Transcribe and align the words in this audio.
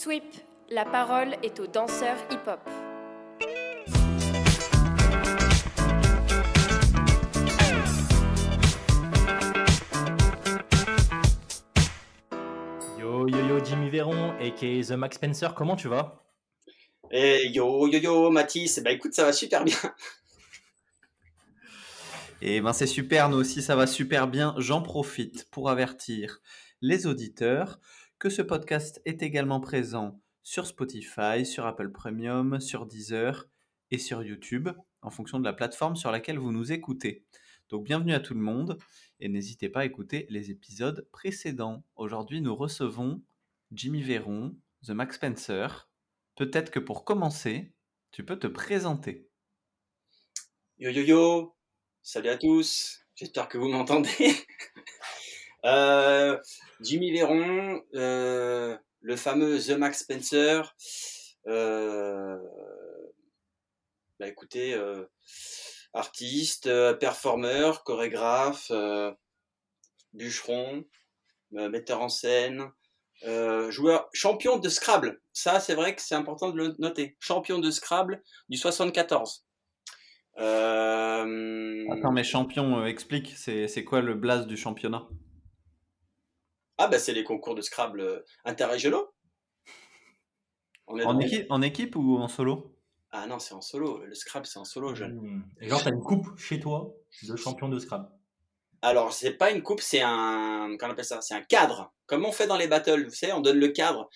Sweep, 0.00 0.22
la 0.70 0.84
parole 0.84 1.34
est 1.42 1.58
aux 1.58 1.66
danseurs 1.66 2.18
hip-hop. 2.30 2.60
Yo 12.96 13.26
yo 13.26 13.38
yo 13.48 13.64
Jimmy 13.64 13.90
Véron 13.90 14.38
et 14.38 14.52
The 14.52 14.92
Max 14.92 15.16
Spencer, 15.16 15.52
comment 15.56 15.74
tu 15.74 15.88
vas? 15.88 16.24
Eh 17.10 17.48
yo 17.48 17.88
yo 17.88 17.98
yo 17.98 18.30
Mathis, 18.30 18.78
bah 18.78 18.92
écoute 18.92 19.14
ça 19.14 19.24
va 19.24 19.32
super 19.32 19.64
bien. 19.64 19.74
Et 22.40 22.58
eh 22.58 22.60
ben 22.60 22.72
c'est 22.72 22.86
super, 22.86 23.30
nous 23.30 23.38
aussi 23.38 23.62
ça 23.62 23.74
va 23.74 23.88
super 23.88 24.28
bien. 24.28 24.54
J'en 24.58 24.80
profite 24.80 25.50
pour 25.50 25.68
avertir 25.68 26.38
les 26.82 27.08
auditeurs 27.08 27.80
que 28.18 28.30
ce 28.30 28.42
podcast 28.42 29.00
est 29.04 29.22
également 29.22 29.60
présent 29.60 30.20
sur 30.42 30.66
Spotify, 30.66 31.46
sur 31.46 31.66
Apple 31.66 31.92
Premium, 31.92 32.58
sur 32.58 32.84
Deezer 32.84 33.48
et 33.92 33.98
sur 33.98 34.24
YouTube, 34.24 34.68
en 35.02 35.10
fonction 35.10 35.38
de 35.38 35.44
la 35.44 35.52
plateforme 35.52 35.94
sur 35.94 36.10
laquelle 36.10 36.38
vous 36.38 36.50
nous 36.50 36.72
écoutez. 36.72 37.24
Donc 37.68 37.84
bienvenue 37.84 38.14
à 38.14 38.18
tout 38.18 38.34
le 38.34 38.40
monde 38.40 38.76
et 39.20 39.28
n'hésitez 39.28 39.68
pas 39.68 39.80
à 39.80 39.84
écouter 39.84 40.26
les 40.30 40.50
épisodes 40.50 41.08
précédents. 41.12 41.84
Aujourd'hui, 41.94 42.40
nous 42.40 42.56
recevons 42.56 43.22
Jimmy 43.70 44.02
Véron, 44.02 44.56
The 44.84 44.90
Max 44.90 45.14
Spencer. 45.14 45.88
Peut-être 46.34 46.72
que 46.72 46.80
pour 46.80 47.04
commencer, 47.04 47.72
tu 48.10 48.24
peux 48.24 48.38
te 48.38 48.48
présenter. 48.48 49.28
Yo 50.78 50.90
yo 50.90 51.02
yo, 51.02 51.56
salut 52.02 52.30
à 52.30 52.36
tous, 52.36 53.00
j'espère 53.14 53.48
que 53.48 53.58
vous 53.58 53.68
m'entendez. 53.68 54.10
Euh, 55.64 56.38
Jimmy 56.80 57.10
Véron, 57.10 57.82
euh, 57.94 58.76
le 59.00 59.16
fameux 59.16 59.58
The 59.58 59.70
Max 59.70 60.00
Spencer. 60.00 60.74
Euh, 61.46 62.36
bah 64.18 64.28
écoutez, 64.28 64.76
artiste, 65.92 66.68
performeur, 66.98 67.84
chorégraphe, 67.84 68.72
bûcheron, 70.12 70.84
metteur 71.52 72.02
en 72.02 72.08
scène, 72.08 72.70
joueur, 73.68 74.08
champion 74.12 74.58
de 74.58 74.68
Scrabble. 74.68 75.20
Ça, 75.32 75.60
c'est 75.60 75.74
vrai 75.74 75.94
que 75.94 76.02
c'est 76.02 76.16
important 76.16 76.50
de 76.50 76.56
le 76.56 76.74
noter. 76.78 77.16
Champion 77.20 77.60
de 77.60 77.70
Scrabble 77.70 78.22
du 78.48 78.56
74. 78.56 79.44
Attends, 80.36 82.12
mais 82.12 82.24
champion, 82.24 82.84
explique, 82.84 83.34
c'est 83.36 83.84
quoi 83.84 84.00
le 84.00 84.14
blaze 84.14 84.46
du 84.46 84.56
championnat? 84.56 85.08
Ah, 86.78 86.86
ben 86.86 86.98
c'est 86.98 87.12
les 87.12 87.24
concours 87.24 87.54
de 87.54 87.60
Scrabble 87.60 88.00
euh, 88.00 88.24
interrégionaux. 88.44 89.08
en, 90.86 91.18
équipe, 91.18 91.46
en 91.50 91.60
équipe 91.60 91.96
ou 91.96 92.16
en 92.18 92.28
solo? 92.28 92.74
Ah 93.10 93.26
non, 93.26 93.38
c'est 93.38 93.54
en 93.54 93.60
solo. 93.60 94.04
Le 94.04 94.14
Scrabble, 94.14 94.46
c'est 94.46 94.58
en 94.58 94.64
solo, 94.64 94.94
jeune. 94.94 95.14
Mmh. 95.14 95.50
Et 95.60 95.68
genre, 95.68 95.82
t'as 95.82 95.90
une 95.90 96.02
coupe 96.02 96.28
chez 96.38 96.60
toi 96.60 96.94
de 97.22 97.36
champion 97.36 97.68
de 97.68 97.78
Scrabble 97.78 98.08
Alors, 98.82 99.12
c'est 99.12 99.32
pas 99.32 99.50
une 99.50 99.62
coupe, 99.62 99.80
c'est 99.80 100.02
un. 100.02 100.76
Comment 100.78 100.90
on 100.90 100.92
appelle 100.92 101.04
ça? 101.04 101.20
C'est 101.20 101.34
un 101.34 101.42
cadre. 101.42 101.92
Comme 102.06 102.24
on 102.24 102.32
fait 102.32 102.46
dans 102.46 102.56
les 102.56 102.68
battles, 102.68 103.04
vous 103.04 103.14
savez, 103.14 103.32
on 103.32 103.40
donne 103.40 103.58
le 103.58 103.68
cadre. 103.68 104.08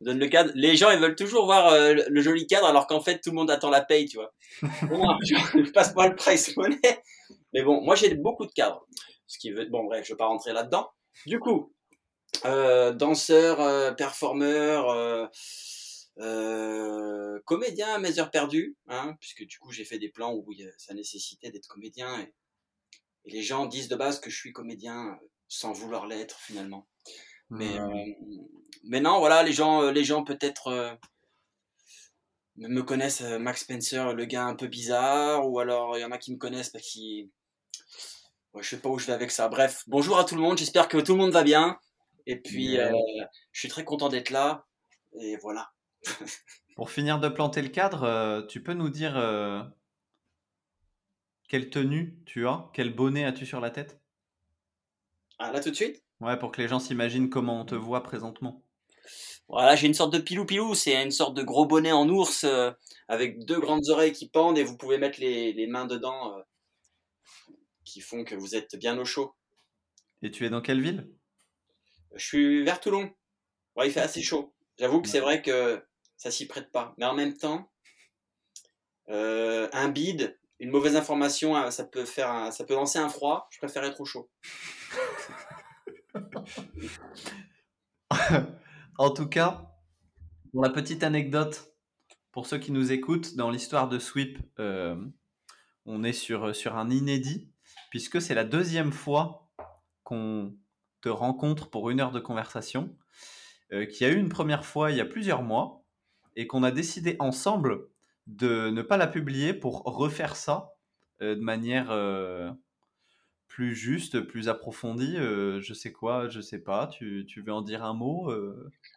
On 0.00 0.04
donne 0.04 0.18
le 0.18 0.28
cadre. 0.28 0.52
Les 0.54 0.76
gens, 0.76 0.90
ils 0.90 1.00
veulent 1.00 1.16
toujours 1.16 1.46
voir 1.46 1.68
euh, 1.68 1.94
le 2.08 2.20
joli 2.20 2.46
cadre, 2.46 2.66
alors 2.66 2.86
qu'en 2.86 3.00
fait, 3.00 3.20
tout 3.20 3.30
le 3.30 3.36
monde 3.36 3.50
attend 3.50 3.70
la 3.70 3.80
paye, 3.80 4.06
tu 4.06 4.18
vois. 4.18 4.34
bon, 4.88 5.18
je 5.22 5.72
passe-moi 5.72 6.08
le 6.08 6.16
price 6.16 6.56
money. 6.56 6.78
Mais 7.54 7.62
bon, 7.62 7.80
moi, 7.82 7.94
j'ai 7.94 8.14
beaucoup 8.14 8.46
de 8.46 8.52
cadres. 8.52 8.86
Ce 9.26 9.38
qui 9.38 9.50
veut. 9.50 9.64
Bon, 9.66 9.84
bref, 9.84 10.04
je 10.06 10.12
vais 10.12 10.18
pas 10.18 10.26
rentrer 10.26 10.52
là-dedans. 10.52 10.90
Du 11.26 11.40
coup, 11.40 11.72
danseur, 12.42 13.60
euh, 13.60 13.92
performeur, 13.92 14.90
euh, 16.18 17.40
comédien 17.44 17.94
à 17.94 17.98
mes 17.98 18.18
heures 18.18 18.30
perdues, 18.30 18.76
hein, 18.88 19.16
puisque 19.20 19.44
du 19.44 19.58
coup 19.58 19.72
j'ai 19.72 19.84
fait 19.84 19.98
des 19.98 20.10
plans 20.10 20.34
où 20.34 20.46
ça 20.78 20.94
nécessitait 20.94 21.50
d'être 21.50 21.68
comédien 21.68 22.20
et, 22.20 22.32
les 23.26 23.40
gens 23.40 23.64
disent 23.64 23.88
de 23.88 23.96
base 23.96 24.20
que 24.20 24.28
je 24.28 24.36
suis 24.36 24.52
comédien 24.52 25.18
sans 25.48 25.72
vouloir 25.72 26.06
l'être 26.06 26.38
finalement. 26.40 26.86
Mais, 27.48 27.78
mais 28.82 29.00
non, 29.00 29.18
voilà, 29.18 29.42
les 29.42 29.52
gens, 29.52 29.90
les 29.90 30.04
gens 30.04 30.24
peut-être 30.24 30.98
me 32.58 32.82
connaissent 32.82 33.22
Max 33.22 33.62
Spencer, 33.62 34.12
le 34.12 34.26
gars 34.26 34.44
un 34.44 34.54
peu 34.54 34.66
bizarre, 34.66 35.48
ou 35.48 35.58
alors 35.58 35.96
il 35.96 36.02
y 36.02 36.04
en 36.04 36.10
a 36.10 36.18
qui 36.18 36.32
me 36.32 36.36
connaissent 36.36 36.68
parce 36.68 36.84
qu'ils. 36.84 37.30
Ouais, 38.52 38.62
je 38.62 38.68
sais 38.68 38.78
pas 38.78 38.90
où 38.90 38.98
je 38.98 39.06
vais 39.06 39.14
avec 39.14 39.30
ça. 39.30 39.48
Bref, 39.48 39.84
bonjour 39.86 40.18
à 40.18 40.24
tout 40.24 40.34
le 40.34 40.42
monde, 40.42 40.58
j'espère 40.58 40.88
que 40.88 40.98
tout 40.98 41.12
le 41.12 41.18
monde 41.18 41.32
va 41.32 41.44
bien. 41.44 41.78
Et 42.26 42.36
puis, 42.36 42.78
euh, 42.78 42.90
je 43.52 43.60
suis 43.60 43.68
très 43.68 43.84
content 43.84 44.08
d'être 44.08 44.30
là. 44.30 44.66
Et 45.20 45.36
voilà. 45.36 45.70
Pour 46.76 46.90
finir 46.90 47.20
de 47.20 47.28
planter 47.28 47.62
le 47.62 47.68
cadre, 47.68 48.02
euh, 48.02 48.42
tu 48.42 48.62
peux 48.62 48.72
nous 48.74 48.88
dire 48.88 49.16
euh, 49.16 49.62
quelle 51.48 51.70
tenue 51.70 52.18
tu 52.26 52.46
as? 52.46 52.70
Quel 52.72 52.94
bonnet 52.94 53.24
as-tu 53.24 53.46
sur 53.46 53.60
la 53.60 53.70
tête? 53.70 54.00
Ah, 55.38 55.52
là 55.52 55.60
tout 55.60 55.70
de 55.70 55.76
suite? 55.76 56.02
Ouais, 56.20 56.38
pour 56.38 56.52
que 56.52 56.60
les 56.60 56.68
gens 56.68 56.78
s'imaginent 56.78 57.30
comment 57.30 57.60
on 57.60 57.64
te 57.64 57.74
voit 57.74 58.02
présentement. 58.02 58.62
Voilà, 59.48 59.76
j'ai 59.76 59.86
une 59.86 59.94
sorte 59.94 60.12
de 60.12 60.18
pilou-pilou. 60.18 60.74
C'est 60.74 61.02
une 61.02 61.10
sorte 61.10 61.36
de 61.36 61.42
gros 61.42 61.66
bonnet 61.66 61.92
en 61.92 62.08
ours 62.08 62.46
avec 63.08 63.44
deux 63.44 63.60
grandes 63.60 63.88
oreilles 63.90 64.12
qui 64.12 64.28
pendent 64.28 64.58
et 64.58 64.64
vous 64.64 64.76
pouvez 64.76 64.96
mettre 64.96 65.20
les, 65.20 65.52
les 65.52 65.66
mains 65.66 65.84
dedans 65.84 66.42
qui 67.84 68.00
font 68.00 68.24
que 68.24 68.34
vous 68.34 68.56
êtes 68.56 68.76
bien 68.76 68.98
au 68.98 69.04
chaud. 69.04 69.34
Et 70.22 70.30
tu 70.30 70.44
es 70.44 70.50
dans 70.50 70.62
quelle 70.62 70.80
ville? 70.80 71.08
Je 72.16 72.24
suis 72.24 72.64
vers 72.64 72.80
Toulon. 72.80 73.12
Ouais, 73.76 73.88
il 73.88 73.92
fait 73.92 74.00
assez 74.00 74.22
chaud. 74.22 74.54
J'avoue 74.78 75.02
que 75.02 75.08
c'est 75.08 75.20
vrai 75.20 75.42
que 75.42 75.84
ça 76.16 76.30
s'y 76.30 76.46
prête 76.46 76.70
pas. 76.70 76.94
Mais 76.98 77.04
en 77.04 77.14
même 77.14 77.36
temps, 77.36 77.70
euh, 79.08 79.68
un 79.72 79.88
bide, 79.88 80.38
une 80.60 80.70
mauvaise 80.70 80.96
information, 80.96 81.56
euh, 81.56 81.70
ça 81.70 81.84
peut 81.84 82.04
faire, 82.04 82.52
ça 82.52 82.64
peut 82.64 82.74
lancer 82.74 82.98
un 82.98 83.08
froid. 83.08 83.48
Je 83.50 83.58
préfère 83.58 83.84
être 83.84 84.00
au 84.00 84.04
chaud. 84.04 84.30
en 88.98 89.10
tout 89.10 89.28
cas, 89.28 89.70
pour 90.52 90.62
la 90.62 90.70
petite 90.70 91.02
anecdote, 91.02 91.74
pour 92.30 92.46
ceux 92.46 92.58
qui 92.58 92.72
nous 92.72 92.92
écoutent, 92.92 93.36
dans 93.36 93.50
l'histoire 93.50 93.88
de 93.88 93.98
Sweep, 93.98 94.38
euh, 94.58 94.96
on 95.84 96.04
est 96.04 96.12
sur, 96.12 96.54
sur 96.54 96.76
un 96.76 96.90
inédit, 96.90 97.50
puisque 97.90 98.20
c'est 98.20 98.34
la 98.34 98.44
deuxième 98.44 98.92
fois 98.92 99.50
qu'on 100.02 100.56
rencontre 101.08 101.70
pour 101.70 101.90
une 101.90 102.00
heure 102.00 102.12
de 102.12 102.20
conversation, 102.20 102.96
euh, 103.72 103.86
qui 103.86 104.04
a 104.04 104.10
eu 104.10 104.16
une 104.16 104.28
première 104.28 104.64
fois 104.64 104.90
il 104.90 104.96
y 104.96 105.00
a 105.00 105.06
plusieurs 105.06 105.42
mois, 105.42 105.84
et 106.36 106.46
qu'on 106.46 106.62
a 106.62 106.70
décidé 106.70 107.16
ensemble 107.18 107.88
de 108.26 108.70
ne 108.70 108.82
pas 108.82 108.96
la 108.96 109.06
publier 109.06 109.54
pour 109.54 109.82
refaire 109.84 110.36
ça 110.36 110.72
euh, 111.22 111.34
de 111.34 111.40
manière 111.40 111.90
euh, 111.90 112.50
plus 113.48 113.74
juste, 113.74 114.20
plus 114.20 114.48
approfondie. 114.48 115.16
je 115.16 115.74
sais 115.74 115.92
quoi, 115.92 116.28
je 116.28 116.40
sais 116.40 116.58
pas. 116.58 116.88
Tu, 116.88 117.24
tu 117.28 117.40
veux 117.40 117.52
en 117.52 117.62
dire 117.62 117.84
un 117.84 117.94
mot 117.94 118.32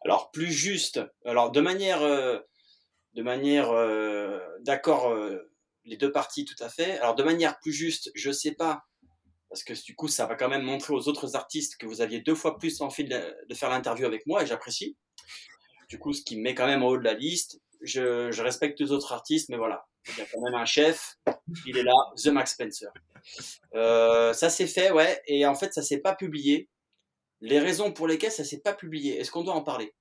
Alors 0.04 0.32
plus 0.32 0.52
juste. 0.52 1.00
Alors 1.26 1.52
de 1.52 1.62
manière, 1.62 2.00
de 2.00 3.22
manière 3.22 3.72
d'accord, 4.62 5.16
les 5.86 5.98
deux 5.98 6.12
parties 6.12 6.44
tout 6.44 6.62
à 6.64 6.70
fait. 6.70 6.98
Alors 6.98 7.14
de 7.14 7.22
manière 7.22 7.60
plus 7.60 7.72
juste, 7.72 8.12
je 8.16 8.32
sais 8.32 8.56
pas 8.56 8.88
parce 9.50 9.64
que 9.64 9.74
du 9.86 9.96
coup, 9.96 10.08
ça 10.08 10.26
va 10.26 10.36
quand 10.36 10.50
même 10.50 10.64
montrer 10.64 10.94
aux 10.94 11.08
autres 11.08 11.36
artistes 11.36 11.78
que 11.78 11.86
vous 11.86 12.02
aviez 12.02 12.20
deux 12.20 12.36
fois 12.36 12.58
plus 12.58 12.82
envie 12.82 13.06
de, 13.06 13.54
faire 13.54 13.70
l'interview 13.70 14.06
avec 14.06 14.26
moi, 14.26 14.44
et 14.44 14.46
j'apprécie. 14.46 14.98
Du 15.90 16.00
coup, 16.00 16.14
ce 16.14 16.22
qui 16.22 16.38
me 16.38 16.44
met 16.44 16.56
quand 16.56 16.68
même 16.68 16.84
en 16.84 16.88
haut 16.88 16.98
de 16.98 17.04
la 17.04 17.14
liste. 17.14 17.62
Je, 17.82 18.42
respecte 18.42 18.80
les 18.80 18.92
autres 18.92 19.14
artistes, 19.14 19.50
mais 19.50 19.58
voilà, 19.58 19.86
il 20.08 20.18
y 20.18 20.22
a 20.22 20.26
quand 20.26 20.42
même 20.42 20.56
un 20.56 20.66
chef, 20.66 21.18
il 21.68 21.78
est 21.78 21.84
là, 21.84 21.94
The 22.16 22.28
Max 22.28 22.54
Spencer. 22.54 22.92
Euh, 23.76 24.34
ça 24.34 24.50
s'est 24.50 24.68
fait, 24.68 24.92
ouais, 24.92 25.22
et 25.28 25.46
en 25.46 25.54
fait, 25.54 25.74
ça 25.74 25.84
s'est 25.84 26.00
pas 26.00 26.16
publié. 26.16 26.70
Les 27.40 27.60
raisons 27.60 27.94
pour 27.94 28.08
lesquelles 28.08 28.32
ça 28.32 28.44
s'est 28.44 28.62
pas 28.62 28.74
publié, 28.74 29.20
est-ce 29.20 29.32
qu'on 29.32 29.44
doit 29.44 29.54
en 29.54 29.62
parler? 29.62 29.94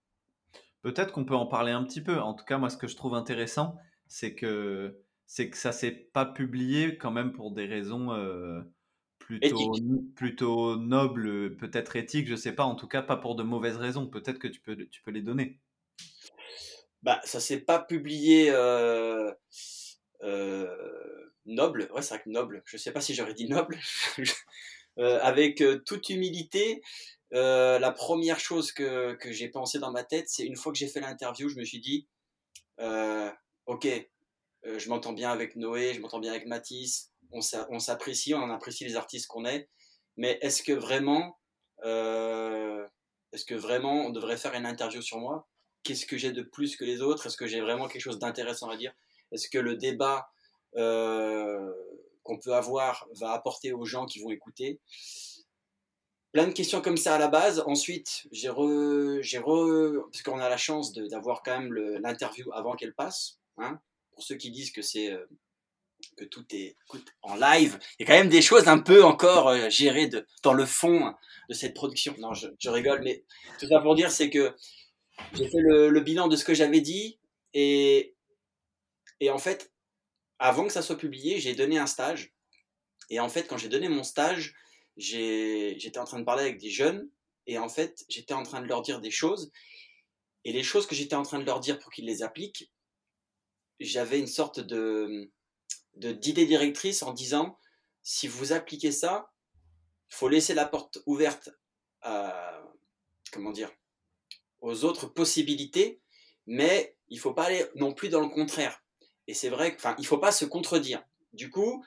Peut-être 0.80 1.12
qu'on 1.12 1.26
peut 1.26 1.34
en 1.34 1.46
parler 1.46 1.72
un 1.72 1.84
petit 1.84 2.00
peu. 2.00 2.18
En 2.18 2.32
tout 2.32 2.44
cas, 2.46 2.56
moi, 2.56 2.70
ce 2.70 2.78
que 2.78 2.86
je 2.86 2.96
trouve 2.96 3.14
intéressant, 3.14 3.76
c'est 4.08 4.34
que 4.34 5.02
c'est 5.26 5.50
que 5.50 5.56
ça 5.56 5.72
s'est 5.72 6.08
pas 6.12 6.24
publié 6.24 6.96
quand 6.96 7.10
même 7.10 7.32
pour 7.32 7.50
des 7.50 7.66
raisons 7.66 8.12
euh, 8.12 8.62
plutôt, 9.26 9.74
plutôt 10.14 10.76
noble, 10.76 11.56
peut-être 11.56 11.96
éthique, 11.96 12.28
je 12.28 12.36
sais 12.36 12.52
pas, 12.52 12.64
en 12.64 12.76
tout 12.76 12.86
cas 12.86 13.02
pas 13.02 13.16
pour 13.16 13.34
de 13.34 13.42
mauvaises 13.42 13.76
raisons. 13.76 14.06
Peut-être 14.06 14.38
que 14.38 14.48
tu 14.48 14.60
peux, 14.60 14.76
tu 14.76 15.02
peux 15.02 15.10
les 15.10 15.22
donner. 15.22 15.58
Bah, 17.02 17.20
ça 17.24 17.40
s'est 17.40 17.60
pas 17.60 17.78
publié 17.78 18.50
euh, 18.50 19.32
euh, 20.22 21.30
noble, 21.44 21.88
ouais, 21.92 22.02
c'est 22.02 22.14
vrai 22.14 22.22
que 22.24 22.30
noble, 22.30 22.62
je 22.64 22.76
sais 22.76 22.92
pas 22.92 23.00
si 23.00 23.14
j'aurais 23.14 23.34
dit 23.34 23.48
noble, 23.48 23.78
euh, 24.98 25.20
avec 25.22 25.62
toute 25.84 26.08
humilité. 26.08 26.82
la 27.32 27.92
première 27.92 28.40
chose 28.40 28.72
que, 28.72 29.14
que 29.14 29.30
j'ai 29.32 29.48
pensé 29.48 29.78
dans 29.78 29.92
ma 29.92 30.04
tête, 30.04 30.28
c'est 30.28 30.44
une 30.44 30.56
fois 30.56 30.72
que 30.72 30.78
j'ai 30.78 30.88
fait 30.88 31.00
l'interview, 31.00 31.48
je 31.48 31.56
me 31.58 31.64
suis 31.64 31.80
dit, 31.80 32.08
ok, 33.66 33.86
je 34.64 34.88
m'entends 34.88 35.12
bien 35.12 35.30
avec 35.30 35.56
Noé, 35.56 35.94
je 35.94 36.00
m'entends 36.00 36.20
bien 36.20 36.32
avec 36.32 36.46
Mathis, 36.46 37.12
on 37.32 37.78
s'apprécie, 37.78 38.34
on 38.34 38.50
apprécie 38.50 38.84
les 38.84 38.96
artistes 38.96 39.26
qu'on 39.26 39.44
est, 39.44 39.68
mais 40.16 40.38
est-ce 40.42 40.62
que 40.62 40.72
vraiment, 40.72 41.38
euh, 41.84 42.86
est-ce 43.32 43.44
que 43.44 43.54
vraiment 43.54 44.06
on 44.06 44.10
devrait 44.10 44.36
faire 44.36 44.54
une 44.54 44.66
interview 44.66 45.02
sur 45.02 45.18
moi? 45.18 45.46
Qu'est-ce 45.82 46.06
que 46.06 46.16
j'ai 46.16 46.32
de 46.32 46.42
plus 46.42 46.76
que 46.76 46.84
les 46.84 47.02
autres? 47.02 47.26
Est-ce 47.26 47.36
que 47.36 47.46
j'ai 47.46 47.60
vraiment 47.60 47.88
quelque 47.88 48.02
chose 48.02 48.18
d'intéressant 48.18 48.70
à 48.70 48.76
dire? 48.76 48.92
Est-ce 49.32 49.48
que 49.48 49.58
le 49.58 49.76
débat 49.76 50.28
euh, 50.76 51.72
qu'on 52.22 52.38
peut 52.38 52.54
avoir 52.54 53.06
va 53.14 53.32
apporter 53.32 53.72
aux 53.72 53.84
gens 53.84 54.06
qui 54.06 54.20
vont 54.20 54.30
écouter? 54.30 54.80
Plein 56.32 56.48
de 56.48 56.52
questions 56.52 56.82
comme 56.82 56.96
ça 56.96 57.14
à 57.14 57.18
la 57.18 57.28
base. 57.28 57.62
Ensuite, 57.66 58.26
j'ai 58.30 58.48
re, 58.48 59.20
parce 60.10 60.22
qu'on 60.22 60.38
a 60.38 60.48
la 60.48 60.56
chance 60.56 60.92
d'avoir 60.92 61.42
quand 61.42 61.60
même 61.60 61.72
l'interview 61.72 62.52
avant 62.52 62.74
qu'elle 62.74 62.94
passe. 62.94 63.38
Hein, 63.58 63.80
pour 64.12 64.22
ceux 64.22 64.34
qui 64.36 64.50
disent 64.50 64.70
que 64.70 64.82
c'est 64.82 65.12
euh, 65.12 65.24
que 66.16 66.24
tout 66.24 66.44
est 66.54 66.76
en 67.22 67.36
live, 67.36 67.78
il 67.98 68.02
y 68.02 68.04
a 68.04 68.12
quand 68.12 68.18
même 68.18 68.28
des 68.28 68.42
choses 68.42 68.68
un 68.68 68.78
peu 68.78 69.04
encore 69.04 69.48
euh, 69.48 69.68
gérées 69.68 70.10
dans 70.42 70.54
le 70.54 70.66
fond 70.66 71.14
de 71.48 71.54
cette 71.54 71.74
production. 71.74 72.14
Non, 72.18 72.34
je, 72.34 72.48
je 72.58 72.70
rigole, 72.70 73.02
mais 73.02 73.24
tout 73.58 73.68
ça 73.68 73.80
pour 73.80 73.94
dire, 73.94 74.10
c'est 74.10 74.30
que 74.30 74.54
j'ai 75.34 75.48
fait 75.48 75.60
le, 75.60 75.88
le, 75.90 76.00
bilan 76.00 76.28
de 76.28 76.36
ce 76.36 76.44
que 76.44 76.54
j'avais 76.54 76.80
dit 76.80 77.18
et, 77.54 78.14
et 79.20 79.30
en 79.30 79.38
fait, 79.38 79.72
avant 80.38 80.66
que 80.66 80.72
ça 80.72 80.82
soit 80.82 80.98
publié, 80.98 81.38
j'ai 81.38 81.54
donné 81.54 81.78
un 81.78 81.86
stage. 81.86 82.34
Et 83.08 83.20
en 83.20 83.28
fait, 83.28 83.44
quand 83.44 83.56
j'ai 83.56 83.68
donné 83.68 83.88
mon 83.88 84.02
stage, 84.02 84.54
j'étais 84.96 85.98
en 85.98 86.04
train 86.04 86.18
de 86.18 86.24
parler 86.24 86.42
avec 86.42 86.58
des 86.58 86.70
jeunes 86.70 87.08
et 87.46 87.58
en 87.58 87.68
fait, 87.68 88.04
j'étais 88.08 88.34
en 88.34 88.42
train 88.42 88.60
de 88.60 88.66
leur 88.66 88.82
dire 88.82 89.00
des 89.00 89.10
choses. 89.10 89.52
Et 90.44 90.52
les 90.52 90.62
choses 90.62 90.86
que 90.86 90.94
j'étais 90.94 91.14
en 91.14 91.22
train 91.22 91.38
de 91.38 91.44
leur 91.44 91.60
dire 91.60 91.78
pour 91.78 91.92
qu'ils 91.92 92.06
les 92.06 92.22
appliquent, 92.22 92.70
j'avais 93.80 94.18
une 94.18 94.26
sorte 94.26 94.60
de 94.60 95.30
d'idée 95.96 96.46
directrice 96.46 97.02
en 97.02 97.12
disant 97.12 97.58
si 98.02 98.28
vous 98.28 98.52
appliquez 98.52 98.92
ça, 98.92 99.32
il 100.10 100.14
faut 100.14 100.28
laisser 100.28 100.54
la 100.54 100.66
porte 100.66 100.98
ouverte 101.06 101.50
à, 102.02 102.62
comment 103.32 103.50
dire, 103.50 103.70
aux 104.60 104.84
autres 104.84 105.06
possibilités, 105.06 106.00
mais 106.46 106.96
il 107.08 107.18
faut 107.18 107.34
pas 107.34 107.44
aller 107.44 107.66
non 107.74 107.92
plus 107.92 108.08
dans 108.08 108.20
le 108.20 108.28
contraire. 108.28 108.82
Et 109.26 109.34
c'est 109.34 109.48
vrai 109.48 109.76
qu'il 109.76 109.90
ne 109.98 110.04
faut 110.04 110.18
pas 110.18 110.32
se 110.32 110.44
contredire. 110.44 111.02
Du 111.32 111.50
coup, 111.50 111.84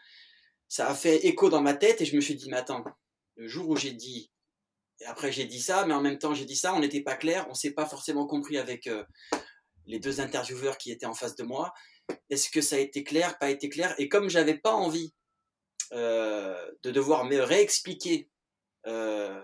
ça 0.67 0.89
a 0.89 0.93
fait 0.93 1.25
écho 1.25 1.49
dans 1.49 1.61
ma 1.61 1.73
tête 1.73 2.01
et 2.01 2.05
je 2.05 2.15
me 2.15 2.21
suis 2.21 2.35
dit, 2.35 2.49
mais 2.49 2.57
attends, 2.57 2.83
le 3.35 3.47
jour 3.47 3.69
où 3.69 3.75
j'ai 3.75 3.93
dit, 3.93 4.31
et 4.99 5.05
après 5.05 5.31
j'ai 5.31 5.45
dit 5.45 5.61
ça, 5.61 5.85
mais 5.85 5.93
en 5.93 6.01
même 6.01 6.19
temps 6.19 6.33
j'ai 6.33 6.45
dit 6.45 6.57
ça, 6.57 6.73
on 6.73 6.79
n'était 6.81 7.01
pas 7.01 7.15
clair, 7.15 7.47
on 7.49 7.53
s'est 7.53 7.71
pas 7.71 7.85
forcément 7.85 8.27
compris 8.27 8.57
avec 8.57 8.87
euh, 8.87 9.03
les 9.85 9.99
deux 9.99 10.19
intervieweurs 10.19 10.77
qui 10.77 10.91
étaient 10.91 11.05
en 11.05 11.13
face 11.13 11.35
de 11.35 11.43
moi. 11.43 11.73
Est-ce 12.29 12.49
que 12.49 12.61
ça 12.61 12.75
a 12.75 12.79
été 12.79 13.03
clair, 13.03 13.37
pas 13.37 13.49
été 13.49 13.69
clair? 13.69 13.95
Et 13.97 14.09
comme 14.09 14.29
j'avais 14.29 14.57
pas 14.57 14.73
envie 14.73 15.13
euh, 15.91 16.71
de 16.83 16.91
devoir 16.91 17.25
me 17.25 17.39
réexpliquer 17.39 18.29
euh, 18.85 19.41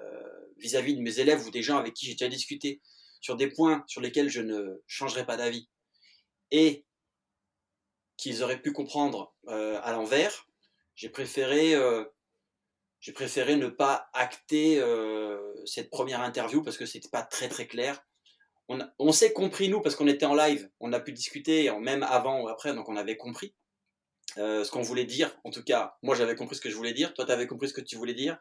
vis-à-vis 0.57 0.95
de 0.95 1.01
mes 1.01 1.19
élèves 1.19 1.45
ou 1.45 1.51
des 1.51 1.63
gens 1.63 1.77
avec 1.77 1.95
qui 1.95 2.05
j'ai 2.05 2.13
déjà 2.13 2.27
discuté 2.27 2.81
sur 3.19 3.35
des 3.35 3.47
points 3.47 3.83
sur 3.87 3.99
lesquels 3.99 4.29
je 4.29 4.41
ne 4.41 4.81
changerai 4.85 5.25
pas 5.25 5.37
d'avis 5.37 5.67
et 6.51 6.85
qu'ils 8.17 8.43
auraient 8.43 8.61
pu 8.61 8.71
comprendre 8.71 9.33
euh, 9.47 9.79
à 9.83 9.91
l'envers, 9.91 10.47
j'ai 10.93 11.09
préféré, 11.09 11.75
ne 13.01 13.67
pas 13.67 14.09
acter 14.13 14.81
cette 15.65 15.89
première 15.89 16.21
interview 16.21 16.61
parce 16.61 16.77
que 16.77 16.85
c'était 16.85 17.09
pas 17.09 17.23
très 17.23 17.49
très 17.49 17.67
clair 17.67 18.01
on, 18.67 19.11
s'est 19.11 19.33
compris 19.33 19.69
nous 19.69 19.81
parce 19.81 19.95
qu'on 19.95 20.07
était 20.07 20.25
en 20.25 20.35
live, 20.35 20.69
on 20.79 20.93
a 20.93 20.99
pu 20.99 21.11
discuter 21.11 21.71
même 21.79 22.03
avant 22.03 22.41
ou 22.41 22.47
après, 22.47 22.73
donc 22.73 22.89
on 22.89 22.95
avait 22.95 23.17
compris 23.17 23.53
euh, 24.37 24.63
ce 24.63 24.71
qu'on 24.71 24.81
voulait 24.81 25.05
dire. 25.05 25.37
En 25.43 25.51
tout 25.51 25.63
cas, 25.63 25.97
moi 26.01 26.15
j'avais 26.15 26.35
compris 26.35 26.55
ce 26.55 26.61
que 26.61 26.69
je 26.69 26.75
voulais 26.75 26.93
dire, 26.93 27.13
toi 27.13 27.25
tu 27.25 27.31
avais 27.31 27.47
compris 27.47 27.69
ce 27.69 27.73
que 27.73 27.81
tu 27.81 27.95
voulais 27.95 28.13
dire. 28.13 28.37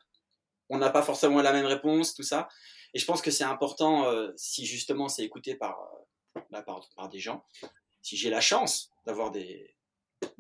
On 0.71 0.79
n'a 0.79 0.91
pas 0.91 1.03
forcément 1.03 1.43
la 1.43 1.53
même 1.53 1.67
réponse, 1.67 2.15
tout 2.15 2.23
ça. 2.23 2.49
Et 2.94 2.99
je 2.99 3.05
pense 3.05 3.21
que 3.21 3.31
c'est 3.31 3.44
important 3.44 4.06
euh, 4.06 4.32
si 4.37 4.65
justement 4.67 5.09
c'est 5.09 5.25
écouté 5.25 5.55
par, 5.55 5.79
euh, 6.37 6.41
bah, 6.50 6.62
par, 6.62 7.09
des 7.09 7.19
gens. 7.19 7.44
Si 8.03 8.17
j'ai 8.17 8.31
la 8.31 8.41
chance 8.41 8.91
d'avoir 9.06 9.31
des, 9.31 9.76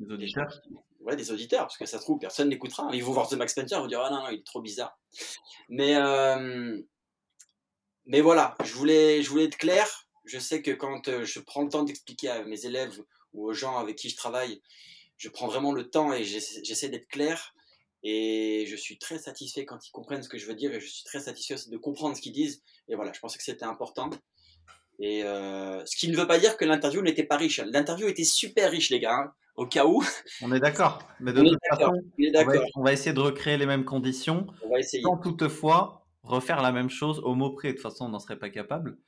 auditeurs. 0.08 0.62
ouais, 1.00 1.16
des 1.16 1.30
auditeurs, 1.30 1.62
parce 1.62 1.76
que 1.76 1.86
ça 1.86 1.98
se 1.98 2.04
trouve, 2.04 2.18
personne 2.18 2.48
n'écoutera. 2.48 2.88
Ils 2.92 3.04
vont 3.04 3.12
voir 3.12 3.28
The 3.28 3.34
Max 3.34 3.52
Spencer, 3.52 3.78
ils 3.78 3.82
vont 3.82 3.86
dire 3.86 4.00
Ah 4.00 4.10
non, 4.10 4.22
non, 4.22 4.28
il 4.30 4.38
est 4.38 4.46
trop 4.46 4.60
bizarre. 4.60 4.98
Mais 5.68 5.94
mais 8.06 8.20
voilà, 8.20 8.54
je 8.64 8.72
voulais, 8.74 9.22
je 9.22 9.30
voulais 9.30 9.44
être 9.44 9.56
clair. 9.56 10.06
Je 10.24 10.38
sais 10.38 10.62
que 10.62 10.70
quand 10.70 11.08
euh, 11.08 11.24
je 11.24 11.40
prends 11.40 11.62
le 11.62 11.68
temps 11.68 11.82
d'expliquer 11.82 12.28
à 12.30 12.44
mes 12.44 12.66
élèves 12.66 13.02
ou 13.32 13.46
aux 13.46 13.52
gens 13.52 13.78
avec 13.78 13.96
qui 13.96 14.08
je 14.08 14.16
travaille, 14.16 14.60
je 15.16 15.28
prends 15.28 15.48
vraiment 15.48 15.72
le 15.72 15.88
temps 15.88 16.12
et 16.12 16.24
j'essaie 16.24 16.88
d'être 16.88 17.08
clair. 17.08 17.54
Et 18.02 18.66
je 18.68 18.76
suis 18.76 18.98
très 18.98 19.18
satisfait 19.18 19.64
quand 19.64 19.86
ils 19.86 19.90
comprennent 19.90 20.22
ce 20.22 20.28
que 20.28 20.36
je 20.36 20.46
veux 20.46 20.54
dire 20.54 20.74
et 20.74 20.80
je 20.80 20.86
suis 20.86 21.04
très 21.04 21.20
satisfait 21.20 21.54
aussi 21.54 21.70
de 21.70 21.78
comprendre 21.78 22.16
ce 22.16 22.20
qu'ils 22.20 22.32
disent. 22.32 22.62
Et 22.88 22.96
voilà, 22.96 23.12
je 23.12 23.20
pensais 23.20 23.38
que 23.38 23.44
c'était 23.44 23.64
important. 23.64 24.10
Et 24.98 25.24
euh, 25.24 25.84
ce 25.86 25.96
qui 25.96 26.08
ne 26.08 26.16
veut 26.16 26.26
pas 26.26 26.38
dire 26.38 26.56
que 26.56 26.64
l'interview 26.64 27.00
n'était 27.00 27.24
pas 27.24 27.36
riche. 27.36 27.60
L'interview 27.64 28.06
était 28.06 28.24
super 28.24 28.70
riche, 28.70 28.90
les 28.90 29.00
gars. 29.00 29.14
Hein, 29.14 29.32
au 29.56 29.66
cas 29.66 29.86
où. 29.86 30.02
On 30.42 30.52
est 30.52 30.60
d'accord. 30.60 30.98
Mais 31.20 31.32
de 31.32 31.40
toute 31.40 31.58
façon, 31.70 31.92
on 31.92 32.44
va, 32.44 32.64
on 32.74 32.82
va, 32.82 32.92
essayer 32.92 33.12
de 33.12 33.20
recréer 33.20 33.56
les 33.56 33.66
mêmes 33.66 33.84
conditions. 33.84 34.46
On 34.64 34.68
va 34.68 34.80
essayer. 34.80 35.02
Sans 35.02 35.16
toutefois 35.16 36.03
refaire 36.24 36.62
la 36.62 36.72
même 36.72 36.90
chose 36.90 37.20
au 37.20 37.34
mot 37.34 37.50
près. 37.50 37.68
De 37.68 37.72
toute 37.74 37.82
façon, 37.82 38.06
on 38.06 38.08
n'en 38.08 38.18
serait 38.18 38.38
pas 38.38 38.50
capable. 38.50 38.98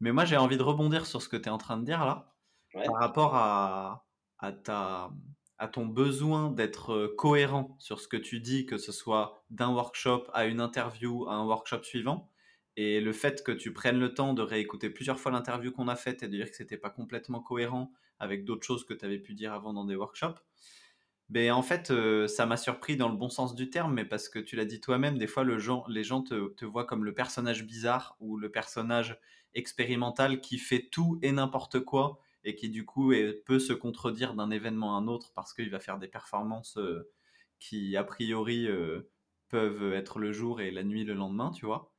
Mais 0.00 0.12
moi, 0.12 0.24
j'ai 0.24 0.36
envie 0.36 0.56
de 0.56 0.62
rebondir 0.62 1.06
sur 1.06 1.20
ce 1.20 1.28
que 1.28 1.36
tu 1.36 1.48
es 1.48 1.50
en 1.50 1.58
train 1.58 1.76
de 1.76 1.84
dire 1.84 2.04
là, 2.04 2.32
par 2.72 2.94
rapport 2.94 3.34
à, 3.34 4.06
à, 4.38 4.52
ta, 4.52 5.10
à 5.58 5.68
ton 5.68 5.86
besoin 5.86 6.50
d'être 6.50 6.92
euh, 6.92 7.14
cohérent 7.16 7.76
sur 7.78 8.00
ce 8.00 8.08
que 8.08 8.16
tu 8.16 8.40
dis, 8.40 8.64
que 8.64 8.78
ce 8.78 8.92
soit 8.92 9.44
d'un 9.50 9.70
workshop 9.70 10.24
à 10.32 10.46
une 10.46 10.60
interview, 10.60 11.28
à 11.28 11.34
un 11.34 11.44
workshop 11.44 11.82
suivant. 11.82 12.30
Et 12.76 13.00
le 13.00 13.12
fait 13.12 13.42
que 13.42 13.50
tu 13.50 13.72
prennes 13.72 13.98
le 13.98 14.14
temps 14.14 14.34
de 14.34 14.42
réécouter 14.42 14.88
plusieurs 14.88 15.18
fois 15.18 15.32
l'interview 15.32 15.72
qu'on 15.72 15.88
a 15.88 15.96
faite 15.96 16.22
et 16.22 16.28
de 16.28 16.36
dire 16.36 16.48
que 16.48 16.56
c'était 16.56 16.76
pas 16.76 16.90
complètement 16.90 17.40
cohérent 17.40 17.92
avec 18.20 18.44
d'autres 18.44 18.64
choses 18.64 18.84
que 18.84 18.94
tu 18.94 19.04
avais 19.04 19.18
pu 19.18 19.34
dire 19.34 19.52
avant 19.52 19.72
dans 19.72 19.84
des 19.84 19.96
workshops, 19.96 20.38
ben, 21.28 21.52
en 21.52 21.62
fait, 21.62 21.92
ça 22.26 22.46
m'a 22.46 22.56
surpris 22.56 22.96
dans 22.96 23.08
le 23.08 23.16
bon 23.16 23.28
sens 23.28 23.54
du 23.54 23.68
terme, 23.68 23.94
mais 23.94 24.04
parce 24.04 24.28
que 24.28 24.38
tu 24.38 24.56
l'as 24.56 24.64
dit 24.64 24.80
toi-même, 24.80 25.18
des 25.18 25.26
fois, 25.26 25.44
le 25.44 25.58
gens, 25.58 25.84
les 25.88 26.02
gens 26.04 26.22
te, 26.22 26.48
te, 26.54 26.64
voient 26.64 26.86
comme 26.86 27.04
le 27.04 27.12
personnage 27.12 27.64
bizarre 27.64 28.16
ou 28.20 28.38
le 28.38 28.50
personnage 28.50 29.18
expérimental 29.54 30.40
qui 30.40 30.58
fait 30.58 30.88
tout 30.90 31.18
et 31.22 31.32
n'importe 31.32 31.80
quoi 31.80 32.20
et 32.44 32.54
qui, 32.54 32.70
du 32.70 32.86
coup, 32.86 33.12
peut 33.44 33.58
se 33.58 33.72
contredire 33.74 34.34
d'un 34.34 34.50
événement 34.50 34.96
à 34.96 35.00
un 35.00 35.06
autre 35.08 35.32
parce 35.34 35.52
qu'il 35.52 35.70
va 35.70 35.80
faire 35.80 35.98
des 35.98 36.08
performances 36.08 36.78
qui, 37.58 37.96
a 37.96 38.04
priori, 38.04 38.66
peuvent 39.48 39.92
être 39.92 40.18
le 40.18 40.32
jour 40.32 40.60
et 40.60 40.70
la 40.70 40.82
nuit 40.82 41.04
le 41.04 41.14
lendemain, 41.14 41.50
tu 41.50 41.66
vois? 41.66 41.92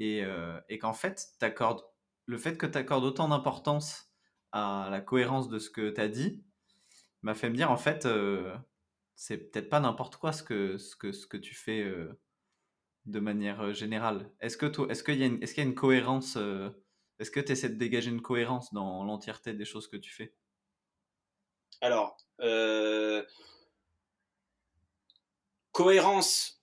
Et, 0.00 0.22
et 0.68 0.78
qu'en 0.78 0.92
fait, 0.92 1.28
le 2.26 2.36
fait 2.36 2.58
que 2.58 2.66
tu 2.66 2.76
accordes 2.76 3.04
autant 3.04 3.28
d'importance 3.28 4.12
à 4.52 4.88
la 4.90 5.00
cohérence 5.00 5.48
de 5.48 5.58
ce 5.58 5.70
que 5.70 5.90
tu 5.90 6.00
as 6.00 6.08
dit, 6.08 6.42
m'a 7.22 7.34
fait 7.34 7.48
me 7.48 7.56
dire 7.56 7.70
en 7.70 7.76
fait, 7.76 8.06
c'est 9.16 9.38
peut-être 9.38 9.70
pas 9.70 9.80
n'importe 9.80 10.16
quoi 10.16 10.32
ce 10.32 10.42
que, 10.42 11.36
tu 11.38 11.54
fais 11.54 11.80
euh, 11.80 12.20
de 13.06 13.18
manière 13.18 13.62
euh, 13.62 13.72
générale. 13.72 14.30
Est-ce 14.40 14.58
que 14.58 14.66
est-ce 14.90 15.02
qu'il 15.02 15.18
y, 15.18 15.24
a 15.24 15.62
une, 15.62 15.74
cohérence 15.74 16.36
Est-ce 17.18 17.30
que 17.30 17.40
tu 17.40 17.52
essaies 17.52 17.70
de 17.70 17.76
dégager 17.76 18.10
une 18.10 18.20
cohérence 18.20 18.72
dans 18.74 19.02
l'entièreté 19.04 19.54
des 19.54 19.64
choses 19.64 19.88
que 19.88 19.96
tu 19.96 20.12
fais? 20.12 20.34
Alors, 21.80 22.16
cohérence 25.72 26.62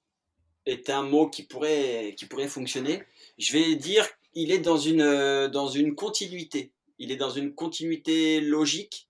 est 0.65 0.89
un 0.89 1.03
mot 1.03 1.29
qui 1.29 1.43
pourrait, 1.43 2.15
fonctionner. 2.47 3.03
Je 3.39 3.51
vais 3.53 3.75
dire, 3.75 4.07
il 4.33 4.51
est 4.51 4.59
dans 4.59 4.77
une 4.77 5.95
continuité. 5.95 6.71
Il 6.99 7.11
est 7.11 7.17
dans 7.17 7.31
une 7.31 7.55
continuité 7.55 8.41
logique 8.41 9.09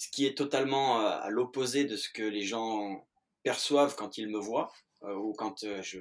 ce 0.00 0.08
qui 0.10 0.24
est 0.24 0.34
totalement 0.34 1.02
euh, 1.02 1.10
à 1.20 1.28
l'opposé 1.28 1.84
de 1.84 1.94
ce 1.94 2.08
que 2.08 2.22
les 2.22 2.40
gens 2.40 3.06
perçoivent 3.42 3.96
quand 3.96 4.16
ils 4.16 4.28
me 4.28 4.38
voient 4.38 4.72
euh, 5.02 5.14
ou 5.14 5.34
quand 5.34 5.62
euh, 5.64 5.82
je 5.82 6.00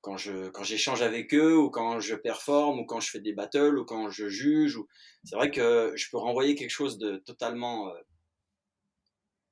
quand 0.00 0.16
je 0.16 0.48
quand 0.48 0.62
j'échange 0.62 1.02
avec 1.02 1.34
eux 1.34 1.54
ou 1.54 1.68
quand 1.68 2.00
je 2.00 2.14
performe 2.14 2.80
ou 2.80 2.86
quand 2.86 3.00
je 3.00 3.10
fais 3.10 3.20
des 3.20 3.34
battles 3.34 3.78
ou 3.78 3.84
quand 3.84 4.08
je 4.08 4.30
juge 4.30 4.78
c'est 5.22 5.36
vrai 5.36 5.50
que 5.50 5.92
je 5.94 6.08
peux 6.10 6.16
renvoyer 6.16 6.54
quelque 6.54 6.70
chose 6.70 6.96
de 6.96 7.16
totalement 7.16 7.92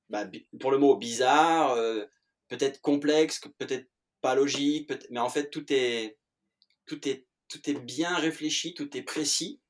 bah, 0.08 0.26
pour 0.58 0.70
le 0.70 0.78
mot 0.78 0.96
bizarre 0.96 1.76
peut-être 2.48 2.80
complexe 2.80 3.40
peut-être 3.58 3.88
pas 4.22 4.34
logique 4.34 4.90
mais 5.10 5.20
en 5.20 5.30
fait 5.30 5.50
tout 5.50 5.70
est 5.72 6.18
tout 6.86 7.06
est 7.06 7.26
tout 7.48 7.70
est 7.70 7.80
bien 7.80 8.14
réfléchi 8.16 8.74
tout 8.74 8.94
est 8.96 9.02
précis 9.02 9.61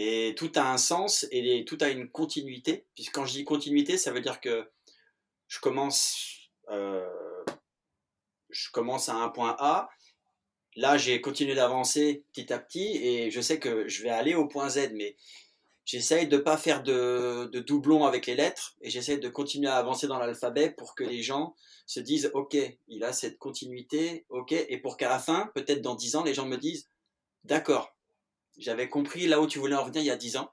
et 0.00 0.36
tout 0.36 0.52
a 0.54 0.72
un 0.72 0.78
sens 0.78 1.26
et 1.32 1.64
tout 1.64 1.76
a 1.80 1.88
une 1.88 2.08
continuité. 2.08 2.86
Puisque 2.94 3.12
quand 3.12 3.26
je 3.26 3.32
dis 3.32 3.44
continuité, 3.44 3.98
ça 3.98 4.12
veut 4.12 4.20
dire 4.20 4.40
que 4.40 4.70
je 5.48 5.58
commence, 5.58 6.52
euh, 6.70 7.04
je 8.48 8.70
commence 8.70 9.08
à 9.08 9.16
un 9.16 9.28
point 9.28 9.56
A. 9.58 9.88
Là, 10.76 10.98
j'ai 10.98 11.20
continué 11.20 11.56
d'avancer 11.56 12.22
petit 12.32 12.52
à 12.52 12.60
petit 12.60 12.96
et 12.96 13.32
je 13.32 13.40
sais 13.40 13.58
que 13.58 13.88
je 13.88 14.04
vais 14.04 14.10
aller 14.10 14.36
au 14.36 14.46
point 14.46 14.68
Z, 14.68 14.92
mais 14.94 15.16
j'essaye 15.84 16.28
de 16.28 16.36
ne 16.36 16.42
pas 16.42 16.56
faire 16.56 16.84
de, 16.84 17.50
doublons 17.66 18.04
avec 18.04 18.26
les 18.26 18.36
lettres 18.36 18.76
et 18.80 18.90
j'essaye 18.90 19.18
de 19.18 19.28
continuer 19.28 19.68
à 19.68 19.78
avancer 19.78 20.06
dans 20.06 20.20
l'alphabet 20.20 20.70
pour 20.70 20.94
que 20.94 21.02
les 21.02 21.24
gens 21.24 21.56
se 21.86 21.98
disent 21.98 22.30
ok, 22.34 22.56
il 22.86 23.02
a 23.02 23.12
cette 23.12 23.38
continuité, 23.38 24.26
ok, 24.28 24.52
et 24.52 24.78
pour 24.78 24.96
qu'à 24.96 25.08
la 25.08 25.18
fin, 25.18 25.50
peut-être 25.56 25.82
dans 25.82 25.96
10 25.96 26.14
ans, 26.14 26.22
les 26.22 26.34
gens 26.34 26.46
me 26.46 26.56
disent 26.56 26.88
d'accord, 27.42 27.97
j'avais 28.58 28.88
compris 28.88 29.26
là 29.26 29.40
où 29.40 29.46
tu 29.46 29.58
voulais 29.58 29.76
en 29.76 29.84
venir 29.84 30.02
il 30.02 30.06
y 30.06 30.10
a 30.10 30.16
10 30.16 30.36
ans. 30.36 30.52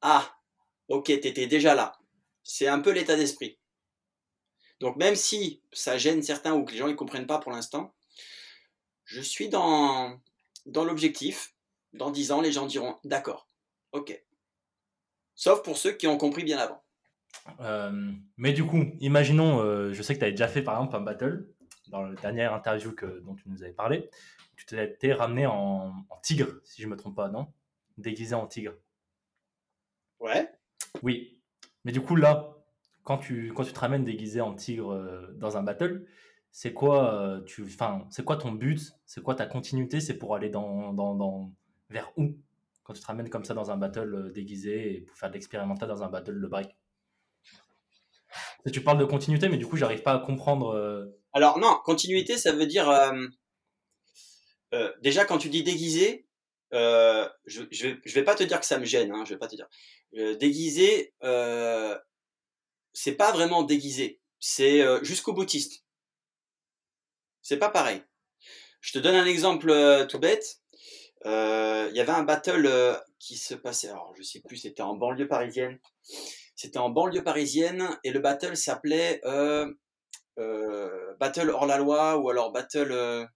Ah, 0.00 0.36
ok, 0.88 1.06
tu 1.06 1.12
étais 1.12 1.46
déjà 1.46 1.74
là. 1.74 1.98
C'est 2.42 2.68
un 2.68 2.80
peu 2.80 2.90
l'état 2.90 3.16
d'esprit. 3.16 3.58
Donc 4.80 4.96
même 4.96 5.14
si 5.14 5.62
ça 5.72 5.96
gêne 5.96 6.22
certains 6.22 6.54
ou 6.54 6.64
que 6.64 6.72
les 6.72 6.78
gens 6.78 6.88
ne 6.88 6.94
comprennent 6.94 7.26
pas 7.26 7.38
pour 7.38 7.52
l'instant, 7.52 7.94
je 9.04 9.20
suis 9.20 9.48
dans, 9.48 10.20
dans 10.66 10.84
l'objectif. 10.84 11.54
Dans 11.92 12.10
10 12.10 12.32
ans, 12.32 12.40
les 12.40 12.52
gens 12.52 12.66
diront 12.66 12.98
d'accord, 13.04 13.48
ok. 13.92 14.18
Sauf 15.34 15.62
pour 15.62 15.76
ceux 15.76 15.92
qui 15.92 16.06
ont 16.06 16.16
compris 16.16 16.42
bien 16.42 16.58
avant. 16.58 16.82
Euh, 17.60 18.12
mais 18.36 18.52
du 18.52 18.64
coup, 18.64 18.84
imaginons, 19.00 19.60
euh, 19.60 19.92
je 19.92 20.02
sais 20.02 20.14
que 20.14 20.18
tu 20.18 20.24
avais 20.24 20.32
déjà 20.32 20.48
fait 20.48 20.62
par 20.62 20.76
exemple 20.76 20.96
un 20.96 21.00
battle 21.00 21.48
dans 21.88 22.02
la 22.02 22.14
dernière 22.14 22.54
interview 22.54 22.92
que, 22.92 23.20
dont 23.20 23.34
tu 23.34 23.48
nous 23.48 23.62
avais 23.62 23.72
parlé. 23.72 24.08
Tu 24.56 24.64
t'es 24.66 25.12
ramené 25.12 25.46
en, 25.46 26.06
en, 26.08 26.16
tigre, 26.22 26.60
si 26.64 26.82
je 26.82 26.86
ne 26.86 26.92
me 26.92 26.96
trompe 26.96 27.16
pas, 27.16 27.28
non? 27.28 27.52
Déguisé 27.98 28.34
en 28.34 28.46
tigre. 28.46 28.74
Ouais. 30.20 30.48
Oui. 31.02 31.40
Mais 31.84 31.92
du 31.92 32.00
coup, 32.00 32.16
là, 32.16 32.56
quand 33.02 33.18
tu, 33.18 33.52
quand 33.54 33.64
tu 33.64 33.72
te 33.72 33.80
ramènes 33.80 34.04
déguisé 34.04 34.40
en 34.40 34.54
tigre 34.54 34.92
euh, 34.92 35.32
dans 35.34 35.56
un 35.56 35.62
battle, 35.62 36.06
c'est 36.52 36.72
quoi, 36.72 37.14
euh, 37.14 37.40
tu, 37.42 37.64
c'est 38.10 38.24
quoi 38.24 38.36
ton 38.36 38.52
but? 38.52 38.92
C'est 39.06 39.22
quoi 39.22 39.34
ta 39.34 39.46
continuité? 39.46 40.00
C'est 40.00 40.18
pour 40.18 40.34
aller 40.34 40.48
dans, 40.48 40.92
dans, 40.92 41.14
dans, 41.14 41.52
vers 41.90 42.12
où? 42.16 42.36
Quand 42.84 42.92
tu 42.92 43.00
te 43.00 43.06
ramènes 43.06 43.30
comme 43.30 43.44
ça 43.44 43.54
dans 43.54 43.70
un 43.70 43.76
battle 43.76 44.14
euh, 44.14 44.30
déguisé 44.30 44.94
et 44.94 45.00
pour 45.00 45.16
faire 45.16 45.30
de 45.30 45.34
l'expérimental 45.34 45.88
dans 45.88 46.02
un 46.02 46.08
battle 46.08 46.40
de 46.40 46.46
break 46.46 46.76
Tu 48.72 48.82
parles 48.82 48.98
de 48.98 49.04
continuité, 49.04 49.48
mais 49.48 49.58
du 49.58 49.66
coup, 49.66 49.76
j'arrive 49.76 50.02
pas 50.02 50.14
à 50.14 50.18
comprendre. 50.18 51.10
Alors, 51.32 51.58
non, 51.58 51.78
continuité, 51.84 52.36
ça 52.36 52.52
veut 52.52 52.66
dire. 52.66 52.88
Déjà, 55.00 55.24
quand 55.24 55.38
tu 55.38 55.48
dis 55.48 55.62
déguisé, 55.62 56.26
je, 56.72 57.28
je, 57.46 57.88
vais, 57.88 58.00
je 58.04 58.14
vais 58.14 58.24
pas 58.24 58.34
te 58.34 58.42
dire 58.42 58.60
que 58.60 58.66
ça 58.66 58.78
me 58.78 58.84
gêne, 58.84 59.12
hein, 59.12 59.24
je 59.26 59.34
vais 59.34 59.38
pas 59.38 59.48
te 59.48 59.56
dire. 59.56 59.68
déguisé, 60.38 61.12
c'est 62.92 63.14
pas 63.14 63.32
vraiment 63.32 63.62
déguisé, 63.62 64.20
c'est 64.38 64.82
euh, 64.82 65.02
jusqu'au 65.02 65.32
boutiste. 65.32 65.84
C'est 67.42 67.58
pas 67.58 67.70
pareil. 67.70 68.02
Je 68.80 68.92
te 68.92 68.98
donne 68.98 69.14
un 69.14 69.26
exemple 69.26 69.70
euh, 69.70 70.06
tout 70.06 70.18
bête. 70.18 70.60
Euh, 71.24 71.88
il 71.90 71.96
y 71.96 72.00
avait 72.00 72.12
un 72.12 72.24
battle 72.24 73.00
qui 73.18 73.36
se 73.36 73.54
passait, 73.54 73.88
alors 73.88 74.12
je 74.16 74.22
sais 74.22 74.40
plus, 74.40 74.56
c'était 74.56 74.82
en 74.82 74.94
banlieue 74.94 75.28
parisienne. 75.28 75.78
C'était 76.56 76.78
en 76.78 76.90
banlieue 76.90 77.22
parisienne 77.22 77.88
et 78.04 78.10
le 78.10 78.20
battle 78.20 78.56
s'appelait 78.56 79.20
Battle 81.20 81.50
hors 81.50 81.66
la 81.66 81.78
loi 81.78 82.18
ou 82.18 82.30
alors 82.30 82.52
Battle. 82.52 83.28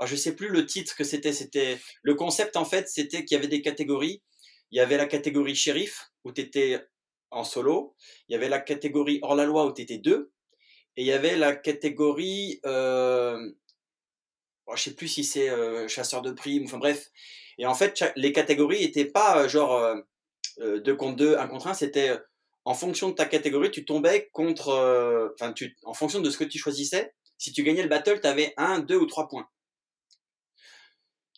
Alors, 0.00 0.08
je 0.08 0.16
sais 0.16 0.34
plus 0.34 0.48
le 0.48 0.64
titre 0.64 0.96
que 0.96 1.04
c'était. 1.04 1.34
C'était 1.34 1.78
le 2.02 2.14
concept 2.14 2.56
en 2.56 2.64
fait, 2.64 2.88
c'était 2.88 3.22
qu'il 3.24 3.36
y 3.36 3.38
avait 3.38 3.48
des 3.48 3.60
catégories. 3.60 4.22
Il 4.70 4.78
y 4.78 4.80
avait 4.80 4.96
la 4.96 5.04
catégorie 5.04 5.54
shérif 5.54 6.10
où 6.24 6.32
tu 6.32 6.40
étais 6.40 6.80
en 7.30 7.44
solo. 7.44 7.94
Il 8.28 8.32
y 8.32 8.36
avait 8.36 8.48
la 8.48 8.60
catégorie 8.60 9.18
hors 9.20 9.34
la 9.34 9.44
loi 9.44 9.66
où 9.66 9.74
tu 9.74 9.82
étais 9.82 9.98
deux. 9.98 10.32
Et 10.96 11.02
il 11.02 11.06
y 11.06 11.12
avait 11.12 11.36
la 11.36 11.54
catégorie, 11.54 12.60
euh, 12.64 13.52
oh, 14.66 14.74
je 14.74 14.82
sais 14.82 14.94
plus 14.94 15.08
si 15.08 15.22
c'est 15.22 15.50
euh, 15.50 15.86
chasseur 15.86 16.22
de 16.22 16.32
primes, 16.32 16.64
enfin 16.64 16.78
bref. 16.78 17.10
Et 17.58 17.66
en 17.66 17.74
fait, 17.74 18.02
les 18.16 18.32
catégories 18.32 18.82
étaient 18.82 19.04
pas 19.04 19.42
euh, 19.42 19.48
genre 19.48 19.74
euh, 19.74 20.80
deux 20.80 20.96
contre 20.96 21.16
deux, 21.16 21.36
un 21.36 21.46
contre 21.46 21.66
un, 21.68 21.74
c'était 21.74 22.16
en 22.64 22.74
fonction 22.74 23.10
de 23.10 23.14
ta 23.14 23.26
catégorie, 23.26 23.70
tu 23.70 23.84
tombais 23.84 24.30
contre, 24.32 24.68
enfin, 25.34 25.54
en 25.84 25.94
fonction 25.94 26.20
de 26.20 26.30
ce 26.30 26.38
que 26.38 26.44
tu 26.44 26.58
choisissais, 26.58 27.14
si 27.38 27.52
tu 27.52 27.62
gagnais 27.62 27.82
le 27.82 27.88
battle, 27.88 28.20
tu 28.20 28.26
avais 28.26 28.54
un, 28.56 28.80
deux 28.80 28.96
ou 28.96 29.06
trois 29.06 29.28
points. 29.28 29.48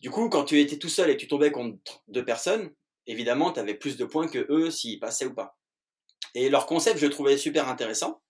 Du 0.03 0.11
coup, 0.11 0.29
quand 0.29 0.45
tu 0.45 0.61
étais 0.61 0.79
tout 0.79 0.89
seul 0.89 1.11
et 1.11 1.17
tu 1.17 1.29
tombais 1.29 1.53
contre 1.53 2.03
deux 2.09 2.25
personnes, 2.25 2.75
évidemment, 3.07 3.53
tu 3.53 3.61
avais 3.61 3.75
plus 3.75 3.97
de 3.97 4.05
points 4.05 4.27
que 4.27 4.45
eux 4.51 4.69
s'ils 4.69 4.99
passaient 4.99 5.27
ou 5.27 5.35
pas. 5.35 5.57
Et 6.35 6.49
leur 6.51 6.67
concept, 6.67 6.99
je 6.99 7.07
trouvais 7.07 7.39
super 7.39 7.69
intéressant. 7.69 8.21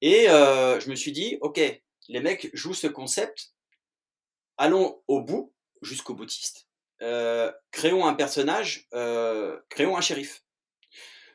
Et 0.00 0.30
euh, 0.30 0.80
je 0.80 0.88
me 0.88 0.94
suis 0.94 1.12
dit, 1.12 1.36
ok, 1.42 1.60
les 2.08 2.20
mecs 2.20 2.48
jouent 2.54 2.72
ce 2.72 2.86
concept, 2.86 3.52
allons 4.56 5.02
au 5.08 5.20
bout, 5.20 5.52
jusqu'au 5.82 6.14
boutiste. 6.14 6.68
Euh, 7.02 7.52
créons 7.70 8.06
un 8.06 8.14
personnage, 8.14 8.88
euh, 8.94 9.60
créons 9.68 9.96
un 9.96 10.00
shérif. 10.00 10.42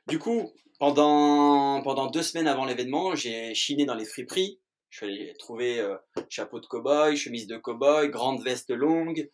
Du 0.07 0.17
coup, 0.17 0.51
pendant, 0.79 1.81
pendant 1.83 2.07
deux 2.07 2.24
semaines 2.24 2.48
avant 2.48 2.65
l'événement, 2.65 3.13
j'ai 3.13 3.53
chiné 3.53 3.86
dans 3.86 3.95
les 3.95 4.05
friperies. 4.05 4.60
Je 4.94 4.98
suis 4.98 5.06
allé 5.08 5.34
trouver 5.40 5.80
euh, 5.80 5.98
chapeau 6.30 6.60
de 6.60 6.68
cow-boy, 6.68 7.18
chemise 7.18 7.48
de 7.48 7.58
cow-boy, 7.58 8.12
grande 8.12 8.44
veste 8.44 8.70
longue, 8.70 9.28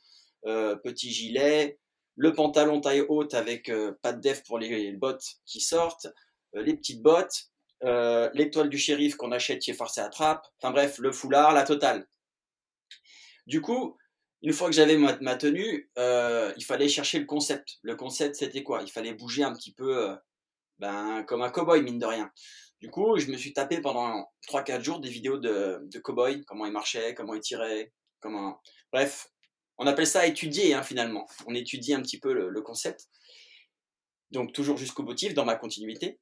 euh, 0.46 0.78
petit 0.78 1.12
gilet, 1.12 1.78
le 2.16 2.32
pantalon 2.32 2.80
taille 2.80 3.04
haute 3.10 3.34
avec 3.34 3.68
euh, 3.68 3.92
pas 4.02 4.14
de 4.14 4.22
def 4.22 4.42
pour 4.46 4.58
les, 4.58 4.94
bottes 4.94 5.26
qui 5.46 5.60
sortent, 5.60 6.08
les 6.54 6.78
petites 6.78 7.02
bottes, 7.02 7.50
l'étoile 7.82 8.70
du 8.70 8.78
shérif 8.78 9.18
qu'on 9.18 9.34
achète 9.34 9.62
chez 9.62 9.74
Forcé 9.74 10.00
à 10.00 10.08
Trappe, 10.08 10.48
enfin 10.62 10.72
bref, 10.72 10.98
le 10.98 11.12
foulard, 11.12 11.54
la 11.54 11.64
totale. 11.64 12.08
Du 13.46 13.60
coup, 13.60 13.98
une 14.42 14.54
fois 14.54 14.70
que 14.70 14.76
j'avais 14.76 14.96
ma, 14.96 15.18
ma, 15.20 15.36
tenue, 15.36 15.92
il 15.98 16.64
fallait 16.66 16.88
chercher 16.88 17.20
le 17.20 17.26
concept. 17.26 17.80
Le 17.82 17.98
concept, 17.98 18.36
c'était 18.36 18.64
quoi? 18.64 18.82
Il 18.82 18.90
fallait 18.90 19.14
bouger 19.14 19.44
un 19.44 19.54
petit 19.54 19.74
peu, 19.74 20.16
ben, 20.80 21.24
comme 21.24 21.42
un 21.42 21.50
cowboy, 21.50 21.82
mine 21.82 22.00
de 22.00 22.06
rien. 22.06 22.32
Du 22.82 22.90
coup, 22.90 23.18
je 23.18 23.28
me 23.28 23.36
suis 23.36 23.52
tapé 23.54 23.82
pendant 23.82 24.32
3-4 24.48 24.82
jours 24.82 25.00
des 25.00 25.10
vidéos 25.10 25.38
de, 25.38 25.80
de 25.82 26.00
cowboy, 26.00 26.44
comment 26.46 26.66
il 26.66 26.72
marchait, 26.72 27.14
comment 27.14 27.34
il 27.34 27.42
tirait, 27.42 27.92
comment... 28.22 28.62
Bref, 28.94 29.28
on 29.78 29.86
appelle 29.86 30.08
ça 30.08 30.26
étudier, 30.26 30.74
hein, 30.74 30.84
finalement. 30.84 31.28
On 31.46 31.56
étudie 31.56 31.94
un 31.94 32.02
petit 32.02 32.20
peu 32.20 32.34
le, 32.34 32.62
concept. 32.62 33.08
Donc, 34.32 34.54
toujours 34.54 34.78
jusqu'au 34.78 35.04
motif, 35.04 35.34
dans 35.34 35.46
ma 35.46 35.56
continuité. 35.56 36.20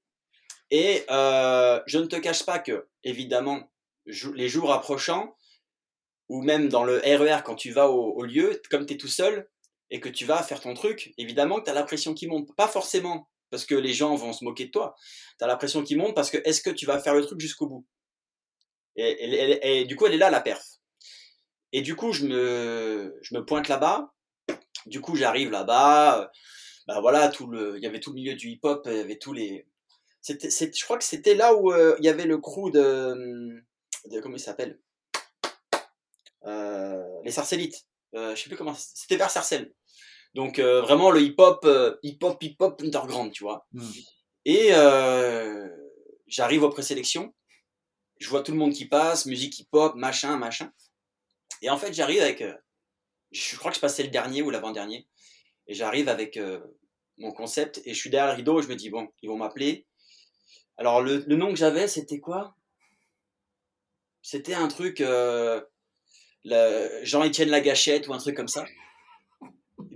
Et 0.72 1.04
euh, 1.12 1.80
je 1.86 2.00
ne 2.00 2.06
te 2.06 2.16
cache 2.16 2.46
pas 2.46 2.58
que, 2.58 2.88
évidemment, 3.04 3.72
les 4.06 4.50
jours 4.50 4.74
approchant, 4.74 5.36
ou 6.30 6.42
même 6.42 6.70
dans 6.70 6.84
le 6.84 6.98
RER 6.98 7.42
quand 7.46 7.56
tu 7.56 7.72
vas 7.72 7.90
au, 7.90 8.14
au 8.14 8.24
lieu, 8.24 8.62
comme 8.70 8.86
tu 8.86 8.96
es 8.96 8.98
tout 8.98 9.08
seul 9.08 9.48
et 9.90 10.00
que 10.00 10.10
tu 10.10 10.26
vas 10.26 10.44
faire 10.44 10.60
ton 10.60 10.74
truc, 10.74 11.14
évidemment 11.18 11.60
que 11.60 11.66
tu 11.66 11.72
as 11.72 11.74
la 11.74 11.84
pression 11.84 12.14
qui 12.14 12.28
monte. 12.28 12.54
Pas 12.56 12.68
forcément 12.68 13.30
parce 13.50 13.66
que 13.66 13.76
les 13.76 13.94
gens 13.94 14.16
vont 14.16 14.34
se 14.34 14.44
moquer 14.44 14.66
de 14.66 14.72
toi. 14.72 14.96
Tu 15.38 15.44
as 15.44 15.48
la 15.48 15.56
pression 15.56 15.84
qui 15.84 15.96
monte 15.96 16.16
parce 16.16 16.30
que 16.30 16.38
est-ce 16.46 16.62
que 16.62 16.70
tu 16.70 16.86
vas 16.86 17.00
faire 17.00 17.16
le 17.16 17.26
truc 17.26 17.40
jusqu'au 17.40 17.68
bout? 17.68 17.86
Et, 18.96 19.86
du 19.86 19.96
coup, 19.96 20.08
elle 20.08 20.16
est 20.16 20.18
là, 20.18 20.32
la 20.32 20.42
perf. 20.42 20.80
Et 21.72 21.82
du 21.82 21.96
coup, 21.96 22.14
je 22.14 22.26
me, 22.26 23.20
je 23.22 23.36
me 23.36 23.46
pointe 23.46 23.68
là-bas. 23.68 24.14
Du 24.88 25.02
coup, 25.02 25.16
j'arrive 25.16 25.52
là-bas. 25.52 26.32
Bah 26.88 27.00
voilà, 27.02 27.28
tout 27.30 27.48
le, 27.48 27.78
il 27.78 27.84
y 27.84 27.86
avait 27.86 28.00
tout 28.00 28.12
le 28.12 28.16
milieu 28.16 28.34
du 28.36 28.50
hip-hop, 28.50 28.84
il 28.86 28.96
y 28.96 29.00
avait 29.00 29.18
tous 29.18 29.34
les, 29.34 29.68
je 30.36 30.84
crois 30.84 30.98
que 30.98 31.04
c'était 31.04 31.36
là 31.36 31.56
où 31.56 31.72
euh, 31.72 31.96
il 32.00 32.06
y 32.06 32.10
avait 32.10 32.26
le 32.26 32.38
crew 32.38 32.72
de, 32.72 33.64
de 34.06 34.20
comment 34.20 34.36
il 34.36 34.42
s'appelle? 34.42 34.80
Euh, 36.46 37.04
Les 37.24 37.32
Sarcélites. 37.32 37.86
Euh, 38.16 38.36
je 38.36 38.44
sais 38.44 38.50
plus 38.50 38.58
comment. 38.58 38.74
C'était 38.76 39.18
vers 39.18 39.30
Sarcelles. 39.30 39.74
Donc 40.34 40.60
euh, 40.60 40.82
vraiment 40.82 41.12
le 41.12 41.22
hip-hop, 41.22 41.62
euh, 41.66 41.96
hip-hop, 42.04 42.42
hip-hop 42.42 42.82
underground, 42.82 43.32
tu 43.32 43.44
vois. 43.44 43.66
Mm. 43.72 43.90
Et 44.46 44.70
j'arrive 46.28 46.64
aux 46.64 46.70
présélections. 46.70 47.34
Je 48.20 48.30
vois 48.30 48.42
tout 48.42 48.52
le 48.52 48.58
monde 48.58 48.74
qui 48.74 48.86
passe, 48.86 49.26
musique 49.26 49.60
hip-hop, 49.60 49.96
machin, 49.96 50.38
machin. 50.38 50.72
Et 51.62 51.70
en 51.70 51.78
fait, 51.78 51.94
j'arrive 51.94 52.22
avec. 52.22 52.44
je 53.32 53.56
crois 53.58 53.72
que 53.72 53.76
je 53.76 53.82
passais 53.82 54.04
le 54.04 54.10
dernier 54.10 54.42
ou 54.42 54.50
l'avant-dernier. 54.50 55.08
Et 55.68 55.74
j'arrive 55.74 56.08
avec 56.08 56.40
mon 57.18 57.32
concept 57.34 57.82
et 57.86 57.94
je 57.94 58.00
suis 58.00 58.10
derrière 58.10 58.32
le 58.32 58.38
rideau. 58.38 58.60
Et 58.60 58.64
je 58.64 58.70
me 58.70 58.76
dis 58.76 58.90
bon, 58.90 59.10
ils 59.22 59.30
vont 59.30 59.38
m'appeler 59.38 59.86
alors, 60.78 61.02
le, 61.02 61.24
le 61.28 61.36
nom 61.36 61.50
que 61.50 61.56
j'avais, 61.56 61.88
c'était 61.88 62.20
quoi? 62.20 62.56
C'était 64.22 64.54
un 64.54 64.68
truc. 64.68 65.02
Euh, 65.02 65.62
Jean-Étienne 67.04 67.50
Lagachette 67.50 68.08
ou 68.08 68.14
un 68.14 68.20
truc 68.20 68.36
comme 68.36 68.48
ça. 68.48 68.66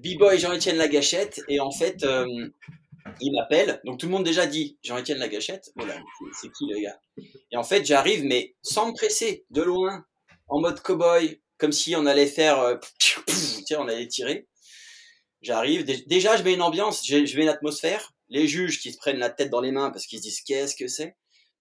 B-Boy 0.01 0.39
Jean-Étienne 0.39 0.77
Lagachette. 0.77 1.41
Et 1.47 1.59
en 1.59 1.71
fait, 1.71 2.03
euh, 2.03 2.25
il 3.19 3.31
m'appelle. 3.33 3.81
Donc, 3.85 3.99
tout 3.99 4.07
le 4.07 4.11
monde 4.11 4.23
déjà 4.23 4.45
dit 4.45 4.77
Jean-Étienne 4.83 5.19
Lagachette. 5.19 5.71
Voilà, 5.75 5.95
c'est 6.39 6.51
qui 6.51 6.65
le 6.67 6.79
gars? 6.81 6.99
Et 7.51 7.57
en 7.57 7.63
fait, 7.63 7.85
j'arrive, 7.85 8.23
mais 8.23 8.55
sans 8.61 8.91
me 8.91 8.93
presser, 8.93 9.45
de 9.49 9.61
loin, 9.61 10.05
en 10.47 10.59
mode 10.59 10.81
cowboy, 10.81 11.41
comme 11.57 11.71
si 11.71 11.95
on 11.95 12.05
allait 12.05 12.27
faire. 12.27 12.59
Euh, 12.59 12.77
on 13.77 13.87
allait 13.87 14.07
tirer. 14.07 14.47
J'arrive. 15.41 15.85
Déjà, 16.07 16.35
je 16.35 16.43
mets 16.43 16.53
une 16.53 16.61
ambiance, 16.61 17.05
je 17.07 17.15
mets 17.15 17.43
une 17.43 17.49
atmosphère 17.49 18.13
les 18.31 18.47
juges 18.47 18.79
qui 18.79 18.91
se 18.91 18.97
prennent 18.97 19.19
la 19.19 19.29
tête 19.29 19.49
dans 19.49 19.61
les 19.61 19.71
mains 19.71 19.91
parce 19.91 20.07
qu'ils 20.07 20.19
se 20.19 20.23
disent 20.23 20.41
qu'est-ce 20.41 20.75
que 20.75 20.87
c'est, 20.87 21.15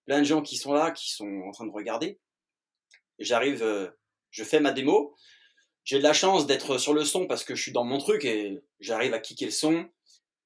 plein 0.07 0.21
de 0.21 0.25
gens 0.25 0.41
qui 0.41 0.57
sont 0.57 0.73
là, 0.73 0.93
qui 0.93 1.11
sont 1.11 1.43
en 1.47 1.51
train 1.51 1.67
de 1.67 1.73
regarder. 1.73 2.19
J'arrive, 3.19 3.63
euh, 3.63 3.91
je 4.31 4.45
fais 4.45 4.61
ma 4.61 4.71
démo, 4.71 5.15
j'ai 5.85 5.99
de 5.99 6.03
la 6.03 6.13
chance 6.13 6.47
d'être 6.47 6.79
sur 6.79 6.95
le 6.95 7.05
son 7.05 7.27
parce 7.27 7.45
que 7.45 7.55
je 7.55 7.63
suis 7.63 7.73
dans 7.73 7.85
mon 7.85 7.99
truc 7.99 8.25
et 8.25 8.63
j'arrive 8.81 9.15
à 9.15 9.19
kicker 9.19 9.47
le 9.47 9.51
son 9.51 9.89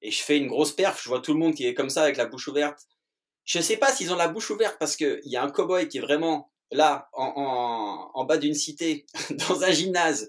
et 0.01 0.11
je 0.11 0.23
fais 0.23 0.37
une 0.37 0.47
grosse 0.47 0.73
perf, 0.73 1.03
je 1.03 1.09
vois 1.09 1.21
tout 1.21 1.33
le 1.33 1.39
monde 1.39 1.55
qui 1.55 1.67
est 1.67 1.75
comme 1.75 1.91
ça 1.91 2.03
avec 2.03 2.17
la 2.17 2.27
bouche 2.27 2.49
ouverte. 2.49 2.87
Je 3.45 3.61
sais 3.61 3.77
pas 3.77 3.93
s'ils 3.93 4.13
ont 4.13 4.17
la 4.17 4.29
bouche 4.29 4.51
ouverte 4.51 4.77
parce 4.79 4.97
qu'il 4.97 5.21
y 5.25 5.37
a 5.37 5.43
un 5.43 5.51
cowboy 5.51 5.89
qui 5.89 5.99
est 5.99 6.03
vraiment 6.03 6.51
là, 6.71 7.09
en, 7.13 8.25
bas 8.25 8.37
d'une 8.37 8.55
cité, 8.55 9.07
dans 9.49 9.63
un 9.63 9.71
gymnase, 9.71 10.29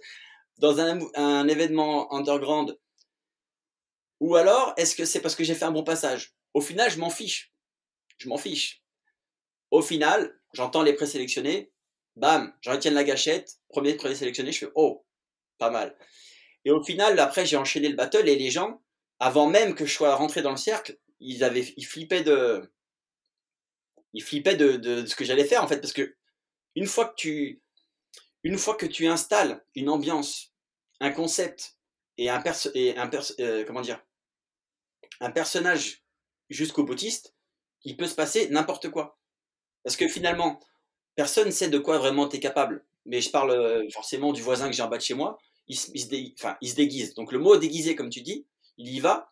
dans 0.57 0.79
un 0.79 1.47
événement 1.47 2.13
underground 2.13 2.77
Ou 4.19 4.35
alors, 4.35 4.73
est-ce 4.77 4.95
que 4.95 5.05
c'est 5.05 5.21
parce 5.21 5.35
que 5.35 5.43
j'ai 5.43 5.55
fait 5.55 5.65
un 5.65 5.71
bon 5.71 5.83
passage? 5.83 6.35
Au 6.53 6.61
final, 6.61 6.89
je 6.89 6.99
m'en 6.99 7.09
fiche. 7.09 7.53
Je 8.17 8.29
m'en 8.29 8.37
fiche. 8.37 8.83
Au 9.71 9.81
final, 9.81 10.39
j'entends 10.53 10.83
les 10.83 10.93
présélectionnés, 10.93 11.71
bam, 12.15 12.53
je 12.61 12.69
retiens 12.69 12.91
la 12.91 13.03
gâchette, 13.03 13.57
premier 13.69 13.95
présélectionné, 13.95 14.51
je 14.51 14.59
fais 14.59 14.71
oh, 14.75 15.05
pas 15.57 15.69
mal. 15.69 15.97
Et 16.63 16.71
au 16.71 16.83
final, 16.83 17.19
après, 17.19 17.45
j'ai 17.45 17.57
enchaîné 17.57 17.89
le 17.89 17.95
battle 17.95 18.27
et 18.27 18.35
les 18.35 18.49
gens, 18.49 18.81
avant 19.19 19.47
même 19.47 19.75
que 19.75 19.85
je 19.85 19.93
sois 19.93 20.15
rentré 20.15 20.41
dans 20.41 20.51
le 20.51 20.57
cercle, 20.57 20.97
ils 21.19 21.43
avaient, 21.43 21.73
ils 21.77 21.85
flippaient 21.85 22.23
de, 22.23 22.73
ils 24.13 24.23
flippaient 24.23 24.55
de, 24.55 25.05
ce 25.05 25.15
que 25.15 25.25
j'allais 25.25 25.45
faire 25.45 25.63
en 25.63 25.67
fait, 25.67 25.79
parce 25.79 25.93
que 25.93 26.15
une 26.75 26.87
fois 26.87 27.13
que 27.13 28.85
tu, 28.85 29.07
installes 29.07 29.63
une 29.75 29.89
ambiance, 29.89 30.53
un 30.99 31.11
concept 31.11 31.77
et 32.17 32.29
un 32.29 32.41
perso 32.41 32.71
euh, 32.75 33.65
comment 33.65 33.81
dire, 33.81 34.01
un 35.19 35.31
personnage 35.31 36.03
jusqu'au 36.49 36.83
boutiste, 36.83 37.35
il 37.83 37.97
peut 37.97 38.07
se 38.07 38.15
passer 38.15 38.49
n'importe 38.49 38.89
quoi. 38.89 39.19
Parce 39.83 39.95
que 39.95 40.07
finalement, 40.07 40.59
personne 41.15 41.47
ne 41.47 41.51
sait 41.51 41.69
de 41.69 41.77
quoi 41.77 41.97
vraiment 41.97 42.27
tu 42.27 42.37
es 42.37 42.39
capable. 42.39 42.85
Mais 43.05 43.21
je 43.21 43.29
parle 43.29 43.51
euh, 43.51 43.89
forcément 43.91 44.33
du 44.33 44.41
voisin 44.41 44.67
que 44.67 44.75
j'ai 44.75 44.81
en 44.81 44.87
bas 44.87 44.97
de 44.97 45.03
chez 45.03 45.13
moi. 45.13 45.37
Il 45.67 45.77
se, 45.77 46.75
déguise. 46.75 47.13
Donc 47.15 47.31
le 47.31 47.39
mot 47.39 47.57
déguisé, 47.57 47.95
comme 47.95 48.09
tu 48.09 48.21
dis, 48.21 48.45
il 48.77 48.89
y 48.89 48.99
va. 48.99 49.31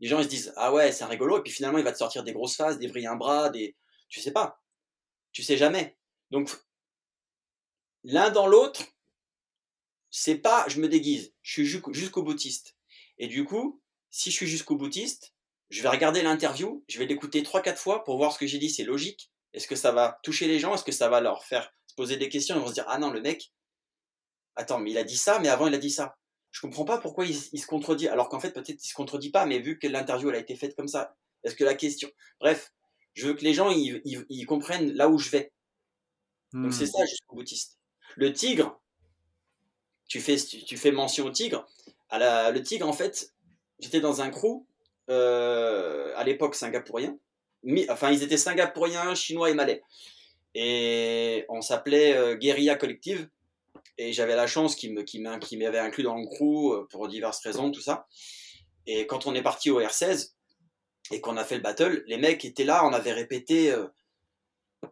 Les 0.00 0.08
gens 0.08 0.18
ils 0.18 0.24
se 0.24 0.28
disent 0.28 0.52
ah 0.56 0.72
ouais 0.74 0.92
c'est 0.92 1.06
rigolo 1.06 1.38
et 1.38 1.42
puis 1.42 1.52
finalement 1.52 1.78
il 1.78 1.84
va 1.84 1.92
te 1.92 1.96
sortir 1.96 2.22
des 2.22 2.32
grosses 2.32 2.56
faces, 2.56 2.78
des 2.78 2.86
vrilles 2.86 3.06
un 3.06 3.16
bras, 3.16 3.48
des 3.48 3.76
tu 4.08 4.20
sais 4.20 4.30
pas, 4.30 4.60
tu 5.32 5.42
sais 5.42 5.56
jamais. 5.56 5.96
Donc 6.30 6.54
l'un 8.04 8.30
dans 8.30 8.46
l'autre, 8.46 8.82
c'est 10.10 10.36
pas 10.36 10.66
je 10.68 10.80
me 10.80 10.88
déguise, 10.88 11.32
je 11.40 11.52
suis 11.52 11.66
jusqu'au 11.66 12.22
boutiste. 12.22 12.76
Et 13.18 13.26
du 13.26 13.44
coup, 13.44 13.80
si 14.10 14.30
je 14.30 14.36
suis 14.36 14.46
jusqu'au 14.46 14.76
boutiste, 14.76 15.34
je 15.70 15.82
vais 15.82 15.88
regarder 15.88 16.22
l'interview, 16.22 16.84
je 16.88 16.98
vais 16.98 17.06
l'écouter 17.06 17.42
trois 17.42 17.62
quatre 17.62 17.80
fois 17.80 18.04
pour 18.04 18.18
voir 18.18 18.32
ce 18.32 18.38
que 18.38 18.46
j'ai 18.46 18.58
dit, 18.58 18.70
c'est 18.70 18.84
logique. 18.84 19.30
Est-ce 19.56 19.66
que 19.66 19.74
ça 19.74 19.90
va 19.90 20.20
toucher 20.22 20.46
les 20.46 20.58
gens? 20.58 20.74
Est-ce 20.74 20.84
que 20.84 20.92
ça 20.92 21.08
va 21.08 21.22
leur 21.22 21.44
faire 21.44 21.72
se 21.86 21.94
poser 21.94 22.18
des 22.18 22.28
questions? 22.28 22.56
Ils 22.56 22.60
vont 22.60 22.68
se 22.68 22.74
dire 22.74 22.84
ah 22.88 22.98
non 22.98 23.10
le 23.10 23.22
mec, 23.22 23.52
attends 24.54 24.78
mais 24.78 24.90
il 24.90 24.98
a 24.98 25.02
dit 25.02 25.16
ça, 25.16 25.38
mais 25.38 25.48
avant 25.48 25.66
il 25.66 25.74
a 25.74 25.78
dit 25.78 25.90
ça. 25.90 26.18
Je 26.50 26.60
comprends 26.60 26.84
pas 26.84 26.98
pourquoi 26.98 27.24
il, 27.24 27.34
se 27.34 27.66
contredit 27.66 28.06
alors 28.08 28.28
qu'en 28.28 28.38
fait 28.38 28.52
peut-être 28.52 28.84
il 28.84 28.88
se 28.88 28.94
contredit 28.94 29.30
pas, 29.30 29.46
mais 29.46 29.58
vu 29.58 29.78
que 29.78 29.86
l'interview 29.86 30.28
elle 30.28 30.36
a 30.36 30.40
été 30.40 30.56
faite 30.56 30.76
comme 30.76 30.88
ça, 30.88 31.16
est-ce 31.42 31.54
que 31.54 31.64
la 31.64 31.74
question, 31.74 32.10
bref, 32.38 32.72
je 33.14 33.26
veux 33.26 33.34
que 33.34 33.44
les 33.44 33.54
gens 33.54 33.70
ils, 33.70 34.46
comprennent 34.46 34.92
là 34.92 35.08
où 35.08 35.18
je 35.18 35.30
vais. 35.30 35.52
Donc 36.52 36.74
c'est 36.74 36.84
hmm. 36.84 36.98
ça 36.98 37.06
jusqu'au 37.06 37.36
boutiste. 37.36 37.78
Le 38.16 38.34
tigre, 38.34 38.78
tu 40.06 40.20
fais 40.20 40.36
tu 40.36 40.76
fais 40.76 40.92
mention 40.92 41.24
au 41.24 41.30
tigre. 41.30 41.66
À 42.10 42.18
la, 42.18 42.50
le 42.50 42.62
tigre 42.62 42.86
en 42.86 42.92
fait, 42.92 43.32
j'étais 43.78 44.00
dans 44.00 44.20
un 44.20 44.30
crew 44.30 44.66
euh, 45.08 46.12
à 46.14 46.24
l'époque 46.24 46.54
singapourien. 46.54 47.18
Enfin, 47.88 48.10
ils 48.10 48.22
étaient 48.22 48.36
singapouriens, 48.36 49.14
chinois 49.14 49.50
et 49.50 49.54
malais. 49.54 49.82
Et 50.54 51.44
on 51.48 51.60
s'appelait 51.60 52.16
euh, 52.16 52.34
Guérilla 52.34 52.76
Collective. 52.76 53.28
Et 53.98 54.12
j'avais 54.12 54.36
la 54.36 54.46
chance 54.46 54.76
qu'ils 54.76 54.92
m'avaient 54.92 55.78
inclus 55.78 56.02
dans 56.02 56.16
le 56.16 56.26
crew 56.26 56.72
euh, 56.72 56.86
pour 56.90 57.08
diverses 57.08 57.40
raisons, 57.40 57.70
tout 57.70 57.80
ça. 57.80 58.06
Et 58.86 59.06
quand 59.06 59.26
on 59.26 59.34
est 59.34 59.42
parti 59.42 59.70
au 59.70 59.80
R16 59.80 60.32
et 61.10 61.20
qu'on 61.20 61.36
a 61.36 61.44
fait 61.44 61.56
le 61.56 61.62
battle, 61.62 62.04
les 62.06 62.18
mecs 62.18 62.44
étaient 62.44 62.64
là, 62.64 62.84
on 62.84 62.92
avait 62.92 63.12
répété. 63.12 63.74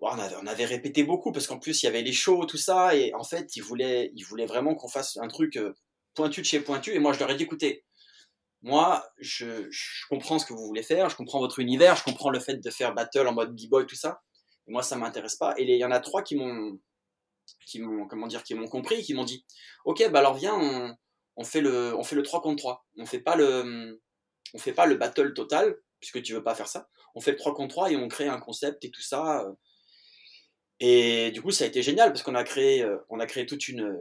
on, 0.00 0.06
avait, 0.06 0.36
on, 0.42 0.46
avait, 0.46 0.64
répété 0.64 1.02
beaucoup 1.02 1.32
parce 1.32 1.46
qu'en 1.46 1.58
plus 1.58 1.82
il 1.82 1.86
y 1.86 1.88
avait 1.88 2.02
les 2.02 2.12
shows, 2.12 2.44
tout 2.46 2.56
ça. 2.56 2.94
Et 2.96 3.14
en 3.14 3.24
fait, 3.24 3.56
ils 3.56 3.62
voulaient, 3.62 4.10
ils 4.14 4.24
voulaient 4.24 4.46
vraiment 4.46 4.74
qu'on 4.74 4.88
fasse 4.88 5.16
un 5.18 5.28
truc 5.28 5.58
pointu 6.14 6.40
de 6.40 6.46
chez 6.46 6.60
pointu. 6.60 6.94
Et 6.94 6.98
moi, 6.98 7.12
je 7.12 7.20
leur 7.20 7.30
ai 7.30 7.36
dit 7.36 7.44
écoutez, 7.44 7.84
moi, 8.64 9.06
je, 9.18 9.68
comprends 10.08 10.38
ce 10.38 10.46
que 10.46 10.54
vous 10.54 10.66
voulez 10.66 10.82
faire, 10.82 11.10
je 11.10 11.16
comprends 11.16 11.38
votre 11.38 11.58
univers, 11.58 11.96
je 11.96 12.04
comprends 12.04 12.30
le 12.30 12.40
fait 12.40 12.56
de 12.56 12.70
faire 12.70 12.94
battle 12.94 13.28
en 13.28 13.34
mode 13.34 13.54
b-boy, 13.54 13.84
tout 13.84 13.94
ça. 13.94 14.22
moi, 14.66 14.82
ça 14.82 14.96
m'intéresse 14.96 15.36
pas. 15.36 15.54
Et 15.58 15.64
il 15.64 15.78
y 15.78 15.84
en 15.84 15.90
a 15.90 16.00
trois 16.00 16.22
qui 16.22 16.34
m'ont, 16.34 16.80
qui 17.66 17.78
m'ont, 17.80 18.08
comment 18.08 18.26
dire, 18.26 18.42
qui 18.42 18.54
m'ont 18.54 18.66
compris, 18.66 19.02
qui 19.02 19.12
m'ont 19.12 19.24
dit, 19.24 19.44
ok, 19.84 20.10
bah 20.10 20.20
alors 20.20 20.32
viens, 20.32 20.96
on, 21.36 21.44
fait 21.44 21.60
le, 21.60 21.94
on 21.94 22.04
fait 22.04 22.16
le 22.16 22.22
3 22.22 22.40
contre 22.40 22.56
3. 22.56 22.86
On 22.96 23.04
fait 23.04 23.20
pas 23.20 23.36
le, 23.36 24.00
on 24.54 24.58
fait 24.58 24.72
pas 24.72 24.86
le 24.86 24.94
battle 24.94 25.34
total, 25.34 25.76
puisque 26.00 26.22
tu 26.22 26.32
veux 26.32 26.42
pas 26.42 26.54
faire 26.54 26.68
ça. 26.68 26.88
On 27.14 27.20
fait 27.20 27.32
le 27.32 27.36
3 27.36 27.54
contre 27.54 27.74
3 27.74 27.92
et 27.92 27.96
on 27.96 28.08
crée 28.08 28.28
un 28.28 28.40
concept 28.40 28.82
et 28.86 28.90
tout 28.90 29.02
ça. 29.02 29.46
Et 30.80 31.30
du 31.30 31.40
coup, 31.40 31.50
ça 31.50 31.64
a 31.64 31.66
été 31.66 31.82
génial 31.82 32.10
parce 32.10 32.22
qu'on 32.22 32.34
a 32.34 32.44
créé, 32.44 32.82
euh, 32.82 32.96
on 33.08 33.20
a 33.20 33.26
créé 33.26 33.46
toute 33.46 33.68
une, 33.68 33.96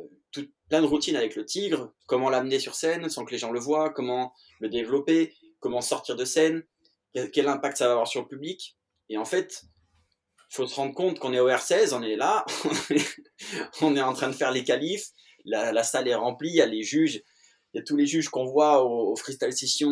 plein 0.70 0.82
de 0.82 0.88
routines 0.88 1.16
avec 1.16 1.36
le 1.36 1.46
tigre, 1.46 1.94
comment 2.08 2.30
l'amener 2.30 2.60
sur 2.60 2.76
scène 2.76 3.10
sans 3.10 3.26
que 3.26 3.32
les 3.32 3.38
gens 3.38 3.52
le 3.52 3.60
voient, 3.60 3.92
comment 3.92 4.34
le 4.60 4.70
développer, 4.70 5.34
comment 5.60 5.82
sortir 5.82 6.16
de 6.16 6.26
scène, 6.26 6.64
quel 7.32 7.48
impact 7.48 7.78
ça 7.78 7.86
va 7.86 7.92
avoir 7.94 8.08
sur 8.08 8.22
le 8.22 8.28
public. 8.28 8.78
Et 9.10 9.18
en 9.18 9.26
fait, 9.26 9.64
il 10.50 10.56
faut 10.56 10.68
se 10.68 10.76
rendre 10.76 10.94
compte 10.94 11.20
qu'on 11.20 11.34
est 11.34 11.40
au 11.40 11.50
R16, 11.50 11.94
on 11.94 12.02
est 12.02 12.16
là, 12.16 12.46
on 13.82 13.96
est 13.96 14.02
en 14.02 14.14
train 14.14 14.30
de 14.30 14.34
faire 14.34 14.52
les 14.52 14.64
qualifs, 14.64 15.10
la, 15.46 15.84
salle 15.84 16.08
est 16.08 16.16
remplie, 16.16 16.50
il 16.50 16.56
y 16.56 16.62
a 16.62 16.66
les 16.66 16.84
juges, 16.84 17.22
il 17.74 17.78
y 17.78 17.80
a 17.80 17.84
tous 17.84 17.98
les 17.98 18.06
juges 18.06 18.30
qu'on 18.30 18.46
voit 18.46 18.84
au, 18.84 19.16
freestyle 19.16 19.54
session, 19.54 19.92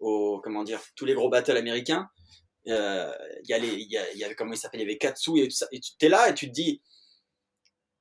au, 0.00 0.40
comment 0.40 0.64
dire, 0.64 0.80
tous 0.96 1.04
les 1.04 1.14
gros 1.14 1.28
battles 1.28 1.56
américains. 1.56 2.08
Euh, 2.68 3.12
il 3.42 3.50
y 3.50 3.52
a 3.52 3.58
les, 3.58 3.74
y, 3.82 3.98
a, 3.98 4.12
y 4.14 4.24
avait 4.24 4.34
comment 4.34 4.54
avait 4.72 4.98
Katsu 4.98 5.38
et 5.40 5.48
tout 5.48 5.56
ça. 5.56 5.66
Et 5.70 5.80
tu 5.80 5.92
es 6.00 6.08
là 6.08 6.30
et 6.30 6.34
tu 6.34 6.48
te 6.48 6.52
dis, 6.52 6.82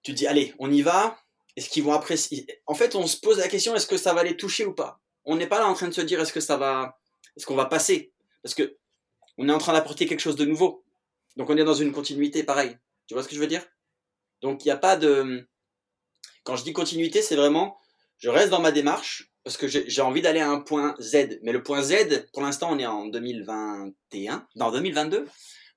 tu 0.03 0.13
dis, 0.13 0.27
allez, 0.27 0.53
on 0.59 0.71
y 0.71 0.81
va. 0.81 1.17
Est-ce 1.55 1.69
qu'ils 1.69 1.83
vont 1.83 1.93
apprécier 1.93 2.47
En 2.65 2.73
fait, 2.73 2.95
on 2.95 3.05
se 3.05 3.17
pose 3.17 3.37
la 3.37 3.47
question 3.47 3.75
est-ce 3.75 3.87
que 3.87 3.97
ça 3.97 4.13
va 4.13 4.23
les 4.23 4.37
toucher 4.37 4.65
ou 4.65 4.73
pas? 4.73 4.99
On 5.25 5.35
n'est 5.35 5.47
pas 5.47 5.59
là 5.59 5.67
en 5.67 5.73
train 5.73 5.87
de 5.87 5.93
se 5.93 6.01
dire 6.01 6.19
est-ce 6.19 6.33
que 6.33 6.39
ça 6.39 6.57
va, 6.57 6.97
est-ce 7.37 7.45
qu'on 7.45 7.55
va 7.55 7.65
passer? 7.65 8.11
Parce 8.41 8.55
que 8.55 8.77
on 9.37 9.47
est 9.47 9.51
en 9.53 9.59
train 9.59 9.73
d'apporter 9.73 10.05
quelque 10.07 10.19
chose 10.19 10.35
de 10.35 10.45
nouveau. 10.45 10.83
Donc 11.37 11.49
on 11.49 11.57
est 11.57 11.63
dans 11.63 11.73
une 11.73 11.91
continuité 11.91 12.43
pareil. 12.43 12.77
Tu 13.07 13.13
vois 13.13 13.23
ce 13.23 13.27
que 13.27 13.35
je 13.35 13.39
veux 13.39 13.47
dire? 13.47 13.65
Donc 14.41 14.65
il 14.65 14.67
n'y 14.67 14.71
a 14.71 14.77
pas 14.77 14.97
de. 14.97 15.47
Quand 16.43 16.55
je 16.55 16.63
dis 16.63 16.73
continuité, 16.73 17.21
c'est 17.21 17.35
vraiment 17.35 17.77
je 18.17 18.29
reste 18.29 18.49
dans 18.49 18.61
ma 18.61 18.71
démarche 18.71 19.32
parce 19.43 19.57
que 19.57 19.67
j'ai 19.67 20.01
envie 20.01 20.21
d'aller 20.21 20.39
à 20.39 20.49
un 20.49 20.59
point 20.59 20.95
Z. 20.99 21.39
Mais 21.43 21.51
le 21.51 21.61
point 21.61 21.81
Z, 21.81 22.27
pour 22.31 22.41
l'instant, 22.41 22.69
on 22.71 22.79
est 22.79 22.85
en 22.85 23.07
2021, 23.07 24.47
non 24.55 24.71
2022. 24.71 25.27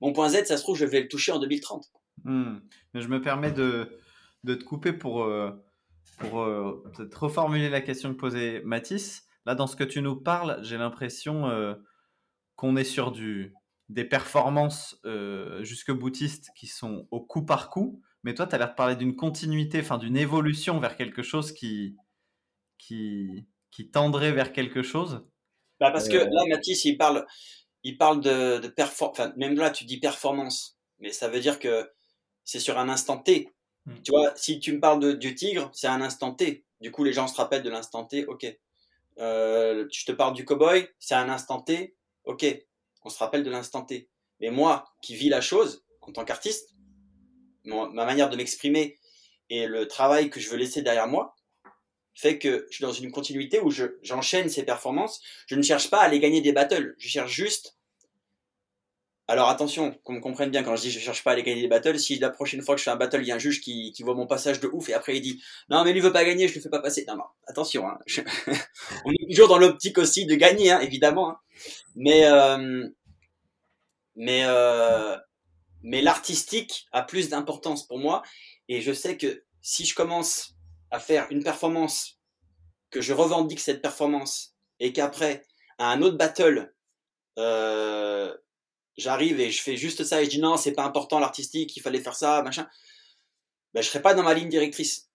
Mon 0.01 0.13
point 0.13 0.29
Z, 0.29 0.45
ça 0.45 0.57
se 0.57 0.63
trouve, 0.63 0.77
je 0.77 0.85
vais 0.85 1.01
le 1.01 1.09
toucher 1.09 1.33
en 1.33 1.39
2030. 1.39 1.91
Hmm. 2.25 2.59
Je 2.95 3.09
me 3.09 3.21
permets 3.21 3.51
de, 3.51 3.89
de 4.45 4.55
te 4.55 4.65
couper 4.65 4.93
pour, 4.93 5.25
euh, 5.25 5.51
pour 6.19 6.43
euh, 6.43 6.83
peut-être 6.95 7.25
reformuler 7.25 7.69
la 7.69 7.81
question 7.81 8.13
que 8.13 8.19
posait 8.19 8.63
Mathis. 8.65 9.25
Là, 9.47 9.55
dans 9.55 9.67
ce 9.67 9.77
que 9.77 9.85
tu 9.85 10.01
nous 10.01 10.17
parles, 10.17 10.59
j'ai 10.63 10.77
l'impression 10.77 11.49
euh, 11.49 11.75
qu'on 12.55 12.77
est 12.77 12.85
sur 12.85 13.11
du, 13.11 13.53
des 13.89 14.05
performances 14.05 15.01
jusque 15.61 15.93
boutistes 15.93 16.51
qui 16.57 16.67
sont 16.67 17.07
au 17.11 17.21
coup 17.21 17.45
par 17.45 17.69
coup. 17.69 18.01
Mais 18.23 18.35
toi, 18.35 18.47
tu 18.47 18.55
as 18.55 18.59
l'air 18.59 18.71
de 18.71 18.75
parler 18.75 18.97
d'une 18.97 19.15
continuité, 19.15 19.83
d'une 20.01 20.17
évolution 20.17 20.81
vers 20.81 20.97
quelque 20.97 21.23
chose 21.23 21.53
qui, 21.53 21.97
qui, 22.79 23.47
qui 23.71 23.91
tendrait 23.91 24.33
vers 24.33 24.53
quelque 24.53 24.83
chose? 24.83 25.25
Bah 25.81 25.91
parce 25.91 26.09
que 26.09 26.17
là, 26.17 26.45
Mathis, 26.49 26.85
il 26.85 26.97
parle, 26.97 27.27
il 27.83 27.99
parle 27.99 28.21
de, 28.21 28.59
de 28.59 28.69
performance. 28.69 29.19
Enfin, 29.19 29.33
même 29.37 29.57
là, 29.57 29.71
tu 29.71 29.85
dis 29.85 29.99
performance. 29.99 30.79
Mais 30.99 31.13
ça 31.13 31.29
veut 31.29 31.41
dire 31.41 31.59
que 31.59 31.91
c'est 32.45 32.61
sur 32.61 32.79
un 32.79 32.89
instant 32.89 33.19
T. 33.19 33.51
Hmm. 33.85 34.01
Tu 34.03 34.11
vois, 34.13 34.33
si 34.37 34.59
tu 34.59 34.73
me 34.73 34.81
parles 34.81 35.01
de, 35.01 35.13
du 35.13 35.35
tigre, 35.35 35.71
c'est 35.75 35.89
un 35.89 36.01
instant 36.01 36.33
T. 36.33 36.65
Du 36.81 36.91
coup, 36.91 37.05
les 37.05 37.13
gens 37.13 37.29
se 37.29 37.37
rappellent 37.37 37.63
de 37.63 37.71
l'instant 37.71 38.05
T, 38.05 38.25
ok. 38.27 38.47
Euh, 39.19 39.87
je 39.93 40.05
te 40.05 40.13
parle 40.13 40.35
du 40.35 40.45
cowboy, 40.45 40.89
c'est 40.99 41.15
un 41.15 41.29
instant 41.29 41.61
T, 41.61 41.97
ok. 42.25 42.45
On 43.03 43.09
se 43.09 43.19
rappelle 43.19 43.45
de 43.45 43.51
l'instant 43.51 43.83
T. 43.83 44.09
Mais 44.41 44.51
moi, 44.51 44.87
qui 45.03 45.15
vis 45.15 45.29
la 45.29 45.41
chose, 45.41 45.85
en 46.01 46.13
tant 46.13 46.25
qu'artiste, 46.25 46.75
ma 47.65 48.05
manière 48.05 48.31
de 48.31 48.37
m'exprimer 48.37 48.99
et 49.49 49.67
le 49.67 49.89
travail 49.89 50.31
que 50.31 50.41
je 50.41 50.51
veux 50.51 50.57
laisser 50.57 50.83
derrière 50.83 51.09
moi, 51.09 51.35
fait 52.17 52.39
que 52.39 52.67
je 52.71 52.77
suis 52.77 52.83
dans 52.83 52.93
une 52.93 53.13
continuité 53.13 53.61
où 53.61 53.71
j'enchaîne 54.03 54.49
ces 54.49 54.65
performances. 54.65 55.21
Je 55.47 55.55
ne 55.55 55.63
cherche 55.63 55.91
pas 55.91 56.01
à 56.01 56.05
aller 56.05 56.19
gagner 56.19 56.41
des 56.41 56.53
battles. 56.53 56.95
Je 56.99 57.09
cherche 57.09 57.33
juste 57.33 57.77
alors 59.29 59.49
attention, 59.49 59.93
qu'on 60.05 60.13
me 60.13 60.21
comprenne 60.21 60.51
bien 60.51 60.63
quand 60.63 60.77
je 60.77 60.83
dis 60.83 60.91
je 60.93 61.01
cherche 61.01 61.25
pas 61.25 61.31
à 61.31 61.33
aller 61.33 61.43
gagner 61.43 61.63
des 61.63 61.69
battles, 61.69 61.99
si 61.99 62.17
la 62.21 62.31
prochaine 62.31 62.63
fois 62.63 62.77
que 62.77 62.79
je 62.79 62.85
fais 62.85 62.93
un 62.93 62.97
battle, 62.97 63.23
il 63.23 63.27
y 63.27 63.33
a 63.33 63.35
un 63.35 63.41
juge 63.41 63.61
qui, 63.61 63.93
qui 63.93 64.05
voit 64.05 64.15
mon 64.15 64.29
passage 64.29 64.61
de 64.61 64.69
ouf 64.69 64.89
et 64.89 64.95
après 64.95 65.17
il 65.17 65.21
dit 65.21 65.43
non 65.69 65.83
mais 65.83 65.93
lui 65.93 66.01
veut 66.01 66.13
pas 66.13 66.25
gagner, 66.25 66.47
je 66.47 66.55
le 66.55 66.61
fais 66.61 66.69
pas 66.69 66.81
passer. 66.81 67.05
Non 67.09 67.17
non, 67.17 67.25
attention, 67.49 67.89
hein. 67.89 67.99
on 69.05 69.11
est 69.11 69.29
toujours 69.29 69.49
dans 69.49 69.59
l'optique 69.59 69.99
aussi 69.99 70.27
de 70.27 70.37
gagner, 70.37 70.71
hein, 70.71 70.79
évidemment. 70.81 71.31
Hein. 71.31 71.39
Mais 71.97 72.25
euh, 72.27 72.89
mais 74.15 74.43
euh, 74.45 75.17
mais 75.83 76.03
l'artistique 76.03 76.87
a 76.93 77.03
plus 77.03 77.29
d'importance 77.29 77.85
pour 77.85 77.99
moi 77.99 78.23
et 78.69 78.81
je 78.81 78.93
sais 78.93 79.17
que 79.17 79.43
si 79.61 79.85
je 79.85 79.97
commence 79.97 80.56
à 80.91 81.01
faire 81.01 81.27
une 81.31 81.43
performance 81.43 82.21
que 82.91 83.01
je 83.01 83.13
revendique 83.13 83.61
cette 83.61 83.83
performance 83.83 84.55
et 84.81 84.93
qu'après 84.93 85.45
à 85.79 85.91
un 85.91 86.03
autre 86.03 86.17
battle 86.17 86.75
euh, 87.39 88.35
j'arrive 88.97 89.41
et 89.41 89.51
je 89.51 89.63
fais 89.63 89.77
juste 89.77 90.05
ça 90.05 90.23
et 90.23 90.25
je 90.27 90.31
dis 90.31 90.41
non, 90.41 90.57
c'est 90.57 90.73
pas 90.73 90.85
important 90.85 91.19
l'artistique, 91.19 91.77
il 91.77 91.81
fallait 91.81 92.01
faire 92.01 92.17
ça, 92.17 92.43
machin, 92.43 92.69
ben, 93.75 93.83
je 93.83 93.89
serais 93.89 94.03
pas 94.03 94.15
dans 94.15 94.23
ma 94.23 94.35
ligne 94.35 94.49
directrice. 94.49 95.09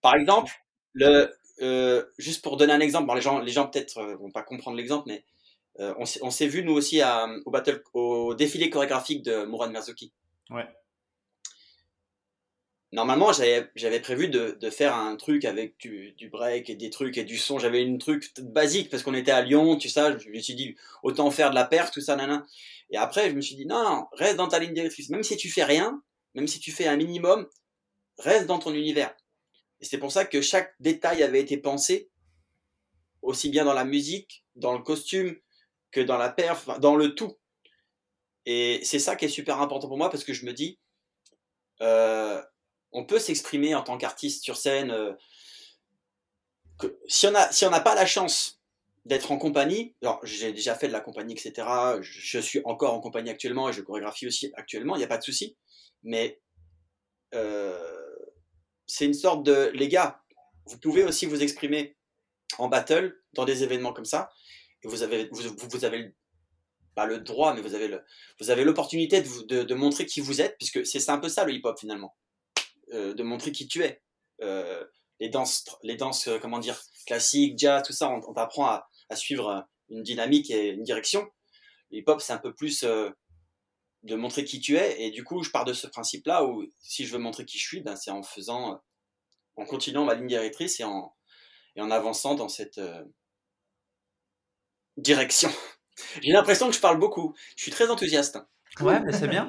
Par 0.00 0.14
exemple, 0.14 0.52
le, 0.92 1.32
euh, 1.60 2.04
juste 2.18 2.42
pour 2.42 2.56
donner 2.56 2.72
un 2.72 2.80
exemple, 2.80 3.06
bon, 3.06 3.14
les 3.14 3.20
gens, 3.20 3.40
les 3.40 3.52
gens 3.52 3.66
peut-être 3.68 3.98
euh, 3.98 4.16
vont 4.16 4.30
pas 4.30 4.42
comprendre 4.42 4.76
l'exemple, 4.76 5.04
mais 5.08 5.24
on 5.98 6.04
s'est- 6.04 6.48
vu 6.48 6.64
nous 6.64 6.72
aussi 6.72 7.00
au, 7.46 7.50
battle, 7.52 7.84
au 7.94 8.34
défilé 8.34 8.68
chorégraphique 8.68 9.22
de 9.22 9.44
Mourad 9.44 9.70
Merzuki. 9.70 10.12
Ouais. 10.50 10.66
Normalement, 12.90 13.32
j'avais 13.32 14.00
prévu 14.00 14.28
de, 14.28 14.56
de 14.58 14.70
faire 14.70 14.94
un 14.94 15.16
truc 15.16 15.44
avec 15.44 15.76
du, 15.78 16.12
du 16.12 16.30
break 16.30 16.70
et 16.70 16.74
des 16.74 16.88
trucs 16.88 17.18
et 17.18 17.24
du 17.24 17.36
son. 17.36 17.58
J'avais 17.58 17.82
une 17.82 17.98
truc 17.98 18.32
basique 18.40 18.88
parce 18.88 19.02
qu'on 19.02 19.12
était 19.12 19.30
à 19.30 19.42
Lyon, 19.42 19.76
tu 19.76 19.90
sais. 19.90 20.18
Je 20.18 20.30
me 20.30 20.38
suis 20.38 20.54
dit, 20.54 20.74
autant 21.02 21.30
faire 21.30 21.50
de 21.50 21.54
la 21.54 21.66
perf, 21.66 21.90
tout 21.90 22.00
ça, 22.00 22.16
nana. 22.16 22.46
Et 22.90 22.96
après, 22.96 23.28
je 23.28 23.34
me 23.34 23.42
suis 23.42 23.56
dit, 23.56 23.66
non, 23.66 23.82
non, 23.82 24.06
reste 24.12 24.36
dans 24.36 24.48
ta 24.48 24.58
ligne 24.58 24.72
directrice. 24.72 25.10
Même 25.10 25.22
si 25.22 25.36
tu 25.36 25.50
fais 25.50 25.64
rien, 25.64 26.02
même 26.34 26.46
si 26.46 26.60
tu 26.60 26.72
fais 26.72 26.86
un 26.86 26.96
minimum, 26.96 27.46
reste 28.18 28.46
dans 28.46 28.58
ton 28.58 28.72
univers. 28.72 29.14
Et 29.80 29.84
c'est 29.84 29.98
pour 29.98 30.10
ça 30.10 30.24
que 30.24 30.40
chaque 30.40 30.74
détail 30.80 31.22
avait 31.22 31.40
été 31.40 31.58
pensé, 31.58 32.10
aussi 33.20 33.50
bien 33.50 33.66
dans 33.66 33.74
la 33.74 33.84
musique, 33.84 34.46
dans 34.56 34.72
le 34.72 34.82
costume, 34.82 35.36
que 35.90 36.00
dans 36.00 36.16
la 36.16 36.30
perf, 36.30 36.80
dans 36.80 36.96
le 36.96 37.14
tout. 37.14 37.36
Et 38.46 38.80
c'est 38.82 38.98
ça 38.98 39.14
qui 39.14 39.26
est 39.26 39.28
super 39.28 39.60
important 39.60 39.88
pour 39.88 39.98
moi 39.98 40.10
parce 40.10 40.24
que 40.24 40.32
je 40.32 40.46
me 40.46 40.52
dis, 40.54 40.78
euh, 41.82 42.42
on 42.92 43.04
peut 43.04 43.18
s'exprimer 43.18 43.74
en 43.74 43.82
tant 43.82 43.98
qu'artiste 43.98 44.44
sur 44.44 44.56
scène. 44.56 44.90
euh, 44.90 45.14
si 47.06 47.26
on 47.26 47.70
n'a 47.70 47.80
pas 47.80 47.94
la 47.94 48.06
chance 48.06 48.60
d'être 49.04 49.32
en 49.32 49.38
compagnie, 49.38 49.94
alors 50.02 50.20
j'ai 50.22 50.52
déjà 50.52 50.74
fait 50.74 50.86
de 50.86 50.92
la 50.92 51.00
compagnie, 51.00 51.32
etc. 51.32 51.66
Je, 52.00 52.38
suis 52.38 52.60
encore 52.64 52.92
en 52.92 53.00
compagnie 53.00 53.30
actuellement 53.30 53.68
et 53.68 53.72
je 53.72 53.80
chorégraphie 53.80 54.26
aussi 54.26 54.52
actuellement, 54.54 54.96
il 54.96 54.98
n'y 54.98 55.04
a 55.04 55.08
pas 55.08 55.18
de 55.18 55.22
souci. 55.22 55.56
Mais 56.02 56.40
euh, 57.34 57.78
c'est 58.86 59.06
une 59.06 59.14
sorte 59.14 59.44
de, 59.44 59.70
les 59.74 59.88
gars, 59.88 60.22
vous 60.66 60.78
pouvez 60.78 61.04
aussi 61.04 61.26
vous 61.26 61.42
exprimer 61.42 61.96
en 62.58 62.68
battle 62.68 63.18
dans 63.32 63.44
des 63.44 63.62
événements 63.62 63.92
comme 63.92 64.04
ça. 64.04 64.30
Et 64.82 64.88
vous 64.88 65.02
avez, 65.02 65.28
vous, 65.32 65.84
avez 65.84 66.14
pas 66.94 67.06
le 67.06 67.18
droit, 67.18 67.54
mais 67.54 67.62
vous 67.62 67.74
avez 67.74 67.88
le, 67.88 68.04
vous 68.40 68.50
avez 68.50 68.64
l'opportunité 68.64 69.22
de, 69.22 69.42
de, 69.46 69.62
de 69.62 69.74
montrer 69.74 70.06
qui 70.06 70.20
vous 70.20 70.40
êtes, 70.40 70.56
puisque 70.58 70.86
c'est 70.86 71.08
un 71.08 71.18
peu 71.18 71.28
ça 71.28 71.44
le 71.44 71.52
hip-hop 71.52 71.78
finalement, 71.78 72.14
de 72.92 73.22
montrer 73.22 73.52
qui 73.52 73.68
tu 73.68 73.84
es. 73.84 74.02
Euh, 74.42 74.84
les 75.20 75.28
danses, 75.28 75.64
les 75.82 75.96
danses, 75.96 76.28
euh, 76.28 76.38
comment 76.38 76.58
dire, 76.58 76.80
classiques, 77.06 77.58
jazz, 77.58 77.82
tout 77.84 77.92
ça, 77.92 78.08
on, 78.08 78.20
on 78.28 78.34
t'apprend 78.34 78.66
à, 78.66 78.88
à 79.10 79.16
suivre 79.16 79.48
euh, 79.48 79.60
une 79.88 80.02
dynamique 80.02 80.50
et 80.50 80.68
une 80.68 80.82
direction. 80.84 81.26
Le 81.90 81.98
hip-hop, 81.98 82.20
c'est 82.20 82.32
un 82.32 82.38
peu 82.38 82.54
plus 82.54 82.84
euh, 82.84 83.10
de 84.02 84.14
montrer 84.14 84.44
qui 84.44 84.60
tu 84.60 84.76
es, 84.76 85.02
et 85.02 85.10
du 85.10 85.24
coup, 85.24 85.42
je 85.42 85.50
pars 85.50 85.64
de 85.64 85.72
ce 85.72 85.86
principe-là 85.86 86.44
où 86.44 86.64
si 86.80 87.06
je 87.06 87.12
veux 87.12 87.18
montrer 87.18 87.44
qui 87.44 87.58
je 87.58 87.66
suis, 87.66 87.80
ben, 87.80 87.96
c'est 87.96 88.10
en 88.10 88.22
faisant, 88.22 88.74
euh, 88.74 88.76
en 89.56 89.64
continuant 89.66 90.04
ma 90.04 90.14
ligne 90.14 90.28
directrice 90.28 90.80
et 90.80 90.84
en, 90.84 91.14
et 91.76 91.80
en 91.82 91.90
avançant 91.90 92.34
dans 92.34 92.48
cette 92.48 92.78
euh, 92.78 93.04
direction. 94.96 95.50
J'ai 96.22 96.32
l'impression 96.32 96.68
que 96.68 96.74
je 96.74 96.80
parle 96.80 96.98
beaucoup. 96.98 97.34
Je 97.56 97.62
suis 97.62 97.72
très 97.72 97.90
enthousiaste. 97.90 98.38
Ouais, 98.80 99.00
mais 99.04 99.12
c'est 99.12 99.28
bien. 99.28 99.48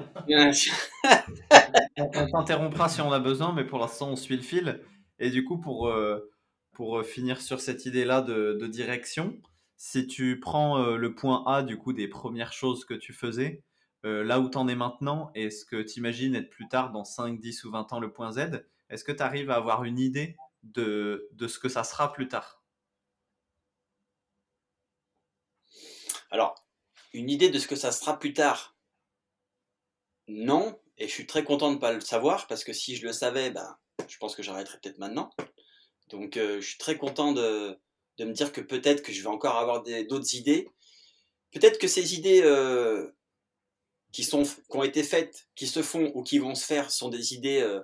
On, 1.97 2.09
on 2.15 2.27
t'interrompra 2.31 2.89
si 2.89 3.01
on 3.01 3.11
a 3.11 3.19
besoin, 3.19 3.53
mais 3.53 3.63
pour 3.65 3.79
l'instant, 3.79 4.09
on 4.09 4.15
suit 4.15 4.35
le 4.35 4.41
fil. 4.41 4.81
Et 5.19 5.29
du 5.29 5.43
coup, 5.43 5.57
pour, 5.59 5.87
euh, 5.87 6.31
pour 6.73 6.99
euh, 6.99 7.03
finir 7.03 7.41
sur 7.41 7.59
cette 7.59 7.85
idée-là 7.85 8.21
de, 8.21 8.57
de 8.59 8.67
direction, 8.67 9.37
si 9.77 10.07
tu 10.07 10.39
prends 10.39 10.79
euh, 10.81 10.97
le 10.97 11.13
point 11.13 11.43
A 11.45 11.63
du 11.63 11.77
coup 11.77 11.93
des 11.93 12.07
premières 12.07 12.53
choses 12.53 12.85
que 12.85 12.93
tu 12.93 13.13
faisais, 13.13 13.63
euh, 14.05 14.23
là 14.23 14.39
où 14.39 14.49
tu 14.49 14.57
en 14.57 14.67
es 14.67 14.75
maintenant, 14.75 15.31
et 15.35 15.49
ce 15.51 15.65
que 15.65 15.81
tu 15.81 15.99
imagines 15.99 16.35
être 16.35 16.49
plus 16.49 16.67
tard 16.67 16.91
dans 16.91 17.03
5, 17.05 17.39
10 17.39 17.63
ou 17.65 17.71
20 17.71 17.91
ans 17.93 17.99
le 17.99 18.11
point 18.11 18.31
Z, 18.31 18.63
est-ce 18.89 19.03
que 19.03 19.11
tu 19.11 19.23
arrives 19.23 19.51
à 19.51 19.55
avoir 19.55 19.83
une 19.83 19.99
idée 19.99 20.37
de, 20.63 21.27
de 21.33 21.47
ce 21.47 21.59
que 21.59 21.69
ça 21.69 21.83
sera 21.83 22.11
plus 22.13 22.27
tard? 22.27 22.61
Alors, 26.31 26.55
une 27.13 27.29
idée 27.29 27.49
de 27.51 27.59
ce 27.59 27.67
que 27.67 27.75
ça 27.75 27.91
sera 27.91 28.17
plus 28.17 28.33
tard 28.33 28.75
Non, 30.29 30.79
et 30.99 31.07
je 31.07 31.11
suis 31.11 31.25
très 31.25 31.43
content 31.43 31.69
de 31.69 31.75
ne 31.75 31.79
pas 31.79 31.91
le 31.91 32.01
savoir, 32.01 32.45
parce 32.45 32.63
que 32.63 32.71
si 32.71 32.95
je 32.95 33.03
le 33.03 33.11
savais, 33.11 33.49
ben, 33.49 33.77
je 34.07 34.15
pense 34.19 34.35
que 34.35 34.43
j'arrêterais 34.43 34.77
peut-être 34.79 34.99
maintenant. 34.99 35.31
Donc, 36.09 36.37
euh, 36.37 36.61
je 36.61 36.67
suis 36.67 36.77
très 36.77 36.97
content 36.97 37.31
de, 37.31 37.79
de 38.19 38.25
me 38.25 38.33
dire 38.33 38.51
que 38.51 38.61
peut-être 38.61 39.01
que 39.01 39.11
je 39.11 39.23
vais 39.23 39.27
encore 39.27 39.57
avoir 39.57 39.81
d'autres 39.81 40.35
idées. 40.35 40.69
Peut-être 41.51 41.79
que 41.79 41.87
ces 41.87 42.13
idées 42.13 42.43
euh, 42.43 43.11
qui, 44.11 44.23
sont, 44.23 44.43
qui 44.43 44.77
ont 44.77 44.83
été 44.83 45.01
faites, 45.01 45.47
qui 45.55 45.65
se 45.65 45.81
font 45.81 46.11
ou 46.13 46.21
qui 46.21 46.37
vont 46.37 46.53
se 46.53 46.65
faire, 46.65 46.91
sont 46.91 47.09
des 47.09 47.33
idées 47.33 47.61
euh, 47.61 47.81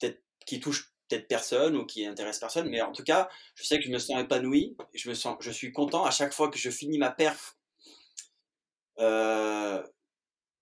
peut-être 0.00 0.20
qui 0.46 0.58
touchent 0.58 0.92
peut-être 1.08 1.28
personne 1.28 1.76
ou 1.76 1.86
qui 1.86 2.06
intéressent 2.06 2.40
personne, 2.40 2.68
mais 2.70 2.80
en 2.80 2.90
tout 2.90 3.04
cas, 3.04 3.28
je 3.54 3.62
sais 3.62 3.78
que 3.78 3.84
je 3.84 3.90
me 3.92 3.98
sens 3.98 4.20
épanoui, 4.20 4.76
je 4.94 5.08
me 5.08 5.14
sens, 5.14 5.36
je 5.38 5.52
suis 5.52 5.70
content 5.70 6.04
à 6.04 6.10
chaque 6.10 6.32
fois 6.32 6.50
que 6.50 6.58
je 6.58 6.70
finis 6.70 6.98
ma 6.98 7.12
perf. 7.12 7.56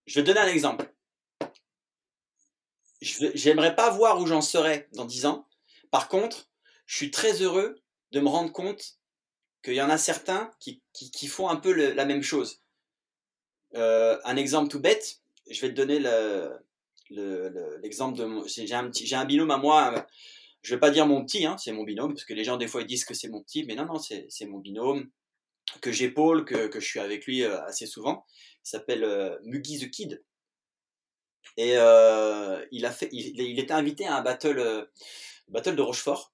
Je 0.06 0.20
vais 0.20 0.24
donner 0.24 0.40
un 0.40 0.46
exemple. 0.48 0.92
J'aimerais 3.02 3.76
pas 3.76 3.90
voir 3.90 4.18
où 4.18 4.26
j'en 4.26 4.40
serais 4.40 4.88
dans 4.94 5.04
10 5.04 5.26
ans. 5.26 5.46
Par 5.90 6.08
contre, 6.08 6.48
je 6.86 6.96
suis 6.96 7.10
très 7.10 7.42
heureux 7.42 7.74
de 8.12 8.20
me 8.20 8.28
rendre 8.28 8.50
compte 8.52 8.98
qu'il 9.64 9.74
y 9.74 9.82
en 9.82 9.90
a 9.90 9.98
certains 9.98 10.50
qui, 10.60 10.82
font 11.28 11.48
un 11.48 11.56
peu 11.56 11.72
la 11.72 12.04
même 12.06 12.22
chose. 12.22 12.62
Euh, 13.74 14.18
un 14.24 14.36
exemple 14.36 14.68
tout 14.70 14.80
bête, 14.80 15.20
je 15.50 15.60
vais 15.60 15.68
te 15.70 15.74
donner 15.74 15.98
le, 15.98 16.50
le- 17.10 17.48
le- 17.48 17.78
l'exemple 17.82 18.18
de 18.18 18.24
mon, 18.24 18.44
j'ai 18.46 19.14
un 19.14 19.24
binôme 19.24 19.50
à 19.50 19.56
moi. 19.56 20.06
Je 20.62 20.74
vais 20.74 20.80
pas 20.80 20.90
dire 20.90 21.06
mon 21.06 21.24
petit, 21.24 21.46
hein, 21.46 21.56
c'est 21.58 21.72
mon 21.72 21.84
binôme, 21.84 22.12
parce 22.14 22.24
que 22.24 22.34
les 22.34 22.44
gens 22.44 22.56
des 22.56 22.68
fois 22.68 22.82
ils 22.82 22.86
disent 22.86 23.04
que 23.04 23.14
c'est 23.14 23.28
mon 23.28 23.42
petit, 23.42 23.64
mais 23.64 23.74
non 23.74 23.86
non, 23.86 23.98
c'est 23.98 24.46
mon 24.46 24.58
binôme 24.58 25.10
que 25.82 25.92
j'épaule, 25.92 26.44
que, 26.44 26.68
que 26.68 26.80
je 26.80 26.86
suis 26.86 27.00
avec 27.00 27.26
lui 27.26 27.44
euh, 27.44 27.62
assez 27.64 27.86
souvent. 27.86 28.26
S'appelle 28.62 29.04
euh, 29.04 29.38
Muggy 29.44 29.78
the 29.78 29.90
Kid. 29.90 30.22
Et 31.56 31.76
euh, 31.76 32.64
il 32.70 32.86
a 32.86 32.90
fait, 32.90 33.08
il, 33.12 33.58
était 33.58 33.72
invité 33.72 34.06
à 34.06 34.16
un 34.16 34.22
battle, 34.22 34.58
euh, 34.58 34.84
battle 35.48 35.76
de 35.76 35.82
Rochefort. 35.82 36.32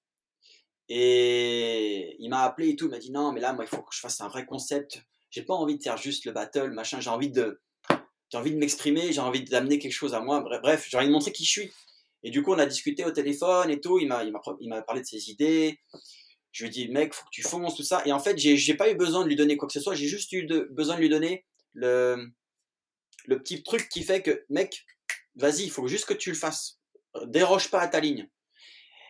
Et 0.87 2.15
il 2.19 2.29
m'a 2.29 2.41
appelé 2.41 2.69
et 2.69 2.75
tout, 2.75 2.85
il 2.85 2.91
m'a 2.91 2.99
dit 2.99 3.11
non, 3.11 3.31
mais 3.31 3.41
là, 3.41 3.53
moi, 3.53 3.63
il 3.63 3.67
faut 3.67 3.81
que 3.81 3.93
je 3.93 3.99
fasse 3.99 4.21
un 4.21 4.27
vrai 4.27 4.45
concept. 4.45 5.03
J'ai 5.29 5.43
pas 5.43 5.53
envie 5.53 5.77
de 5.77 5.83
faire 5.83 5.97
juste 5.97 6.25
le 6.25 6.31
battle, 6.31 6.71
machin. 6.71 6.99
J'ai 6.99 7.09
envie 7.09 7.29
de, 7.29 7.61
j'ai 8.31 8.37
envie 8.37 8.51
de 8.51 8.57
m'exprimer, 8.57 9.11
j'ai 9.11 9.21
envie 9.21 9.43
d'amener 9.43 9.77
quelque 9.77 9.93
chose 9.93 10.13
à 10.13 10.19
moi. 10.19 10.41
Bref, 10.41 10.87
j'ai 10.89 10.97
envie 10.97 11.07
de 11.07 11.11
montrer 11.11 11.31
qui 11.31 11.45
je 11.45 11.51
suis. 11.51 11.71
Et 12.23 12.31
du 12.31 12.41
coup, 12.41 12.53
on 12.53 12.59
a 12.59 12.65
discuté 12.65 13.05
au 13.05 13.11
téléphone 13.11 13.69
et 13.69 13.79
tout. 13.79 13.99
Il 13.99 14.07
m'a, 14.07 14.23
il 14.23 14.69
m'a, 14.69 14.81
parlé 14.81 15.01
de 15.01 15.05
ses 15.05 15.29
idées. 15.29 15.79
Je 16.51 16.63
lui 16.63 16.69
ai 16.69 16.71
dit, 16.71 16.89
mec, 16.89 17.13
faut 17.13 17.23
que 17.25 17.29
tu 17.31 17.43
fonces, 17.43 17.75
tout 17.75 17.83
ça. 17.83 18.01
Et 18.05 18.11
en 18.11 18.19
fait, 18.19 18.37
j'ai, 18.37 18.57
j'ai 18.57 18.73
pas 18.73 18.89
eu 18.89 18.95
besoin 18.95 19.23
de 19.23 19.27
lui 19.27 19.35
donner 19.35 19.57
quoi 19.57 19.67
que 19.67 19.73
ce 19.73 19.79
soit. 19.79 19.93
J'ai 19.93 20.07
juste 20.07 20.31
eu 20.31 20.47
besoin 20.71 20.95
de 20.95 21.01
lui 21.01 21.09
donner 21.09 21.45
le, 21.73 22.31
le 23.25 23.39
petit 23.39 23.63
truc 23.63 23.89
qui 23.89 24.03
fait 24.03 24.21
que, 24.21 24.45
mec, 24.49 24.85
vas-y, 25.35 25.63
il 25.63 25.71
faut 25.71 25.87
juste 25.87 26.05
que 26.05 26.13
tu 26.13 26.29
le 26.29 26.35
fasses. 26.35 26.79
Déroge 27.25 27.69
pas 27.69 27.81
à 27.81 27.87
ta 27.87 27.99
ligne. 27.99 28.29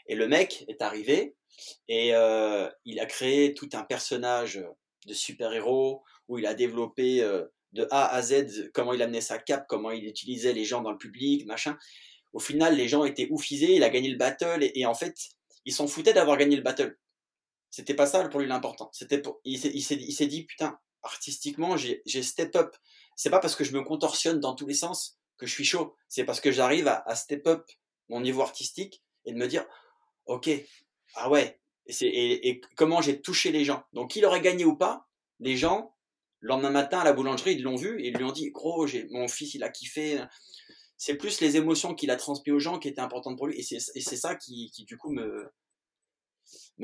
Et 0.07 0.15
le 0.15 0.27
mec 0.27 0.65
est 0.67 0.81
arrivé 0.81 1.35
et 1.87 2.15
euh, 2.15 2.69
il 2.85 2.99
a 2.99 3.05
créé 3.05 3.53
tout 3.53 3.69
un 3.73 3.83
personnage 3.83 4.63
de 5.05 5.13
super-héros 5.13 6.03
où 6.27 6.39
il 6.39 6.45
a 6.45 6.53
développé 6.53 7.21
euh, 7.21 7.45
de 7.73 7.87
A 7.91 8.07
à 8.07 8.21
Z 8.21 8.71
comment 8.73 8.93
il 8.93 9.01
amenait 9.01 9.21
sa 9.21 9.37
cape, 9.37 9.65
comment 9.67 9.91
il 9.91 10.05
utilisait 10.05 10.53
les 10.53 10.65
gens 10.65 10.81
dans 10.81 10.91
le 10.91 10.97
public, 10.97 11.45
machin. 11.45 11.77
Au 12.33 12.39
final, 12.39 12.75
les 12.75 12.87
gens 12.87 13.03
étaient 13.03 13.27
oufisés, 13.29 13.75
il 13.75 13.83
a 13.83 13.89
gagné 13.89 14.09
le 14.09 14.17
battle 14.17 14.63
et, 14.63 14.71
et 14.75 14.85
en 14.85 14.93
fait, 14.93 15.15
il 15.65 15.73
s'en 15.73 15.87
foutait 15.87 16.13
d'avoir 16.13 16.37
gagné 16.37 16.55
le 16.55 16.63
battle. 16.63 16.97
C'était 17.69 17.93
pas 17.93 18.07
ça 18.07 18.27
pour 18.29 18.39
lui 18.39 18.47
l'important. 18.47 18.89
C'était 18.93 19.21
pour, 19.21 19.39
il 19.43 19.59
s'est 19.59 20.27
dit 20.27 20.45
putain, 20.45 20.79
artistiquement, 21.03 21.77
j'ai, 21.77 22.01
step 22.23 22.55
up. 22.55 22.75
C'est 23.15 23.29
pas 23.29 23.39
parce 23.39 23.55
que 23.55 23.63
je 23.63 23.73
me 23.73 23.83
contorsionne 23.83 24.39
dans 24.39 24.55
tous 24.55 24.67
les 24.67 24.73
sens 24.73 25.17
que 25.37 25.45
je 25.45 25.53
suis 25.53 25.65
chaud. 25.65 25.95
C'est 26.07 26.23
parce 26.23 26.41
que 26.41 26.51
j'arrive 26.51 26.87
à, 26.87 27.15
step 27.15 27.47
up 27.47 27.69
mon 28.09 28.21
niveau 28.21 28.41
artistique 28.41 29.03
et 29.25 29.33
de 29.33 29.37
me 29.37 29.47
dire, 29.47 29.65
ok, 30.25 30.49
ah 31.15 31.29
ouais, 31.29 31.59
et, 31.87 32.61
comment 32.75 33.01
j'ai 33.01 33.21
touché 33.21 33.51
les 33.51 33.65
gens. 33.65 33.83
Donc 33.93 34.11
qu'il 34.11 34.25
aurait 34.25 34.41
gagné 34.41 34.65
ou 34.65 34.75
pas, 34.75 35.07
les 35.39 35.57
gens, 35.57 35.95
le 36.39 36.49
lendemain 36.49 36.71
matin 36.71 36.99
à 36.99 37.03
la 37.03 37.13
boulangerie, 37.13 37.55
ils 37.55 37.63
l'ont 37.63 37.75
vu 37.75 38.01
et 38.01 38.07
ils 38.07 38.15
lui 38.15 38.23
ont 38.23 38.31
dit, 38.31 38.51
gros, 38.51 38.87
mon 39.11 39.27
fils, 39.27 39.53
il 39.53 39.63
a 39.63 39.69
kiffé. 39.69 40.23
C'est 40.97 41.15
plus 41.15 41.39
les 41.39 41.55
émotions 41.55 41.95
qu'il 41.95 42.11
a 42.11 42.17
transmises 42.17 42.53
aux 42.53 42.59
gens 42.59 42.79
qui 42.79 42.89
étaient 42.89 42.99
importantes 42.99 43.37
pour 43.37 43.47
lui. 43.47 43.57
Et 43.59 43.63
c'est, 43.63 43.79
ça 44.15 44.35
qui, 44.35 44.71
du 44.79 44.97
coup, 44.97 45.11
me 45.11 45.49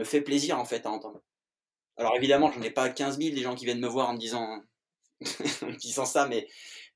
fait 0.04 0.22
plaisir, 0.22 0.60
en 0.60 0.66
fait, 0.66 0.86
à 0.86 0.92
entendre. 0.92 1.22
Alors 1.98 2.16
évidemment, 2.16 2.52
j'en 2.52 2.62
ai 2.62 2.72
pas 2.72 2.90
15 2.90 3.18
000 3.20 3.36
des 3.36 3.42
gens 3.42 3.56
qui 3.56 3.66
viennent 3.66 3.80
me 3.80 3.88
voir 3.88 4.10
en 4.10 4.14
me 4.14 4.20
disant, 4.20 4.62
disant 5.80 6.06
ça, 6.06 6.28
mais, 6.28 6.48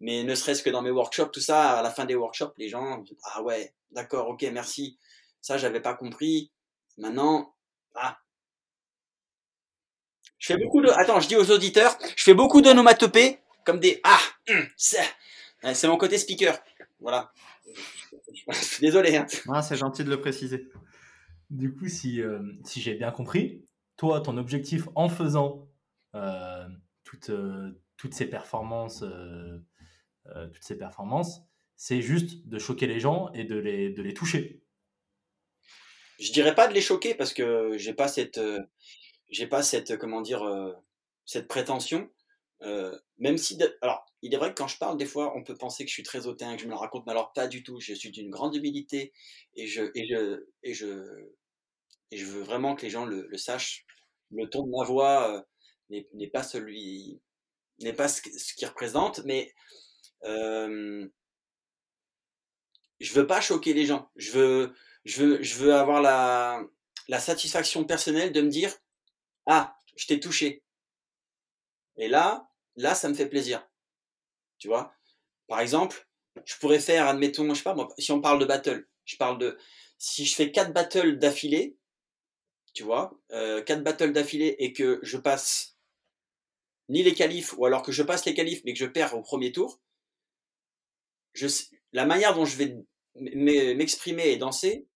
ne 0.02 0.36
serait-ce 0.36 0.64
que 0.64 0.70
dans 0.70 0.82
mes 0.82 0.92
workshops, 0.92 1.32
tout 1.32 1.40
ça, 1.40 1.80
à 1.80 1.82
la 1.82 1.90
fin 1.90 2.06
des 2.06 2.16
workshops, 2.16 2.54
les 2.58 2.70
gens, 2.70 3.04
ah 3.24 3.42
ouais, 3.44 3.74
d'accord, 3.92 4.28
ok, 4.30 4.46
merci. 4.52 4.98
Ça, 5.42 5.58
j'avais 5.58 5.80
pas 5.80 5.94
compris. 5.94 6.52
Maintenant, 6.98 7.56
ah. 7.96 8.20
Je 10.38 10.48
fais 10.48 10.58
beaucoup 10.58 10.82
de. 10.82 10.90
Attends, 10.90 11.20
je 11.20 11.28
dis 11.28 11.36
aux 11.36 11.52
auditeurs, 11.52 11.98
je 12.16 12.24
fais 12.24 12.34
beaucoup 12.34 12.62
d'onomatopées, 12.62 13.40
comme 13.66 13.80
des 13.80 14.02
ah, 14.04 14.20
hum, 14.50 14.68
c'est. 14.76 15.08
Mon 15.84 15.98
côté 15.98 16.18
speaker. 16.18 16.58
Voilà. 17.00 17.32
Désolé. 18.80 19.16
Hein. 19.18 19.28
Ah, 19.50 19.62
c'est 19.62 19.76
gentil 19.76 20.04
de 20.04 20.10
le 20.10 20.20
préciser. 20.20 20.68
Du 21.50 21.74
coup, 21.74 21.88
si, 21.88 22.22
euh, 22.22 22.40
si 22.64 22.82
j'ai 22.82 22.94
bien 22.94 23.12
compris, 23.12 23.66
toi, 24.00 24.22
ton 24.22 24.38
objectif 24.38 24.88
en 24.96 25.10
faisant 25.10 25.68
euh, 26.16 26.66
toutes, 27.04 27.32
euh, 27.32 27.84
toutes 27.98 28.14
ces 28.14 28.28
performances, 28.28 29.04
euh, 29.04 29.60
toutes 30.54 30.64
ces 30.64 30.78
performances, 30.78 31.42
c'est 31.76 32.02
juste 32.02 32.48
de 32.48 32.60
choquer 32.60 32.88
les 32.88 33.02
gens 33.02 33.30
et 33.34 33.44
de 33.44 33.58
les, 33.58 33.90
de 33.90 34.02
les 34.02 34.14
toucher. 34.14 34.64
Je 36.18 36.32
dirais 36.32 36.56
pas 36.56 36.70
de 36.70 36.74
les 36.74 36.80
choquer 36.80 37.14
parce 37.14 37.34
que 37.34 37.78
j'ai 37.78 37.94
pas 37.94 38.08
cette, 38.08 38.40
j'ai 39.30 39.48
pas 39.48 39.64
cette, 39.64 39.98
comment 39.98 40.22
dire, 40.22 40.46
cette 41.26 41.50
prétention. 41.50 42.10
Même 43.18 43.38
si, 43.38 43.58
alors, 43.82 44.06
il 44.22 44.34
est 44.34 44.38
vrai 44.38 44.54
que 44.54 44.58
quand 44.58 44.68
je 44.68 44.78
parle, 44.78 44.98
des 44.98 45.06
fois, 45.06 45.36
on 45.36 45.44
peut 45.44 45.56
penser 45.56 45.84
que 45.84 45.90
je 45.90 45.94
suis 45.94 46.04
très 46.04 46.26
hautain, 46.26 46.56
que 46.56 46.62
je 46.62 46.68
me 46.68 46.72
la 46.72 46.78
raconte, 46.78 47.06
mais 47.06 47.12
alors 47.12 47.34
pas 47.34 47.50
du 47.50 47.64
tout. 47.64 47.82
Je 47.82 47.94
suis 47.94 48.12
d'une 48.12 48.30
grande 48.30 48.56
humilité 48.56 49.12
et 49.56 49.68
je, 49.68 49.92
et 49.94 50.08
je, 50.08 50.46
et 50.64 50.74
je, 50.74 51.32
et 52.12 52.18
je 52.18 52.26
veux 52.26 52.44
vraiment 52.44 52.76
que 52.76 52.84
les 52.84 52.90
gens 52.90 53.06
le, 53.06 53.28
le 53.28 53.38
sachent. 53.38 53.86
Le 54.32 54.50
ton 54.50 54.64
de 54.64 54.72
ma 54.72 54.84
voix 54.84 55.30
euh, 55.32 56.04
n'est 56.14 56.28
pas 56.28 56.44
celui, 56.44 57.20
n'est 57.82 57.94
pas 57.94 58.08
ce, 58.08 58.22
qu'il 58.22 58.68
représente, 58.68 59.22
mais 59.26 59.54
euh, 60.26 61.08
je 63.00 63.14
veux 63.14 63.28
pas 63.28 63.42
choquer 63.42 63.74
les 63.74 63.86
gens. 63.86 64.10
Je 64.16 64.32
veux, 64.32 64.76
je 65.06 65.24
veux, 65.24 65.44
je 65.44 65.56
veux 65.56 65.74
avoir 65.74 66.02
la, 66.02 66.68
satisfaction 67.20 67.86
personnelle 67.86 68.32
de 68.32 68.42
me 68.42 68.50
dire, 68.50 68.74
ah, 69.46 69.76
je 69.96 70.08
t'ai 70.08 70.20
touché. 70.20 70.64
Et 71.98 72.08
là, 72.08 72.48
là, 72.76 72.96
ça 72.96 73.10
me 73.10 73.14
fait 73.14 73.28
plaisir. 73.28 73.68
Tu 74.58 74.68
vois? 74.68 74.94
Par 75.48 75.60
exemple, 75.60 76.08
je 76.46 76.56
pourrais 76.58 76.80
faire, 76.80 77.08
admettons, 77.08 77.50
je 77.50 77.56
sais 77.56 77.64
pas, 77.64 77.76
si 77.98 78.12
on 78.12 78.22
parle 78.22 78.40
de 78.40 78.46
battle, 78.46 78.88
je 79.06 79.18
parle 79.18 79.40
de, 79.40 79.58
si 79.98 80.26
je 80.26 80.36
fais 80.36 80.52
quatre 80.52 80.74
battles 80.74 81.18
d'affilée, 81.18 81.79
tu 82.74 82.84
vois, 82.84 83.20
euh, 83.32 83.62
quatre 83.62 83.84
battles 83.84 84.14
d'affilée 84.14 84.56
et 84.60 84.74
que 84.74 85.00
je 85.04 85.18
passe 85.18 85.78
ni 86.90 87.04
les 87.04 87.14
qualifs, 87.14 87.54
ou 87.58 87.66
alors 87.66 87.84
que 87.84 87.92
je 87.92 88.04
passe 88.04 88.26
les 88.26 88.34
qualifs 88.34 88.62
mais 88.66 88.74
que 88.74 88.80
je 88.80 88.86
perds 88.86 89.16
au 89.16 89.22
premier 89.22 89.52
tour, 89.52 89.80
je, 91.34 91.48
la 91.94 92.06
manière 92.06 92.36
dont 92.36 92.46
je 92.46 92.58
vais 92.58 92.76
m'exprimer 93.16 94.30
et 94.30 94.38
danser, 94.38 94.88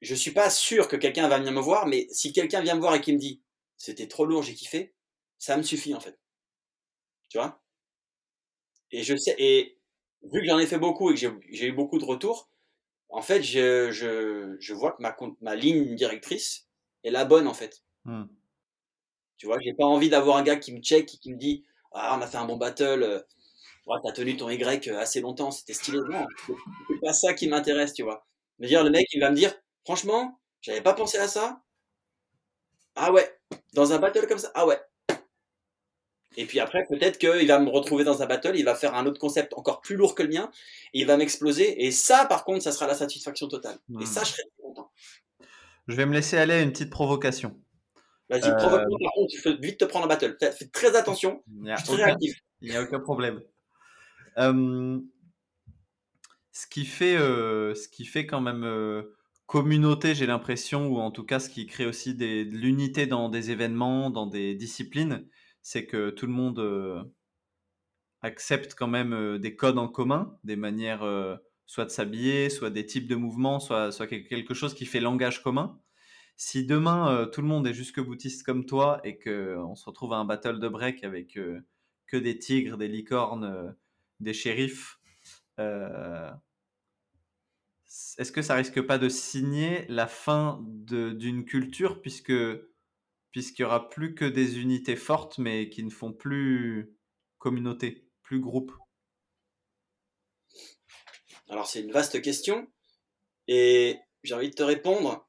je 0.00 0.14
suis 0.14 0.32
pas 0.32 0.50
sûr 0.50 0.88
que 0.88 0.96
quelqu'un 0.96 1.28
va 1.28 1.38
venir 1.38 1.52
me 1.52 1.60
voir, 1.60 1.86
mais 1.86 2.08
si 2.10 2.32
quelqu'un 2.32 2.60
vient 2.60 2.74
me 2.74 2.80
voir 2.80 2.94
et 2.94 3.00
qui 3.00 3.12
me 3.12 3.18
dit 3.18 3.40
c'était 3.76 4.08
trop 4.08 4.24
lourd, 4.26 4.42
j'ai 4.42 4.54
kiffé, 4.54 4.94
ça 5.38 5.56
me 5.56 5.62
suffit 5.62 5.94
en 5.94 6.00
fait. 6.00 6.18
Tu 7.28 7.38
vois? 7.38 7.62
Et 8.92 9.02
je 9.02 9.16
sais, 9.16 9.34
et 9.38 9.78
vu 10.22 10.40
que 10.40 10.46
j'en 10.46 10.58
ai 10.58 10.66
fait 10.66 10.78
beaucoup 10.78 11.10
et 11.10 11.14
que 11.14 11.20
j'ai 11.50 11.66
eu 11.66 11.72
beaucoup 11.72 11.98
de 11.98 12.04
retours, 12.04 12.48
en 13.12 13.22
fait, 13.22 13.42
je, 13.42 13.92
je, 13.92 14.56
je 14.58 14.74
vois 14.74 14.92
que 14.92 15.02
ma, 15.40 15.54
ligne 15.54 15.94
directrice 15.94 16.66
est 17.04 17.10
la 17.10 17.24
bonne 17.24 17.46
en 17.46 17.54
fait. 17.54 17.82
Hmm. 18.04 18.24
Tu 19.36 19.46
vois, 19.46 19.58
j'ai 19.60 19.74
pas 19.74 19.84
envie 19.84 20.08
d'avoir 20.08 20.38
un 20.38 20.42
gars 20.42 20.56
qui 20.56 20.72
me 20.72 20.80
check 20.80 21.14
et 21.14 21.18
qui 21.18 21.30
me 21.32 21.36
dit 21.36 21.64
Ah, 21.92 22.16
on 22.18 22.22
a 22.22 22.26
fait 22.26 22.38
un 22.38 22.46
bon 22.46 22.56
battle, 22.56 23.24
ouais, 23.86 23.98
t'as 24.02 24.12
tenu 24.12 24.36
ton 24.36 24.48
Y 24.48 24.88
assez 24.88 25.20
longtemps, 25.20 25.50
c'était 25.50 25.74
stylé. 25.74 25.98
Non, 26.08 26.26
c'est 26.46 27.00
pas 27.02 27.12
ça 27.12 27.34
qui 27.34 27.48
m'intéresse, 27.48 27.92
tu 27.92 28.02
vois. 28.02 28.26
Me 28.58 28.66
dire, 28.66 28.82
le 28.82 28.90
mec, 28.90 29.06
il 29.12 29.20
va 29.20 29.30
me 29.30 29.36
dire 29.36 29.52
Franchement, 29.84 30.40
j'avais 30.62 30.80
pas 30.80 30.94
pensé 30.94 31.18
à 31.18 31.28
ça. 31.28 31.62
Ah 32.94 33.12
ouais, 33.12 33.38
dans 33.74 33.92
un 33.92 33.98
battle 33.98 34.26
comme 34.26 34.38
ça, 34.38 34.50
ah 34.54 34.66
ouais. 34.66 34.80
Et 36.36 36.46
puis 36.46 36.60
après, 36.60 36.84
peut-être 36.88 37.18
qu'il 37.18 37.46
va 37.48 37.58
me 37.58 37.68
retrouver 37.68 38.04
dans 38.04 38.22
un 38.22 38.26
battle, 38.26 38.52
il 38.56 38.64
va 38.64 38.74
faire 38.74 38.94
un 38.94 39.04
autre 39.06 39.20
concept 39.20 39.52
encore 39.54 39.80
plus 39.80 39.96
lourd 39.96 40.14
que 40.14 40.22
le 40.22 40.28
mien, 40.30 40.50
et 40.94 41.00
il 41.00 41.06
va 41.06 41.16
m'exploser. 41.16 41.84
Et 41.84 41.90
ça, 41.90 42.24
par 42.26 42.44
contre, 42.44 42.62
ça 42.62 42.72
sera 42.72 42.86
la 42.86 42.94
satisfaction 42.94 43.48
totale. 43.48 43.78
Hmm. 43.88 44.00
Et 44.02 44.06
ça, 44.06 44.22
je 44.24 44.30
serai 44.30 44.42
très 44.42 44.62
content. 44.62 44.90
Je 45.88 45.94
vais 45.96 46.06
me 46.06 46.12
laisser 46.14 46.38
aller 46.38 46.54
à 46.54 46.60
une 46.62 46.72
petite 46.72 46.90
provocation. 46.90 47.58
Vas-y, 48.30 48.44
Euh, 48.50 48.54
provoque-moi, 48.56 48.98
par 49.02 49.12
contre, 49.12 49.32
tu 49.32 49.56
vite 49.60 49.78
te 49.78 49.84
prendre 49.84 50.06
en 50.06 50.08
battle. 50.08 50.36
Fais 50.40 50.66
très 50.68 50.96
attention, 50.96 51.42
je 51.66 51.74
suis 51.76 51.84
très 51.84 51.94
aucun- 51.94 52.04
réactif. 52.06 52.40
Il 52.62 52.70
n'y 52.70 52.76
a 52.76 52.82
aucun 52.82 53.00
problème. 53.00 53.42
Euh, 54.38 54.98
ce, 56.52 56.66
qui 56.66 56.84
fait, 56.86 57.16
euh, 57.16 57.74
ce 57.74 57.88
qui 57.88 58.04
fait 58.04 58.24
quand 58.26 58.40
même 58.40 58.64
euh, 58.64 59.02
communauté, 59.46 60.14
j'ai 60.14 60.26
l'impression, 60.26 60.86
ou 60.86 60.98
en 60.98 61.10
tout 61.10 61.24
cas 61.24 61.40
ce 61.40 61.50
qui 61.50 61.66
crée 61.66 61.84
aussi 61.84 62.14
des- 62.14 62.44
de 62.46 62.56
l'unité 62.56 63.06
dans 63.06 63.28
des 63.28 63.50
événements, 63.50 64.08
dans 64.08 64.26
des 64.26 64.54
disciplines, 64.54 65.26
c'est 65.62 65.86
que 65.86 66.10
tout 66.10 66.26
le 66.26 66.32
monde 66.32 66.58
euh, 66.60 67.02
accepte 68.22 68.74
quand 68.74 68.86
même 68.88 69.12
euh, 69.12 69.38
des 69.38 69.56
codes 69.56 69.78
en 69.78 69.88
commun, 69.88 70.38
des 70.44 70.56
manières 70.56 71.02
euh, 71.02 71.36
soit 71.66 71.84
de 71.84 71.90
s'habiller, 71.90 72.50
soit 72.50 72.70
des 72.70 72.86
types 72.86 73.08
de 73.08 73.14
mouvements, 73.16 73.60
soit, 73.60 73.92
soit 73.92 74.06
quel- 74.06 74.26
quelque 74.26 74.54
chose 74.54 74.74
qui 74.74 74.86
fait 74.86 75.00
langage 75.00 75.42
commun. 75.42 75.80
Si 76.36 76.66
demain 76.66 77.28
tout 77.32 77.42
le 77.42 77.48
monde 77.48 77.66
est 77.68 77.74
jusque 77.74 78.00
boutiste 78.00 78.44
comme 78.44 78.66
toi 78.66 79.00
et 79.04 79.18
qu'on 79.18 79.76
se 79.76 79.84
retrouve 79.86 80.12
à 80.14 80.16
un 80.16 80.24
battle 80.24 80.60
de 80.60 80.68
break 80.68 81.04
avec 81.04 81.38
que 82.08 82.16
des 82.16 82.38
tigres, 82.38 82.76
des 82.78 82.88
licornes, 82.88 83.76
des 84.20 84.34
shérifs, 84.34 84.98
est-ce 88.18 88.32
que 88.32 88.42
ça 88.42 88.54
risque 88.54 88.80
pas 88.82 88.98
de 88.98 89.08
signer 89.08 89.84
la 89.88 90.06
fin 90.06 90.60
d'une 90.66 91.44
culture 91.44 92.00
puisque 92.00 92.32
puisqu'il 93.32 93.62
y 93.62 93.64
aura 93.64 93.88
plus 93.88 94.14
que 94.14 94.24
des 94.24 94.60
unités 94.60 94.96
fortes 94.96 95.38
mais 95.38 95.68
qui 95.70 95.82
ne 95.82 95.90
font 95.90 96.12
plus 96.12 96.94
communauté, 97.38 98.06
plus 98.22 98.40
groupe 98.40 98.72
Alors 101.48 101.66
c'est 101.66 101.80
une 101.80 101.92
vaste 101.92 102.22
question 102.22 102.68
et 103.48 103.98
j'ai 104.22 104.34
envie 104.34 104.50
de 104.50 104.54
te 104.54 104.62
répondre. 104.62 105.28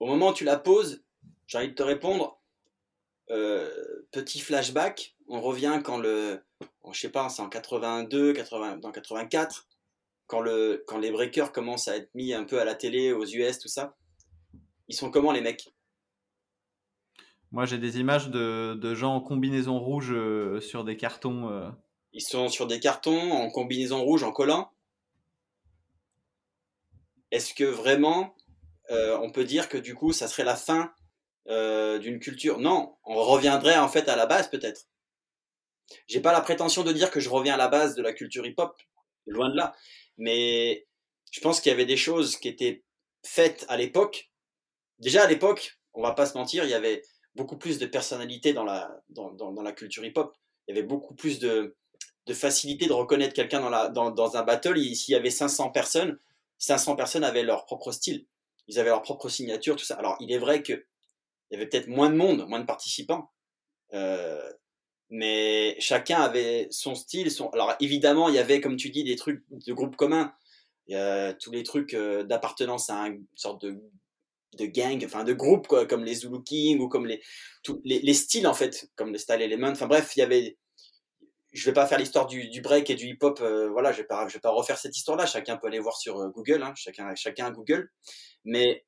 Au 0.00 0.06
moment 0.06 0.30
où 0.30 0.34
tu 0.34 0.44
la 0.44 0.58
poses, 0.58 1.04
j'ai 1.46 1.58
envie 1.58 1.68
de 1.68 1.74
te 1.74 1.82
répondre. 1.82 2.40
euh, 3.30 4.06
petit 4.12 4.40
flashback, 4.40 5.16
on 5.28 5.40
revient 5.40 5.80
quand 5.84 5.98
le, 5.98 6.40
je 6.92 7.00
sais 7.00 7.10
pas, 7.10 7.28
c'est 7.28 7.42
en 7.42 7.48
82, 7.48 8.32
80, 8.32 8.78
dans 8.78 8.92
84, 8.92 9.68
quand 10.26 10.44
quand 10.86 10.98
les 10.98 11.10
breakers 11.10 11.52
commencent 11.52 11.88
à 11.88 11.96
être 11.96 12.14
mis 12.14 12.32
un 12.32 12.44
peu 12.44 12.60
à 12.60 12.64
la 12.64 12.74
télé 12.74 13.12
aux 13.12 13.24
US, 13.24 13.58
tout 13.58 13.68
ça. 13.68 13.96
Ils 14.88 14.96
sont 14.96 15.10
comment 15.10 15.32
les 15.32 15.40
mecs? 15.40 15.75
Moi, 17.52 17.64
j'ai 17.64 17.78
des 17.78 17.98
images 17.98 18.28
de, 18.28 18.74
de 18.74 18.94
gens 18.94 19.14
en 19.14 19.20
combinaison 19.20 19.78
rouge 19.78 20.12
euh, 20.12 20.60
sur 20.60 20.84
des 20.84 20.96
cartons. 20.96 21.50
euh. 21.50 21.70
Ils 22.12 22.22
sont 22.22 22.48
sur 22.48 22.66
des 22.66 22.80
cartons 22.80 23.32
en 23.32 23.50
combinaison 23.50 24.02
rouge, 24.02 24.22
en 24.22 24.32
collant. 24.32 24.70
Est-ce 27.30 27.54
que 27.54 27.64
vraiment 27.64 28.34
euh, 28.90 29.18
on 29.20 29.30
peut 29.30 29.44
dire 29.44 29.68
que 29.68 29.76
du 29.76 29.94
coup 29.94 30.12
ça 30.12 30.28
serait 30.28 30.44
la 30.44 30.56
fin 30.56 30.92
d'une 31.48 32.18
culture? 32.18 32.58
Non, 32.58 32.96
on 33.04 33.22
reviendrait 33.22 33.78
en 33.78 33.88
fait 33.88 34.08
à 34.08 34.16
la 34.16 34.26
base 34.26 34.50
peut-être. 34.50 34.88
J'ai 36.08 36.20
pas 36.20 36.32
la 36.32 36.40
prétention 36.40 36.82
de 36.82 36.92
dire 36.92 37.10
que 37.10 37.20
je 37.20 37.28
reviens 37.28 37.54
à 37.54 37.56
la 37.56 37.68
base 37.68 37.94
de 37.94 38.02
la 38.02 38.12
culture 38.12 38.44
hip-hop, 38.44 38.76
loin 39.26 39.50
de 39.50 39.56
là. 39.56 39.72
Mais 40.18 40.86
je 41.30 41.40
pense 41.40 41.60
qu'il 41.60 41.70
y 41.70 41.72
avait 41.74 41.86
des 41.86 41.96
choses 41.96 42.36
qui 42.36 42.48
étaient 42.48 42.82
faites 43.24 43.64
à 43.68 43.76
l'époque. 43.76 44.32
Déjà 44.98 45.22
à 45.22 45.26
l'époque, 45.28 45.78
on 45.94 46.02
va 46.02 46.12
pas 46.12 46.26
se 46.26 46.36
mentir, 46.36 46.64
il 46.64 46.70
y 46.70 46.74
avait 46.74 47.02
beaucoup 47.36 47.56
plus 47.56 47.78
de 47.78 47.86
personnalité 47.86 48.52
dans 48.52 48.64
la, 48.64 49.02
dans, 49.10 49.62
la 49.62 49.72
culture 49.72 50.04
hip-hop. 50.04 50.34
Il 50.66 50.74
y 50.74 50.78
avait 50.78 50.86
beaucoup 50.86 51.14
plus 51.14 51.38
de, 51.38 51.76
de 52.26 52.34
facilité 52.34 52.86
de 52.86 52.92
reconnaître 52.92 53.34
quelqu'un 53.34 53.60
dans, 53.60 53.90
dans, 53.90 54.10
dans 54.10 54.36
un 54.36 54.42
battle. 54.42 54.78
Il- 54.78 54.96
S'il 54.96 55.12
y 55.12 55.16
avait 55.16 55.30
500 55.30 55.70
personnes, 55.70 56.18
500 56.58 56.96
personnes 56.96 57.24
avaient 57.24 57.44
leur 57.44 57.66
propre 57.66 57.92
style. 57.92 58.26
Ils 58.68 58.78
avaient 58.80 58.90
leur 58.90 59.02
propre 59.02 59.28
signature, 59.28 59.76
tout 59.76 59.84
ça. 59.84 59.94
Alors, 59.94 60.16
il 60.20 60.32
est 60.32 60.38
vrai 60.38 60.62
que 60.62 60.72
il 61.50 61.54
y 61.54 61.56
avait 61.56 61.68
peut-être 61.68 61.86
moins 61.86 62.10
de 62.10 62.16
monde, 62.16 62.48
moins 62.48 62.58
de 62.58 62.66
participants. 62.66 63.30
Euh, 63.94 64.50
mais 65.10 65.76
chacun 65.78 66.20
avait 66.20 66.66
son 66.70 66.96
style. 66.96 67.28
Alors, 67.52 67.74
évidemment, 67.78 68.28
il 68.28 68.34
y 68.34 68.38
avait, 68.38 68.60
comme 68.60 68.76
tu 68.76 68.90
dis, 68.90 69.04
des 69.04 69.14
trucs 69.14 69.44
de 69.50 69.72
groupe 69.72 69.94
commun. 69.94 70.34
A 70.92 71.32
tous 71.34 71.50
les 71.50 71.62
trucs 71.64 71.94
euh, 71.94 72.22
d'appartenance 72.24 72.90
à 72.90 73.06
une 73.08 73.24
sorte 73.34 73.62
de, 73.62 73.80
de 74.54 74.66
gang, 74.66 75.02
enfin 75.04 75.24
de 75.24 75.32
groupe, 75.32 75.66
quoi, 75.66 75.86
comme 75.86 76.04
les 76.04 76.14
Zulu 76.14 76.42
King 76.44 76.80
ou 76.80 76.88
comme 76.88 77.06
les, 77.06 77.22
tous 77.62 77.80
les, 77.84 78.00
les 78.00 78.14
styles, 78.14 78.46
en 78.46 78.54
fait, 78.54 78.88
comme 78.96 79.12
les 79.12 79.18
Style 79.18 79.42
Element. 79.42 79.70
Enfin 79.70 79.86
bref, 79.86 80.12
il 80.16 80.20
y 80.20 80.22
avait 80.22 80.56
je 81.56 81.64
vais 81.64 81.72
pas 81.72 81.86
faire 81.86 81.98
l'histoire 81.98 82.26
du, 82.26 82.60
break 82.60 82.90
et 82.90 82.94
du 82.94 83.06
hip 83.06 83.18
hop 83.22 83.40
euh, 83.40 83.70
voilà 83.70 83.90
je 83.90 84.02
vais 84.02 84.02
vais 84.02 84.40
pas 84.40 84.50
refaire 84.50 84.76
cette 84.76 84.94
histoire 84.94 85.16
là 85.16 85.24
chacun 85.24 85.56
peut 85.56 85.68
aller 85.68 85.78
voir 85.78 85.96
sur 85.96 86.18
euh, 86.18 86.28
Google 86.28 86.62
hein, 86.62 86.74
chacun 86.76 87.14
chacun 87.14 87.50
Google. 87.50 87.90
Mais 88.44 88.84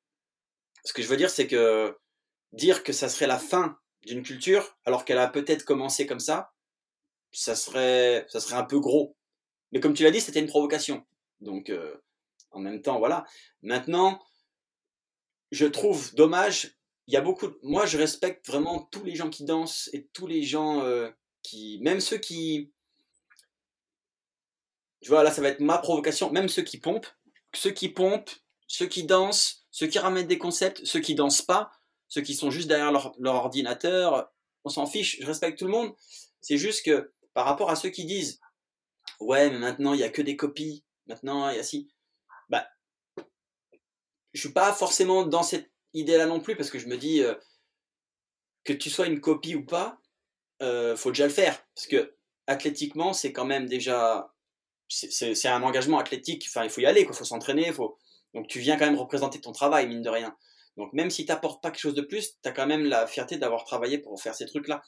ce 0.85 0.93
que 0.93 1.01
je 1.01 1.07
veux 1.07 1.17
dire 1.17 1.31
c'est 1.31 1.47
que 1.47 1.97
dire 2.53 2.83
que 2.83 2.93
ça 2.93 3.09
serait 3.09 3.27
la 3.27 3.39
fin 3.39 3.77
d'une 4.03 4.21
culture 4.21 4.77
alors 4.85 5.03
qu'elle 5.03 5.17
a 5.17 5.27
peut-être 5.27 5.63
commencé 5.65 6.05
comme 6.05 6.19
ça 6.19 6.51
ça 7.31 7.55
serait 7.55 8.25
ça 8.29 8.39
serait 8.39 8.55
un 8.55 8.63
peu 8.63 8.79
gros. 8.79 9.15
Mais 9.71 9.79
comme 9.79 9.93
tu 9.93 10.03
l'as 10.03 10.11
dit 10.11 10.21
c'était 10.21 10.39
une 10.39 10.47
provocation. 10.47 11.05
Donc 11.41 11.69
euh, 11.69 11.95
en 12.51 12.59
même 12.59 12.81
temps 12.83 12.99
voilà. 12.99 13.25
Maintenant 13.63 14.21
je 15.51 15.65
trouve 15.65 16.13
dommage 16.15 16.75
il 17.07 17.13
y 17.13 17.17
a 17.17 17.21
beaucoup 17.21 17.47
de- 17.47 17.59
moi 17.63 17.85
je 17.85 17.97
respecte 17.97 18.47
vraiment 18.47 18.83
tous 18.91 19.03
les 19.03 19.15
gens 19.15 19.29
qui 19.29 19.43
dansent 19.45 19.89
et 19.93 20.05
tous 20.13 20.27
les 20.27 20.43
gens 20.43 20.83
euh, 20.83 21.09
qui 21.43 21.79
même 21.81 21.99
ceux 21.99 22.17
qui 22.17 22.71
tu 25.01 25.09
vois 25.09 25.23
là 25.23 25.31
ça 25.31 25.41
va 25.41 25.49
être 25.49 25.59
ma 25.61 25.77
provocation 25.77 26.31
même 26.31 26.49
ceux 26.49 26.63
qui 26.63 26.77
pompent 26.77 27.07
ceux 27.53 27.71
qui 27.71 27.89
pompent 27.89 28.31
ceux 28.67 28.85
qui 28.85 29.03
dansent 29.03 29.59
ceux 29.71 29.87
qui 29.87 29.99
ramènent 29.99 30.27
des 30.27 30.37
concepts, 30.37 30.83
ceux 30.83 30.99
qui 30.99 31.15
dansent 31.15 31.41
pas, 31.41 31.71
ceux 32.07 32.21
qui 32.21 32.33
sont 32.33 32.51
juste 32.51 32.67
derrière 32.67 32.91
leur, 32.91 33.13
leur 33.19 33.35
ordinateur, 33.35 34.31
on 34.63 34.69
s'en 34.69 34.85
fiche, 34.85 35.17
je 35.21 35.25
respecte 35.25 35.59
tout 35.59 35.65
le 35.65 35.71
monde. 35.71 35.93
C'est 36.41 36.57
juste 36.57 36.83
que 36.83 37.13
par 37.33 37.45
rapport 37.45 37.69
à 37.69 37.75
ceux 37.75 37.89
qui 37.89 38.05
disent 38.05 38.41
ouais, 39.19 39.49
mais 39.49 39.59
maintenant 39.59 39.93
il 39.93 39.99
y 39.99 40.03
a 40.03 40.09
que 40.09 40.21
des 40.21 40.35
copies, 40.35 40.83
maintenant 41.07 41.49
il 41.49 41.57
y 41.57 41.59
a 41.59 41.63
si, 41.63 41.87
je 44.33 44.39
suis 44.39 44.53
pas 44.53 44.73
forcément 44.73 45.25
dans 45.25 45.43
cette 45.43 45.69
idée-là 45.93 46.25
non 46.25 46.39
plus 46.39 46.55
parce 46.55 46.69
que 46.69 46.79
je 46.79 46.87
me 46.87 46.97
dis 46.97 47.23
euh, 47.23 47.33
que 48.63 48.73
tu 48.73 48.89
sois 48.89 49.07
une 49.07 49.21
copie 49.21 49.55
ou 49.55 49.65
pas, 49.65 49.99
euh, 50.61 50.95
faut 50.95 51.11
déjà 51.11 51.25
le 51.25 51.33
faire 51.33 51.65
parce 51.75 51.87
que 51.87 52.15
athlétiquement 52.47 53.13
c'est 53.13 53.33
quand 53.33 53.45
même 53.45 53.67
déjà 53.67 54.33
c'est 54.87 55.47
un 55.47 55.61
engagement 55.61 55.99
athlétique, 55.99 56.45
enfin 56.47 56.63
il 56.63 56.71
faut 56.71 56.81
y 56.81 56.85
aller, 56.87 57.01
il 57.01 57.13
faut 57.13 57.23
s'entraîner, 57.23 57.71
faut 57.71 57.97
donc 58.33 58.47
tu 58.47 58.59
viens 58.59 58.77
quand 58.77 58.85
même 58.85 58.97
représenter 58.97 59.39
ton 59.39 59.51
travail 59.51 59.87
mine 59.87 60.01
de 60.01 60.09
rien. 60.09 60.35
Donc 60.77 60.93
même 60.93 61.09
si 61.09 61.25
tu 61.25 61.31
n'apportes 61.31 61.61
pas 61.61 61.71
quelque 61.71 61.81
chose 61.81 61.93
de 61.93 62.01
plus, 62.01 62.39
tu 62.41 62.49
as 62.49 62.51
quand 62.51 62.65
même 62.65 62.85
la 62.85 63.05
fierté 63.05 63.37
d'avoir 63.37 63.65
travaillé 63.65 63.97
pour 63.97 64.19
faire 64.21 64.33
ces 64.33 64.45
trucs-là. 64.45 64.81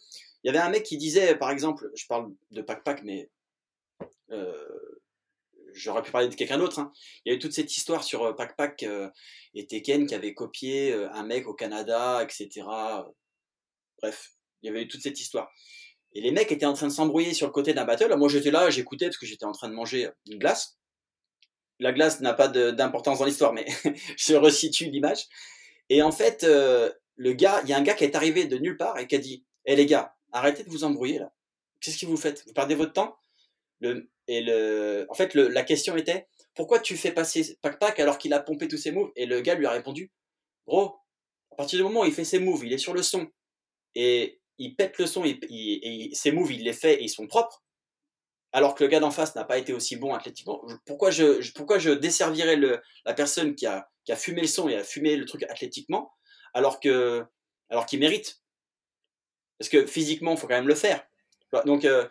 Il 0.44 0.48
y 0.48 0.50
avait 0.50 0.66
un 0.66 0.70
mec 0.70 0.84
qui 0.84 0.98
disait, 0.98 1.36
par 1.36 1.52
exemple, 1.52 1.92
je 1.96 2.08
parle 2.08 2.32
de 2.52 2.62
Pac 2.62 2.84
Pac, 2.84 3.04
mais 3.04 3.30
euh, 4.32 5.01
j'aurais 5.74 6.02
pu 6.02 6.12
parler 6.12 6.28
de 6.28 6.36
quelqu'un 6.36 6.58
d'autre. 6.58 6.80
Hein. 6.80 6.92
Il 7.26 7.30
y 7.30 7.32
avait 7.34 7.40
toute 7.40 7.54
cette 7.54 7.76
histoire 7.76 8.04
sur 8.04 8.24
euh, 8.24 8.34
Pac 8.34 8.56
Pac 8.56 8.84
euh, 8.84 9.10
et 9.54 9.68
Tekken 9.68 10.06
qui 10.08 10.16
avait 10.16 10.34
copié 10.34 10.94
un 10.94 11.24
mec 11.24 11.48
au 11.48 11.54
Canada, 11.54 12.24
etc. 12.24 12.66
Bref, 14.02 14.32
il 14.62 14.68
y 14.68 14.70
avait 14.70 14.88
toute 14.88 15.02
cette 15.02 15.20
histoire. 15.20 15.52
Et 16.14 16.22
les 16.22 16.32
mecs 16.32 16.52
étaient 16.52 16.66
en 16.66 16.74
train 16.74 16.88
de 16.88 16.92
s'embrouiller 16.92 17.34
sur 17.34 17.48
le 17.48 17.54
côté 17.54 17.74
d'un 17.74 17.86
battle. 17.86 18.16
Moi 18.16 18.30
j'étais 18.30 18.52
là, 18.52 18.70
j'écoutais 18.70 19.08
parce 19.08 19.18
que 19.18 19.26
j'étais 19.26 19.46
en 19.46 19.52
train 19.52 19.70
de 19.70 19.74
manger 19.74 20.10
une 20.30 20.40
glace. 20.40 20.78
La 21.80 21.92
glace 21.92 22.20
n'a 22.22 22.34
pas 22.34 22.48
d'importance 22.48 23.20
dans 23.20 23.26
l'histoire, 23.26 23.54
mais 23.54 23.66
je 24.18 24.36
resitue 24.36 24.90
l'image. 24.90 25.26
Et 25.90 26.02
en 26.02 26.12
fait, 26.12 26.44
le 26.44 27.34
gars, 27.34 27.62
il 27.64 27.70
y 27.70 27.74
a 27.74 27.78
un 27.78 27.82
gars 27.82 27.94
qui 27.94 28.04
est 28.04 28.16
arrivé 28.16 28.46
de 28.46 28.58
nulle 28.58 28.78
part 28.78 28.98
et 28.98 29.08
qui 29.08 29.16
a 29.16 29.20
dit 29.20 29.46
Hé 29.66 29.76
les 29.76 29.86
gars, 29.86 30.16
arrêtez 30.32 30.64
de 30.64 30.70
vous 30.70 30.84
embrouiller 30.84 31.20
là. 31.20 31.32
Qu'est-ce 31.80 32.00
que 32.00 32.06
vous 32.06 32.18
faites? 32.18 32.44
Vous 32.46 32.54
perdez 32.54 32.76
votre 32.76 32.94
temps? 32.94 33.18
En 33.84 35.14
fait, 35.14 35.36
la 35.36 35.64
question 35.64 35.96
était 35.96 36.28
pourquoi 36.56 36.80
tu 36.80 36.98
fais 36.98 37.12
passer 37.12 37.58
Pac 37.62 37.80
Pac 37.80 38.00
alors 38.00 38.18
qu'il 38.18 38.34
a 38.34 38.40
pompé 38.40 38.68
tous 38.68 38.78
ses 38.78 38.92
moves? 38.92 39.12
Et 39.16 39.26
le 39.26 39.42
gars 39.42 39.56
lui 39.56 39.66
a 39.66 39.72
répondu 39.72 40.12
Bro, 40.68 40.96
à 41.52 41.56
partir 41.56 41.78
du 41.78 41.84
moment 41.84 42.02
où 42.02 42.06
il 42.06 42.14
fait 42.14 42.24
ses 42.24 42.40
moves, 42.40 42.66
il 42.66 42.74
est 42.74 42.78
sur 42.78 42.94
le 42.94 43.04
son 43.04 43.28
et 43.96 44.40
il 44.58 44.76
pète 44.76 44.98
le 45.00 45.06
son 45.06 45.24
et, 45.26 46.10
ses 46.14 46.32
moves, 46.32 46.52
il 46.52 46.64
les 46.64 46.74
fait 46.74 46.96
et 46.96 47.04
ils 47.04 47.10
sont 47.10 47.28
propres. 47.28 47.64
Alors 48.54 48.76
que 48.76 48.84
le 48.84 48.90
gars 48.90 49.00
d'en 49.00 49.12
face 49.12 49.34
n'a 49.36 49.46
pas 49.46 49.58
été 49.58 49.72
aussi 49.74 49.96
bon 49.96 50.14
athlétiquement. 50.14 50.62
Pourquoi 50.86 51.10
je, 51.10 51.94
desservirais 51.94 52.58
la 53.06 53.14
personne 53.14 53.56
qui 53.56 53.66
a, 53.66 53.88
fumé 54.16 54.42
le 54.42 54.48
son 54.48 54.68
et 54.68 54.76
a 54.76 54.84
fumé 54.84 55.16
le 55.16 55.26
truc 55.26 55.44
athlétiquement 55.44 56.12
alors 56.54 56.80
que 56.80 57.24
alors 57.70 57.86
qu'il 57.86 58.00
mérite? 58.00 58.42
Parce 59.58 59.70
que 59.70 59.86
physiquement, 59.86 60.34
il 60.34 60.38
faut 60.38 60.48
quand 60.48 60.56
même 60.56 60.68
le 60.68 60.76
faire. 60.76 61.06
Donc, 61.66 61.86
euh, 61.86 62.08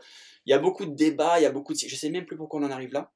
il 0.46 0.50
y 0.50 0.55
a 0.55 0.59
beaucoup 0.59 0.87
de 0.87 0.94
débats, 0.94 1.38
il 1.38 1.42
y 1.42 1.46
a 1.46 1.50
beaucoup 1.50 1.72
de... 1.72 1.79
Je 1.79 1.94
sais 1.94 2.11
même 2.11 2.26
plus 2.26 2.37
pourquoi 2.37 2.61
on 2.61 2.64
en 2.64 2.70
arrive 2.70 2.92
là. 2.92 3.12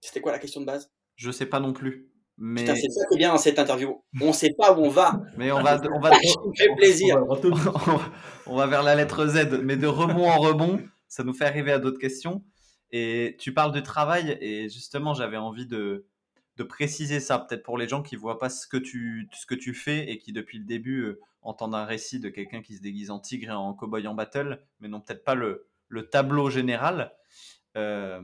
C'était 0.00 0.20
quoi 0.20 0.32
la 0.32 0.38
question 0.38 0.60
de 0.60 0.66
base? 0.66 0.90
Je 1.16 1.30
sais 1.30 1.46
pas 1.46 1.60
non 1.60 1.72
plus. 1.72 2.08
Mais... 2.40 2.64
c'est 2.66 2.88
ça 2.88 3.06
qui 3.08 3.16
est 3.16 3.18
bien 3.18 3.32
dans 3.32 3.38
cette 3.38 3.58
interview. 3.58 4.00
On 4.20 4.32
sait 4.32 4.54
pas 4.56 4.72
où 4.72 4.84
on 4.84 4.88
va. 4.88 5.20
Mais 5.36 5.50
on 5.50 5.60
va, 5.60 5.80
on 5.92 6.00
va, 6.00 6.10
fait 6.56 6.74
plaisir. 6.76 7.16
On 8.46 8.56
va, 8.56 8.66
vers 8.66 8.82
la 8.82 8.94
lettre 8.94 9.26
Z, 9.26 9.60
mais 9.62 9.76
de 9.76 9.86
rebond 9.86 10.30
en 10.30 10.38
rebond, 10.38 10.80
ça 11.08 11.24
nous 11.24 11.34
fait 11.34 11.44
arriver 11.44 11.72
à 11.72 11.78
d'autres 11.78 11.98
questions. 11.98 12.44
Et 12.92 13.36
tu 13.38 13.52
parles 13.52 13.72
de 13.72 13.80
travail, 13.80 14.38
et 14.40 14.70
justement, 14.70 15.12
j'avais 15.12 15.36
envie 15.36 15.66
de, 15.66 16.06
de 16.56 16.62
préciser 16.62 17.20
ça, 17.20 17.38
peut-être 17.38 17.62
pour 17.62 17.76
les 17.76 17.88
gens 17.88 18.02
qui 18.02 18.16
voient 18.16 18.38
pas 18.38 18.48
ce 18.48 18.66
que 18.66 18.76
tu, 18.78 19.28
ce 19.34 19.44
que 19.44 19.54
tu 19.54 19.74
fais 19.74 20.10
et 20.10 20.18
qui 20.18 20.32
depuis 20.32 20.58
le 20.58 20.64
début 20.64 21.02
euh, 21.02 21.20
entendent 21.42 21.74
un 21.74 21.84
récit 21.84 22.20
de 22.20 22.30
quelqu'un 22.30 22.62
qui 22.62 22.76
se 22.76 22.80
déguise 22.80 23.10
en 23.10 23.18
tigre 23.18 23.50
et 23.50 23.54
en 23.54 23.74
cowboy 23.74 24.06
en 24.06 24.14
battle, 24.14 24.60
mais 24.80 24.88
n'ont 24.88 25.00
peut-être 25.00 25.24
pas 25.24 25.34
le, 25.34 25.67
le, 25.88 26.08
tableau 26.08 26.50
général. 26.50 27.14
Euh, 27.76 28.22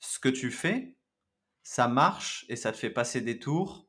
ce 0.00 0.18
que 0.18 0.28
tu 0.28 0.50
fais, 0.50 0.96
ça 1.62 1.88
marche 1.88 2.44
et 2.48 2.56
ça 2.56 2.72
te 2.72 2.76
fait 2.76 2.90
passer 2.90 3.20
des 3.20 3.38
tours 3.38 3.88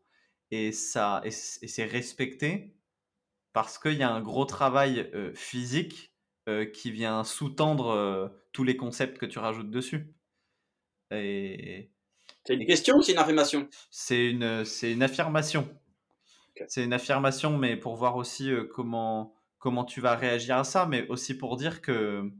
et, 0.51 0.71
ça, 0.71 1.21
et, 1.23 1.31
c'est 1.31 1.85
respecté 1.85 2.75
parce 3.53 3.77
qu'il 3.77 3.93
y 3.93 4.03
a 4.03 4.11
un 4.11 4.21
gros 4.21 4.45
travail 4.45 5.09
euh, 5.13 5.33
physique 5.33 6.13
qui 6.73 6.91
vient 6.91 7.25
sous-tendre 7.25 8.33
tous 8.53 8.63
les 8.63 8.77
concepts 8.77 9.17
que 9.17 9.25
tu 9.25 9.37
rajoutes 9.37 9.69
dessus. 9.69 10.15
Et, 11.11 11.91
c'est 12.47 12.53
une 12.53 12.65
question 12.65 12.95
ou 12.95 13.01
c'est 13.01 13.11
une 13.11 13.17
affirmation? 13.17 13.67
C'est 13.91 14.29
une, 14.29 14.63
c'est 14.63 14.93
une 14.93 15.03
affirmation. 15.03 15.67
C'est 16.69 16.83
une 16.83 16.93
affirmation, 16.93 17.57
mais 17.57 17.75
pour 17.75 17.97
voir 17.97 18.15
aussi 18.15 18.49
euh, 18.49 18.63
comment, 18.63 19.35
comment 19.59 19.83
tu 19.83 19.99
vas 19.99 20.15
réagir 20.15 20.57
à 20.57 20.63
ça, 20.63 20.85
mais 20.85 21.05
aussi 21.09 21.37
pour 21.37 21.57
dire 21.57 21.81
que, 21.81 22.31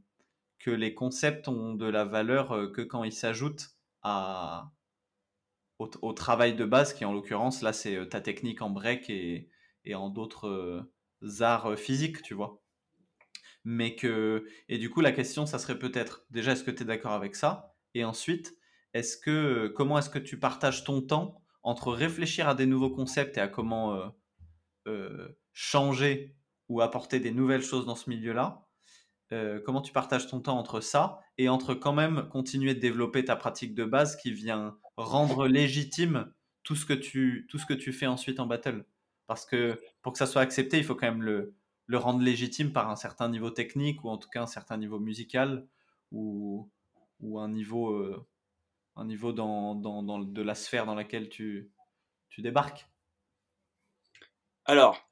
que 0.60 0.72
les 0.72 0.93
concepts 0.93 1.48
ont 1.48 1.74
de 1.74 1.86
la 1.86 2.06
valeur 2.06 2.52
euh, 2.54 2.72
que 2.72 2.82
quand 2.82 3.04
ils 3.04 3.13
s'ajoutent 3.13 3.78
à, 4.02 4.72
au, 5.80 6.13
travail 6.13 6.56
de 6.56 6.65
base, 6.65 6.93
qui 6.93 7.06
en 7.06 7.13
l'occurrence, 7.13 7.62
là, 7.62 7.74
c'est 7.74 7.96
euh, 7.96 8.06
ta 8.06 8.22
technique 8.22 8.62
en 8.62 8.70
break 8.70 9.10
et, 9.10 9.50
et 9.86 9.96
en 9.96 10.10
d'autres 10.10 10.89
arts 11.39 11.78
physiques, 11.78 12.22
tu 12.22 12.34
vois. 12.34 12.62
Mais 13.63 13.96
que, 13.96 14.48
et 14.70 14.78
du 14.78 14.89
coup, 14.89 15.02
la 15.02 15.12
question, 15.12 15.46
ça 15.46 15.60
serait 15.60 15.80
peut-être, 15.80 16.26
déjà, 16.30 16.54
est-ce 16.54 16.63
que 16.63 16.72
tu 16.72 16.84
es 16.84 16.86
d'accord 16.86 17.12
avec 17.12 17.36
ça? 17.36 17.76
Et 17.93 18.04
ensuite, 18.06 18.58
est-ce 18.93 19.17
que, 19.17 19.67
comment 19.76 19.98
est-ce 19.98 20.10
que 20.10 20.20
tu 20.20 20.39
partages 20.39 20.84
ton 20.84 21.02
temps 21.02 21.41
entre 21.63 21.91
réfléchir 21.91 22.48
à 22.48 22.56
des 22.56 22.65
nouveaux 22.65 22.89
concepts 22.89 23.38
et 23.38 23.41
à 23.41 23.48
comment 23.48 23.93
euh, 23.93 24.08
euh, 24.88 25.38
changer 25.54 26.36
ou 26.70 26.82
apporter 26.82 27.20
des 27.20 27.32
nouvelles 27.32 27.63
choses 27.63 27.86
dans 27.86 27.96
ce 27.96 28.10
milieu-là 28.10 28.66
euh, 29.31 29.59
Comment 29.65 29.81
tu 29.81 29.91
partages 29.91 30.27
ton 30.27 30.39
temps 30.39 30.57
entre 30.57 30.81
ça 30.81 31.19
et 31.37 31.49
entre 31.49 31.73
quand 31.73 31.93
même 31.93 32.27
continuer 32.29 32.73
de 32.73 32.79
développer 32.79 33.25
ta 33.25 33.35
pratique 33.35 33.75
de 33.75 33.85
base 33.85 34.15
qui 34.15 34.31
vient 34.31 34.77
rendre 34.97 35.47
légitime 35.47 36.33
tout 36.63 36.75
ce 36.75 36.85
que 36.85 36.93
tu, 36.93 37.47
tout 37.49 37.59
ce 37.59 37.65
que 37.65 37.73
tu 37.73 37.93
fais 37.93 38.07
ensuite 38.07 38.39
en 38.39 38.47
battle? 38.47 38.85
Parce 39.27 39.45
que 39.45 39.79
pour 40.01 40.13
que 40.13 40.19
ça 40.19 40.25
soit 40.27 40.41
accepté, 40.41 40.77
il 40.77 40.83
faut 40.83 40.95
quand 40.95 41.07
même 41.07 41.23
le, 41.23 41.55
le 41.85 41.97
rendre 41.97 42.21
légitime 42.21 42.71
par 42.71 42.89
un 42.89 42.95
certain 42.95 43.29
niveau 43.29 43.49
technique 43.49 44.03
ou 44.03 44.09
en 44.09 44.17
tout 44.17 44.29
cas 44.29 44.41
un 44.41 44.47
certain 44.47 44.77
niveau 44.77 44.99
musical 44.99 45.67
ou, 46.11 46.69
ou 47.19 47.39
un 47.39 47.49
niveau 47.49 48.15
un 48.97 49.05
niveau 49.05 49.31
dans, 49.31 49.75
dans, 49.75 50.01
dans, 50.03 50.19
de 50.19 50.41
la 50.41 50.55
sphère 50.55 50.85
dans 50.85 50.95
laquelle 50.95 51.29
tu, 51.29 51.69
tu 52.29 52.41
débarques. 52.41 52.89
Alors, 54.65 55.07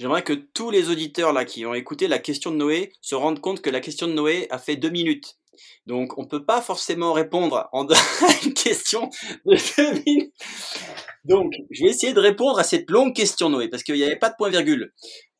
j'aimerais 0.00 0.22
que 0.22 0.32
tous 0.32 0.70
les 0.70 0.88
auditeurs 0.88 1.34
là 1.34 1.44
qui 1.44 1.66
ont 1.66 1.74
écouté 1.74 2.08
la 2.08 2.18
question 2.18 2.50
de 2.50 2.56
Noé 2.56 2.92
se 3.02 3.14
rendent 3.14 3.40
compte 3.40 3.60
que 3.60 3.68
la 3.68 3.80
question 3.80 4.08
de 4.08 4.14
Noé 4.14 4.46
a 4.50 4.58
fait 4.58 4.76
deux 4.76 4.88
minutes. 4.88 5.36
Donc, 5.84 6.16
on 6.16 6.22
ne 6.22 6.26
peut 6.26 6.44
pas 6.44 6.62
forcément 6.62 7.12
répondre 7.12 7.68
en 7.72 7.86
à 7.90 7.96
une 8.44 8.54
question 8.54 9.10
de 9.44 9.56
deux 9.76 10.02
minutes. 10.06 10.32
Donc, 11.26 11.52
je 11.70 11.84
vais 11.84 11.90
essayer 11.90 12.14
de 12.14 12.20
répondre 12.20 12.58
à 12.58 12.64
cette 12.64 12.90
longue 12.90 13.14
question, 13.14 13.50
Noé, 13.50 13.68
parce 13.68 13.82
qu'il 13.82 13.94
n'y 13.94 14.02
avait 14.02 14.16
pas 14.16 14.30
de 14.30 14.36
point-virgule. 14.38 14.94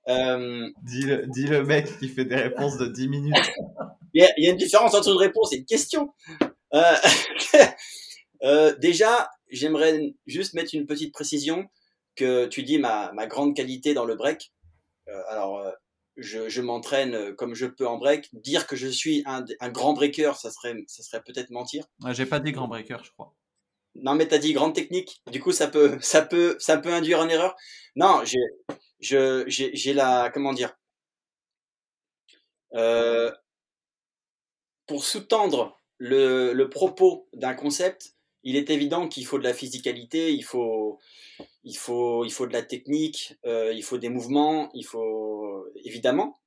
Euh... 0.09 0.69
Dis, 0.83 1.03
le, 1.03 1.27
dis, 1.29 1.47
le, 1.47 1.65
mec 1.65 1.99
qui 1.99 2.09
fait 2.09 2.27
des 2.27 2.37
réponses 2.37 2.77
de 2.77 2.87
10 2.87 3.09
minutes. 3.09 3.35
Il 4.13 4.23
y, 4.23 4.25
a, 4.25 4.29
il 4.37 4.45
y 4.45 4.49
a 4.49 4.51
une 4.51 4.57
différence 4.57 4.93
entre 4.95 5.09
une 5.13 5.19
réponse 5.19 5.53
et 5.53 5.59
une 5.59 5.65
question. 5.65 6.13
Euh, 6.75 6.97
euh, 8.43 8.75
déjà, 8.81 9.31
j'aimerais 9.51 10.17
juste 10.27 10.55
mettre 10.55 10.75
une 10.75 10.85
petite 10.85 11.15
précision 11.15 11.69
que 12.21 12.47
tu 12.47 12.63
dis 12.63 12.79
ma, 12.79 13.13
ma 13.13 13.27
grande 13.27 13.57
qualité 13.57 13.95
dans 13.95 14.05
le 14.05 14.15
break. 14.15 14.53
Euh, 15.09 15.23
alors, 15.29 15.65
je, 16.17 16.49
je 16.49 16.61
m'entraîne 16.61 17.35
comme 17.37 17.55
je 17.55 17.67
peux 17.67 17.87
en 17.87 17.97
break. 17.97 18.29
Dire 18.33 18.67
que 18.67 18.77
je 18.77 18.89
suis 18.89 19.23
un, 19.27 19.45
un 19.61 19.71
grand 19.71 19.95
breaker, 19.95 20.33
ça 20.37 20.51
serait, 20.51 20.77
ça 20.87 21.03
serait 21.03 21.23
peut-être 21.23 21.51
mentir. 21.51 21.85
J'ai 22.11 22.27
pas 22.27 22.41
dit 22.41 22.53
grand 22.53 22.69
breaker, 22.69 22.99
je 23.03 23.11
crois. 23.13 23.35
Non, 23.95 24.15
mais 24.15 24.29
t'as 24.29 24.39
dit 24.39 24.53
grande 24.53 24.75
technique. 24.75 25.23
Du 25.31 25.41
coup, 25.41 25.53
ça 25.53 25.67
peut, 25.69 25.99
ça 26.01 26.23
peut, 26.23 26.57
ça 26.59 26.77
peut 26.77 26.93
induire 26.93 27.21
en 27.21 27.29
erreur. 27.29 27.57
Non, 27.97 28.23
j'ai, 28.25 28.39
je, 29.01 29.45
j'ai 29.49 29.95
la, 29.95 30.31
comment 30.33 30.53
dire, 30.53 30.75
euh, 32.75 33.33
pour 34.87 35.05
sous-tendre 35.05 35.77
le, 35.99 36.53
le 36.53 36.71
propos 36.71 37.29
d'un 37.33 37.55
concept, 37.55 38.15
il 38.43 38.57
est 38.57 38.71
évident 38.71 39.09
qu'il 39.09 39.27
faut 39.27 39.39
de 39.39 39.45
la 39.45 39.55
physicalité, 39.55 40.33
il 40.33 40.45
faut, 40.45 40.99
il 41.65 41.77
faut, 41.77 42.25
il 42.25 42.33
faut 42.33 42.47
de 42.47 42.53
la 42.53 42.63
technique, 42.63 43.35
euh, 43.47 43.73
il 43.73 43.83
faut 43.83 43.99
des 43.99 44.09
mouvements, 44.09 44.71
il 44.75 44.85
faut 44.85 45.67
évidemment. 45.85 46.41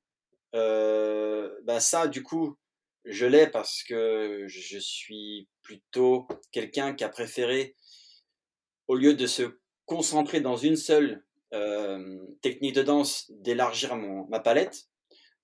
Euh, 0.54 1.50
bah 1.64 1.80
ça, 1.80 2.06
du 2.06 2.22
coup, 2.22 2.56
je 3.04 3.26
l'ai 3.26 3.46
parce 3.46 3.82
que 3.82 4.44
je 4.48 4.78
suis 4.78 5.48
plutôt 5.62 6.26
quelqu'un 6.52 6.94
qui 6.94 7.04
a 7.04 7.08
préféré, 7.08 7.74
au 8.88 8.96
lieu 8.96 9.14
de 9.14 9.26
se 9.26 9.58
concentrer 9.86 10.40
dans 10.40 10.56
une 10.56 10.76
seule 10.76 11.24
euh, 11.52 12.18
technique 12.42 12.74
de 12.74 12.82
danse, 12.82 13.30
d'élargir 13.30 13.96
ma 13.96 14.40
palette. 14.40 14.88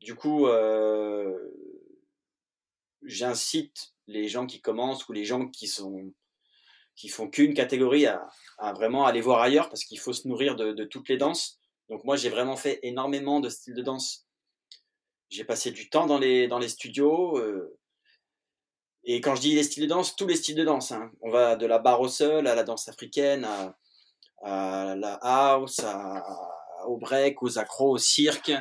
Du 0.00 0.14
coup, 0.14 0.46
euh, 0.46 1.36
j'incite 3.02 3.94
les 4.06 4.28
gens 4.28 4.46
qui 4.46 4.60
commencent 4.60 5.08
ou 5.08 5.12
les 5.12 5.24
gens 5.24 5.48
qui 5.48 5.66
sont 5.66 6.12
qui 7.00 7.08
font 7.08 7.28
qu'une 7.28 7.54
catégorie 7.54 8.06
à, 8.06 8.28
vraiment 8.74 9.06
aller 9.06 9.22
voir 9.22 9.40
ailleurs 9.40 9.70
parce 9.70 9.84
qu'il 9.84 9.98
faut 9.98 10.12
se 10.12 10.28
nourrir 10.28 10.54
de, 10.54 10.84
toutes 10.84 11.08
les 11.08 11.16
danses. 11.16 11.58
Donc 11.88 12.04
moi, 12.04 12.16
j'ai 12.16 12.28
vraiment 12.28 12.56
fait 12.56 12.78
énormément 12.82 13.40
de 13.40 13.48
styles 13.48 13.74
de 13.74 13.80
danse. 13.80 14.26
J'ai 15.30 15.44
passé 15.44 15.70
du 15.70 15.88
temps 15.88 16.06
dans 16.06 16.18
les, 16.18 16.46
dans 16.46 16.58
les 16.58 16.68
studios. 16.68 17.38
Euh, 17.38 17.78
et 19.04 19.22
quand 19.22 19.34
je 19.34 19.40
dis 19.40 19.54
les 19.54 19.62
styles 19.62 19.84
de 19.84 19.88
danse, 19.88 20.14
tous 20.14 20.26
les 20.26 20.36
styles 20.36 20.56
de 20.56 20.64
danse. 20.64 20.92
Hein. 20.92 21.10
On 21.22 21.30
va 21.30 21.56
de 21.56 21.64
la 21.64 21.78
barre 21.78 22.02
au 22.02 22.08
sol 22.08 22.46
à 22.46 22.54
la 22.54 22.64
danse 22.64 22.86
africaine, 22.88 23.46
à, 24.42 24.94
la 24.94 25.14
house, 25.22 25.80
au 26.86 26.98
break, 26.98 27.42
aux 27.42 27.58
accros, 27.58 27.92
au 27.92 27.98
cirque, 27.98 28.52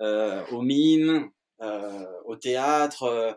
euh, 0.00 0.46
au 0.52 0.62
mime, 0.62 1.30
euh, 1.60 2.06
au 2.26 2.36
théâtre, 2.36 3.02
euh, 3.02 3.32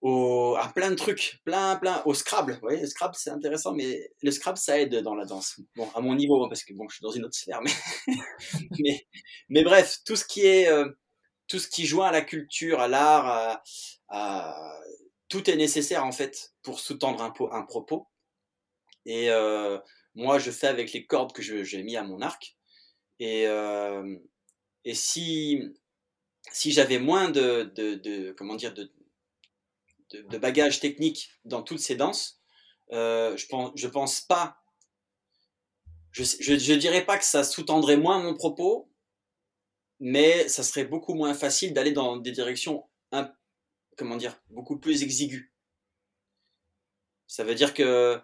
au, 0.00 0.56
à 0.56 0.68
plein 0.68 0.90
de 0.90 0.94
trucs, 0.94 1.40
plein, 1.44 1.76
plein, 1.76 2.02
au 2.04 2.14
Scrabble. 2.14 2.54
Vous 2.54 2.60
voyez, 2.60 2.80
le 2.80 2.86
Scrabble, 2.86 3.14
c'est 3.16 3.30
intéressant, 3.30 3.74
mais 3.74 4.10
le 4.22 4.30
Scrabble, 4.30 4.58
ça 4.58 4.78
aide 4.80 4.94
dans 4.96 5.14
la 5.14 5.24
danse. 5.24 5.60
Bon, 5.76 5.88
à 5.94 6.00
mon 6.00 6.14
niveau, 6.14 6.44
hein, 6.44 6.48
parce 6.48 6.64
que 6.64 6.72
bon, 6.72 6.88
je 6.88 6.96
suis 6.96 7.02
dans 7.02 7.10
une 7.10 7.24
autre 7.24 7.36
sphère, 7.36 7.60
mais, 7.62 7.72
mais, 8.78 9.06
mais, 9.48 9.62
bref, 9.64 9.98
tout 10.04 10.16
ce 10.16 10.24
qui 10.24 10.46
est, 10.46 10.68
euh, 10.68 10.88
tout 11.48 11.58
ce 11.58 11.68
qui 11.68 11.86
joint 11.86 12.08
à 12.08 12.12
la 12.12 12.22
culture, 12.22 12.80
à 12.80 12.88
l'art, 12.88 13.26
à, 13.26 13.62
à, 14.08 14.80
tout 15.28 15.50
est 15.50 15.56
nécessaire, 15.56 16.04
en 16.04 16.12
fait, 16.12 16.52
pour 16.62 16.80
sous-tendre 16.80 17.22
un, 17.22 17.32
un, 17.52 17.62
propos. 17.62 18.08
Et 19.04 19.30
euh, 19.30 19.78
moi, 20.14 20.38
je 20.38 20.50
fais 20.50 20.68
avec 20.68 20.92
les 20.92 21.06
cordes 21.06 21.32
que 21.32 21.42
j'ai 21.42 21.82
mis 21.82 21.96
à 21.96 22.04
mon 22.04 22.20
arc. 22.20 22.56
Et, 23.20 23.46
euh, 23.46 24.16
et 24.84 24.94
si, 24.94 25.60
si 26.52 26.70
j'avais 26.70 26.98
moins 26.98 27.30
de, 27.30 27.72
de, 27.74 27.94
de, 27.94 28.32
comment 28.32 28.54
dire, 28.54 28.74
de, 28.74 28.92
de, 30.10 30.22
de, 30.22 30.38
bagages 30.38 30.80
techniques 30.80 31.30
dans 31.44 31.62
toutes 31.62 31.80
ces 31.80 31.96
danses, 31.96 32.40
euh, 32.92 33.36
je 33.36 33.46
pense, 33.46 33.80
pense 33.92 34.20
pas, 34.22 34.58
je, 36.10 36.24
je, 36.24 36.56
je 36.56 36.74
dirais 36.74 37.04
pas 37.04 37.18
que 37.18 37.24
ça 37.24 37.44
sous-tendrait 37.44 37.96
moins 37.96 38.22
mon 38.22 38.34
propos, 38.34 38.90
mais 40.00 40.48
ça 40.48 40.62
serait 40.62 40.84
beaucoup 40.84 41.14
moins 41.14 41.34
facile 41.34 41.72
d'aller 41.74 41.92
dans 41.92 42.16
des 42.16 42.32
directions, 42.32 42.88
comment 43.96 44.16
dire, 44.16 44.40
beaucoup 44.50 44.78
plus 44.78 45.02
exiguës. 45.02 45.50
Ça 47.26 47.44
veut 47.44 47.54
dire 47.54 47.74
que, 47.74 48.20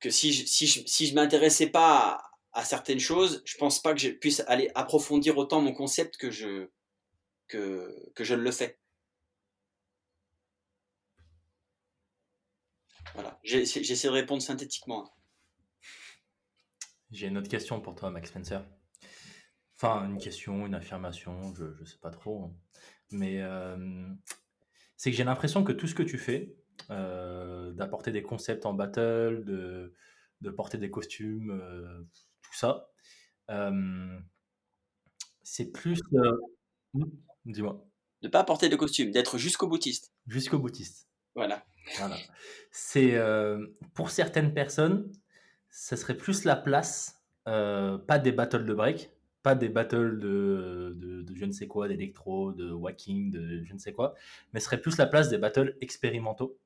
que 0.00 0.10
si 0.10 0.32
je, 0.32 0.44
si 0.46 0.66
je, 0.66 0.80
si 0.86 1.06
je 1.06 1.14
m'intéressais 1.14 1.68
pas 1.68 2.30
à, 2.52 2.60
à 2.60 2.64
certaines 2.64 3.00
choses, 3.00 3.42
je 3.44 3.56
pense 3.56 3.80
pas 3.80 3.94
que 3.94 4.00
je 4.00 4.10
puisse 4.10 4.42
aller 4.46 4.70
approfondir 4.74 5.38
autant 5.38 5.60
mon 5.60 5.72
concept 5.72 6.16
que 6.16 6.30
je, 6.30 6.68
que, 7.48 8.10
que 8.14 8.24
je 8.24 8.34
ne 8.34 8.42
le 8.42 8.52
fais. 8.52 8.78
Voilà, 13.14 13.38
j'essaie 13.42 14.08
de 14.08 14.12
répondre 14.12 14.42
synthétiquement. 14.42 15.12
J'ai 17.10 17.26
une 17.26 17.38
autre 17.38 17.48
question 17.48 17.80
pour 17.80 17.94
toi, 17.94 18.10
Max 18.10 18.28
Spencer. 18.30 18.64
Enfin, 19.76 20.08
une 20.08 20.18
question, 20.18 20.66
une 20.66 20.74
affirmation, 20.74 21.54
je 21.54 21.64
ne 21.64 21.84
sais 21.84 21.98
pas 21.98 22.10
trop. 22.10 22.44
Hein. 22.44 22.54
Mais 23.10 23.40
euh, 23.40 24.06
c'est 24.96 25.10
que 25.10 25.16
j'ai 25.16 25.24
l'impression 25.24 25.64
que 25.64 25.72
tout 25.72 25.86
ce 25.86 25.94
que 25.94 26.02
tu 26.02 26.18
fais, 26.18 26.54
euh, 26.90 27.72
d'apporter 27.72 28.12
des 28.12 28.22
concepts 28.22 28.66
en 28.66 28.74
battle, 28.74 29.44
de, 29.44 29.94
de 30.42 30.50
porter 30.50 30.78
des 30.78 30.90
costumes, 30.90 31.50
euh, 31.50 32.02
tout 32.42 32.54
ça. 32.54 32.90
C'est 35.42 35.72
plus. 35.72 36.00
Hmm, 36.92 37.04
dis-moi. 37.44 37.84
De 38.22 38.28
pas 38.28 38.44
porter 38.44 38.68
de 38.68 38.76
costume, 38.76 39.10
d'être 39.10 39.38
jusqu'au 39.38 39.66
boutiste. 39.66 40.12
Jusqu'au 40.26 40.58
boutiste. 40.58 41.08
Voilà. 41.34 41.64
C'est 42.70 43.14
euh, 43.14 43.66
pour 43.94 44.10
certaines 44.10 44.54
personnes, 44.54 45.10
ce 45.70 45.96
serait 45.96 46.16
plus 46.16 46.44
la 46.44 46.56
place, 46.56 47.22
euh, 47.48 47.98
pas 47.98 48.18
des 48.18 48.32
battles 48.32 48.64
de 48.64 48.74
break, 48.74 49.10
pas 49.42 49.54
des 49.54 49.68
battles 49.68 50.18
de, 50.18 50.94
de, 50.96 51.22
de 51.22 51.34
je 51.34 51.44
ne 51.44 51.52
sais 51.52 51.66
quoi, 51.66 51.88
d'électro, 51.88 52.52
de 52.52 52.70
walking, 52.70 53.30
de 53.30 53.64
je 53.64 53.72
ne 53.72 53.78
sais 53.78 53.92
quoi, 53.92 54.14
mais 54.52 54.60
ce 54.60 54.66
serait 54.66 54.80
plus 54.80 54.96
la 54.98 55.06
place 55.06 55.28
des 55.28 55.38
battles 55.38 55.76
expérimentaux. 55.80 56.58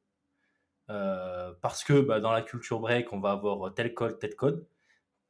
Euh, 0.90 1.52
parce 1.62 1.82
que 1.84 2.00
bah, 2.00 2.20
dans 2.20 2.32
la 2.32 2.42
culture 2.42 2.80
break, 2.80 3.12
on 3.12 3.20
va 3.20 3.32
avoir 3.32 3.72
tel 3.74 3.94
code, 3.94 4.18
tel 4.18 4.34
code. 4.34 4.66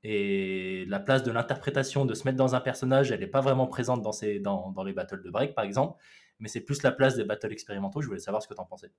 Et 0.03 0.85
la 0.87 1.01
place 1.01 1.23
de 1.23 1.33
l'interprétation, 1.33 2.05
de 2.05 2.15
se 2.15 2.25
mettre 2.25 2.37
dans 2.37 2.55
un 2.55 2.61
personnage, 2.61 3.11
elle 3.11 3.21
n'est 3.21 3.27
pas 3.27 3.41
vraiment 3.41 3.67
présente 3.67 4.03
dans, 4.03 4.13
ces, 4.13 4.39
dans, 4.39 4.71
dans, 4.73 4.85
les 4.85 4.93
battles 4.93 5.23
de 5.23 5.31
break, 5.31 5.55
par 5.55 5.65
exemple. 5.65 5.99
Mais 6.41 6.49
c'est 6.49 6.61
plus 6.61 6.83
la 6.83 6.93
place 6.93 7.17
des 7.17 7.25
battles 7.25 7.53
expérimentaux. 7.53 8.03
Je 8.03 8.09
voulais 8.09 8.21
savoir 8.21 8.43
ce 8.43 8.49
que 8.49 8.55
tu 8.55 8.61
en 8.61 8.67
pensais. 8.67 8.93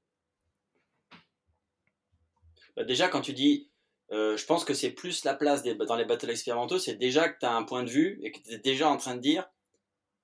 Bah 2.75 2.83
déjà, 2.83 3.07
quand 3.07 3.21
tu 3.21 3.33
dis, 3.33 3.69
euh, 4.11 4.37
je 4.37 4.45
pense 4.45 4.65
que 4.65 4.73
c'est 4.73 4.91
plus 4.91 5.23
la 5.23 5.33
place 5.33 5.63
dans 5.63 5.95
les 5.95 6.05
battles 6.05 6.29
expérimentaux, 6.29 6.79
c'est 6.79 6.95
déjà 6.95 7.29
que 7.29 7.39
tu 7.39 7.45
as 7.45 7.53
un 7.53 7.63
point 7.63 7.83
de 7.83 7.89
vue 7.89 8.19
et 8.23 8.31
que 8.31 8.39
tu 8.39 8.53
es 8.53 8.57
déjà 8.59 8.89
en 8.89 8.97
train 8.97 9.15
de 9.15 9.21
dire, 9.21 9.49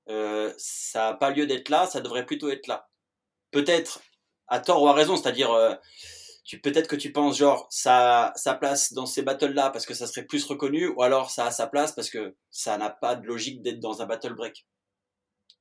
euh, 0.09 0.53
ça 0.57 1.11
n'a 1.11 1.13
pas 1.13 1.31
lieu 1.31 1.47
d'être 1.47 1.69
là, 1.69 1.87
ça 1.87 2.01
devrait 2.01 2.25
plutôt 2.25 2.49
être 2.49 2.67
là. 2.67 2.89
Peut-être 3.51 4.01
à 4.47 4.59
tort 4.59 4.83
ou 4.83 4.87
à 4.87 4.93
raison, 4.93 5.15
c'est-à-dire, 5.15 5.51
euh, 5.51 5.75
peut-être 6.63 6.87
que 6.87 6.95
tu 6.95 7.11
penses 7.11 7.37
genre 7.37 7.67
ça 7.69 8.33
sa 8.35 8.53
place 8.53 8.93
dans 8.93 9.05
ces 9.05 9.21
battles 9.21 9.53
là 9.53 9.69
parce 9.69 9.85
que 9.85 9.93
ça 9.93 10.07
serait 10.07 10.25
plus 10.25 10.43
reconnu 10.43 10.87
ou 10.87 11.01
alors 11.01 11.31
ça 11.31 11.45
a 11.45 11.51
sa 11.51 11.67
place 11.67 11.93
parce 11.93 12.09
que 12.09 12.35
ça 12.49 12.77
n'a 12.77 12.89
pas 12.89 13.15
de 13.15 13.25
logique 13.25 13.61
d'être 13.61 13.79
dans 13.79 14.01
un 14.01 14.05
battle 14.05 14.33
break. 14.33 14.65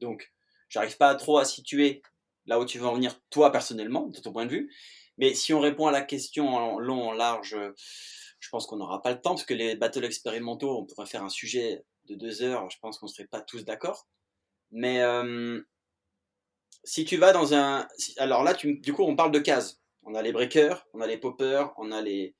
Donc, 0.00 0.32
j'arrive 0.68 0.96
pas 0.96 1.14
trop 1.14 1.38
à 1.38 1.44
situer 1.44 2.02
là 2.46 2.58
où 2.58 2.64
tu 2.64 2.78
veux 2.78 2.86
en 2.86 2.94
venir 2.94 3.20
toi 3.30 3.52
personnellement 3.52 4.06
de 4.06 4.18
ton 4.18 4.32
point 4.32 4.46
de 4.46 4.50
vue, 4.50 4.74
mais 5.20 5.34
si 5.34 5.54
on 5.54 5.60
répond 5.60 5.86
à 5.86 5.92
la 5.92 6.02
question 6.02 6.48
en 6.48 6.80
long 6.80 7.10
en 7.10 7.12
large, 7.12 7.56
je 8.40 8.48
pense 8.48 8.66
qu'on 8.66 8.76
n'aura 8.76 9.02
pas 9.02 9.12
le 9.12 9.20
temps 9.20 9.34
parce 9.34 9.44
que 9.44 9.54
les 9.54 9.76
battles 9.76 10.04
expérimentaux, 10.04 10.78
on 10.78 10.86
pourrait 10.86 11.06
faire 11.06 11.22
un 11.22 11.28
sujet 11.28 11.84
de 12.06 12.16
deux 12.16 12.42
heures, 12.42 12.68
je 12.70 12.78
pense 12.80 12.98
qu'on 12.98 13.06
serait 13.06 13.28
pas 13.28 13.40
tous 13.40 13.64
d'accord. 13.64 14.08
Mais 14.72 15.02
euh, 15.02 15.60
si 16.82 17.04
tu 17.04 17.16
vas 17.16 17.32
dans 17.32 17.54
un, 17.54 17.86
alors 18.16 18.42
là, 18.42 18.54
du 18.54 18.92
coup, 18.92 19.04
on 19.04 19.14
parle 19.14 19.30
de 19.30 19.38
cases 19.38 19.80
on 20.02 20.14
a 20.14 20.22
les 20.22 20.32
breakers, 20.32 20.86
on 20.94 21.00
a 21.00 21.06
les 21.06 21.18
poppers, 21.18 21.72
on 21.76 21.92
a 21.92 22.00
les, 22.00 22.34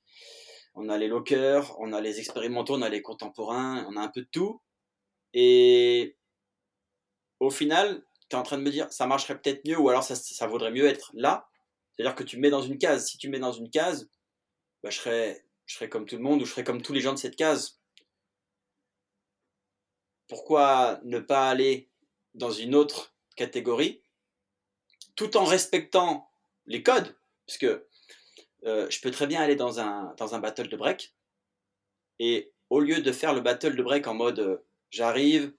on 0.73 0.89
a 0.89 0.97
les 0.97 1.07
lockers, 1.07 1.79
on 1.79 1.93
a 1.93 2.01
les 2.01 2.19
expérimentaux, 2.19 2.75
on 2.75 2.81
a 2.81 2.89
les 2.89 3.01
contemporains, 3.01 3.85
on 3.89 3.97
a 3.97 4.01
un 4.01 4.07
peu 4.09 4.21
de 4.21 4.29
tout. 4.31 4.61
Et 5.33 6.17
au 7.39 7.49
final, 7.49 8.03
tu 8.29 8.35
es 8.35 8.39
en 8.39 8.43
train 8.43 8.57
de 8.57 8.63
me 8.63 8.71
dire, 8.71 8.91
ça 8.91 9.07
marcherait 9.07 9.39
peut-être 9.39 9.65
mieux, 9.67 9.77
ou 9.77 9.89
alors 9.89 10.03
ça 10.03 10.47
vaudrait 10.47 10.71
mieux 10.71 10.85
être 10.85 11.11
là. 11.13 11.47
C'est-à-dire 12.01 12.15
que 12.15 12.23
tu 12.23 12.37
mets 12.37 12.49
dans 12.49 12.63
une 12.63 12.79
case. 12.79 13.07
Si 13.07 13.19
tu 13.19 13.29
mets 13.29 13.37
dans 13.37 13.51
une 13.51 13.69
case, 13.69 14.09
bah, 14.81 14.89
je, 14.89 14.97
serais, 14.97 15.87
comme 15.87 16.07
tout 16.07 16.15
le 16.15 16.23
monde, 16.23 16.41
ou 16.41 16.45
je 16.45 16.49
serais 16.49 16.63
comme 16.63 16.81
tous 16.81 16.93
les 16.93 16.99
gens 16.99 17.13
de 17.13 17.19
cette 17.19 17.35
case. 17.35 17.79
Pourquoi 20.27 20.99
ne 21.03 21.19
pas 21.19 21.47
aller 21.47 21.91
dans 22.33 22.49
une 22.49 22.73
autre 22.73 23.13
catégorie, 23.35 24.01
tout 25.15 25.37
en 25.37 25.43
respectant 25.43 26.31
les 26.65 26.81
codes? 26.81 27.15
Parce 27.45 27.59
que 27.59 27.87
euh, 28.65 28.89
je 28.89 28.99
peux 28.99 29.11
très 29.11 29.27
bien 29.27 29.39
aller 29.39 29.55
dans 29.55 29.79
un, 29.79 30.15
dans 30.17 30.33
un 30.33 30.39
battle 30.39 30.69
de 30.69 30.77
break, 30.77 31.13
et 32.17 32.51
au 32.71 32.79
lieu 32.79 33.01
de 33.01 33.11
faire 33.11 33.35
le 33.35 33.41
battle 33.41 33.75
de 33.75 33.83
break 33.83 34.07
en 34.07 34.15
mode 34.15 34.39
euh, 34.39 34.57
j'arrive, 34.89 35.53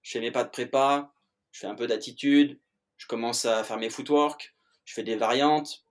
je 0.00 0.12
fais 0.12 0.20
mes 0.20 0.30
pas 0.30 0.44
de 0.44 0.50
prépa, 0.50 1.12
je 1.50 1.60
fais 1.60 1.66
un 1.66 1.74
peu 1.74 1.86
d'attitude, 1.86 2.58
je 2.96 3.06
commence 3.06 3.44
à 3.44 3.62
faire 3.62 3.76
mes 3.76 3.90
footwork, 3.90 4.54
je 4.84 4.94
fais 4.94 5.02
des 5.02 5.16
variantes, 5.16 5.84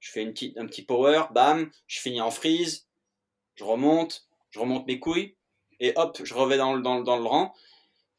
je 0.00 0.10
fais 0.10 0.22
une 0.22 0.32
petite, 0.32 0.58
un 0.58 0.66
petit 0.66 0.82
power, 0.82 1.24
bam, 1.30 1.70
je 1.86 2.00
finis 2.00 2.20
en 2.20 2.30
freeze, 2.30 2.88
je 3.54 3.64
remonte, 3.64 4.26
je 4.50 4.58
remonte 4.58 4.86
mes 4.86 4.98
couilles, 4.98 5.36
et 5.80 5.92
hop, 5.96 6.20
je 6.22 6.34
reviens 6.34 6.58
dans, 6.58 6.78
dans, 6.78 7.00
dans 7.00 7.16
le 7.16 7.24
rang. 7.24 7.54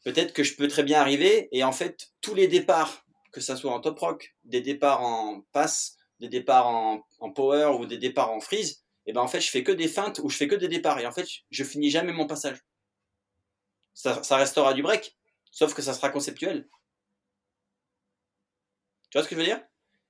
Peut-être 0.03 0.33
que 0.33 0.43
je 0.43 0.55
peux 0.55 0.67
très 0.67 0.83
bien 0.83 0.99
arriver, 0.99 1.49
et 1.51 1.63
en 1.63 1.71
fait, 1.71 2.11
tous 2.21 2.35
les 2.35 2.47
départs, 2.47 3.05
que 3.31 3.41
ça 3.41 3.55
soit 3.55 3.73
en 3.73 3.79
top 3.79 3.99
rock, 3.99 4.35
des 4.43 4.61
départs 4.61 5.01
en 5.01 5.41
passe, 5.51 5.97
des 6.19 6.29
départs 6.29 6.67
en, 6.67 7.31
power 7.31 7.77
ou 7.79 7.85
des 7.85 7.97
départs 7.97 8.31
en 8.31 8.39
freeze, 8.39 8.83
et 9.05 9.13
ben 9.13 9.21
en 9.21 9.27
fait 9.27 9.41
je 9.41 9.49
fais 9.49 9.63
que 9.63 9.71
des 9.71 9.87
feintes 9.87 10.19
ou 10.19 10.29
je 10.29 10.37
fais 10.37 10.47
que 10.47 10.55
des 10.55 10.67
départs 10.67 10.99
et 10.99 11.05
en 11.05 11.11
fait 11.11 11.27
je 11.49 11.63
finis 11.63 11.89
jamais 11.89 12.13
mon 12.13 12.27
passage. 12.27 12.59
Ça 13.93 14.37
restera 14.37 14.73
du 14.73 14.81
break, 14.83 15.17
sauf 15.51 15.73
que 15.73 15.81
ça 15.81 15.93
sera 15.93 16.09
conceptuel. 16.09 16.69
Tu 19.09 19.17
vois 19.17 19.23
ce 19.23 19.29
que 19.29 19.35
je 19.35 19.39
veux 19.39 19.45
dire? 19.45 19.61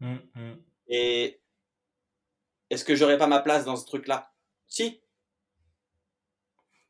Mmh, 0.06 0.20
mmh. 0.36 0.54
Et 0.88 1.41
est-ce 2.70 2.86
que 2.86 2.95
j'aurais 2.95 3.18
pas 3.18 3.28
ma 3.28 3.39
place 3.39 3.66
dans 3.66 3.76
ce 3.76 3.86
truc-là? 3.86 4.32
Si. 4.68 5.01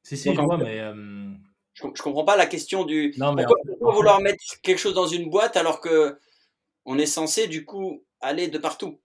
Si, 0.04 0.18
si, 0.18 0.30
Donc, 0.30 0.38
je 0.38 0.42
vois, 0.42 0.58
mais. 0.58 0.80
Euh... 0.80 1.34
Je, 1.74 1.88
je, 1.94 2.02
comprends 2.04 2.26
pas 2.26 2.38
la 2.38 2.46
question 2.46 2.86
du. 2.86 3.14
Non, 3.18 3.34
mais 3.34 3.46
pourquoi, 3.46 3.64
pourquoi 3.66 3.94
vouloir 3.94 4.22
mettre 4.22 4.44
quelque 4.62 4.78
chose 4.78 4.94
dans 4.94 5.08
une 5.08 5.30
boîte 5.30 5.58
alors 5.58 5.82
que 5.82 6.20
on 6.86 6.98
est 6.98 7.06
censé 7.06 7.48
du 7.48 7.66
coup 7.66 8.06
aller 8.22 8.48
de 8.48 8.58
partout? 8.58 9.02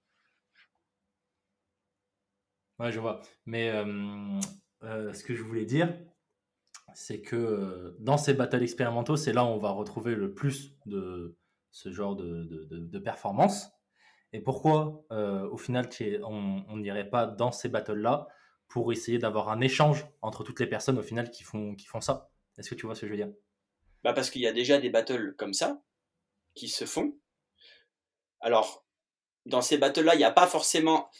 Ouais, 2.78 2.92
je 2.92 3.00
vois. 3.00 3.22
Mais 3.46 3.70
euh, 3.70 4.40
euh, 4.84 5.12
ce 5.12 5.24
que 5.24 5.34
je 5.34 5.42
voulais 5.42 5.64
dire, 5.64 5.98
c'est 6.94 7.20
que 7.20 7.96
dans 8.00 8.18
ces 8.18 8.34
battles 8.34 8.62
expérimentaux, 8.62 9.16
c'est 9.16 9.32
là 9.32 9.44
où 9.44 9.48
on 9.48 9.58
va 9.58 9.70
retrouver 9.70 10.14
le 10.14 10.34
plus 10.34 10.76
de 10.86 11.36
ce 11.70 11.90
genre 11.90 12.16
de, 12.16 12.44
de, 12.44 12.64
de, 12.64 12.78
de 12.78 12.98
performance. 12.98 13.70
Et 14.32 14.40
pourquoi, 14.40 15.04
euh, 15.10 15.48
au 15.48 15.56
final, 15.56 15.88
on 16.24 16.76
n'irait 16.76 17.08
pas 17.08 17.26
dans 17.26 17.52
ces 17.52 17.68
battles-là 17.68 18.28
pour 18.68 18.92
essayer 18.92 19.18
d'avoir 19.18 19.48
un 19.48 19.60
échange 19.60 20.06
entre 20.20 20.44
toutes 20.44 20.60
les 20.60 20.66
personnes, 20.66 20.98
au 20.98 21.02
final, 21.02 21.30
qui 21.30 21.44
font, 21.44 21.74
qui 21.74 21.86
font 21.86 22.00
ça? 22.00 22.30
Est-ce 22.58 22.70
que 22.70 22.74
tu 22.74 22.86
vois 22.86 22.94
ce 22.94 23.02
que 23.02 23.06
je 23.06 23.12
veux 23.12 23.16
dire? 23.16 23.32
Bah 24.04 24.12
parce 24.12 24.30
qu'il 24.30 24.42
y 24.42 24.46
a 24.46 24.52
déjà 24.52 24.78
des 24.78 24.90
battles 24.90 25.34
comme 25.36 25.54
ça 25.54 25.82
qui 26.54 26.68
se 26.68 26.84
font. 26.84 27.16
Alors, 28.40 28.84
dans 29.46 29.62
ces 29.62 29.78
battles-là, 29.78 30.14
il 30.14 30.18
n'y 30.18 30.24
a 30.24 30.30
pas 30.30 30.46
forcément. 30.46 31.10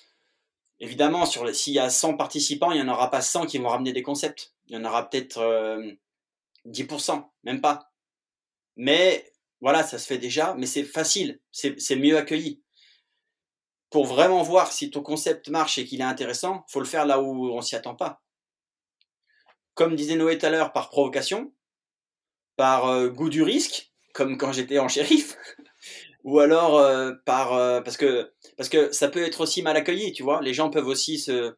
Évidemment, 0.80 1.24
s'il 1.26 1.72
y 1.72 1.78
a 1.78 1.90
100 1.90 2.16
participants, 2.16 2.70
il 2.70 2.76
n'y 2.76 2.88
en 2.88 2.92
aura 2.92 3.10
pas 3.10 3.20
100 3.20 3.46
qui 3.46 3.58
vont 3.58 3.68
ramener 3.68 3.92
des 3.92 4.02
concepts. 4.02 4.54
Il 4.66 4.74
y 4.74 4.78
en 4.78 4.84
aura 4.84 5.08
peut-être 5.08 5.38
euh, 5.38 5.92
10%, 6.66 7.28
même 7.42 7.60
pas. 7.60 7.90
Mais 8.76 9.32
voilà, 9.60 9.82
ça 9.82 9.98
se 9.98 10.06
fait 10.06 10.18
déjà, 10.18 10.54
mais 10.56 10.66
c'est 10.66 10.84
facile, 10.84 11.40
c'est 11.50 11.96
mieux 11.96 12.16
accueilli. 12.16 12.62
Pour 13.90 14.06
vraiment 14.06 14.42
voir 14.42 14.72
si 14.72 14.90
ton 14.90 15.02
concept 15.02 15.48
marche 15.48 15.78
et 15.78 15.84
qu'il 15.84 16.00
est 16.00 16.04
intéressant, 16.04 16.64
faut 16.68 16.80
le 16.80 16.86
faire 16.86 17.06
là 17.06 17.20
où 17.20 17.50
on 17.50 17.62
s'y 17.62 17.74
attend 17.74 17.94
pas. 17.94 18.22
Comme 19.74 19.96
disait 19.96 20.16
Noé 20.16 20.36
tout 20.36 20.46
à 20.46 20.50
l'heure, 20.50 20.72
par 20.72 20.90
provocation, 20.90 21.52
par 22.56 22.86
euh, 22.86 23.08
goût 23.08 23.30
du 23.30 23.42
risque, 23.42 23.92
comme 24.12 24.36
quand 24.36 24.52
j'étais 24.52 24.78
en 24.78 24.88
shérif, 24.88 25.36
ou 26.24 26.40
alors 26.40 26.76
euh, 26.76 27.12
par 27.24 27.54
euh, 27.54 27.80
parce 27.80 27.96
que 27.96 28.32
parce 28.56 28.68
que 28.68 28.92
ça 28.92 29.08
peut 29.08 29.22
être 29.22 29.40
aussi 29.40 29.62
mal 29.62 29.76
accueilli, 29.76 30.12
tu 30.12 30.22
vois. 30.22 30.42
Les 30.42 30.52
gens 30.52 30.68
peuvent 30.68 30.88
aussi 30.88 31.18
se 31.18 31.54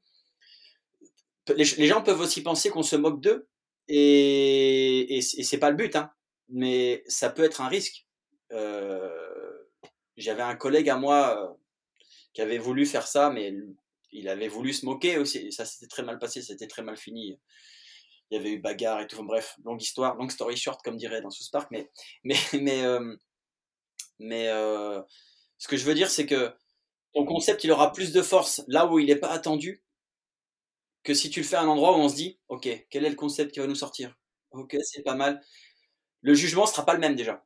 les, 1.56 1.64
gens 1.64 2.02
peuvent 2.02 2.20
aussi 2.20 2.42
penser 2.42 2.70
qu'on 2.70 2.84
se 2.84 2.94
moque 2.94 3.20
d'eux 3.20 3.48
et, 3.88 5.16
et, 5.16 5.18
et 5.18 5.42
c'est 5.42 5.58
pas 5.58 5.70
le 5.70 5.76
but, 5.76 5.96
hein. 5.96 6.12
Mais 6.48 7.02
ça 7.06 7.30
peut 7.30 7.42
être 7.42 7.60
un 7.60 7.68
risque. 7.68 8.06
J'avais 10.16 10.42
un 10.42 10.54
collègue 10.54 10.90
à 10.90 10.96
moi 10.96 11.58
qui 12.32 12.42
avait 12.42 12.58
voulu 12.58 12.86
faire 12.86 13.06
ça, 13.06 13.30
mais 13.30 13.54
il 14.12 14.28
avait 14.28 14.48
voulu 14.48 14.72
se 14.72 14.84
moquer 14.86 15.18
aussi. 15.18 15.52
Ça 15.52 15.64
s'était 15.64 15.86
très 15.86 16.02
mal 16.02 16.18
passé, 16.18 16.42
c'était 16.42 16.66
très 16.66 16.82
mal 16.82 16.96
fini. 16.96 17.38
Il 18.30 18.36
y 18.36 18.38
avait 18.38 18.52
eu 18.52 18.58
bagarre 18.60 19.00
et 19.00 19.06
tout. 19.06 19.22
Bref, 19.24 19.56
longue 19.64 19.82
histoire, 19.82 20.16
long 20.16 20.28
story 20.28 20.56
short, 20.56 20.80
comme 20.82 20.96
dirait 20.96 21.20
dans 21.20 21.30
South 21.30 21.50
Park. 21.50 21.68
Mais, 21.70 21.90
mais, 22.24 22.38
mais, 22.60 22.82
euh, 22.82 23.16
mais 24.18 24.48
euh, 24.48 25.02
ce 25.58 25.68
que 25.68 25.76
je 25.76 25.84
veux 25.84 25.94
dire, 25.94 26.10
c'est 26.10 26.26
que 26.26 26.52
ton 27.14 27.24
concept, 27.24 27.64
il 27.64 27.72
aura 27.72 27.92
plus 27.92 28.12
de 28.12 28.22
force 28.22 28.62
là 28.68 28.86
où 28.86 28.98
il 28.98 29.06
n'est 29.06 29.16
pas 29.16 29.30
attendu 29.30 29.82
que 31.02 31.14
si 31.14 31.30
tu 31.30 31.40
le 31.40 31.46
fais 31.46 31.56
à 31.56 31.62
un 31.62 31.68
endroit 31.68 31.96
où 31.96 32.00
on 32.00 32.08
se 32.08 32.14
dit, 32.14 32.38
ok, 32.48 32.68
quel 32.90 33.04
est 33.04 33.10
le 33.10 33.16
concept 33.16 33.52
qui 33.52 33.60
va 33.60 33.66
nous 33.66 33.74
sortir? 33.74 34.16
Ok, 34.52 34.76
c'est 34.82 35.02
pas 35.02 35.14
mal. 35.14 35.40
Le 36.20 36.34
jugement 36.34 36.66
sera 36.66 36.84
pas 36.84 36.94
le 36.94 37.00
même 37.00 37.16
déjà. 37.16 37.44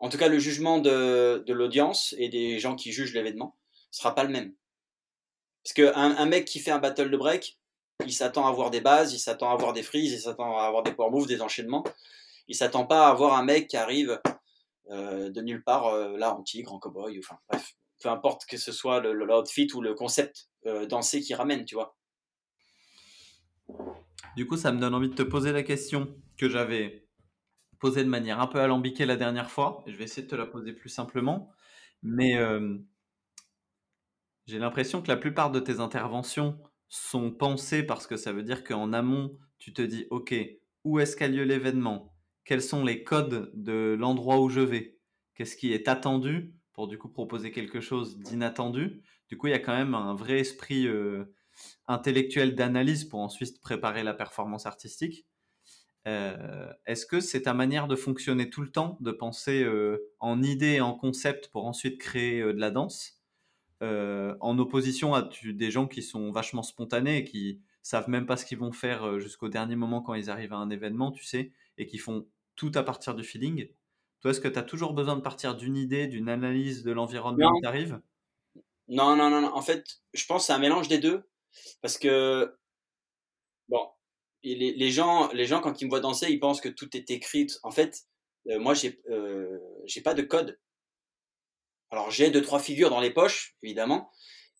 En 0.00 0.08
tout 0.08 0.18
cas, 0.18 0.28
le 0.28 0.38
jugement 0.38 0.78
de 0.78 1.52
l'audience 1.52 2.14
et 2.18 2.28
des 2.28 2.58
gens 2.58 2.76
qui 2.76 2.92
jugent 2.92 3.14
l'événement 3.14 3.57
sera 3.90 4.14
pas 4.14 4.24
le 4.24 4.30
même. 4.30 4.54
Parce 5.64 5.74
qu'un 5.74 6.16
un 6.16 6.26
mec 6.26 6.44
qui 6.46 6.60
fait 6.60 6.70
un 6.70 6.78
battle 6.78 7.10
de 7.10 7.16
break, 7.16 7.58
il 8.04 8.12
s'attend 8.12 8.46
à 8.46 8.48
avoir 8.48 8.70
des 8.70 8.80
bases, 8.80 9.12
il 9.12 9.18
s'attend 9.18 9.50
à 9.50 9.52
avoir 9.54 9.72
des 9.72 9.82
freezes, 9.82 10.12
il 10.12 10.20
s'attend 10.20 10.56
à 10.58 10.62
avoir 10.62 10.82
des 10.82 10.92
power 10.92 11.10
moves, 11.10 11.26
des 11.26 11.42
enchaînements. 11.42 11.84
Il 12.48 12.54
s'attend 12.54 12.86
pas 12.86 13.06
à 13.06 13.10
avoir 13.10 13.34
un 13.36 13.44
mec 13.44 13.68
qui 13.68 13.76
arrive 13.76 14.20
euh, 14.90 15.30
de 15.30 15.42
nulle 15.42 15.64
part, 15.64 15.86
euh, 15.88 16.16
là, 16.16 16.34
en 16.34 16.42
tigre, 16.42 16.72
en 16.72 16.78
cowboy, 16.78 17.18
enfin 17.18 17.38
bref. 17.48 17.74
Peu 18.02 18.08
importe 18.08 18.46
que 18.46 18.56
ce 18.56 18.72
soit 18.72 19.00
le- 19.00 19.12
le- 19.12 19.26
l'outfit 19.26 19.68
ou 19.74 19.82
le 19.82 19.94
concept 19.94 20.48
euh, 20.66 20.86
dansé 20.86 21.20
qui 21.20 21.34
ramène, 21.34 21.64
tu 21.64 21.74
vois. 21.74 21.96
Du 24.36 24.46
coup, 24.46 24.56
ça 24.56 24.72
me 24.72 24.80
donne 24.80 24.94
envie 24.94 25.08
de 25.08 25.14
te 25.14 25.22
poser 25.22 25.52
la 25.52 25.62
question 25.62 26.16
que 26.36 26.48
j'avais 26.48 27.08
posée 27.80 28.04
de 28.04 28.08
manière 28.08 28.40
un 28.40 28.46
peu 28.46 28.60
alambiquée 28.60 29.06
la 29.06 29.16
dernière 29.16 29.50
fois. 29.50 29.82
Je 29.86 29.96
vais 29.96 30.04
essayer 30.04 30.22
de 30.22 30.28
te 30.30 30.36
la 30.36 30.46
poser 30.46 30.72
plus 30.72 30.88
simplement. 30.88 31.50
Mais 32.02 32.38
j'ai 34.48 34.58
l'impression 34.58 35.02
que 35.02 35.08
la 35.08 35.16
plupart 35.16 35.50
de 35.52 35.60
tes 35.60 35.78
interventions 35.80 36.58
sont 36.88 37.30
pensées 37.30 37.82
parce 37.82 38.06
que 38.06 38.16
ça 38.16 38.32
veut 38.32 38.42
dire 38.42 38.64
qu'en 38.64 38.92
amont, 38.94 39.38
tu 39.58 39.74
te 39.74 39.82
dis, 39.82 40.06
OK, 40.10 40.34
où 40.84 40.98
est-ce 41.00 41.16
qu'a 41.16 41.28
lieu 41.28 41.44
l'événement? 41.44 42.16
Quels 42.44 42.62
sont 42.62 42.82
les 42.84 43.04
codes 43.04 43.50
de 43.54 43.94
l'endroit 43.98 44.40
où 44.40 44.48
je 44.48 44.60
vais? 44.60 44.98
Qu'est-ce 45.34 45.56
qui 45.56 45.72
est 45.74 45.86
attendu 45.86 46.54
pour 46.72 46.88
du 46.88 46.96
coup 46.96 47.10
proposer 47.10 47.52
quelque 47.52 47.80
chose 47.80 48.18
d'inattendu? 48.18 49.02
Du 49.28 49.36
coup, 49.36 49.48
il 49.48 49.50
y 49.50 49.54
a 49.54 49.58
quand 49.58 49.76
même 49.76 49.94
un 49.94 50.14
vrai 50.14 50.40
esprit 50.40 50.86
euh, 50.88 51.26
intellectuel 51.86 52.54
d'analyse 52.54 53.04
pour 53.04 53.20
ensuite 53.20 53.60
préparer 53.60 54.02
la 54.02 54.14
performance 54.14 54.66
artistique. 54.66 55.26
Euh, 56.08 56.72
Est-ce 56.86 57.06
que 57.06 57.20
c'est 57.20 57.42
ta 57.42 57.54
manière 57.54 57.88
de 57.88 57.96
fonctionner 57.96 58.50
tout 58.50 58.62
le 58.62 58.70
temps, 58.72 58.98
de 59.00 59.12
penser 59.12 59.64
euh, 59.64 59.98
en 60.20 60.42
idée 60.42 60.74
et 60.74 60.80
en 60.82 60.94
concept 60.94 61.50
pour 61.50 61.66
ensuite 61.66 62.00
créer 62.00 62.42
de 62.42 62.60
la 62.60 62.70
danse? 62.70 63.17
Euh, 63.82 64.36
en 64.40 64.58
opposition 64.58 65.14
à 65.14 65.22
tu- 65.22 65.54
des 65.54 65.70
gens 65.70 65.86
qui 65.86 66.02
sont 66.02 66.30
vachement 66.32 66.62
spontanés 66.62 67.18
et 67.18 67.24
qui 67.24 67.60
savent 67.82 68.08
même 68.10 68.26
pas 68.26 68.36
ce 68.36 68.44
qu'ils 68.44 68.58
vont 68.58 68.72
faire 68.72 69.04
euh, 69.06 69.18
jusqu'au 69.20 69.48
dernier 69.48 69.76
moment 69.76 70.02
quand 70.02 70.14
ils 70.14 70.30
arrivent 70.30 70.52
à 70.52 70.56
un 70.58 70.70
événement, 70.70 71.12
tu 71.12 71.24
sais, 71.24 71.52
et 71.78 71.86
qui 71.86 71.98
font 71.98 72.26
tout 72.56 72.72
à 72.74 72.82
partir 72.82 73.14
du 73.14 73.24
feeling. 73.24 73.68
Toi, 74.20 74.32
est-ce 74.32 74.40
que 74.40 74.48
tu 74.48 74.58
as 74.58 74.62
toujours 74.64 74.94
besoin 74.94 75.16
de 75.16 75.20
partir 75.22 75.56
d'une 75.56 75.76
idée, 75.76 76.06
d'une 76.08 76.28
analyse 76.28 76.82
de 76.82 76.92
l'environnement 76.92 77.52
tu 77.60 77.66
arrives 77.66 78.00
Non, 78.88 79.16
non, 79.16 79.30
non, 79.30 79.40
non. 79.42 79.54
En 79.54 79.62
fait, 79.62 80.00
je 80.14 80.24
pense 80.26 80.42
que 80.42 80.46
c'est 80.48 80.52
un 80.52 80.58
mélange 80.58 80.88
des 80.88 80.98
deux. 80.98 81.22
Parce 81.82 81.98
que, 81.98 82.56
bon, 83.68 83.88
les, 84.42 84.72
les 84.72 84.90
gens, 84.90 85.30
les 85.32 85.46
gens, 85.46 85.60
quand 85.60 85.80
ils 85.80 85.84
me 85.86 85.90
voient 85.90 86.00
danser, 86.00 86.28
ils 86.30 86.40
pensent 86.40 86.60
que 86.60 86.68
tout 86.68 86.96
est 86.96 87.10
écrit. 87.10 87.46
En 87.62 87.70
fait, 87.70 88.02
euh, 88.48 88.58
moi, 88.58 88.74
j'ai 88.74 89.00
euh, 89.10 89.58
j'ai 89.86 90.00
pas 90.02 90.14
de 90.14 90.22
code. 90.22 90.58
Alors, 91.90 92.10
j'ai 92.10 92.30
deux, 92.30 92.42
trois 92.42 92.60
figures 92.60 92.90
dans 92.90 93.00
les 93.00 93.10
poches, 93.10 93.56
évidemment, 93.62 94.10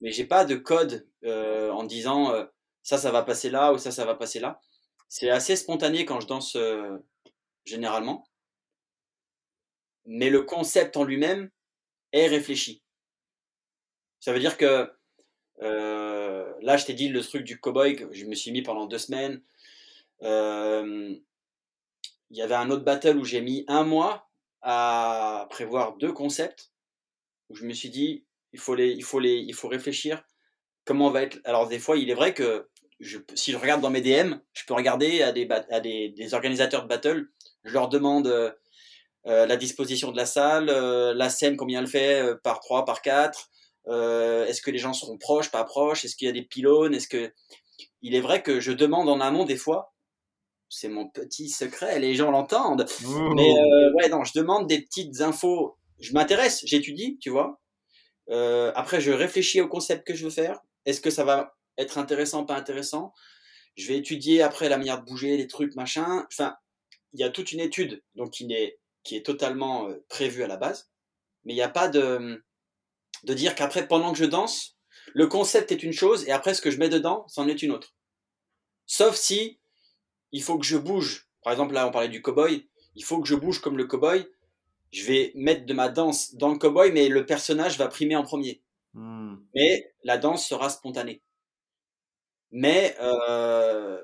mais 0.01 0.13
j'ai 0.13 0.25
pas 0.25 0.45
de 0.45 0.55
code 0.55 1.09
euh, 1.25 1.71
en 1.71 1.85
disant 1.85 2.33
euh, 2.33 2.45
ça, 2.83 2.99
ça 2.99 3.11
va 3.11 3.23
passer 3.23 3.51
là 3.51 3.73
ou 3.73 3.79
ça, 3.79 3.91
ça 3.91 4.05
va 4.05 4.15
passer 4.15 4.41
là. 4.41 4.61
C'est 5.09 5.31
assez 5.31 5.57
spontané 5.57 6.05
quand 6.05 6.21
je 6.21 6.27
danse 6.27 6.57
euh, 6.57 6.99
généralement. 7.65 8.27
Mais 10.07 10.31
le 10.31 10.43
concept 10.43 10.97
en 10.97 11.05
lui-même 11.05 11.51
est 12.13 12.29
réfléchi. 12.29 12.83
Ça 14.21 14.33
veut 14.33 14.41
dire 14.41 14.57
que 14.57 14.91
là, 15.61 16.77
je 16.77 16.87
t'ai 16.87 16.95
dit 16.95 17.09
le 17.09 17.23
truc 17.23 17.45
du 17.45 17.61
cowboy 17.61 17.97
que 17.97 18.13
je 18.13 18.25
me 18.25 18.35
suis 18.35 18.53
mis 18.53 18.63
pendant 18.63 18.87
deux 18.87 18.99
semaines. 18.99 19.43
Il 20.23 21.21
y 22.31 22.43
avait 22.43 22.55
un 22.55 22.71
autre 22.71 22.85
battle 22.85 23.19
où 23.19 23.25
j'ai 23.25 23.41
mis 23.41 23.65
un 23.69 23.85
mois 23.85 24.31
à 24.63 25.47
prévoir 25.51 25.97
deux 25.97 26.13
concepts. 26.13 26.73
Où 27.51 27.55
je 27.55 27.65
me 27.65 27.73
suis 27.73 27.91
dit, 27.91 28.25
il 28.53 28.59
faut 28.59 28.75
les, 28.75 28.91
il 28.91 29.05
faut 29.05 29.21
les, 29.21 29.37
il 29.37 29.55
faut 29.55 29.69
réfléchir. 29.69 30.23
Comment 30.85 31.11
va 31.11 31.23
être. 31.23 31.39
Alors 31.45 31.69
des 31.69 31.79
fois, 31.79 31.97
il 31.97 32.11
est 32.11 32.15
vrai 32.15 32.35
que 32.35 32.69
je, 33.01 33.19
si 33.35 33.53
je 33.53 33.57
regarde 33.57 33.81
dans 33.81 33.91
mes 33.91 34.01
DM, 34.01 34.35
je 34.53 34.65
peux 34.67 34.75
regarder 34.75 35.23
à 35.23 35.33
des, 35.33 35.49
à 35.71 35.81
des, 35.81 36.11
des 36.11 36.35
organisateurs 36.35 36.83
de 36.83 36.89
battle. 36.89 37.29
Je 37.65 37.73
leur 37.73 37.89
demande 37.89 38.27
euh, 38.27 38.51
euh, 39.27 39.47
la 39.47 39.57
disposition 39.57 40.11
de 40.11 40.17
la 40.17 40.27
salle, 40.27 40.71
euh, 40.71 41.13
la 41.15 41.29
scène, 41.29 41.57
combien 41.57 41.81
elle 41.81 41.87
fait, 41.87 42.23
euh, 42.23 42.35
par 42.43 42.61
3, 42.61 42.85
par 42.85 43.03
4. 43.03 43.51
Euh, 43.89 44.47
est-ce 44.47 44.63
que 44.63 44.71
les 44.71 44.79
gens 44.79 44.93
seront 44.93 45.19
proches, 45.19 45.51
pas 45.51 45.65
proches 45.65 46.05
Est-ce 46.05 46.17
qu'il 46.17 46.27
y 46.27 46.31
a 46.31 46.33
des 46.33 46.43
pylônes 46.43 46.95
Est-ce 46.95 47.09
que 47.09 47.33
il 48.01 48.15
est 48.15 48.21
vrai 48.21 48.43
que 48.43 48.61
je 48.61 48.73
demande 48.73 49.09
en 49.09 49.21
amont 49.21 49.45
des 49.45 49.57
fois. 49.57 49.93
C'est 50.69 50.89
mon 50.89 51.09
petit 51.09 51.49
secret, 51.49 51.99
les 51.99 52.15
gens 52.15 52.31
l'entendent. 52.31 52.87
Mais 53.35 53.55
ouais, 53.95 54.09
non, 54.09 54.25
je 54.25 54.33
demande 54.35 54.67
des 54.67 54.83
petites 54.83 55.21
infos. 55.21 55.77
Je 56.01 56.13
m'intéresse, 56.13 56.63
j'étudie, 56.65 57.19
tu 57.21 57.31
vois. 57.31 57.61
Euh, 58.31 58.73
après, 58.75 59.01
je 59.01 59.11
réfléchis 59.11 59.61
au 59.61 59.69
concept 59.69 60.07
que 60.07 60.15
je 60.15 60.25
veux 60.25 60.31
faire. 60.31 60.61
Est-ce 60.85 61.01
que 61.01 61.11
ça 61.11 61.25
va 61.25 61.57
être 61.77 61.99
intéressant, 61.99 62.45
pas 62.45 62.57
intéressant? 62.57 63.13
Je 63.77 63.89
vais 63.89 63.97
étudier 63.97 64.43
après 64.43 64.69
la 64.69 64.79
manière 64.79 65.01
de 65.01 65.05
bouger, 65.05 65.37
les 65.37 65.47
trucs, 65.47 65.75
machin. 65.77 66.27
Enfin, 66.33 66.57
il 67.13 67.21
y 67.21 67.25
a 67.25 67.31
toute 67.31 67.53
une 67.53 67.61
étude 67.61 68.03
donc 68.15 68.33
qui 68.33 68.53
est, 68.53 68.79
qui 69.03 69.17
est 69.17 69.25
totalement 69.25 69.89
euh, 69.89 70.05
prévue 70.09 70.43
à 70.43 70.47
la 70.47 70.57
base. 70.57 70.91
Mais 71.45 71.53
il 71.53 71.57
n'y 71.57 71.63
a 71.63 71.69
pas 71.69 71.89
de, 71.89 72.45
de 73.25 73.35
dire 73.35 73.55
qu'après, 73.55 73.87
pendant 73.89 74.13
que 74.13 74.19
je 74.19 74.25
danse, 74.25 74.77
le 75.15 75.27
concept 75.27 75.73
est 75.73 75.83
une 75.83 75.93
chose 75.93 76.27
et 76.29 76.33
après, 76.33 76.55
ce 76.55 76.61
que 76.61 76.71
je 76.71 76.79
mets 76.79 76.89
dedans, 76.89 77.25
c'en 77.29 77.49
est 77.49 77.63
une 77.63 77.71
autre. 77.71 77.95
Sauf 78.87 79.17
si 79.17 79.59
il 80.33 80.43
faut 80.43 80.59
que 80.59 80.67
je 80.67 80.77
bouge. 80.77 81.29
Par 81.43 81.53
exemple, 81.53 81.75
là, 81.75 81.87
on 81.87 81.91
parlait 81.91 82.09
du 82.09 82.21
cowboy. 82.21 82.69
Il 82.95 83.05
faut 83.05 83.21
que 83.21 83.29
je 83.29 83.35
bouge 83.35 83.61
comme 83.61 83.79
le 83.79 83.87
cowboy. 83.87 84.27
Je 84.91 85.05
vais 85.05 85.33
mettre 85.35 85.67
de 85.67 85.75
ma 85.75 85.89
danse 85.89 86.35
dans 86.35 86.49
le 86.49 86.59
cowboy, 86.59 86.93
mais 86.93 87.09
le 87.09 87.27
personnage 87.27 87.79
va 87.79 87.89
primer 87.89 88.17
en 88.17 88.23
premier. 88.23 88.63
Hmm. 88.95 89.37
Mais 89.55 89.93
la 90.05 90.19
danse 90.19 90.47
sera 90.47 90.71
spontanée. 90.71 91.23
Mais 92.51 92.97
euh, 93.01 94.03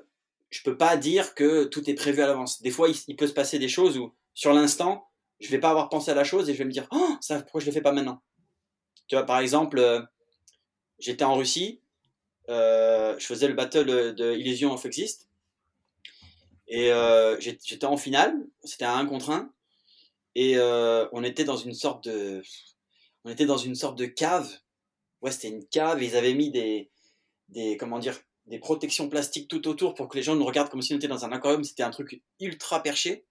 je 0.49 0.61
peux 0.63 0.77
pas 0.77 0.97
dire 0.97 1.33
que 1.33 1.63
tout 1.63 1.89
est 1.89 1.95
prévu 1.95 2.21
à 2.21 2.27
l'avance. 2.27 2.61
Des 2.61 2.71
fois, 2.71 2.89
il, 2.89 2.95
il 3.07 3.15
peut 3.15 3.27
se 3.27 3.33
passer 3.33 3.57
des 3.57 3.67
choses 3.67 3.97
où, 3.97 4.13
sur 4.33 4.53
l'instant, 4.53 5.07
je 5.39 5.49
vais 5.49 5.59
pas 5.59 5.69
avoir 5.69 5.89
pensé 5.89 6.11
à 6.11 6.15
la 6.15 6.23
chose 6.23 6.49
et 6.49 6.53
je 6.53 6.59
vais 6.59 6.65
me 6.65 6.71
dire, 6.71 6.87
oh, 6.91 7.15
ça, 7.21 7.41
pourquoi 7.41 7.61
je 7.61 7.65
le 7.65 7.71
fais 7.71 7.81
pas 7.81 7.91
maintenant? 7.91 8.21
Tu 9.07 9.15
vois, 9.15 9.25
par 9.25 9.39
exemple, 9.39 9.79
euh, 9.79 10.01
j'étais 10.99 11.23
en 11.23 11.35
Russie, 11.35 11.81
euh, 12.49 13.17
je 13.19 13.25
faisais 13.25 13.47
le 13.47 13.53
battle 13.53 14.15
de 14.15 14.33
Illusion 14.35 14.73
of 14.73 14.85
Exist, 14.85 15.29
et 16.67 16.91
euh, 16.91 17.39
j'étais 17.39 17.85
en 17.85 17.97
finale, 17.97 18.35
c'était 18.63 18.85
un 18.85 18.97
1 18.97 19.05
contre 19.05 19.29
1, 19.29 19.51
et 20.35 20.57
euh, 20.57 21.07
on 21.11 21.23
était 21.23 21.45
dans 21.45 21.57
une 21.57 21.73
sorte 21.73 22.03
de... 22.07 22.41
on 23.23 23.29
était 23.29 23.45
dans 23.45 23.57
une 23.57 23.75
sorte 23.75 23.97
de 23.97 24.05
cave. 24.05 24.49
Ouais, 25.21 25.31
c'était 25.31 25.49
une 25.49 25.65
cave 25.65 26.03
ils 26.03 26.15
avaient 26.15 26.33
mis 26.33 26.51
des, 26.51 26.91
des, 27.49 27.77
comment 27.77 27.99
dire, 27.99 28.19
des 28.45 28.59
protections 28.59 29.09
plastiques 29.09 29.47
tout 29.47 29.67
autour 29.67 29.95
pour 29.95 30.07
que 30.07 30.17
les 30.17 30.23
gens 30.23 30.35
nous 30.35 30.45
regardent 30.45 30.69
comme 30.69 30.81
si 30.81 30.93
on 30.93 30.97
était 30.97 31.07
dans 31.07 31.25
un 31.25 31.31
aquarium. 31.31 31.63
C'était 31.63 31.83
un 31.83 31.89
truc 31.89 32.21
ultra 32.39 32.83
perché. 32.83 33.25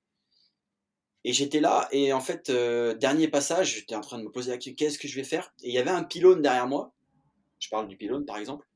Et 1.26 1.32
j'étais 1.32 1.60
là, 1.60 1.88
et 1.90 2.12
en 2.12 2.20
fait, 2.20 2.50
euh, 2.50 2.94
dernier 2.94 3.28
passage, 3.28 3.76
j'étais 3.76 3.94
en 3.94 4.02
train 4.02 4.18
de 4.18 4.24
me 4.24 4.30
poser 4.30 4.50
la 4.50 4.58
question 4.58 4.74
qu'est-ce 4.74 4.98
que 4.98 5.08
je 5.08 5.16
vais 5.16 5.24
faire? 5.24 5.54
Et 5.62 5.68
il 5.68 5.74
y 5.74 5.78
avait 5.78 5.90
un 5.90 6.04
pylône 6.04 6.42
derrière 6.42 6.66
moi. 6.66 6.92
Je 7.60 7.70
parle 7.70 7.88
du 7.88 7.96
pylône, 7.96 8.26
par 8.26 8.36
exemple. 8.36 8.66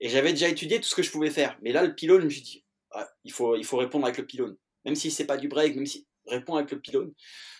Et 0.00 0.08
j'avais 0.08 0.30
déjà 0.30 0.48
étudié 0.48 0.80
tout 0.80 0.88
ce 0.88 0.94
que 0.94 1.02
je 1.02 1.10
pouvais 1.10 1.30
faire. 1.30 1.58
Mais 1.60 1.72
là, 1.72 1.82
le 1.82 1.94
pylône, 1.94 2.20
je 2.20 2.24
me 2.24 2.30
suis 2.30 2.40
dit 2.40 2.64
ah, 2.92 3.08
il, 3.24 3.32
faut, 3.32 3.54
il 3.56 3.64
faut 3.64 3.76
répondre 3.76 4.06
avec 4.06 4.16
le 4.16 4.26
pylône. 4.26 4.56
Même 4.86 4.94
si 4.94 5.10
c'est 5.10 5.26
pas 5.26 5.36
du 5.36 5.48
break, 5.48 5.76
même 5.76 5.86
si 5.86 6.06
répond 6.26 6.56
avec 6.56 6.70
le 6.70 6.80
pylône. 6.80 7.12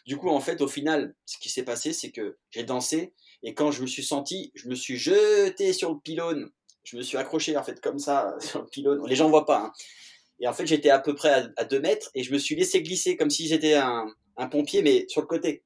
Du 0.07 0.17
coup, 0.17 0.29
en 0.29 0.41
fait, 0.41 0.61
au 0.61 0.69
final, 0.69 1.15
ce 1.27 1.39
qui 1.39 1.49
s'est 1.49 1.65
passé, 1.65 1.93
c'est 1.93 2.11
que 2.11 2.37
j'ai 2.51 2.65
dansé, 2.65 3.13
et 3.43 3.55
quand 3.55 3.71
je 3.71 3.83
me 3.83 3.87
suis 3.87 4.05
senti, 4.05 4.53
je 4.55 4.69
me 4.69 4.75
suis 4.75 4.97
jeté 4.97 5.73
sur 5.73 5.93
le 5.93 5.99
pylône. 6.01 6.51
Je 6.85 6.97
me 6.97 7.03
suis 7.03 7.17
accroché, 7.17 7.57
en 7.57 7.63
fait, 7.63 7.81
comme 7.81 7.99
ça, 7.99 8.35
sur 8.41 8.63
le 8.63 8.67
pylône. 8.67 9.07
Les 9.07 9.17
gens 9.17 9.29
voient 9.29 9.47
pas, 9.47 9.59
hein. 9.59 9.73
Et 10.41 10.49
en 10.49 10.53
fait, 10.53 10.67
j'étais 10.67 10.91
à 10.91 10.99
peu 10.99 11.15
près 11.15 11.47
à, 11.57 11.65
2 11.65 11.81
mètres 11.81 12.11
et 12.15 12.25
je 12.25 12.33
me 12.33 12.39
suis 12.39 12.57
laissé 12.57 12.83
glisser 12.83 13.17
comme 13.17 13.31
si 13.31 13.47
j'étais 13.47 13.75
un, 13.75 14.13
pompier, 14.51 14.83
mais 14.83 15.07
sur 15.09 15.21
le 15.21 15.29
côté. 15.29 15.63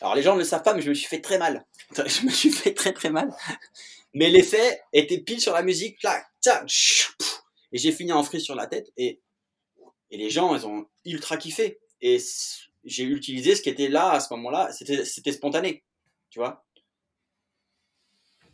Alors 0.00 0.16
les 0.16 0.22
gens 0.22 0.34
ne 0.34 0.40
le 0.40 0.44
savent 0.44 0.64
pas, 0.64 0.74
mais 0.74 0.82
je 0.82 0.88
me 0.88 0.94
suis 0.94 1.06
fait 1.06 1.20
très 1.20 1.38
mal. 1.38 1.64
Je 1.96 2.26
me 2.26 2.30
suis 2.30 2.50
fait 2.50 2.74
très 2.74 2.92
très 2.92 3.10
mal. 3.10 3.32
Mais 4.12 4.28
l'effet 4.28 4.80
était 4.92 5.18
pile 5.18 5.40
sur 5.40 5.52
la 5.52 5.62
musique. 5.62 6.04
Et 7.72 7.78
j'ai 7.78 7.92
fini 7.92 8.12
en 8.12 8.24
frise 8.24 8.42
sur 8.42 8.56
la 8.56 8.66
tête. 8.66 8.90
Et, 8.96 9.20
et 10.12 10.18
les 10.18 10.28
gens, 10.28 10.54
ils 10.54 10.66
ont 10.66 10.86
ultra 11.06 11.38
kiffé. 11.38 11.80
Et 12.02 12.18
j'ai 12.84 13.04
utilisé 13.04 13.54
ce 13.54 13.62
qui 13.62 13.70
était 13.70 13.88
là 13.88 14.10
à 14.12 14.20
ce 14.20 14.32
moment-là. 14.34 14.70
C'était 14.70 15.32
spontané. 15.32 15.84
Tu 16.28 16.38
vois? 16.38 16.64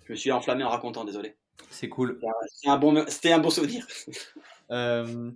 Je 0.04 0.12
me 0.12 0.16
suis 0.16 0.30
enflammé 0.30 0.62
en 0.62 0.70
racontant, 0.70 1.04
désolé. 1.04 1.36
C'est 1.68 1.88
cool. 1.88 2.20
C'était 2.54 2.70
un, 2.70 2.78
bon, 2.78 2.96
un 2.96 3.38
bon 3.38 3.50
souvenir. 3.50 3.86
Euh, 4.70 5.30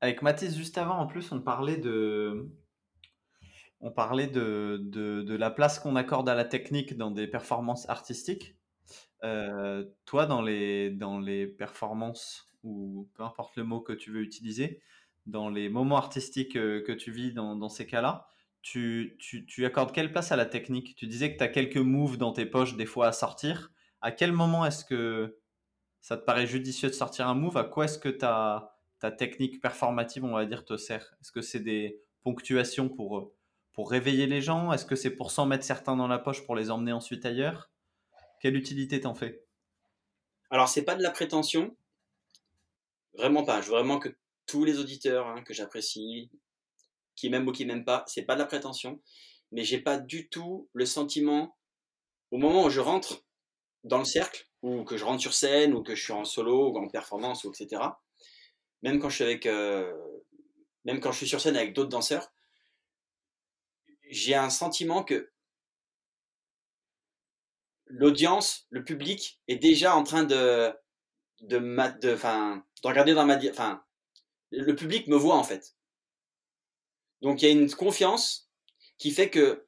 avec 0.00 0.22
Mathis, 0.22 0.56
juste 0.56 0.78
avant, 0.78 0.98
en 0.98 1.08
plus, 1.08 1.32
on 1.32 1.40
parlait 1.40 1.78
de, 1.78 2.48
on 3.80 3.90
parlait 3.90 4.28
de, 4.28 4.80
de, 4.80 5.34
la 5.34 5.50
place 5.50 5.80
qu'on 5.80 5.96
accorde 5.96 6.28
à 6.28 6.36
la 6.36 6.44
technique 6.44 6.96
dans 6.96 7.10
des 7.10 7.26
performances 7.26 7.88
artistiques. 7.88 8.54
Euh, 9.24 9.84
toi, 10.04 10.26
dans 10.26 10.42
les, 10.42 10.90
dans 10.90 11.18
les 11.18 11.48
performances, 11.48 12.48
ou 12.62 13.08
peu 13.14 13.24
importe 13.24 13.56
le 13.56 13.64
mot 13.64 13.80
que 13.80 13.92
tu 13.92 14.12
veux 14.12 14.20
utiliser, 14.20 14.80
dans 15.28 15.50
les 15.50 15.68
moments 15.68 15.98
artistiques 15.98 16.56
euh, 16.56 16.82
que 16.82 16.92
tu 16.92 17.12
vis 17.12 17.32
dans, 17.32 17.68
ces 17.68 17.86
cas-là, 17.86 18.28
tu, 18.62 19.16
accordes 19.64 19.92
quelle 19.92 20.10
place 20.10 20.32
à 20.32 20.36
la 20.36 20.46
technique? 20.46 20.96
Tu 20.96 21.06
disais 21.06 21.32
que 21.32 21.38
tu 21.38 21.44
as 21.44 21.48
quelques 21.48 21.76
moves 21.76 22.16
dans 22.16 22.32
tes 22.32 22.46
poches 22.46 22.76
des 22.76 22.86
fois 22.86 23.08
à 23.08 23.12
sortir. 23.12 23.70
À 24.00 24.10
quel 24.10 24.32
moment 24.32 24.64
est-ce 24.64 24.84
que 24.84 25.38
ça 26.00 26.16
te 26.16 26.24
paraît 26.24 26.46
judicieux 26.46 26.88
de 26.88 26.94
sortir 26.94 27.28
un 27.28 27.34
move, 27.34 27.56
à 27.56 27.64
quoi 27.64 27.84
est-ce 27.84 27.98
que 27.98 28.08
ta, 28.08 28.76
ta 28.98 29.10
technique 29.10 29.60
performative, 29.60 30.24
on 30.24 30.32
va 30.32 30.46
dire, 30.46 30.64
te 30.64 30.76
sert? 30.76 31.14
Est-ce 31.20 31.32
que 31.32 31.42
c'est 31.42 31.60
des 31.60 32.00
ponctuations 32.22 32.88
pour, 32.88 33.32
pour 33.72 33.90
réveiller 33.90 34.26
les 34.26 34.40
gens? 34.40 34.72
Est-ce 34.72 34.86
que 34.86 34.96
c'est 34.96 35.14
pour 35.14 35.30
s'en 35.30 35.46
mettre 35.46 35.64
certains 35.64 35.96
dans 35.96 36.08
la 36.08 36.18
poche 36.18 36.44
pour 36.44 36.56
les 36.56 36.70
emmener 36.70 36.92
ensuite 36.92 37.26
ailleurs? 37.26 37.70
Quelle 38.40 38.56
utilité 38.56 39.00
t'en 39.00 39.14
fais? 39.14 39.44
Alors, 40.50 40.68
c'est 40.68 40.84
pas 40.84 40.94
de 40.94 41.02
la 41.02 41.10
prétention. 41.10 41.76
Vraiment 43.14 43.44
pas. 43.44 43.60
Je 43.60 43.66
veux 43.66 43.72
vraiment 43.72 43.98
que 43.98 44.14
tous 44.48 44.64
les 44.64 44.78
auditeurs 44.80 45.28
hein, 45.28 45.42
que 45.44 45.54
j'apprécie, 45.54 46.30
qui 47.14 47.30
m'aiment 47.30 47.46
ou 47.46 47.52
qui 47.52 47.64
m'aiment 47.64 47.84
pas, 47.84 48.04
c'est 48.08 48.22
pas 48.22 48.34
de 48.34 48.40
la 48.40 48.46
prétention. 48.46 49.00
Mais 49.52 49.62
j'ai 49.62 49.78
pas 49.78 49.98
du 49.98 50.28
tout 50.28 50.68
le 50.72 50.86
sentiment, 50.86 51.56
au 52.30 52.38
moment 52.38 52.64
où 52.64 52.70
je 52.70 52.80
rentre 52.80 53.24
dans 53.84 53.98
le 53.98 54.04
cercle, 54.04 54.48
ou 54.62 54.84
que 54.84 54.96
je 54.96 55.04
rentre 55.04 55.20
sur 55.20 55.34
scène, 55.34 55.74
ou 55.74 55.82
que 55.82 55.94
je 55.94 56.02
suis 56.02 56.12
en 56.12 56.24
solo, 56.24 56.70
ou 56.70 56.78
en 56.78 56.88
performance, 56.88 57.44
ou 57.44 57.52
etc. 57.52 57.82
Même 58.82 58.98
quand 58.98 59.08
je 59.08 59.16
suis 59.16 59.24
avec, 59.24 59.46
euh, 59.46 59.92
même 60.84 61.00
quand 61.00 61.12
je 61.12 61.18
suis 61.18 61.28
sur 61.28 61.40
scène 61.40 61.56
avec 61.56 61.74
d'autres 61.74 61.90
danseurs, 61.90 62.32
j'ai 64.10 64.34
un 64.34 64.50
sentiment 64.50 65.04
que 65.04 65.30
l'audience, 67.86 68.66
le 68.70 68.84
public 68.84 69.40
est 69.48 69.56
déjà 69.56 69.96
en 69.96 70.04
train 70.04 70.24
de, 70.24 70.72
de, 71.40 71.58
de, 71.58 72.86
regarder 72.86 73.14
dans 73.14 73.24
ma, 73.26 73.38
enfin, 73.50 73.82
le 74.50 74.74
public 74.74 75.06
me 75.08 75.16
voit 75.16 75.36
en 75.36 75.44
fait. 75.44 75.74
Donc 77.22 77.42
il 77.42 77.46
y 77.46 77.48
a 77.48 77.52
une 77.52 77.70
confiance 77.70 78.50
qui 78.98 79.10
fait 79.10 79.30
que 79.30 79.66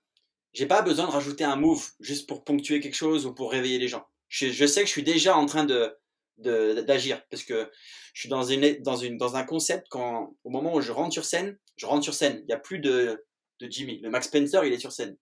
j'ai 0.52 0.66
pas 0.66 0.82
besoin 0.82 1.06
de 1.06 1.12
rajouter 1.12 1.44
un 1.44 1.56
move 1.56 1.90
juste 2.00 2.28
pour 2.28 2.44
ponctuer 2.44 2.80
quelque 2.80 2.94
chose 2.94 3.26
ou 3.26 3.34
pour 3.34 3.50
réveiller 3.50 3.78
les 3.78 3.88
gens. 3.88 4.04
Je, 4.28 4.66
sais 4.66 4.80
que 4.80 4.86
je 4.86 4.92
suis 4.92 5.02
déjà 5.02 5.36
en 5.36 5.46
train 5.46 5.64
de 5.64 5.96
d'agir 6.38 7.22
parce 7.28 7.42
que 7.42 7.70
je 8.14 8.20
suis 8.20 8.30
dans 8.30 8.44
une 8.44 8.82
dans 8.82 8.96
une 8.96 9.18
dans 9.18 9.36
un 9.36 9.44
concept 9.44 9.88
quand 9.90 10.34
au 10.42 10.48
moment 10.48 10.74
où 10.74 10.80
je 10.80 10.90
rentre 10.90 11.12
sur 11.12 11.26
scène 11.26 11.58
je 11.76 11.84
rentre 11.84 12.02
sur 12.02 12.14
scène. 12.14 12.38
Il 12.40 12.46
n'y 12.46 12.54
a 12.54 12.58
plus 12.58 12.78
de 12.78 13.26
de 13.60 13.70
Jimmy. 13.70 14.00
Le 14.00 14.08
Max 14.08 14.28
Spencer 14.28 14.64
il 14.64 14.72
est 14.72 14.78
sur 14.78 14.92
scène. 14.92 15.16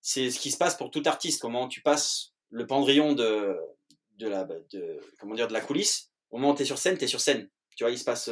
C'est 0.00 0.30
ce 0.30 0.40
qui 0.40 0.50
se 0.50 0.56
passe 0.56 0.76
pour 0.76 0.90
tout 0.90 1.02
artiste. 1.06 1.40
Comment 1.40 1.68
tu 1.68 1.82
passes 1.82 2.32
le 2.50 2.66
pendrillon 2.66 3.12
de 3.12 3.56
de 4.16 4.28
la 4.28 4.44
de 4.44 5.00
comment 5.20 5.34
dire 5.34 5.46
de 5.46 5.52
la 5.52 5.60
coulisse. 5.60 6.10
Au 6.30 6.38
moment 6.38 6.52
où 6.52 6.56
tu 6.56 6.62
es 6.62 6.66
sur 6.66 6.78
scène 6.78 6.98
tu 6.98 7.04
es 7.04 7.08
sur 7.08 7.20
scène 7.20 7.48
tu 7.78 7.84
vois 7.84 7.92
il 7.92 7.98
se 7.98 8.04
passe 8.04 8.28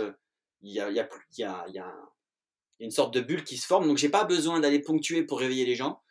il 0.61 0.73
y 0.73 0.81
a 0.81 1.95
une 2.81 2.91
sorte 2.91 3.15
de 3.15 3.21
bulle 3.21 3.45
qui 3.45 3.57
se 3.57 3.67
forme 3.67 3.87
donc 3.87 3.97
j'ai 3.97 4.11
pas 4.11 4.25
besoin 4.25 4.61
d'aller 4.61 4.81
ponctuer 4.81 5.23
pour 5.23 5.39
réveiller 5.39 5.65
les 5.65 5.77
gens 5.77 6.03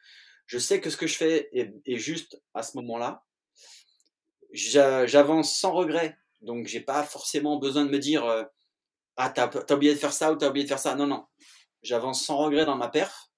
je 0.48 0.58
sais 0.58 0.80
que 0.80 0.90
ce 0.90 0.98
que 0.98 1.06
je 1.06 1.18
fais 1.18 1.50
est, 1.54 1.98
juste 1.98 2.42
à 2.54 2.64
ce 2.64 2.78
moment 2.78 2.98
là 2.98 3.26
j'avance 4.56 5.58
sans 5.58 5.74
regret. 5.74 6.18
Donc, 6.42 6.68
j'ai 6.68 6.82
pas 6.82 7.04
forcément 7.04 7.58
besoin 7.58 7.86
de 7.86 7.90
me 7.90 8.00
dire 8.00 8.26
euh, 8.26 8.44
Ah, 9.18 9.30
t'as 9.30 9.48
as 9.48 9.74
oublié 9.74 9.94
de 9.94 10.00
faire 10.00 10.14
ça 10.14 10.32
ou 10.32 10.36
t'as 10.36 10.50
oublié 10.50 10.64
de 10.64 10.70
faire 10.70 10.80
ça. 10.80 10.96
Non, 10.96 11.08
non. 11.08 11.26
J'avance 11.82 12.26
sans 12.26 12.38
regret 12.38 12.66
dans 12.66 12.78
ma 12.78 12.88
perf. 12.88 13.30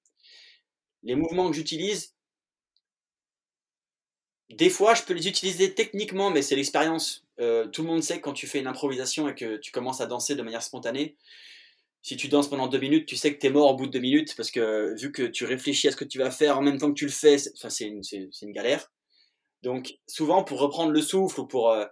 Les 1.03 1.15
mouvements 1.15 1.49
que 1.49 1.55
j'utilise, 1.55 2.15
des 4.49 4.69
fois, 4.69 4.93
je 4.93 5.03
peux 5.03 5.13
les 5.13 5.27
utiliser 5.27 5.73
techniquement, 5.73 6.29
mais 6.29 6.41
c'est 6.41 6.55
l'expérience. 6.55 7.26
Euh, 7.39 7.67
tout 7.67 7.83
le 7.83 7.87
monde 7.87 8.01
sait 8.01 8.17
que 8.17 8.23
quand 8.23 8.33
tu 8.33 8.47
fais 8.47 8.59
une 8.59 8.67
improvisation 8.67 9.29
et 9.29 9.35
que 9.35 9.57
tu 9.57 9.71
commences 9.71 10.01
à 10.01 10.07
danser 10.07 10.35
de 10.35 10.41
manière 10.41 10.63
spontanée, 10.63 11.15
si 12.01 12.15
tu 12.15 12.29
danses 12.29 12.49
pendant 12.49 12.67
deux 12.67 12.79
minutes, 12.79 13.05
tu 13.05 13.15
sais 13.15 13.33
que 13.33 13.39
tu 13.39 13.47
es 13.47 13.49
mort 13.49 13.71
au 13.71 13.75
bout 13.75 13.87
de 13.87 13.91
deux 13.91 13.99
minutes 13.99 14.35
parce 14.35 14.49
que 14.49 14.95
vu 14.99 15.11
que 15.11 15.23
tu 15.23 15.45
réfléchis 15.45 15.87
à 15.87 15.91
ce 15.91 15.97
que 15.97 16.05
tu 16.05 16.19
vas 16.19 16.31
faire 16.31 16.57
en 16.57 16.61
même 16.61 16.77
temps 16.77 16.89
que 16.89 16.97
tu 16.97 17.05
le 17.05 17.11
fais, 17.11 17.37
c'est 17.37 17.85
une, 17.85 18.01
une, 18.41 18.51
galère. 18.51 18.91
Donc 19.61 19.95
souvent 20.07 20.43
pour 20.43 20.59
reprendre 20.59 20.91
le 20.91 21.01
souffle 21.01 21.41
ou 21.41 21.47
pour 21.47 21.71
euh, 21.71 21.85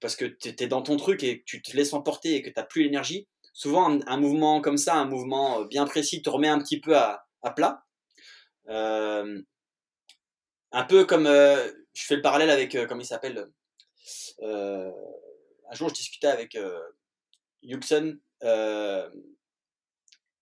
parce 0.00 0.16
que 0.16 0.24
tu 0.24 0.54
es 0.56 0.66
dans 0.68 0.82
ton 0.82 0.96
truc 0.96 1.22
et 1.24 1.40
que 1.40 1.44
tu 1.44 1.62
te 1.62 1.76
laisses 1.76 1.94
emporter 1.94 2.36
et 2.36 2.42
que 2.42 2.48
tu 2.48 2.54
n'as 2.56 2.64
plus 2.64 2.84
l'énergie, 2.84 3.26
souvent 3.52 3.98
un, 4.06 4.16
mouvement 4.18 4.60
comme 4.60 4.76
ça, 4.76 4.94
un 4.94 5.06
mouvement 5.06 5.60
euh, 5.60 5.64
bien 5.64 5.86
précis, 5.86 6.22
te 6.22 6.30
remet 6.30 6.48
un 6.48 6.60
petit 6.60 6.80
peu 6.80 6.96
à, 6.96 7.24
plat. 7.56 7.82
Un 8.68 9.44
peu 10.88 11.04
comme 11.04 11.26
je 11.26 12.04
fais 12.04 12.16
le 12.16 12.22
parallèle 12.22 12.50
avec 12.50 12.76
comment 12.88 13.00
il 13.00 13.06
s'appelle. 13.06 13.48
Un 14.42 15.74
jour 15.74 15.88
je 15.88 15.94
discutais 15.94 16.28
avec 16.28 16.56
Yuxon 17.62 18.18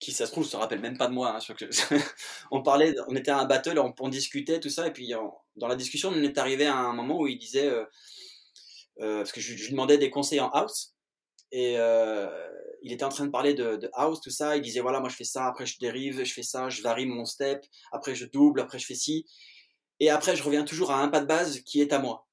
qui 0.04 0.12
ça 0.12 0.26
se 0.26 0.32
trouve 0.32 0.46
se 0.46 0.56
rappelle 0.56 0.80
même 0.80 0.98
pas 0.98 1.06
de 1.06 1.14
moi. 1.14 1.38
Hein, 1.38 1.54
on 2.50 2.62
parlait, 2.62 2.94
on 3.08 3.16
était 3.16 3.30
à 3.30 3.38
un 3.38 3.46
battle, 3.46 3.78
on, 3.78 4.08
discutait 4.08 4.60
tout 4.60 4.68
ça, 4.68 4.86
et 4.86 4.92
puis 4.92 5.12
dans 5.56 5.68
la 5.68 5.76
discussion, 5.76 6.10
on 6.10 6.22
est 6.22 6.36
arrivé 6.36 6.66
à 6.66 6.76
un 6.76 6.92
moment 6.92 7.20
où 7.20 7.26
il 7.26 7.38
disait, 7.38 7.68
euh, 7.68 7.84
euh, 9.00 9.18
parce 9.18 9.32
que 9.32 9.40
je, 9.40 9.54
lui 9.54 9.70
demandais 9.70 9.96
des 9.96 10.10
conseils 10.10 10.40
en 10.40 10.50
house, 10.50 10.94
et 11.52 11.78
euh, 11.78 12.28
il 12.82 12.92
était 12.92 13.04
en 13.04 13.08
train 13.08 13.24
de 13.24 13.30
parler 13.30 13.54
de, 13.54 13.88
house, 13.94 14.20
tout 14.20 14.30
ça. 14.30 14.56
Il 14.56 14.62
disait 14.62 14.80
voilà, 14.80 15.00
moi 15.00 15.08
je 15.08 15.16
fais 15.16 15.24
ça, 15.24 15.46
après 15.46 15.64
je 15.64 15.78
dérive, 15.78 16.22
je 16.22 16.32
fais 16.32 16.42
ça, 16.42 16.68
je 16.68 16.82
varie 16.82 17.06
mon 17.06 17.24
step, 17.24 17.64
après 17.90 18.14
je 18.14 18.26
double, 18.26 18.60
après 18.60 18.78
je 18.78 18.86
fais 18.86 18.94
ci, 18.94 19.24
et 20.00 20.10
après 20.10 20.36
je 20.36 20.42
reviens 20.42 20.64
toujours 20.64 20.90
à 20.90 21.00
un 21.00 21.08
pas 21.08 21.20
de 21.20 21.26
base 21.26 21.60
qui 21.60 21.80
est 21.80 21.92
à 21.92 21.98
moi. 21.98 22.26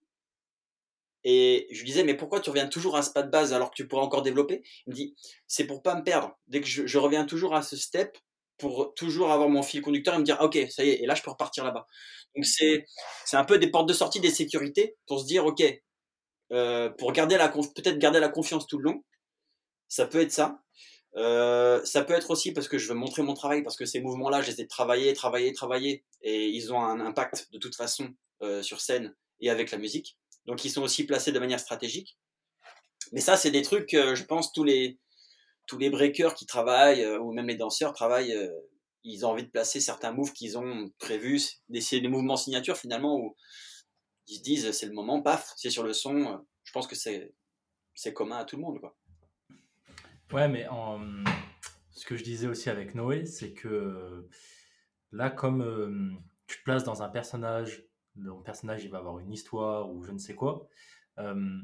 Et 1.23 1.67
je 1.71 1.79
lui 1.79 1.85
disais, 1.85 2.03
mais 2.03 2.15
pourquoi 2.15 2.39
tu 2.39 2.49
reviens 2.49 2.67
toujours 2.67 2.95
à 2.95 3.03
ce 3.03 3.11
pas 3.11 3.23
de 3.23 3.29
base 3.29 3.53
alors 3.53 3.69
que 3.69 3.75
tu 3.75 3.87
pourrais 3.87 4.03
encore 4.03 4.23
développer? 4.23 4.63
Il 4.87 4.91
me 4.91 4.95
dit, 4.95 5.15
c'est 5.47 5.65
pour 5.65 5.83
pas 5.83 5.95
me 5.95 6.03
perdre. 6.03 6.37
Dès 6.47 6.61
que 6.61 6.67
je, 6.67 6.97
reviens 6.97 7.25
toujours 7.25 7.55
à 7.55 7.61
ce 7.61 7.77
step, 7.77 8.17
pour 8.57 8.93
toujours 8.95 9.31
avoir 9.31 9.49
mon 9.49 9.63
fil 9.63 9.81
conducteur 9.81 10.15
et 10.15 10.19
me 10.19 10.23
dire, 10.23 10.37
ok, 10.41 10.57
ça 10.69 10.83
y 10.83 10.89
est, 10.89 11.01
et 11.01 11.05
là 11.07 11.15
je 11.15 11.23
peux 11.23 11.31
repartir 11.31 11.63
là-bas. 11.63 11.87
Donc 12.35 12.45
c'est, 12.45 12.85
c'est 13.25 13.37
un 13.37 13.43
peu 13.43 13.57
des 13.57 13.71
portes 13.71 13.89
de 13.89 13.93
sortie, 13.93 14.19
des 14.19 14.29
sécurités 14.29 14.97
pour 15.07 15.19
se 15.19 15.25
dire, 15.25 15.45
ok, 15.45 15.63
euh, 16.51 16.89
pour 16.89 17.11
garder 17.11 17.37
la 17.37 17.49
peut-être 17.49 17.97
garder 17.97 18.19
la 18.19 18.29
confiance 18.29 18.67
tout 18.67 18.77
le 18.77 18.83
long. 18.83 19.03
Ça 19.87 20.05
peut 20.05 20.21
être 20.21 20.31
ça. 20.31 20.61
Euh, 21.15 21.83
ça 21.83 22.03
peut 22.03 22.13
être 22.13 22.31
aussi 22.31 22.53
parce 22.53 22.67
que 22.67 22.77
je 22.77 22.87
veux 22.87 22.95
montrer 22.95 23.23
mon 23.23 23.33
travail, 23.33 23.63
parce 23.63 23.75
que 23.75 23.85
ces 23.85 23.99
mouvements-là, 24.01 24.41
je 24.41 24.51
les 24.51 24.61
ai 24.61 24.67
travaillés, 24.67 25.13
travaillés, 25.13 25.53
travaillés, 25.53 26.05
et 26.21 26.47
ils 26.47 26.73
ont 26.73 26.81
un 26.81 26.99
impact 26.99 27.49
de 27.51 27.57
toute 27.57 27.75
façon 27.75 28.13
euh, 28.43 28.61
sur 28.63 28.81
scène 28.81 29.15
et 29.39 29.49
avec 29.49 29.71
la 29.71 29.77
musique. 29.77 30.17
Donc 30.51 30.65
ils 30.65 30.69
sont 30.69 30.81
aussi 30.81 31.05
placés 31.05 31.31
de 31.31 31.39
manière 31.39 31.61
stratégique. 31.61 32.19
Mais 33.13 33.21
ça, 33.21 33.37
c'est 33.37 33.51
des 33.51 33.61
trucs, 33.61 33.91
je 33.91 34.23
pense, 34.25 34.51
tous 34.51 34.65
les, 34.65 34.99
tous 35.71 35.77
les 35.77 35.89
breakers 35.89 36.33
qui 36.33 36.45
travaillent, 36.45 37.01
euh, 37.01 37.17
ou 37.17 37.31
même 37.31 37.47
les 37.47 37.55
danseurs 37.55 37.93
travaillent, 37.93 38.33
euh, 38.33 38.51
ils 39.05 39.25
ont 39.25 39.29
envie 39.29 39.45
de 39.45 39.49
placer 39.49 39.79
certains 39.79 40.11
moves 40.11 40.33
qu'ils 40.33 40.57
ont 40.57 40.91
prévus, 40.99 41.61
d'essayer 41.69 42.01
des 42.01 42.09
mouvements 42.09 42.35
signature 42.35 42.75
finalement 42.75 43.15
où 43.15 43.37
ils 44.27 44.39
se 44.39 44.43
disent 44.43 44.71
c'est 44.71 44.87
le 44.87 44.91
moment, 44.91 45.21
paf, 45.21 45.53
c'est 45.55 45.69
sur 45.69 45.83
le 45.83 45.93
son. 45.93 46.45
Je 46.65 46.73
pense 46.73 46.87
que 46.87 46.95
c'est 46.95 47.33
c'est 47.95 48.11
commun 48.11 48.39
à 48.39 48.43
tout 48.43 48.57
le 48.57 48.63
monde 48.63 48.81
quoi. 48.81 48.97
Ouais, 50.33 50.49
mais 50.49 50.67
en... 50.67 50.99
ce 51.91 52.05
que 52.05 52.17
je 52.17 52.23
disais 52.25 52.47
aussi 52.47 52.69
avec 52.69 52.93
Noé, 52.93 53.25
c'est 53.25 53.53
que 53.53 54.27
là, 55.13 55.29
comme 55.29 55.61
euh, 55.61 56.11
tu 56.47 56.61
places 56.63 56.83
dans 56.83 57.01
un 57.01 57.07
personnage, 57.07 57.85
le 58.15 58.31
personnage 58.43 58.83
il 58.83 58.91
va 58.91 58.99
avoir 58.99 59.19
une 59.19 59.31
histoire 59.31 59.89
ou 59.91 60.03
je 60.03 60.11
ne 60.11 60.17
sais 60.17 60.35
quoi, 60.35 60.67
euh, 61.19 61.57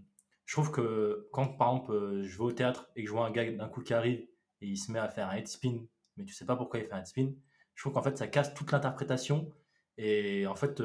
je 0.45 0.53
trouve 0.53 0.71
que 0.71 1.27
quand 1.31 1.57
par 1.57 1.69
exemple 1.69 1.91
euh, 1.91 2.23
je 2.23 2.37
vais 2.37 2.43
au 2.43 2.51
théâtre 2.51 2.89
et 2.95 3.03
que 3.03 3.07
je 3.07 3.13
vois 3.13 3.25
un 3.25 3.31
gars 3.31 3.49
d'un 3.51 3.67
coup 3.67 3.81
qui 3.81 3.93
arrive 3.93 4.19
et 4.61 4.67
il 4.67 4.77
se 4.77 4.91
met 4.91 4.99
à 4.99 5.09
faire 5.09 5.29
un 5.29 5.35
head 5.35 5.47
spin, 5.47 5.85
mais 6.15 6.25
tu 6.25 6.33
sais 6.33 6.45
pas 6.45 6.55
pourquoi 6.55 6.79
il 6.79 6.85
fait 6.85 6.93
un 6.93 6.99
head 6.99 7.07
spin, 7.07 7.31
je 7.75 7.83
trouve 7.83 7.93
qu'en 7.93 8.01
fait 8.03 8.17
ça 8.17 8.27
casse 8.27 8.53
toute 8.53 8.71
l'interprétation. 8.71 9.51
Et 9.99 10.45
en 10.45 10.55
fait 10.55 10.81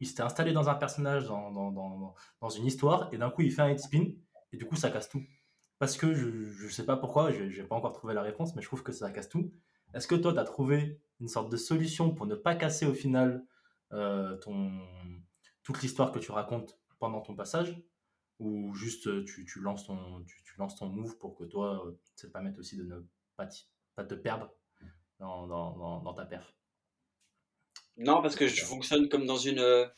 il 0.00 0.06
s'était 0.06 0.22
installé 0.22 0.52
dans 0.52 0.68
un 0.68 0.74
personnage, 0.74 1.26
dans, 1.26 1.50
dans, 1.50 1.70
dans, 1.72 2.14
dans 2.40 2.48
une 2.50 2.66
histoire 2.66 3.08
et 3.12 3.18
d'un 3.18 3.30
coup 3.30 3.42
il 3.42 3.50
fait 3.50 3.62
un 3.62 3.68
head 3.68 3.78
spin 3.78 4.04
et 4.52 4.56
du 4.56 4.66
coup 4.66 4.76
ça 4.76 4.90
casse 4.90 5.08
tout. 5.08 5.22
Parce 5.78 5.96
que 5.96 6.14
je 6.14 6.64
ne 6.64 6.70
sais 6.70 6.86
pas 6.86 6.96
pourquoi, 6.96 7.32
je 7.32 7.42
n'ai 7.42 7.66
pas 7.66 7.74
encore 7.74 7.92
trouvé 7.92 8.14
la 8.14 8.22
réponse, 8.22 8.54
mais 8.54 8.62
je 8.62 8.68
trouve 8.68 8.84
que 8.84 8.92
ça 8.92 9.10
casse 9.10 9.28
tout. 9.28 9.52
Est-ce 9.94 10.06
que 10.06 10.14
toi, 10.14 10.32
tu 10.32 10.38
as 10.38 10.44
trouvé 10.44 11.00
une 11.20 11.26
sorte 11.26 11.50
de 11.50 11.56
solution 11.56 12.14
pour 12.14 12.26
ne 12.26 12.36
pas 12.36 12.54
casser 12.54 12.86
au 12.86 12.94
final 12.94 13.30
euh, 13.30 13.46
ton, 13.92 14.70
toute 15.62 15.82
l'histoire 15.82 16.12
que 16.12 16.18
tu 16.18 16.32
racontes 16.32 16.78
pendant 16.98 17.20
ton 17.20 17.34
passage 17.34 17.76
Ou 18.38 18.74
juste 18.74 19.06
euh, 19.06 19.24
tu, 19.24 19.44
tu 19.44 19.60
lances, 19.60 19.86
ton, 19.86 20.24
tu, 20.24 20.54
lances 20.58 20.76
ton 20.76 20.86
move 20.86 21.18
pour 21.18 21.36
que 21.36 21.44
toi, 21.44 21.86
euh, 21.86 21.92
ça 22.14 22.26
te 22.26 22.32
permette 22.32 22.58
aussi 22.58 22.76
de 22.76 22.84
ne 22.84 23.00
pas, 23.36 23.46
te 24.04 24.14
perdre 24.14 24.52
dans, 25.18 25.46
dans, 25.46 26.00
dans, 26.00 26.14
ta 26.14 26.24
perf? 26.24 26.54
Non, 27.96 28.22
parce 28.22 28.36
que 28.36 28.46
je 28.46 28.64
fonctionne 28.64 29.08
comme 29.08 29.26
dans 29.26 29.36
une 29.36 29.90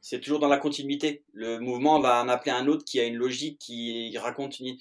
c'est 0.00 0.20
toujours 0.20 0.38
dans 0.38 0.48
la 0.48 0.58
continuité. 0.58 1.24
Le 1.32 1.58
mouvement 1.58 1.98
va 1.98 2.22
en 2.22 2.28
appeler 2.28 2.50
un 2.50 2.66
autre 2.66 2.84
qui 2.84 3.00
a 3.00 3.04
une 3.04 3.16
logique, 3.16 3.58
qui 3.58 4.16
raconte 4.18 4.60
une. 4.60 4.76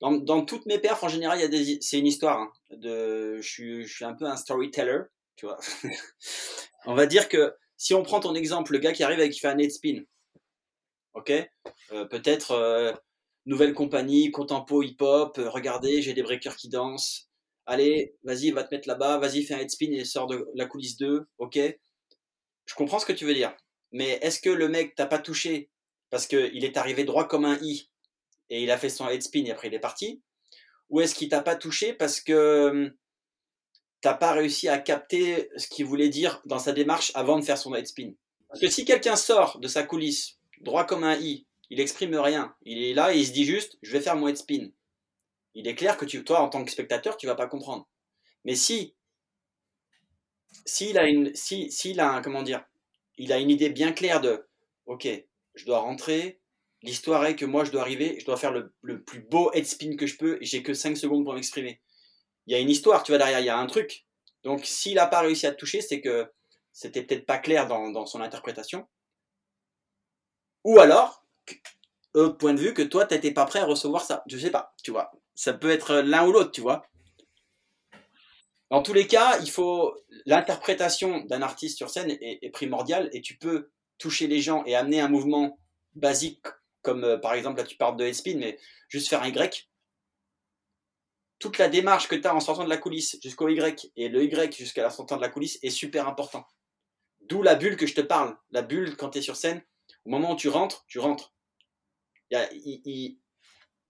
Dans, 0.00 0.10
dans 0.10 0.44
toutes 0.44 0.66
mes 0.66 0.80
perfs, 0.80 1.04
en 1.04 1.08
général, 1.08 1.38
il 1.38 1.42
y 1.42 1.44
a 1.44 1.48
des, 1.48 1.78
c'est 1.80 2.00
une 2.00 2.08
histoire. 2.08 2.40
Hein, 2.40 2.52
de, 2.70 3.36
je 3.40 3.48
suis, 3.48 3.86
je 3.86 3.94
suis 3.94 4.04
un 4.04 4.14
peu 4.14 4.24
un 4.24 4.36
storyteller, 4.36 5.02
tu 5.36 5.46
vois. 5.46 5.60
on 6.86 6.94
va 6.94 7.06
dire 7.06 7.28
que 7.28 7.54
si 7.76 7.94
on 7.94 8.02
prend 8.02 8.20
ton 8.20 8.34
exemple, 8.34 8.72
le 8.72 8.78
gars 8.78 8.92
qui 8.92 9.02
arrive 9.02 9.20
et 9.20 9.30
qui 9.30 9.40
fait 9.40 9.48
un 9.48 9.58
head 9.58 9.70
spin, 9.70 10.02
ok, 11.14 11.30
euh, 11.92 12.04
peut-être 12.06 12.52
euh, 12.52 12.92
nouvelle 13.46 13.74
compagnie, 13.74 14.30
contempo 14.30 14.82
hip-hop, 14.82 15.38
euh, 15.38 15.50
regardez, 15.50 16.02
j'ai 16.02 16.14
des 16.14 16.22
breakers 16.22 16.56
qui 16.56 16.68
dansent. 16.68 17.28
Allez, 17.66 18.14
vas-y, 18.24 18.50
va 18.50 18.64
te 18.64 18.74
mettre 18.74 18.88
là-bas, 18.88 19.18
vas-y, 19.18 19.42
fais 19.42 19.54
un 19.54 19.58
head 19.58 19.70
spin 19.70 19.92
et 19.92 20.04
sort 20.04 20.26
de 20.26 20.46
la 20.54 20.66
coulisse 20.66 20.96
2, 20.98 21.26
ok. 21.38 21.58
Je 22.66 22.74
comprends 22.74 22.98
ce 22.98 23.06
que 23.06 23.12
tu 23.12 23.24
veux 23.24 23.34
dire 23.34 23.54
mais 23.94 24.18
est-ce 24.22 24.40
que 24.40 24.50
le 24.50 24.68
mec 24.68 24.96
t'a 24.96 25.06
pas 25.06 25.20
touché 25.20 25.70
parce 26.10 26.26
qu'il 26.26 26.64
est 26.64 26.76
arrivé 26.76 27.04
droit 27.04 27.28
comme 27.28 27.44
un 27.44 27.56
i 27.62 27.90
et 28.50 28.62
il 28.62 28.70
a 28.70 28.76
fait 28.76 28.90
son 28.90 29.08
head 29.08 29.22
spin 29.22 29.44
et 29.44 29.52
après 29.52 29.68
il 29.68 29.74
est 29.74 29.80
parti? 29.80 30.20
Ou 30.90 31.00
est-ce 31.00 31.14
qu'il 31.14 31.28
t'a 31.28 31.42
pas 31.42 31.54
touché 31.54 31.94
parce 31.94 32.20
que 32.20 32.70
hum, 32.70 32.92
t'as 34.04 34.12
pas 34.12 34.32
réussi 34.32 34.68
à 34.68 34.76
capter 34.76 35.48
ce 35.56 35.66
qu'il 35.66 35.86
voulait 35.86 36.10
dire 36.10 36.42
dans 36.44 36.58
sa 36.58 36.72
démarche 36.72 37.10
avant 37.14 37.38
de 37.38 37.44
faire 37.44 37.56
son 37.56 37.74
head 37.74 37.86
spin 37.86 38.12
Parce 38.48 38.60
que 38.60 38.68
si 38.68 38.84
quelqu'un 38.84 39.16
sort 39.16 39.58
de 39.60 39.66
sa 39.66 39.82
coulisse 39.82 40.36
droit 40.60 40.84
comme 40.84 41.04
un 41.04 41.18
i, 41.18 41.46
il 41.70 41.80
exprime 41.80 42.14
rien, 42.16 42.54
il 42.66 42.84
est 42.84 42.92
là 42.92 43.14
et 43.14 43.18
il 43.18 43.26
se 43.26 43.32
dit 43.32 43.46
juste 43.46 43.78
je 43.80 43.92
vais 43.92 44.02
faire 44.02 44.14
mon 44.14 44.28
head 44.28 44.36
spin. 44.36 44.68
Il 45.54 45.66
est 45.66 45.74
clair 45.74 45.96
que 45.96 46.04
tu, 46.04 46.22
toi 46.22 46.42
en 46.42 46.50
tant 46.50 46.62
que 46.66 46.70
spectateur 46.70 47.16
tu 47.16 47.26
vas 47.26 47.34
pas 47.34 47.46
comprendre. 47.46 47.88
Mais 48.44 48.54
si 48.54 48.94
s'il 50.66 50.98
a 50.98 51.08
une 51.08 51.34
si 51.34 51.72
s'il 51.72 51.98
a 51.98 52.12
un 52.12 52.20
comment 52.20 52.42
dire 52.42 52.62
il 53.16 53.32
a 53.32 53.38
une 53.38 53.48
idée 53.48 53.70
bien 53.70 53.92
claire 53.92 54.20
de 54.20 54.46
ok, 54.84 55.08
je 55.54 55.64
dois 55.64 55.78
rentrer, 55.78 56.40
l'histoire 56.82 57.24
est 57.24 57.36
que 57.36 57.46
moi 57.46 57.64
je 57.64 57.70
dois 57.70 57.80
arriver, 57.80 58.18
je 58.20 58.26
dois 58.26 58.36
faire 58.36 58.52
le, 58.52 59.02
plus 59.02 59.20
beau 59.20 59.50
head 59.54 59.64
spin 59.64 59.96
que 59.96 60.06
je 60.06 60.18
peux 60.18 60.36
et 60.42 60.44
j'ai 60.44 60.62
que 60.62 60.74
5 60.74 60.94
secondes 60.94 61.24
pour 61.24 61.32
m'exprimer. 61.32 61.80
Il 62.46 62.52
y 62.52 62.56
a 62.56 62.60
une 62.60 62.70
histoire, 62.70 63.02
tu 63.02 63.12
vois, 63.12 63.18
derrière, 63.18 63.40
il 63.40 63.46
y 63.46 63.50
a 63.50 63.58
un 63.58 63.66
truc. 63.66 64.04
Donc 64.42 64.64
s'il 64.64 64.94
n'a 64.94 65.06
pas 65.06 65.20
réussi 65.20 65.46
à 65.46 65.52
te 65.52 65.56
toucher, 65.56 65.80
c'est 65.80 66.00
que 66.00 66.30
c'était 66.72 67.02
peut-être 67.02 67.26
pas 67.26 67.38
clair 67.38 67.66
dans, 67.66 68.06
son 68.06 68.20
interprétation. 68.20 68.86
Ou 70.64 70.78
alors, 70.78 71.24
au 72.14 72.32
point 72.32 72.54
de 72.54 72.60
vue 72.60 72.74
que 72.74 72.82
toi, 72.82 73.06
tu 73.06 73.14
n'étais 73.14 73.32
pas 73.32 73.46
prêt 73.46 73.60
à 73.60 73.64
recevoir 73.64 74.04
ça. 74.04 74.22
Je 74.26 74.38
sais 74.38 74.50
pas, 74.50 74.74
tu 74.82 74.90
vois. 74.90 75.12
Ça 75.34 75.52
peut 75.52 75.70
être 75.70 75.96
l'un 75.96 76.26
ou 76.26 76.32
l'autre, 76.32 76.50
tu 76.50 76.60
vois. 76.60 76.86
Dans 78.70 78.82
tous 78.82 78.92
les 78.92 79.06
cas, 79.06 79.38
il 79.40 79.50
faut 79.50 79.96
l'interprétation 80.26 81.20
d'un 81.26 81.42
artiste 81.42 81.76
sur 81.76 81.90
scène 81.90 82.16
est, 82.20 82.50
primordiale 82.50 83.08
et 83.12 83.20
tu 83.20 83.36
peux 83.36 83.70
toucher 83.98 84.26
les 84.26 84.40
gens 84.40 84.64
et 84.66 84.74
amener 84.74 85.00
un 85.00 85.08
mouvement 85.08 85.58
basique 85.94 86.44
comme 86.82 87.04
euh, 87.04 87.16
par 87.16 87.34
exemple 87.34 87.58
là 87.58 87.64
tu 87.64 87.76
parles 87.76 87.96
de 87.96 88.04
headspin 88.04 88.36
mais 88.36 88.58
juste 88.88 89.08
faire 89.08 89.22
un 89.22 89.28
Y. 89.28 89.68
Toute 91.44 91.58
la 91.58 91.68
démarche 91.68 92.08
que 92.08 92.14
tu 92.14 92.26
as 92.26 92.34
en 92.34 92.40
sortant 92.40 92.64
de 92.64 92.70
la 92.70 92.78
coulisse 92.78 93.18
jusqu'au 93.22 93.50
Y 93.50 93.92
et 93.96 94.08
le 94.08 94.24
Y 94.24 94.56
jusqu'à 94.56 94.82
la 94.82 94.88
sortie 94.88 95.14
de 95.14 95.20
la 95.20 95.28
coulisse 95.28 95.58
est 95.60 95.68
super 95.68 96.08
important. 96.08 96.46
D'où 97.20 97.42
la 97.42 97.54
bulle 97.54 97.76
que 97.76 97.86
je 97.86 97.94
te 97.94 98.00
parle. 98.00 98.34
La 98.50 98.62
bulle 98.62 98.96
quand 98.96 99.10
tu 99.10 99.18
es 99.18 99.20
sur 99.20 99.36
scène, 99.36 99.62
au 100.06 100.08
moment 100.08 100.32
où 100.32 100.36
tu 100.36 100.48
rentres, 100.48 100.86
tu 100.88 101.00
rentres. 101.00 101.34
Tu 102.30 102.38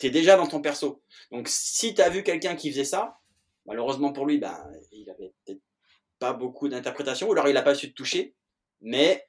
es 0.02 0.10
déjà 0.10 0.36
dans 0.36 0.48
ton 0.48 0.60
perso. 0.60 1.04
Donc 1.30 1.46
si 1.48 1.94
tu 1.94 2.02
as 2.02 2.08
vu 2.08 2.24
quelqu'un 2.24 2.56
qui 2.56 2.72
faisait 2.72 2.82
ça, 2.82 3.20
Malheureusement 3.66 4.12
pour 4.12 4.26
lui, 4.26 4.38
ben, 4.38 4.62
il 4.90 5.08
avait 5.08 5.32
peut-être 5.44 5.62
pas 6.18 6.32
beaucoup 6.32 6.68
d'interprétation, 6.68 7.28
ou 7.28 7.32
alors 7.32 7.48
il 7.48 7.54
n'a 7.54 7.62
pas 7.62 7.76
su 7.76 7.90
te 7.90 7.94
toucher. 7.94 8.34
Mais 8.80 9.28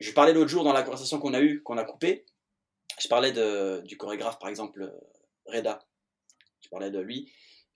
je 0.00 0.10
parlais 0.12 0.32
l'autre 0.32 0.48
jour 0.48 0.64
dans 0.64 0.72
la 0.72 0.82
conversation 0.82 1.20
qu'on 1.20 1.34
a 1.34 1.40
eue, 1.42 1.62
qu'on 1.62 1.76
a 1.76 1.84
coupée, 1.84 2.26
je 2.98 3.08
parlais 3.08 3.32
du 3.82 3.96
chorégraphe, 3.96 4.38
par 4.38 4.48
exemple, 4.48 4.92
Reda. 5.46 5.78
Parlais 6.70 6.90
de 6.90 7.00
lui, 7.00 7.32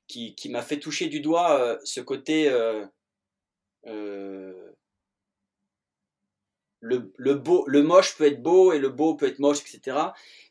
qui, 0.07 0.49
m'a 0.49 0.63
fait 0.63 0.79
toucher 0.79 1.09
du 1.09 1.21
doigt 1.21 1.59
euh, 1.59 1.79
ce 1.85 2.01
côté. 2.01 2.49
Euh, 2.49 2.87
euh, 3.87 4.73
le, 6.81 7.35
beau, 7.35 7.65
le 7.67 7.83
moche 7.83 8.17
peut 8.17 8.27
être 8.27 8.43
beau 8.43 8.73
et 8.73 8.79
le 8.79 8.91
beau 8.91 9.15
peut 9.15 9.27
être 9.27 9.39
moche, 9.39 9.61
etc. 9.61 9.99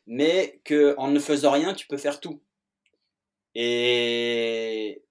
Mais 0.06 0.60
qu'en 0.64 1.08
ne 1.08 1.20
faisant 1.20 1.52
rien, 1.52 1.74
tu 1.74 1.86
peux 1.86 1.96
faire 1.96 2.20
tout. 2.20 2.42
Et 3.54 5.02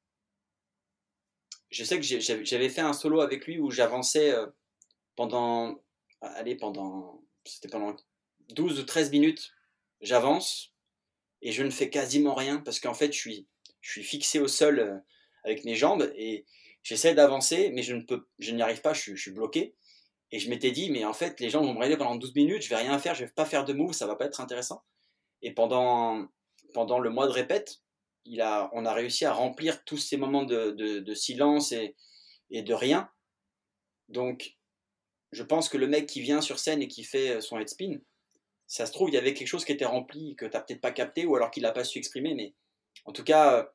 je 1.70 1.84
sais 1.84 1.98
que 2.00 2.04
j'avais 2.04 2.70
fait 2.70 2.82
un 2.82 2.94
solo 2.94 3.22
avec 3.22 3.48
lui 3.48 3.58
où 3.58 3.72
j'avançais 3.72 4.36
pendant, 5.16 5.82
allez, 6.22 6.56
pendant, 6.56 7.24
c'était 7.46 7.70
pendant 7.70 7.96
12 8.50 8.82
ou 8.82 8.84
13 8.84 9.12
minutes, 9.12 9.54
j'avance 10.02 10.73
et 11.44 11.52
je 11.52 11.62
ne 11.62 11.70
fais 11.70 11.90
quasiment 11.90 12.34
rien 12.34 12.60
parce 12.60 12.80
qu'en 12.80 12.94
fait, 12.94 13.12
je 13.12 13.20
suis, 13.20 13.48
fixé 13.82 14.40
au 14.40 14.48
sol 14.48 14.80
euh, 14.80 14.98
avec 15.44 15.66
mes 15.66 15.76
jambes 15.76 16.12
et 16.16 16.46
j'essaie 16.84 17.14
d'avancer, 17.14 17.70
mais 17.74 17.84
je 17.84 17.94
ne 17.94 18.02
peux, 18.02 18.28
je 18.40 18.52
n'y 18.52 18.62
arrive 18.62 18.82
pas, 18.82 18.94
je 18.94 19.16
suis, 19.16 19.32
bloqué. 19.32 19.76
Et 20.32 20.40
je 20.40 20.50
m'étais 20.50 20.72
dit, 20.72 20.90
mais 20.90 21.06
en 21.06 21.14
fait, 21.14 21.40
les 21.42 21.50
gens 21.50 21.62
vont 21.62 21.74
me 21.74 21.78
regarder 21.78 21.98
pendant 21.98 22.16
12 22.16 22.34
minutes, 22.34 22.64
je 22.64 22.70
vais 22.70 22.78
rien 22.78 22.98
faire, 22.98 23.14
je 23.14 23.26
vais 23.26 23.32
pas 23.32 23.46
faire 23.46 23.66
de 23.66 23.74
move, 23.74 23.94
ça 23.94 24.08
va 24.08 24.16
pas 24.16 24.26
être 24.26 24.42
intéressant. 24.42 24.84
Et 25.42 25.52
pendant, 25.52 26.28
pendant 26.74 26.98
le 26.98 27.10
mois 27.10 27.28
de 27.28 27.34
répète, 27.34 27.82
il 28.26 28.42
a, 28.42 28.70
on 28.74 28.86
a 28.86 28.94
réussi 28.94 29.26
à 29.26 29.34
remplir 29.34 29.84
tous 29.84 29.98
ces 29.98 30.16
moments 30.16 30.44
de, 30.44 31.14
silence 31.14 31.74
et, 31.74 31.94
de 32.50 32.74
rien. 32.74 33.10
Donc, 34.08 34.56
je 35.34 35.44
pense 35.44 35.68
que 35.68 35.78
le 35.78 35.88
mec 35.88 36.08
qui 36.08 36.22
vient 36.22 36.42
sur 36.42 36.58
scène 36.58 36.82
et 36.82 36.88
qui 36.88 37.04
fait 37.04 37.42
son 37.42 37.60
head 37.60 37.68
spin, 37.68 38.00
ça 38.74 38.88
se 38.88 38.92
trouve, 38.92 39.10
il 39.12 39.14
y 39.14 39.20
avait 39.20 39.36
quelque 39.36 39.48
chose 39.48 39.66
qui 39.66 39.72
était 39.72 39.86
rempli 39.86 40.36
que 40.36 40.46
tu 40.46 40.52
n'as 40.52 40.62
peut-être 40.62 40.82
pas 40.82 40.92
capté 40.92 41.28
ou 41.28 41.36
alors 41.36 41.52
qu'il 41.52 41.62
n'a 41.62 41.72
pas 41.72 41.84
su 41.84 42.00
exprimer. 42.00 42.34
Mais 42.34 42.56
en 43.06 43.12
tout 43.12 43.24
cas, 43.24 43.72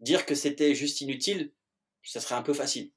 dire 0.00 0.24
que 0.24 0.34
c'était 0.34 0.74
juste 0.74 1.02
inutile, 1.02 1.52
ça 2.02 2.18
serait 2.18 2.34
un 2.34 2.40
peu 2.40 2.54
facile. 2.54 2.92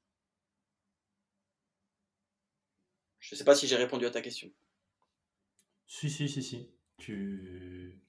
Je 3.20 3.36
ne 3.36 3.38
sais 3.38 3.44
pas 3.44 3.54
si 3.54 3.68
j'ai 3.68 3.76
répondu 3.76 4.06
à 4.06 4.12
ta 4.12 4.22
question. 4.22 4.50
Si, 5.88 6.10
si, 6.10 6.30
si, 6.30 6.42
si. 6.42 6.72
Tu, 7.00 8.02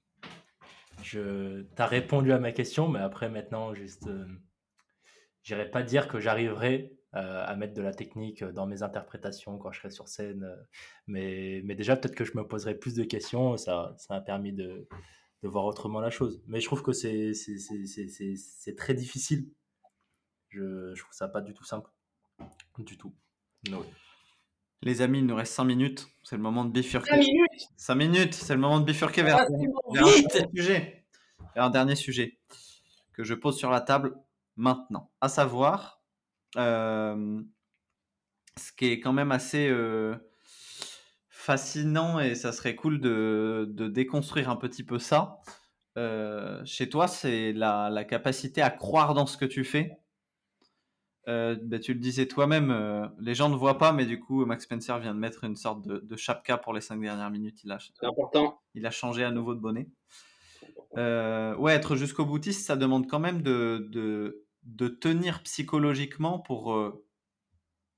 je, 1.03 1.67
as 1.79 1.87
répondu 1.87 2.31
à 2.31 2.39
ma 2.39 2.53
question, 2.53 2.87
mais 2.87 3.01
après, 3.01 3.29
maintenant, 3.29 3.75
juste, 3.75 4.07
euh, 4.07 5.65
pas 5.73 5.83
dire 5.83 6.07
que 6.07 6.21
j'arriverai 6.21 6.93
euh, 6.93 7.06
à 7.17 7.57
mettre 7.57 7.75
de 7.75 7.83
la 7.83 7.95
technique 7.95 8.45
dans 8.45 8.67
mes 8.67 8.83
interprétations 8.83 9.59
quand 9.59 9.73
je 9.73 9.79
serai 9.81 9.91
sur 9.91 10.09
scène. 10.09 10.45
Euh, 10.45 10.57
mais, 11.07 11.61
mais 11.65 11.75
déjà, 11.75 11.97
peut-être 11.97 12.15
que 12.15 12.25
je 12.25 12.37
me 12.37 12.47
poserai 12.47 12.75
plus 12.75 12.95
de 12.95 13.05
questions. 13.05 13.57
Ça, 13.57 13.95
ça 13.99 14.15
m'a 14.15 14.21
permis 14.21 14.53
de, 14.53 14.87
de, 15.43 15.49
voir 15.49 15.65
autrement 15.65 16.01
la 16.01 16.11
chose. 16.11 16.43
Mais 16.47 16.61
je 16.61 16.67
trouve 16.67 16.83
que 16.83 16.93
c'est 16.93 17.33
très 18.77 18.95
difficile. 18.95 19.49
Je, 20.49 20.95
je, 20.95 21.03
trouve 21.03 21.15
ça 21.15 21.29
pas 21.29 21.41
du 21.41 21.55
tout 21.55 21.65
simple. 21.65 21.91
Du 22.79 22.99
tout. 22.99 23.15
Les 24.83 25.01
amis, 25.01 25.19
il 25.19 25.27
nous 25.27 25.35
reste 25.35 25.55
5 25.55 25.65
minutes. 25.65 26.07
C'est 26.23 26.37
le 26.37 26.43
moment 26.43 26.65
de 26.65 26.71
bifurquer. 26.71 27.11
5 27.11 27.17
minutes 27.17 27.69
5 27.77 27.95
minutes, 27.95 28.35
c'est 28.35 28.55
le 28.55 28.61
moment 28.61 28.81
de 28.81 28.85
bifurquer 28.85 29.23
vers, 29.23 29.41
un 29.41 30.47
sujet. 30.55 31.05
un 31.55 31.71
dernier 31.71 31.97
sujet 31.97 32.39
que 33.15 33.25
je 33.25 33.35
pose 33.35 33.57
sur 33.57 33.71
la 33.71 33.81
table. 33.81 34.15
maintenant. 34.57 35.11
À 35.21 35.29
savoir, 35.29 35.97
euh, 35.97 36.06
ce 36.57 37.43
qui 38.77 38.87
est 38.87 39.01
quand 39.01 39.13
même 39.13 39.33
assez 39.33 39.71
fascinant 41.29 42.19
et 42.19 42.35
ça 42.35 42.51
serait 42.51 42.75
cool 42.75 43.01
de, 43.01 43.69
de 43.71 43.87
déconstruire 43.87 44.51
un 44.51 44.57
petit 44.57 44.83
peu 44.83 44.99
ça. 44.99 45.39
Euh, 45.97 46.61
chez 46.65 46.89
toi, 46.89 47.07
c'est 47.09 47.53
la, 47.53 47.89
la 47.89 48.05
capacité 48.05 48.63
à 48.63 48.71
croire 48.71 49.15
dans 49.15 49.27
ce 49.27 49.37
que 49.37 49.45
tu 49.45 49.63
fais. 49.65 49.93
Euh, 51.29 51.57
bah, 51.63 51.79
tu 51.79 51.95
le 51.95 52.01
disais 52.01 52.27
toi-même, 52.27 52.71
euh, 52.71 53.07
les 53.21 53.35
gens 53.35 53.49
ne 53.49 53.57
voient 53.57 53.79
pas, 53.79 53.93
mais 53.93 54.07
du 54.07 54.21
coup, 54.21 54.45
Max 54.45 54.65
Spencer 54.65 54.99
vient 54.99 55.15
de 55.15 55.19
mettre 55.21 55.45
une 55.45 55.57
sorte 55.57 55.87
de, 55.87 55.99
de 55.99 56.17
chapka 56.17 56.57
pour 56.57 56.73
les 56.75 56.81
cinq 56.81 57.01
dernières 57.01 57.31
minutes. 57.31 57.63
Il 57.65 57.73
a, 57.73 57.79
C'est 57.79 58.07
important. 58.07 58.61
il 58.75 58.85
a 58.85 58.91
changé 58.91 59.25
à 59.25 59.31
nouveau 59.31 59.55
de 59.55 59.61
bonnet. 59.61 59.89
Ouais, 60.97 61.75
être 61.75 61.97
jusqu'au 61.97 62.25
boutiste, 62.25 62.67
ça 62.67 62.77
demande 62.77 63.09
quand 63.09 63.21
même 63.21 63.43
de, 63.43 63.89
de, 63.91 64.46
de 64.67 64.89
tenir 64.89 65.43
psychologiquement 65.45 66.39
pour, 66.39 66.75
euh, 66.75 67.07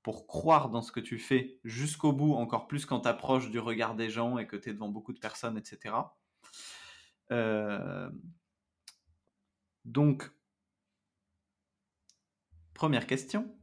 pour 0.03 0.27
croire 0.27 0.69
dans 0.69 0.81
ce 0.81 0.91
que 0.91 0.99
tu 0.99 1.17
fais 1.17 1.59
jusqu'au 1.63 2.13
bout, 2.13 2.33
encore 2.35 2.67
plus 2.67 2.85
quand 2.85 3.01
tu 3.01 3.07
approches 3.07 3.49
du 3.49 3.59
regard 3.59 3.95
des 3.95 4.09
gens 4.09 4.37
et 4.37 4.47
que 4.47 4.55
tu 4.55 4.71
devant 4.73 4.89
beaucoup 4.89 5.13
de 5.13 5.19
personnes, 5.19 5.57
etc. 5.57 5.95
Euh, 7.31 8.09
donc, 9.83 10.31
première 12.73 13.07
question, 13.07 13.55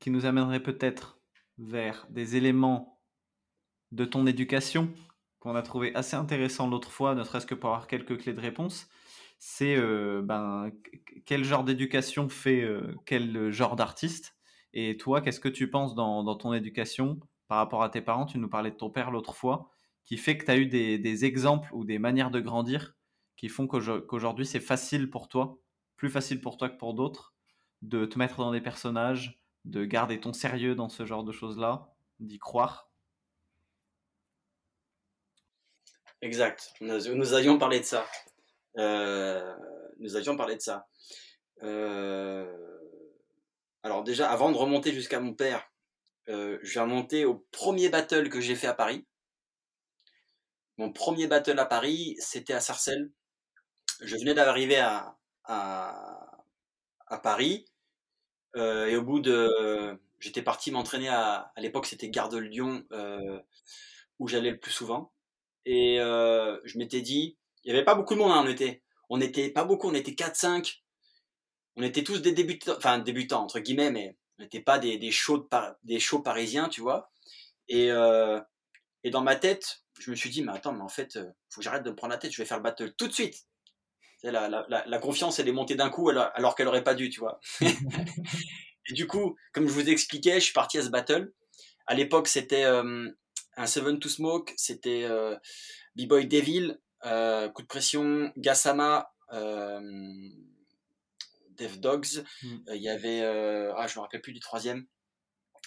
qui 0.00 0.10
nous 0.10 0.26
amènerait 0.26 0.62
peut-être 0.62 1.20
vers 1.58 2.06
des 2.10 2.34
éléments 2.34 3.00
de 3.92 4.04
ton 4.04 4.26
éducation 4.26 4.92
qu'on 5.38 5.54
a 5.54 5.62
trouvé 5.62 5.94
assez 5.94 6.16
intéressant 6.16 6.68
l'autre 6.68 6.90
fois, 6.90 7.14
ne 7.14 7.24
serait-ce 7.24 7.46
que 7.46 7.54
pour 7.54 7.70
avoir 7.70 7.86
quelques 7.86 8.18
clés 8.18 8.32
de 8.32 8.40
réponse. 8.40 8.88
C'est 9.44 9.76
ben, 10.22 10.70
quel 11.26 11.42
genre 11.42 11.64
d'éducation 11.64 12.28
fait 12.28 12.64
quel 13.06 13.50
genre 13.50 13.74
d'artiste? 13.74 14.36
Et 14.72 14.96
toi, 14.96 15.20
qu'est-ce 15.20 15.40
que 15.40 15.48
tu 15.48 15.68
penses 15.68 15.96
dans, 15.96 16.22
dans, 16.22 16.36
ton 16.36 16.54
éducation 16.54 17.18
par 17.48 17.58
rapport 17.58 17.82
à 17.82 17.88
tes 17.88 18.02
parents? 18.02 18.24
Tu 18.24 18.38
nous 18.38 18.48
parlais 18.48 18.70
de 18.70 18.76
ton 18.76 18.88
père 18.88 19.10
l'autre 19.10 19.34
fois, 19.34 19.68
qui 20.04 20.16
fait 20.16 20.38
que 20.38 20.44
tu 20.44 20.50
as 20.52 20.56
eu 20.58 20.66
des, 20.66 20.96
des, 20.96 21.24
exemples 21.24 21.68
ou 21.74 21.84
des 21.84 21.98
manières 21.98 22.30
de 22.30 22.38
grandir 22.38 22.94
qui 23.36 23.48
font 23.48 23.66
qu'aujourd'hui 23.66 24.46
c'est 24.46 24.60
facile 24.60 25.10
pour 25.10 25.28
toi, 25.28 25.58
plus 25.96 26.08
facile 26.08 26.40
pour 26.40 26.56
toi 26.56 26.68
que 26.68 26.78
pour 26.78 26.94
d'autres, 26.94 27.34
de 27.82 28.06
te 28.06 28.20
mettre 28.20 28.36
dans 28.36 28.52
des 28.52 28.60
personnages, 28.60 29.42
de 29.64 29.84
garder 29.84 30.20
ton 30.20 30.32
sérieux 30.32 30.76
dans 30.76 30.88
ce 30.88 31.04
genre 31.04 31.24
de 31.24 31.32
choses-là, 31.32 31.92
d'y 32.20 32.38
croire? 32.38 32.92
Exact. 36.20 36.74
Nous, 36.80 37.16
nous, 37.16 37.32
avions 37.32 37.58
parlé 37.58 37.80
de 37.80 37.84
ça. 37.84 38.06
Euh, 38.78 39.54
nous 39.98 40.16
avions 40.16 40.36
parlé 40.36 40.56
de 40.56 40.60
ça. 40.60 40.86
Euh, 41.62 42.56
alors 43.82 44.02
déjà, 44.04 44.30
avant 44.30 44.50
de 44.50 44.56
remonter 44.56 44.92
jusqu'à 44.92 45.20
mon 45.20 45.34
père, 45.34 45.68
euh, 46.28 46.58
je 46.62 46.74
vais 46.74 46.80
remonter 46.80 47.24
au 47.24 47.46
premier 47.50 47.88
battle 47.88 48.28
que 48.28 48.40
j'ai 48.40 48.54
fait 48.54 48.66
à 48.66 48.74
Paris. 48.74 49.06
Mon 50.78 50.92
premier 50.92 51.26
battle 51.26 51.58
à 51.58 51.66
Paris, 51.66 52.16
c'était 52.18 52.54
à 52.54 52.60
Sarcelles. 52.60 53.10
Je 54.00 54.16
venais 54.16 54.34
d'arriver 54.34 54.78
à, 54.78 55.16
à, 55.44 56.44
à, 57.06 57.18
Paris. 57.18 57.66
Et 58.54 58.96
au 58.96 59.02
bout 59.02 59.20
de... 59.20 59.98
J'étais 60.18 60.42
parti 60.42 60.70
m'entraîner 60.70 61.08
à... 61.08 61.52
À 61.54 61.60
l'époque, 61.60 61.86
c'était 61.86 62.08
Gare 62.08 62.28
de 62.28 62.38
Lyon, 62.38 62.84
où 64.18 64.28
j'allais 64.28 64.50
le 64.50 64.58
plus 64.58 64.72
souvent. 64.72 65.12
Et 65.66 65.98
je 65.98 66.78
m'étais 66.78 67.02
dit, 67.02 67.36
il 67.64 67.72
n'y 67.72 67.76
avait 67.76 67.84
pas 67.84 67.94
beaucoup 67.94 68.14
de 68.14 68.18
monde, 68.18 68.32
hein, 68.32 68.42
on 68.44 68.48
était, 68.48 68.82
on 69.08 69.20
était 69.20 69.50
pas 69.50 69.64
beaucoup, 69.64 69.88
on 69.88 69.94
était 69.94 70.12
4-5. 70.12 70.82
On 71.76 71.82
était 71.82 72.04
tous 72.04 72.20
des 72.20 72.32
débutants, 72.32 72.74
enfin 72.76 72.98
débutants 72.98 73.42
entre 73.42 73.60
guillemets, 73.60 73.90
mais 73.90 74.16
on 74.38 74.42
n'était 74.42 74.60
pas 74.60 74.78
des, 74.78 74.98
des, 74.98 75.10
shows 75.10 75.38
de 75.38 75.48
des 75.84 76.00
shows 76.00 76.20
parisiens, 76.20 76.68
tu 76.68 76.80
vois. 76.80 77.10
Et, 77.68 77.90
euh, 77.90 78.40
et 79.04 79.10
dans 79.10 79.22
ma 79.22 79.36
tête, 79.36 79.82
je 79.98 80.10
me 80.10 80.16
suis 80.16 80.30
dit, 80.30 80.42
mais 80.42 80.52
attends, 80.52 80.72
mais 80.72 80.82
en 80.82 80.88
fait, 80.88 81.18
faut 81.48 81.60
que 81.60 81.64
j'arrête 81.64 81.82
de 81.82 81.90
me 81.90 81.96
prendre 81.96 82.12
la 82.12 82.18
tête, 82.18 82.32
je 82.32 82.42
vais 82.42 82.46
faire 82.46 82.58
le 82.58 82.62
battle 82.62 82.92
tout 82.94 83.08
de 83.08 83.12
suite. 83.12 83.46
La, 84.22 84.48
la, 84.48 84.64
la, 84.68 84.84
la 84.86 84.98
confiance, 84.98 85.38
elle 85.38 85.48
est 85.48 85.52
montée 85.52 85.74
d'un 85.74 85.90
coup 85.90 86.08
alors, 86.08 86.30
alors 86.34 86.54
qu'elle 86.54 86.68
aurait 86.68 86.84
pas 86.84 86.94
dû, 86.94 87.10
tu 87.10 87.20
vois. 87.20 87.40
et 87.60 88.92
du 88.92 89.06
coup, 89.06 89.36
comme 89.52 89.66
je 89.66 89.72
vous 89.72 89.88
expliquais, 89.88 90.34
je 90.34 90.44
suis 90.44 90.52
parti 90.52 90.78
à 90.78 90.82
ce 90.82 90.90
battle. 90.90 91.32
À 91.86 91.94
l'époque, 91.94 92.28
c'était 92.28 92.64
euh, 92.64 93.10
un 93.56 93.66
Seven 93.66 93.98
to 93.98 94.08
Smoke, 94.08 94.52
c'était 94.56 95.04
euh, 95.04 95.36
B-Boy 95.96 96.26
Devil, 96.26 96.78
euh, 97.04 97.48
Coup 97.48 97.62
de 97.62 97.66
Pression, 97.66 98.32
Gassama, 98.36 99.12
euh, 99.32 99.80
Dev 101.50 101.78
Dogs. 101.78 102.24
Il 102.42 102.48
mm. 102.48 102.76
y 102.76 102.88
avait, 102.88 103.22
ah, 103.76 103.86
je 103.86 103.98
me 103.98 104.02
rappelle 104.02 104.22
plus 104.22 104.32
du 104.32 104.40
troisième. 104.40 104.86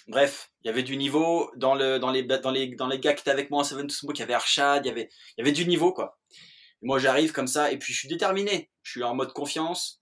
Bref, 0.08 0.52
il 0.62 0.68
y 0.68 0.70
avait 0.70 0.84
du 0.84 0.96
niveau 0.96 1.50
dans 1.56 1.74
le 1.74 1.98
dans 1.98 2.12
les 2.12 2.22
dans 2.22 2.52
les 2.52 2.76
dans 2.76 2.86
les 2.86 3.00
gars 3.00 3.12
qui 3.12 3.22
étaient 3.22 3.30
avec 3.30 3.50
moi 3.50 3.60
en 3.60 3.64
Seven 3.64 3.88
to 3.88 3.94
Smoke. 3.94 4.16
Il 4.16 4.20
y 4.20 4.22
avait 4.22 4.34
Arshad, 4.34 4.86
il 4.86 4.88
y 4.88 4.92
avait 4.92 5.10
il 5.36 5.40
y 5.40 5.42
avait 5.42 5.52
du 5.52 5.66
niveau 5.66 5.92
quoi. 5.92 6.16
Et 6.80 6.86
moi 6.86 7.00
j'arrive 7.00 7.32
comme 7.32 7.48
ça 7.48 7.72
et 7.72 7.78
puis 7.78 7.92
je 7.92 7.98
suis 7.98 8.08
déterminé. 8.08 8.70
Je 8.82 8.92
suis 8.92 9.02
en 9.02 9.16
mode 9.16 9.32
confiance. 9.32 10.00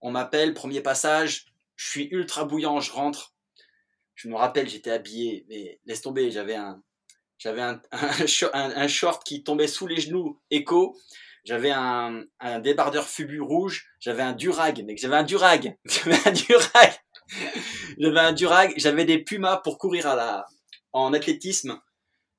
On 0.00 0.12
m'appelle, 0.12 0.54
premier 0.54 0.82
passage. 0.82 1.46
Je 1.74 1.88
suis 1.88 2.08
ultra 2.12 2.44
bouillant, 2.44 2.78
je 2.78 2.92
rentre. 2.92 3.34
Je 4.14 4.28
me 4.28 4.36
rappelle, 4.36 4.68
j'étais 4.68 4.92
habillé, 4.92 5.44
mais 5.48 5.80
laisse 5.86 6.02
tomber, 6.02 6.30
j'avais 6.30 6.54
un, 6.54 6.80
j'avais 7.44 7.60
un, 8.54 8.88
short 8.88 9.22
qui 9.22 9.44
tombait 9.44 9.68
sous 9.68 9.86
les 9.86 10.00
genoux, 10.00 10.40
écho. 10.50 10.98
J'avais 11.44 11.72
un, 11.72 12.22
un 12.40 12.58
débardeur 12.58 13.06
fubu 13.06 13.42
rouge. 13.42 13.86
J'avais 14.00 14.22
un 14.22 14.32
durag, 14.32 14.82
mec. 14.86 14.96
J'avais 14.96 15.16
un 15.16 15.24
durag. 15.24 15.76
J'avais 15.84 16.26
un 16.26 16.32
durag. 16.32 16.92
j'avais 17.98 18.18
un 18.18 18.32
durag. 18.32 18.72
J'avais 18.78 19.04
des 19.04 19.18
pumas 19.18 19.58
pour 19.58 19.76
courir 19.76 20.06
à 20.06 20.16
la, 20.16 20.46
en 20.94 21.12
athlétisme. 21.12 21.78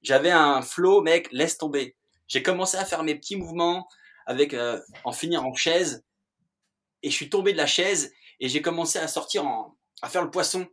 J'avais 0.02 0.32
un 0.32 0.64
flow, 0.64 1.04
mec. 1.04 1.32
Laisse 1.32 1.60
tomber. 1.60 1.96
J'ai 2.28 2.42
commencé 2.42 2.78
à 2.78 2.84
faire 2.84 3.04
mes 3.04 3.14
petits 3.14 3.36
mouvements 3.36 3.88
avec, 4.26 4.56
euh, 4.56 4.80
en 5.04 5.12
finir 5.12 5.46
en 5.46 5.54
chaise. 5.54 6.04
Et 7.04 7.12
je 7.12 7.16
suis 7.16 7.30
tombé 7.30 7.54
de 7.54 7.58
la 7.58 7.68
chaise 7.68 8.12
et 8.40 8.50
j'ai 8.50 8.64
commencé 8.64 8.98
à 8.98 9.08
sortir 9.08 9.46
en, 9.46 9.78
à 10.02 10.10
faire 10.10 10.24
le 10.24 10.32
poisson. 10.32 10.66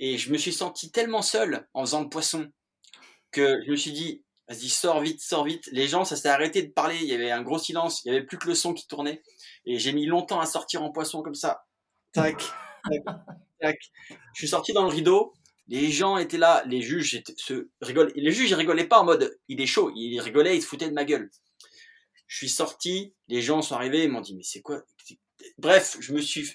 Et 0.00 0.18
je 0.18 0.30
me 0.30 0.36
suis 0.36 0.52
senti 0.52 0.90
tellement 0.92 1.22
seul 1.22 1.66
en 1.72 1.86
faisant 1.86 2.02
le 2.02 2.10
poisson 2.10 2.50
que 3.34 3.60
je 3.66 3.70
me 3.70 3.76
suis 3.76 3.92
dit, 3.92 4.24
vas-y, 4.48 4.68
sors 4.68 5.00
vite, 5.00 5.20
sors 5.20 5.44
vite. 5.44 5.68
Les 5.72 5.88
gens, 5.88 6.04
ça 6.04 6.16
s'est 6.16 6.28
arrêté 6.28 6.62
de 6.62 6.72
parler. 6.72 6.96
Il 7.00 7.08
y 7.08 7.14
avait 7.14 7.30
un 7.30 7.42
gros 7.42 7.58
silence. 7.58 8.02
Il 8.04 8.12
y 8.12 8.16
avait 8.16 8.24
plus 8.24 8.38
que 8.38 8.46
le 8.46 8.54
son 8.54 8.72
qui 8.72 8.86
tournait. 8.86 9.22
Et 9.66 9.78
j'ai 9.78 9.92
mis 9.92 10.06
longtemps 10.06 10.40
à 10.40 10.46
sortir 10.46 10.82
en 10.82 10.90
poisson 10.90 11.22
comme 11.22 11.34
ça. 11.34 11.64
Tac, 12.12 12.38
tac, 12.38 13.16
tac. 13.60 13.78
Je 14.08 14.38
suis 14.38 14.48
sorti 14.48 14.72
dans 14.72 14.82
le 14.82 14.88
rideau. 14.88 15.34
Les 15.68 15.90
gens 15.90 16.16
étaient 16.16 16.38
là. 16.38 16.62
Les 16.66 16.82
juges 16.82 17.22
se 17.36 17.68
rigolaient. 17.80 18.12
Les 18.16 18.32
juges, 18.32 18.50
ils 18.50 18.54
rigolaient 18.54 18.86
pas 18.86 19.00
en 19.00 19.04
mode, 19.04 19.38
il 19.48 19.60
est 19.60 19.66
chaud. 19.66 19.90
Ils 19.94 20.20
rigolaient, 20.20 20.56
ils 20.56 20.62
se 20.62 20.66
foutaient 20.66 20.88
de 20.88 20.94
ma 20.94 21.04
gueule. 21.04 21.30
Je 22.26 22.36
suis 22.36 22.48
sorti. 22.48 23.14
Les 23.28 23.42
gens 23.42 23.62
sont 23.62 23.74
arrivés. 23.74 24.04
Ils 24.04 24.10
m'ont 24.10 24.20
dit, 24.20 24.34
mais 24.36 24.42
c'est 24.42 24.62
quoi? 24.62 24.82
Bref, 25.58 25.98
je 26.00 26.14
me 26.14 26.22
suis, 26.22 26.48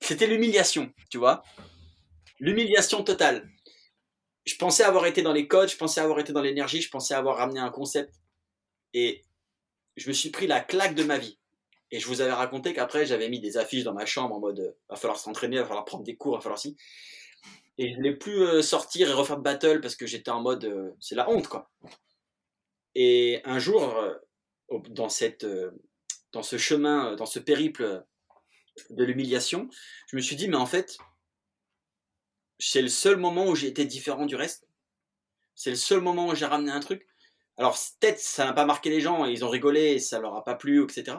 c'était 0.00 0.26
l'humiliation, 0.26 0.92
tu 1.08 1.16
vois? 1.16 1.42
L'humiliation 2.40 3.02
totale 3.02 3.48
je 4.48 4.56
pensais 4.56 4.82
avoir 4.82 5.04
été 5.04 5.20
dans 5.20 5.32
les 5.32 5.46
codes, 5.46 5.68
je 5.68 5.76
pensais 5.76 6.00
avoir 6.00 6.18
été 6.20 6.32
dans 6.32 6.40
l'énergie, 6.40 6.80
je 6.80 6.90
pensais 6.90 7.12
avoir 7.12 7.36
ramené 7.36 7.60
un 7.60 7.70
concept. 7.70 8.14
Et 8.94 9.24
je 9.96 10.08
me 10.08 10.14
suis 10.14 10.30
pris 10.30 10.46
la 10.46 10.60
claque 10.60 10.94
de 10.94 11.04
ma 11.04 11.18
vie. 11.18 11.38
Et 11.90 12.00
je 12.00 12.06
vous 12.06 12.22
avais 12.22 12.32
raconté 12.32 12.72
qu'après, 12.72 13.04
j'avais 13.04 13.28
mis 13.28 13.40
des 13.40 13.58
affiches 13.58 13.84
dans 13.84 13.92
ma 13.92 14.06
chambre 14.06 14.34
en 14.34 14.40
mode 14.40 14.74
va 14.88 14.96
falloir 14.96 15.18
s'entraîner, 15.18 15.58
va 15.58 15.66
falloir 15.66 15.84
prendre 15.84 16.04
des 16.04 16.16
cours, 16.16 16.34
va 16.34 16.40
falloir 16.40 16.58
si. 16.58 16.76
Et 17.76 17.90
je 17.90 17.96
voulais 17.96 18.16
plus 18.16 18.42
euh, 18.42 18.62
sortir 18.62 19.10
et 19.10 19.12
refaire 19.12 19.36
de 19.36 19.42
battle 19.42 19.80
parce 19.80 19.96
que 19.96 20.06
j'étais 20.06 20.30
en 20.30 20.40
mode 20.40 20.64
euh, 20.64 20.90
c'est 20.98 21.14
la 21.14 21.28
honte 21.30 21.46
quoi. 21.46 21.70
Et 22.94 23.40
un 23.44 23.58
jour, 23.58 23.96
euh, 23.96 24.14
dans, 24.88 25.08
cette, 25.08 25.46
dans 26.32 26.42
ce 26.42 26.56
chemin, 26.56 27.14
dans 27.16 27.26
ce 27.26 27.38
périple 27.38 28.04
de 28.90 29.04
l'humiliation, 29.04 29.68
je 30.10 30.16
me 30.16 30.22
suis 30.22 30.36
dit 30.36 30.48
mais 30.48 30.56
en 30.56 30.66
fait, 30.66 30.96
c'est 32.58 32.82
le 32.82 32.88
seul 32.88 33.16
moment 33.16 33.46
où 33.46 33.54
j'ai 33.54 33.68
été 33.68 33.84
différent 33.84 34.26
du 34.26 34.36
reste. 34.36 34.66
C'est 35.54 35.70
le 35.70 35.76
seul 35.76 36.00
moment 36.00 36.28
où 36.28 36.34
j'ai 36.34 36.46
ramené 36.46 36.70
un 36.70 36.80
truc. 36.80 37.06
Alors 37.56 37.76
peut-être 38.00 38.20
ça 38.20 38.44
n'a 38.44 38.52
pas 38.52 38.64
marqué 38.64 38.90
les 38.90 39.00
gens, 39.00 39.24
ils 39.24 39.44
ont 39.44 39.48
rigolé, 39.48 39.94
et 39.94 39.98
ça 39.98 40.20
leur 40.20 40.36
a 40.36 40.44
pas 40.44 40.54
plu, 40.54 40.82
etc. 40.84 41.18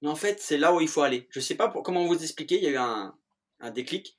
Mais 0.00 0.08
en 0.08 0.16
fait, 0.16 0.40
c'est 0.40 0.58
là 0.58 0.74
où 0.74 0.80
il 0.80 0.88
faut 0.88 1.02
aller. 1.02 1.28
Je 1.30 1.38
sais 1.38 1.54
pas 1.54 1.68
comment 1.68 2.04
vous 2.06 2.20
expliquer, 2.20 2.56
il 2.56 2.64
y 2.64 2.66
a 2.66 2.70
eu 2.70 2.76
un, 2.76 3.70
déclic. 3.70 4.18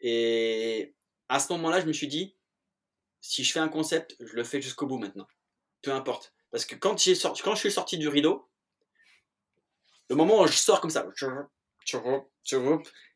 Et 0.00 0.94
à 1.28 1.40
ce 1.40 1.52
moment-là, 1.54 1.80
je 1.80 1.86
me 1.86 1.92
suis 1.92 2.06
dit, 2.06 2.36
si 3.20 3.42
je 3.42 3.52
fais 3.52 3.58
un 3.58 3.68
concept, 3.68 4.16
je 4.20 4.36
le 4.36 4.44
fais 4.44 4.62
jusqu'au 4.62 4.86
bout 4.86 4.98
maintenant. 4.98 5.26
Peu 5.82 5.90
importe. 5.92 6.32
Parce 6.52 6.64
que 6.64 6.76
quand, 6.76 6.96
quand 7.42 7.54
je 7.54 7.60
suis 7.60 7.72
sorti 7.72 7.98
du 7.98 8.06
rideau, 8.06 8.48
le 10.08 10.14
moment 10.14 10.42
où 10.42 10.46
je 10.46 10.52
sors 10.52 10.80
comme 10.80 10.90
ça, 10.90 11.04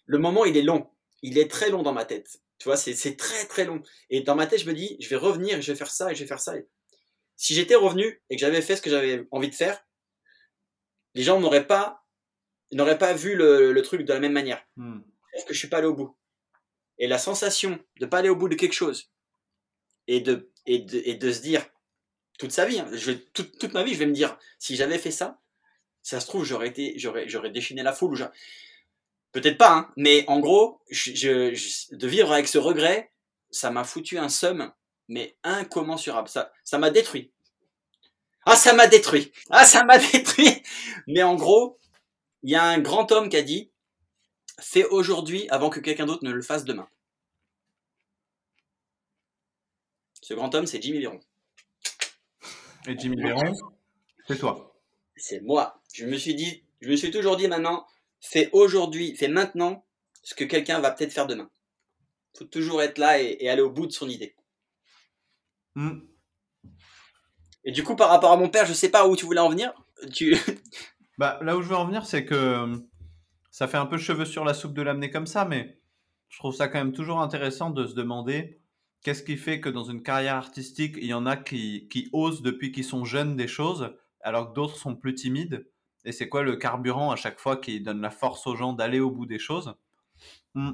le 0.06 0.18
moment 0.18 0.44
il 0.44 0.56
est 0.56 0.62
long 0.62 0.90
il 1.22 1.38
est 1.38 1.50
très 1.50 1.70
long 1.70 1.82
dans 1.82 1.92
ma 1.92 2.04
tête. 2.04 2.40
Tu 2.58 2.68
vois, 2.68 2.76
c'est 2.76 3.16
très 3.16 3.46
très 3.46 3.64
long. 3.64 3.82
Et 4.10 4.20
dans 4.20 4.36
ma 4.36 4.46
tête, 4.46 4.60
je 4.60 4.66
me 4.66 4.74
dis, 4.74 4.96
je 5.00 5.08
vais 5.08 5.16
revenir 5.16 5.58
et 5.58 5.62
je 5.62 5.72
vais 5.72 5.78
faire 5.78 5.90
ça 5.90 6.12
et 6.12 6.14
je 6.14 6.20
vais 6.20 6.28
faire 6.28 6.40
ça. 6.40 6.54
Si 7.36 7.54
j'étais 7.54 7.74
revenu 7.74 8.22
et 8.30 8.36
que 8.36 8.40
j'avais 8.40 8.62
fait 8.62 8.76
ce 8.76 8.82
que 8.82 8.90
j'avais 8.90 9.26
envie 9.30 9.48
de 9.48 9.54
faire, 9.54 9.84
les 11.14 11.22
gens 11.22 11.40
n'auraient 11.40 11.66
pas 11.66 12.04
n'aurait 12.70 12.98
pas 12.98 13.12
vu 13.12 13.34
le, 13.34 13.72
le 13.72 13.82
truc 13.82 14.02
de 14.02 14.12
la 14.12 14.20
même 14.20 14.32
manière. 14.32 14.64
Hmm. 14.76 15.00
Parce 15.32 15.44
que 15.44 15.54
je 15.54 15.58
suis 15.58 15.68
pas 15.68 15.78
allé 15.78 15.86
au 15.86 15.94
bout. 15.94 16.16
Et 16.98 17.06
la 17.06 17.18
sensation 17.18 17.78
de 18.00 18.06
pas 18.06 18.18
aller 18.18 18.28
au 18.28 18.36
bout 18.36 18.48
de 18.48 18.54
quelque 18.54 18.74
chose 18.74 19.10
et 20.06 20.20
de, 20.20 20.50
et 20.66 20.78
de, 20.78 21.02
et 21.04 21.14
de 21.14 21.32
se 21.32 21.40
dire 21.40 21.66
toute 22.38 22.52
sa 22.52 22.64
vie, 22.64 22.80
hein, 22.80 22.88
je, 22.92 23.12
toute, 23.12 23.58
toute 23.58 23.72
ma 23.72 23.82
vie, 23.82 23.94
je 23.94 23.98
vais 23.98 24.06
me 24.06 24.12
dire 24.12 24.38
si 24.58 24.76
j'avais 24.76 24.98
fait 24.98 25.10
ça, 25.10 25.40
ça 26.02 26.20
se 26.20 26.26
trouve 26.26 26.44
j'aurais 26.44 26.68
été, 26.68 26.98
j'aurais, 26.98 27.28
j'aurais 27.28 27.50
déchaîné 27.50 27.82
la 27.82 27.92
foule 27.92 28.12
ou 28.12 28.16
peut-être 29.32 29.58
pas, 29.58 29.72
hein, 29.72 29.92
mais 29.96 30.24
en 30.28 30.38
gros, 30.40 30.80
je, 30.90 31.14
je- 31.14 31.54
je- 31.54 31.94
de 31.96 32.06
vivre 32.06 32.32
avec 32.32 32.48
ce 32.48 32.58
regret, 32.58 33.12
ça 33.50 33.70
m'a 33.70 33.84
foutu 33.84 34.18
un 34.18 34.28
somme, 34.28 34.72
mais 35.08 35.36
incommensurable. 35.42 36.28
Ça, 36.28 36.52
ça 36.64 36.78
m'a 36.78 36.90
détruit. 36.90 37.32
Ah, 38.44 38.56
ça 38.56 38.72
m'a 38.74 38.86
détruit. 38.88 39.32
Ah, 39.50 39.64
ça 39.64 39.84
m'a 39.84 39.98
détruit. 40.12 40.62
Mais 41.06 41.22
en 41.22 41.34
gros, 41.36 41.78
il 42.42 42.50
y 42.50 42.56
a 42.56 42.64
un 42.64 42.78
grand 42.78 43.10
homme 43.12 43.28
qui 43.28 43.36
a 43.36 43.42
dit 43.42 43.70
fais 44.60 44.84
aujourd'hui 44.84 45.48
avant 45.48 45.70
que 45.70 45.80
quelqu'un 45.80 46.06
d'autre 46.06 46.24
ne 46.24 46.30
le 46.32 46.42
fasse 46.42 46.64
demain. 46.64 46.88
Ce 50.20 50.34
grand 50.34 50.54
homme, 50.54 50.66
c'est 50.66 50.80
Jimmy 50.80 51.00
Véron. 51.00 51.20
Et 52.86 52.98
Jimmy 52.98 53.20
Véron, 53.22 53.52
c'est 54.28 54.38
toi. 54.38 54.74
C'est 55.16 55.40
moi. 55.40 55.80
Je 55.92 56.06
me 56.06 56.16
suis 56.16 56.34
dit, 56.34 56.64
je 56.80 56.88
me 56.90 56.96
suis 56.96 57.10
toujours 57.10 57.36
dit 57.36 57.48
maintenant, 57.48 57.86
fais 58.22 58.48
aujourd'hui, 58.52 59.14
fais 59.16 59.28
maintenant 59.28 59.84
ce 60.22 60.34
que 60.34 60.44
quelqu'un 60.44 60.80
va 60.80 60.90
peut-être 60.90 61.12
faire 61.12 61.26
demain. 61.26 61.50
Faut 62.38 62.44
toujours 62.44 62.80
être 62.80 62.96
là 62.96 63.20
et, 63.20 63.36
et 63.40 63.50
aller 63.50 63.60
au 63.60 63.70
bout 63.70 63.86
de 63.86 63.92
son 63.92 64.08
idée. 64.08 64.34
Hmm. 65.74 66.00
Et 67.64 67.72
du 67.72 67.84
coup, 67.84 67.96
par 67.96 68.08
rapport 68.08 68.32
à 68.32 68.36
mon 68.36 68.48
père, 68.48 68.66
je 68.66 68.72
sais 68.72 68.88
pas 68.88 69.06
où 69.06 69.16
tu 69.16 69.26
voulais 69.26 69.40
en 69.40 69.50
venir. 69.50 69.72
Tu... 70.12 70.36
Bah, 71.18 71.38
là 71.42 71.56
où 71.56 71.62
je 71.62 71.68
veux 71.68 71.76
en 71.76 71.84
venir, 71.84 72.06
c'est 72.06 72.24
que 72.24 72.34
euh, 72.34 72.76
ça 73.50 73.68
fait 73.68 73.76
un 73.76 73.86
peu 73.86 73.98
cheveux 73.98 74.24
sur 74.24 74.44
la 74.44 74.54
soupe 74.54 74.72
de 74.72 74.80
l'amener 74.80 75.10
comme 75.10 75.26
ça, 75.26 75.44
mais 75.44 75.78
je 76.30 76.38
trouve 76.38 76.54
ça 76.54 76.68
quand 76.68 76.78
même 76.78 76.94
toujours 76.94 77.20
intéressant 77.20 77.70
de 77.70 77.86
se 77.86 77.94
demander 77.94 78.62
qu'est-ce 79.02 79.22
qui 79.22 79.36
fait 79.36 79.60
que 79.60 79.68
dans 79.68 79.84
une 79.84 80.02
carrière 80.02 80.36
artistique, 80.36 80.96
il 80.96 81.06
y 81.06 81.14
en 81.14 81.26
a 81.26 81.36
qui, 81.36 81.86
qui 81.88 82.08
osent 82.12 82.40
depuis 82.40 82.72
qu'ils 82.72 82.84
sont 82.84 83.04
jeunes 83.04 83.36
des 83.36 83.46
choses, 83.46 83.94
alors 84.22 84.48
que 84.48 84.54
d'autres 84.54 84.78
sont 84.78 84.96
plus 84.96 85.14
timides. 85.14 85.68
Et 86.04 86.12
c'est 86.12 86.28
quoi 86.28 86.42
le 86.42 86.56
carburant 86.56 87.10
à 87.10 87.16
chaque 87.16 87.38
fois 87.38 87.56
qui 87.56 87.80
donne 87.80 88.00
la 88.00 88.10
force 88.10 88.46
aux 88.46 88.56
gens 88.56 88.72
d'aller 88.72 89.00
au 89.00 89.10
bout 89.10 89.26
des 89.26 89.38
choses 89.38 89.74
Hmm. 90.54 90.72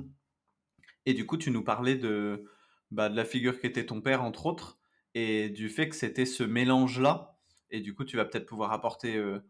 Et 1.06 1.14
du 1.14 1.26
coup, 1.26 1.36
tu 1.36 1.50
nous 1.50 1.62
parlais 1.62 1.96
de, 1.96 2.44
bah, 2.90 3.08
de 3.08 3.16
la 3.16 3.24
figure 3.24 3.60
qu'était 3.60 3.86
ton 3.86 4.00
père, 4.00 4.22
entre 4.22 4.46
autres, 4.46 4.78
et 5.14 5.48
du 5.48 5.68
fait 5.68 5.88
que 5.88 5.96
c'était 5.96 6.26
ce 6.26 6.42
mélange-là. 6.42 7.36
Et 7.70 7.80
du 7.80 7.94
coup, 7.94 8.04
tu 8.04 8.16
vas 8.16 8.24
peut-être 8.24 8.46
pouvoir 8.46 8.72
apporter 8.72 9.16
euh, 9.16 9.40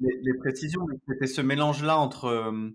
les, 0.00 0.34
précisions. 0.34 0.86
C'était 1.08 1.26
ce 1.26 1.40
mélange-là 1.40 1.98
entre, 1.98 2.26
euh, 2.26 2.70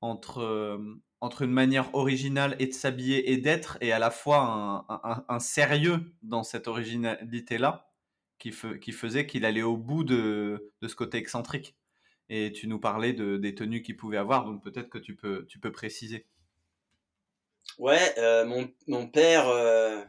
entre, 0.00 0.38
euh, 0.40 0.78
entre 1.20 1.42
une 1.42 1.52
manière 1.52 1.94
originale 1.94 2.56
et 2.58 2.66
de 2.66 2.72
s'habiller 2.72 3.32
et 3.32 3.38
d'être, 3.38 3.78
et 3.80 3.92
à 3.92 3.98
la 3.98 4.10
fois 4.10 4.86
un 5.28 5.38
sérieux 5.38 6.12
dans 6.22 6.42
cette 6.42 6.68
originalité-là, 6.68 7.89
qui, 8.40 8.52
faisait 8.92 9.26
qu'il 9.26 9.44
allait 9.44 9.62
au 9.62 9.76
bout 9.76 10.02
de, 10.02 10.72
ce 10.82 10.94
côté 10.94 11.18
excentrique. 11.18 11.76
Et 12.30 12.52
tu 12.52 12.68
nous 12.68 12.80
parlais 12.80 13.12
de, 13.12 13.36
des 13.36 13.54
tenues 13.54 13.82
qu'il 13.82 13.96
pouvait 13.96 14.16
avoir, 14.16 14.44
donc 14.44 14.62
peut-être 14.62 14.88
que 14.88 14.98
tu 14.98 15.14
peux, 15.14 15.72
préciser. 15.72 16.26
Ouais, 17.78 18.14
euh, 18.18 18.44
mon, 18.86 19.06
père 19.08 19.48
euh, 19.48 20.02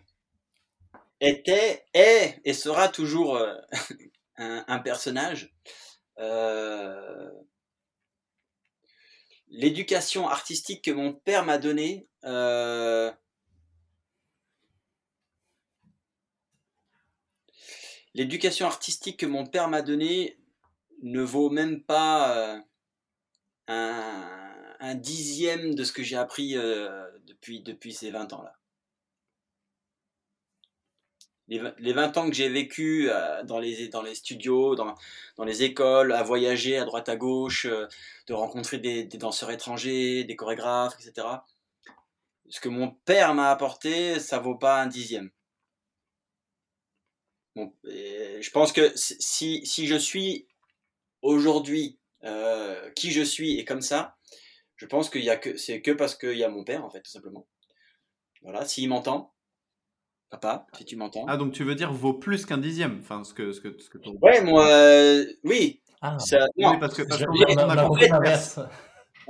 était, 1.20 1.86
est 1.94 2.40
et 2.46 2.54
sera 2.54 2.88
toujours 2.88 3.36
euh, 3.36 3.56
un, 4.38 4.80
personnage. 4.80 5.54
L'éducation 9.50 10.30
artistique 10.30 10.86
que 10.86 10.92
mon 10.92 11.14
père 11.14 11.44
m'a 11.44 11.58
donnée, 11.58 12.08
l'éducation 18.14 18.66
artistique 18.66 19.18
que 19.20 19.26
mon 19.26 19.46
père 19.46 19.68
m'a 19.68 19.82
donnée 19.82 20.38
ne 21.02 21.22
vaut 21.22 21.50
même 21.50 21.82
pas 21.82 22.38
euh, 22.38 22.60
un, 23.68 24.96
dixième 24.96 25.74
de 25.76 25.84
ce 25.84 25.92
que 25.92 26.04
j'ai 26.04 26.18
appris 26.18 26.56
euh, 26.58 27.10
depuis, 27.44 27.94
ces 27.94 28.12
20 28.12 28.34
ans-là. 28.34 28.56
Les, 31.48 31.60
vingt- 31.60 31.76
les 31.80 31.94
20 31.94 32.18
ans 32.18 32.30
que 32.30 32.36
j'ai 32.36 32.50
vécu 32.50 33.10
euh, 33.10 33.44
dans, 33.44 33.60
les, 33.60 33.90
studios, 34.16 34.76
dans, 34.76 34.96
les 35.44 35.64
écoles, 35.64 36.14
à 36.14 36.24
voyager 36.24 36.78
à 36.78 36.86
droite 36.86 37.10
à 37.10 37.16
gauche, 37.16 37.66
de 38.28 38.34
rencontrer 38.34 38.78
des, 38.78 39.04
des 39.06 39.18
danseurs 39.18 39.52
étrangers, 39.52 40.24
des 40.24 40.36
chorégraphes, 40.36 40.96
etc. 41.00 41.28
Ce 42.50 42.60
que 42.60 42.70
mon 42.70 42.92
père 42.92 43.34
m'a 43.34 43.50
apporté, 43.50 44.20
ça 44.20 44.40
vaut 44.40 44.56
pas 44.56 44.82
un 44.82 44.88
dixième. 44.88 45.32
Bon, 47.56 47.74
et 47.88 48.42
je 48.42 48.52
pense 48.52 48.72
que 48.72 48.92
si, 48.96 49.66
si 49.66 49.88
je 49.88 49.96
suis 49.96 50.48
aujourd'hui 51.22 52.00
euh, 52.24 52.90
qui 52.92 53.12
je 53.12 53.22
suis 53.22 53.60
et 53.60 53.66
comme 53.66 53.82
ça, 53.82 54.16
je 54.78 54.86
pense 54.86 55.10
qu'il 55.10 55.24
y 55.24 55.30
a 55.30 55.36
que 55.38 55.58
c'est 55.58 55.82
que 55.82 55.92
parce 55.92 56.16
qu'il 56.16 56.38
y 56.38 56.44
a 56.44 56.50
mon 56.50 56.64
père 56.64 56.86
en 56.86 56.90
fait 56.90 57.02
tout 57.02 57.12
simplement. 57.12 57.48
Voilà, 58.42 58.66
s'il 58.66 58.88
m'entend, 58.90 59.34
papa, 60.30 60.66
si 60.78 60.86
tu 60.86 60.96
m'entends. 60.96 61.26
Ah, 61.28 61.38
donc 61.38 61.54
tu 61.54 61.64
veux 61.64 61.76
dire 61.76 61.92
vaut 61.92 62.14
plus 62.14 62.46
qu'un 62.46 62.58
dixième 62.58 63.00
Enfin, 63.00 63.24
ce 63.24 63.34
que, 63.34 63.52
ce 63.52 63.62
que, 63.62 63.78
ce 63.80 63.90
que 63.90 63.98
ton- 63.98 64.18
Ouais, 64.22 64.42
moi, 64.42 64.68
euh, 64.72 65.26
oui. 65.44 65.82
Ah, 66.02 66.18
ça- 66.20 66.48
non, 66.58 66.72
Oui, 66.72 66.78
parce 66.80 66.96
que, 66.96 67.04
parce 67.04 67.24
qu'on 67.24 67.32
on 67.34 67.60
a- 67.70 67.82
a- 67.84 67.86
compris 67.88 68.08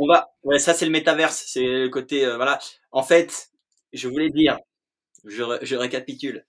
va. 0.08 0.32
Ouais, 0.44 0.60
ça 0.60 0.74
c'est 0.74 0.86
le 0.86 0.92
métaverse, 0.92 1.44
c'est 1.48 1.64
le 1.66 1.90
côté. 1.90 2.24
euh, 2.26 2.36
voilà. 2.38 2.60
En 2.92 3.04
fait, 3.04 3.50
je 3.94 4.08
voulais 4.08 4.30
dire, 4.30 4.58
je, 5.26 5.44
je 5.62 5.76
récapitule. 5.76 6.46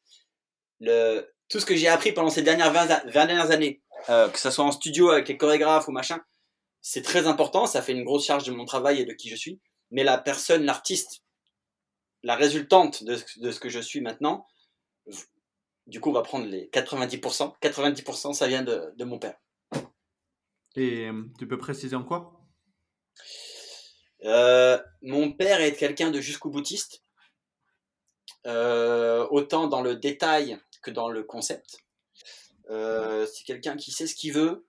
Le, 0.81 1.32
tout 1.53 1.61
ce 1.61 1.67
que 1.67 1.77
j'ai 1.77 1.89
appris 1.89 2.13
pendant 2.13 2.31
ces 2.31 2.43
dernières 2.43 2.73
20, 2.73 2.91
a- 2.91 3.05
20 3.11 3.27
dernières 3.27 3.51
années, 3.51 3.83
euh, 4.09 4.29
que 4.31 4.39
ce 4.39 4.51
soit 4.51 4.65
en 4.65 4.73
studio 4.73 5.11
avec 5.11 5.29
les 5.29 5.37
chorégraphes 5.37 5.87
ou 5.87 5.93
machin, 5.93 6.21
c'est 6.81 7.03
très 7.03 7.27
important. 7.27 7.67
Ça 7.67 7.83
fait 7.83 7.93
une 7.93 8.05
grosse 8.05 8.25
charge 8.25 8.45
de 8.45 8.53
mon 8.53 8.65
travail 8.65 9.01
et 9.01 9.05
de 9.05 9.13
qui 9.13 9.29
je 9.29 9.37
suis. 9.37 9.61
Mais 9.91 10.03
la 10.03 10.17
personne, 10.19 10.65
l'artiste, 10.65 11.23
la 12.23 12.35
résultante 12.37 13.05
de, 13.05 13.17
ce- 13.17 13.39
de 13.39 13.51
ce 13.53 13.61
que 13.61 13.69
je 13.69 13.81
suis 13.81 14.01
maintenant, 14.01 14.47
du 15.87 16.01
coup, 16.01 16.09
on 16.11 16.15
va 16.15 16.23
prendre 16.23 16.47
les 16.47 16.69
90%. 16.71 17.55
90%, 17.61 18.33
ça 18.33 18.47
vient 18.49 18.63
de, 18.63 18.91
de 18.97 19.05
mon 19.05 19.19
père. 19.19 19.37
Et 20.75 21.07
euh, 21.09 21.23
tu 21.39 21.47
peux 21.47 21.59
préciser 21.59 21.95
en 21.97 22.03
quoi? 22.03 22.41
Euh, 24.25 24.83
mon 25.03 25.33
père 25.33 25.61
est 25.61 25.75
quelqu'un 25.77 26.11
de 26.11 26.21
jusqu'au 26.21 26.49
boutiste, 26.49 27.03
euh, 28.47 29.27
autant 29.31 29.67
dans 29.67 29.83
le 29.83 29.97
détail 29.97 30.59
que 30.83 30.91
dans 30.91 31.09
le 31.09 31.23
concept. 31.23 31.79
Euh, 32.71 33.27
c'est 33.27 33.45
quelqu'un 33.45 33.77
qui 33.77 33.91
sait 33.91 34.07
ce 34.07 34.15
qu'il 34.15 34.33
veut. 34.33 34.67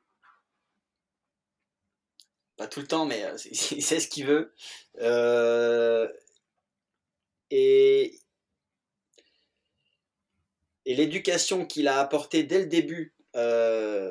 Pas 2.57 2.67
tout 2.67 2.79
le 2.79 2.87
temps, 2.87 3.05
mais 3.05 3.23
euh, 3.23 3.37
il 3.71 3.83
sait 3.83 3.99
ce 3.99 4.07
qu'il 4.07 4.25
veut. 4.25 4.53
Euh, 4.99 6.07
et 7.49 8.19
l'éducation 10.85 11.65
qu'il 11.65 11.87
a 11.87 11.99
apportée 11.99 12.43
dès 12.43 12.59
le 12.59 12.65
début 12.65 13.13
à 13.33 14.09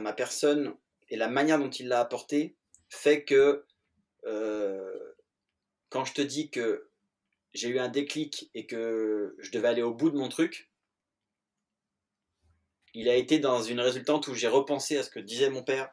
ma 0.00 0.12
personne 0.12 0.74
et 1.08 1.16
la 1.16 1.28
manière 1.28 1.58
dont 1.58 1.70
il 1.70 1.88
l'a 1.88 2.00
apportée 2.00 2.56
fait 2.88 3.24
que 3.24 3.64
quand 5.90 6.04
je 6.04 6.12
te 6.12 6.22
dis 6.22 6.50
que 6.50 6.88
j'ai 7.52 7.68
eu 7.68 7.78
un 7.78 7.88
déclic 7.88 8.50
et 8.54 8.66
que 8.66 9.36
je 9.38 9.50
devais 9.52 9.68
aller 9.68 9.82
au 9.82 9.94
bout 9.94 10.10
de 10.10 10.16
mon 10.16 10.28
truc, 10.28 10.70
il 12.94 13.08
a 13.08 13.16
été 13.16 13.38
dans 13.38 13.62
une 13.62 13.80
résultante 13.80 14.28
où 14.28 14.34
j'ai 14.34 14.48
repensé 14.48 14.96
à 14.96 15.02
ce 15.02 15.10
que 15.10 15.20
disait 15.20 15.50
mon 15.50 15.62
père, 15.62 15.90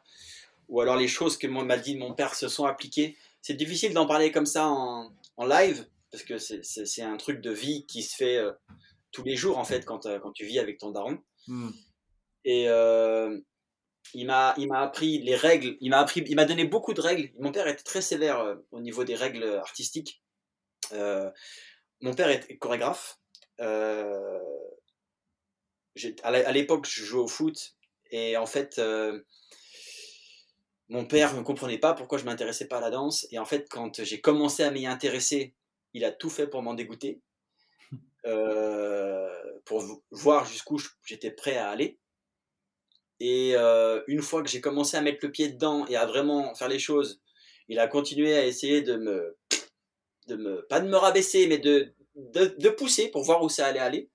ou 0.68 0.80
alors 0.80 0.96
les 0.96 1.08
choses 1.08 1.36
que 1.36 1.46
m'a 1.46 1.76
dit 1.76 1.96
mon 1.96 2.14
père 2.14 2.34
se 2.34 2.48
sont 2.48 2.64
appliquées. 2.64 3.16
C'est 3.42 3.54
difficile 3.54 3.92
d'en 3.92 4.06
parler 4.06 4.30
comme 4.30 4.46
ça 4.46 4.68
en, 4.68 5.12
en 5.36 5.46
live, 5.46 5.86
parce 6.10 6.22
que 6.22 6.38
c'est- 6.38 7.02
un 7.02 7.16
truc 7.16 7.40
de 7.40 7.50
vie 7.50 7.84
qui 7.86 8.02
se 8.02 8.14
fait 8.14 8.36
euh, 8.36 8.52
tous 9.10 9.24
les 9.24 9.36
jours, 9.36 9.58
en 9.58 9.64
fait, 9.64 9.84
quand, 9.84 10.06
euh, 10.06 10.18
quand 10.20 10.32
tu 10.32 10.44
vis 10.46 10.58
avec 10.58 10.78
ton 10.78 10.90
daron. 10.92 11.18
Hmm. 11.48 11.70
Et 12.44 12.68
euh, 12.68 13.38
il 14.14 14.26
m'a 14.26 14.54
appris 14.80 15.18
les 15.18 15.34
règles, 15.34 15.76
il 15.80 15.90
m'a 15.90 16.44
donné 16.44 16.64
beaucoup 16.64 16.94
de 16.94 17.00
règles. 17.00 17.32
Mon 17.38 17.50
père 17.50 17.66
était 17.66 17.82
très 17.82 18.02
sévère 18.02 18.40
euh, 18.40 18.56
au 18.70 18.80
niveau 18.80 19.04
des 19.04 19.14
règles 19.14 19.44
artistiques. 19.44 20.22
Mon 20.92 22.14
père 22.14 22.28
est 22.28 22.56
chorégraphe. 22.58 23.18
À 26.22 26.30
l'é- 26.30 26.44
à 26.44 26.52
l'époque, 26.52 26.86
je 26.88 27.04
jouais 27.04 27.20
au 27.22 27.28
foot 27.28 27.74
et 28.10 28.36
en 28.36 28.46
fait, 28.46 28.78
euh, 28.78 29.22
mon 30.88 31.04
père 31.06 31.34
ne 31.34 31.42
comprenait 31.42 31.78
pas 31.78 31.94
pourquoi 31.94 32.18
je 32.18 32.24
m'intéressais 32.24 32.68
pas 32.68 32.78
à 32.78 32.80
la 32.80 32.90
danse. 32.90 33.26
Et 33.30 33.38
en 33.38 33.44
fait, 33.44 33.66
quand 33.70 34.02
j'ai 34.04 34.20
commencé 34.20 34.62
à 34.62 34.70
m'y 34.70 34.86
intéresser, 34.86 35.54
il 35.94 36.04
a 36.04 36.12
tout 36.12 36.30
fait 36.30 36.46
pour 36.46 36.62
m'en 36.62 36.74
dégoûter, 36.74 37.20
euh, 38.26 39.28
pour 39.64 39.84
voir 40.10 40.44
jusqu'où 40.46 40.78
j'étais 41.04 41.30
prêt 41.30 41.56
à 41.56 41.70
aller. 41.70 41.98
Et 43.20 43.52
euh, 43.56 44.02
une 44.08 44.20
fois 44.22 44.42
que 44.42 44.48
j'ai 44.50 44.60
commencé 44.60 44.96
à 44.96 45.00
mettre 45.00 45.20
le 45.22 45.30
pied 45.32 45.48
dedans 45.48 45.86
et 45.86 45.96
à 45.96 46.06
vraiment 46.06 46.54
faire 46.54 46.68
les 46.68 46.78
choses, 46.78 47.20
il 47.68 47.78
a 47.78 47.86
continué 47.86 48.36
à 48.36 48.44
essayer 48.46 48.82
de 48.82 48.96
me, 48.96 49.36
de 50.28 50.36
me 50.36 50.66
pas 50.68 50.80
de 50.80 50.88
me 50.88 50.96
rabaisser, 50.98 51.48
mais 51.48 51.58
de, 51.58 51.94
de, 52.16 52.56
de 52.58 52.70
pousser 52.70 53.10
pour 53.10 53.24
voir 53.24 53.42
où 53.44 53.50
ça 53.50 53.66
allait 53.66 53.80
aller. 53.80 54.10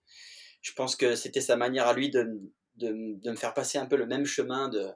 Je 0.61 0.73
pense 0.73 0.95
que 0.95 1.15
c'était 1.15 1.41
sa 1.41 1.55
manière 1.55 1.87
à 1.87 1.93
lui 1.93 2.09
de, 2.09 2.39
de, 2.75 2.91
me 2.91 3.35
faire 3.35 3.53
passer 3.53 3.77
un 3.77 3.85
peu 3.85 3.95
le 3.95 4.05
même 4.05 4.25
chemin 4.25 4.69
de, 4.69 4.89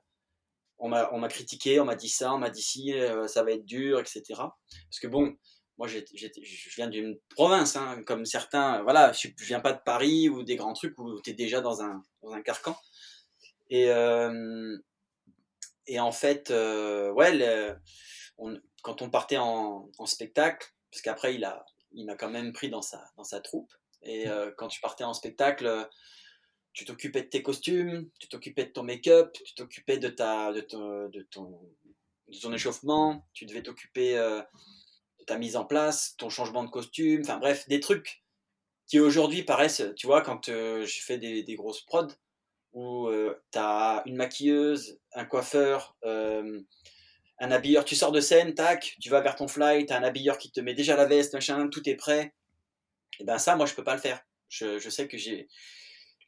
on 0.80 0.90
m'a 0.90 1.28
critiqué, 1.28 1.80
on 1.80 1.86
m'a 1.86 1.96
dit 1.96 2.10
ça, 2.10 2.34
on 2.34 2.40
m'a 2.40 2.50
dit 2.50 2.62
si, 2.62 2.94
euh, 2.94 3.28
ça 3.28 3.44
va 3.44 3.52
être 3.52 3.66
dur, 3.66 4.00
etc. 4.00 4.24
Parce 4.28 5.00
que 5.00 5.08
bon, 5.08 5.36
moi 5.78 5.88
je 5.88 6.00
viens 6.76 6.88
d'une 6.88 7.18
province, 7.30 7.76
hein, 7.76 8.02
comme 8.06 8.26
certains, 8.26 8.82
voilà, 8.84 9.12
je, 9.14 9.28
je 9.38 9.46
viens 9.46 9.60
pas 9.60 9.74
de 9.74 9.82
Paris 9.84 10.30
ou 10.30 10.44
des 10.44 10.56
grands 10.56 10.74
trucs 10.74 10.98
où 11.00 11.22
tu 11.22 11.32
es 11.32 11.34
déjà 11.34 11.62
dans 11.62 11.82
un, 11.82 12.04
dans 12.24 12.32
un 12.34 12.42
carcan. 12.42 12.76
Et, 13.70 13.90
euh, 13.90 14.78
et 15.88 16.00
en 16.00 16.12
fait, 16.12 16.52
euh, 16.52 17.12
ouais, 17.12 17.76
quand 18.82 19.02
on 19.02 19.10
partait 19.10 19.38
en, 19.38 19.90
en 19.98 20.06
spectacle, 20.06 20.68
parce 20.92 21.02
qu'après 21.02 21.36
il 21.36 21.44
a, 21.46 21.66
il 21.94 22.06
m'a 22.06 22.16
quand 22.16 22.30
même 22.30 22.54
pris 22.54 22.70
dans 22.70 22.82
sa, 22.82 23.04
dans 23.18 23.24
sa 23.24 23.40
troupe. 23.40 23.72
Et 24.04 24.28
euh, 24.28 24.52
quand 24.58 24.68
tu 24.68 24.82
partais 24.82 25.04
en 25.04 25.14
spectacle, 25.14 25.66
euh, 25.66 25.84
tu 26.74 26.86
t'occupais 26.86 27.24
de 27.24 27.28
tes 27.28 27.44
costumes, 27.44 28.10
tu 28.20 28.28
t'occupais 28.28 28.66
de 28.66 28.72
ton 28.72 28.84
make-up, 28.84 29.32
tu 29.34 29.54
t'occupais 29.54 29.98
de 29.98 30.08
ta, 30.08 30.52
de 30.54 30.62
ton, 30.62 31.10
de 31.10 31.22
ton, 31.24 31.60
de 32.28 32.40
ton 32.40 32.54
échauffement, 32.54 33.28
tu 33.34 33.46
devais 33.46 33.62
t'occuper 33.62 34.18
euh, 34.18 34.42
de 35.20 35.26
ta 35.26 35.38
mise 35.38 35.56
en 35.56 35.66
place, 35.66 36.16
ton 36.18 36.30
changement 36.30 36.64
de 36.64 36.70
costume, 36.70 37.22
enfin 37.22 37.38
bref, 37.38 37.68
des 37.68 37.80
trucs 37.80 38.24
qui 38.88 39.00
aujourd'hui 39.00 39.44
paraissent, 39.44 39.84
tu 39.96 40.08
vois, 40.08 40.22
quand 40.22 40.50
euh, 40.50 40.86
j'ai 40.86 41.02
fait 41.02 41.18
des, 41.18 41.44
des 41.44 41.56
grosses 41.56 41.82
prods 41.82 42.14
où 42.74 43.10
tu 43.52 43.60
as 43.60 44.02
une 44.06 44.16
maquilleuse, 44.16 44.98
un 45.14 45.26
coiffeur, 45.26 45.98
un 47.42 47.52
habilleur, 47.52 47.84
tu 47.84 47.96
sors 47.96 48.14
de 48.14 48.22
scène, 48.22 48.54
tac, 48.54 48.96
tu 49.02 49.10
vas 49.10 49.20
vers 49.20 49.36
ton 49.36 49.50
fly, 49.50 49.86
tu 49.86 49.92
as 49.92 49.98
un 49.98 50.04
habilleur 50.04 50.38
qui 50.38 50.52
te 50.52 50.62
met 50.62 50.74
déjà 50.74 50.96
la 50.96 51.06
veste, 51.06 51.34
machin, 51.34 51.68
tout 51.68 51.90
est 51.90 51.96
prêt. 51.96 52.34
Et 53.22 53.24
ben 53.24 53.38
ça, 53.38 53.56
moi, 53.56 53.68
je 53.68 53.76
peux 53.76 53.84
pas 53.84 53.94
le 53.94 54.02
faire. 54.02 54.20
Je, 54.50 54.80
je 54.80 54.90
sais 54.90 55.08
que 55.08 55.16
j'ai 55.16 55.48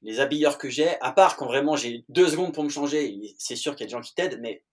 les 0.04 0.20
habilleurs 0.20 0.60
que 0.60 0.70
j'ai, 0.70 1.00
à 1.02 1.12
part 1.12 1.38
quand 1.38 1.48
vraiment 1.48 1.76
j'ai 1.76 2.06
deux 2.10 2.28
secondes 2.28 2.54
pour 2.54 2.64
me 2.64 2.70
changer, 2.70 3.34
c'est 3.40 3.56
sûr 3.56 3.76
qu'il 3.76 3.86
y 3.86 3.86
a 3.86 3.88
des 3.88 3.92
gens 3.94 4.02
qui 4.02 4.14
t'aident, 4.14 4.40
mais 4.42 4.64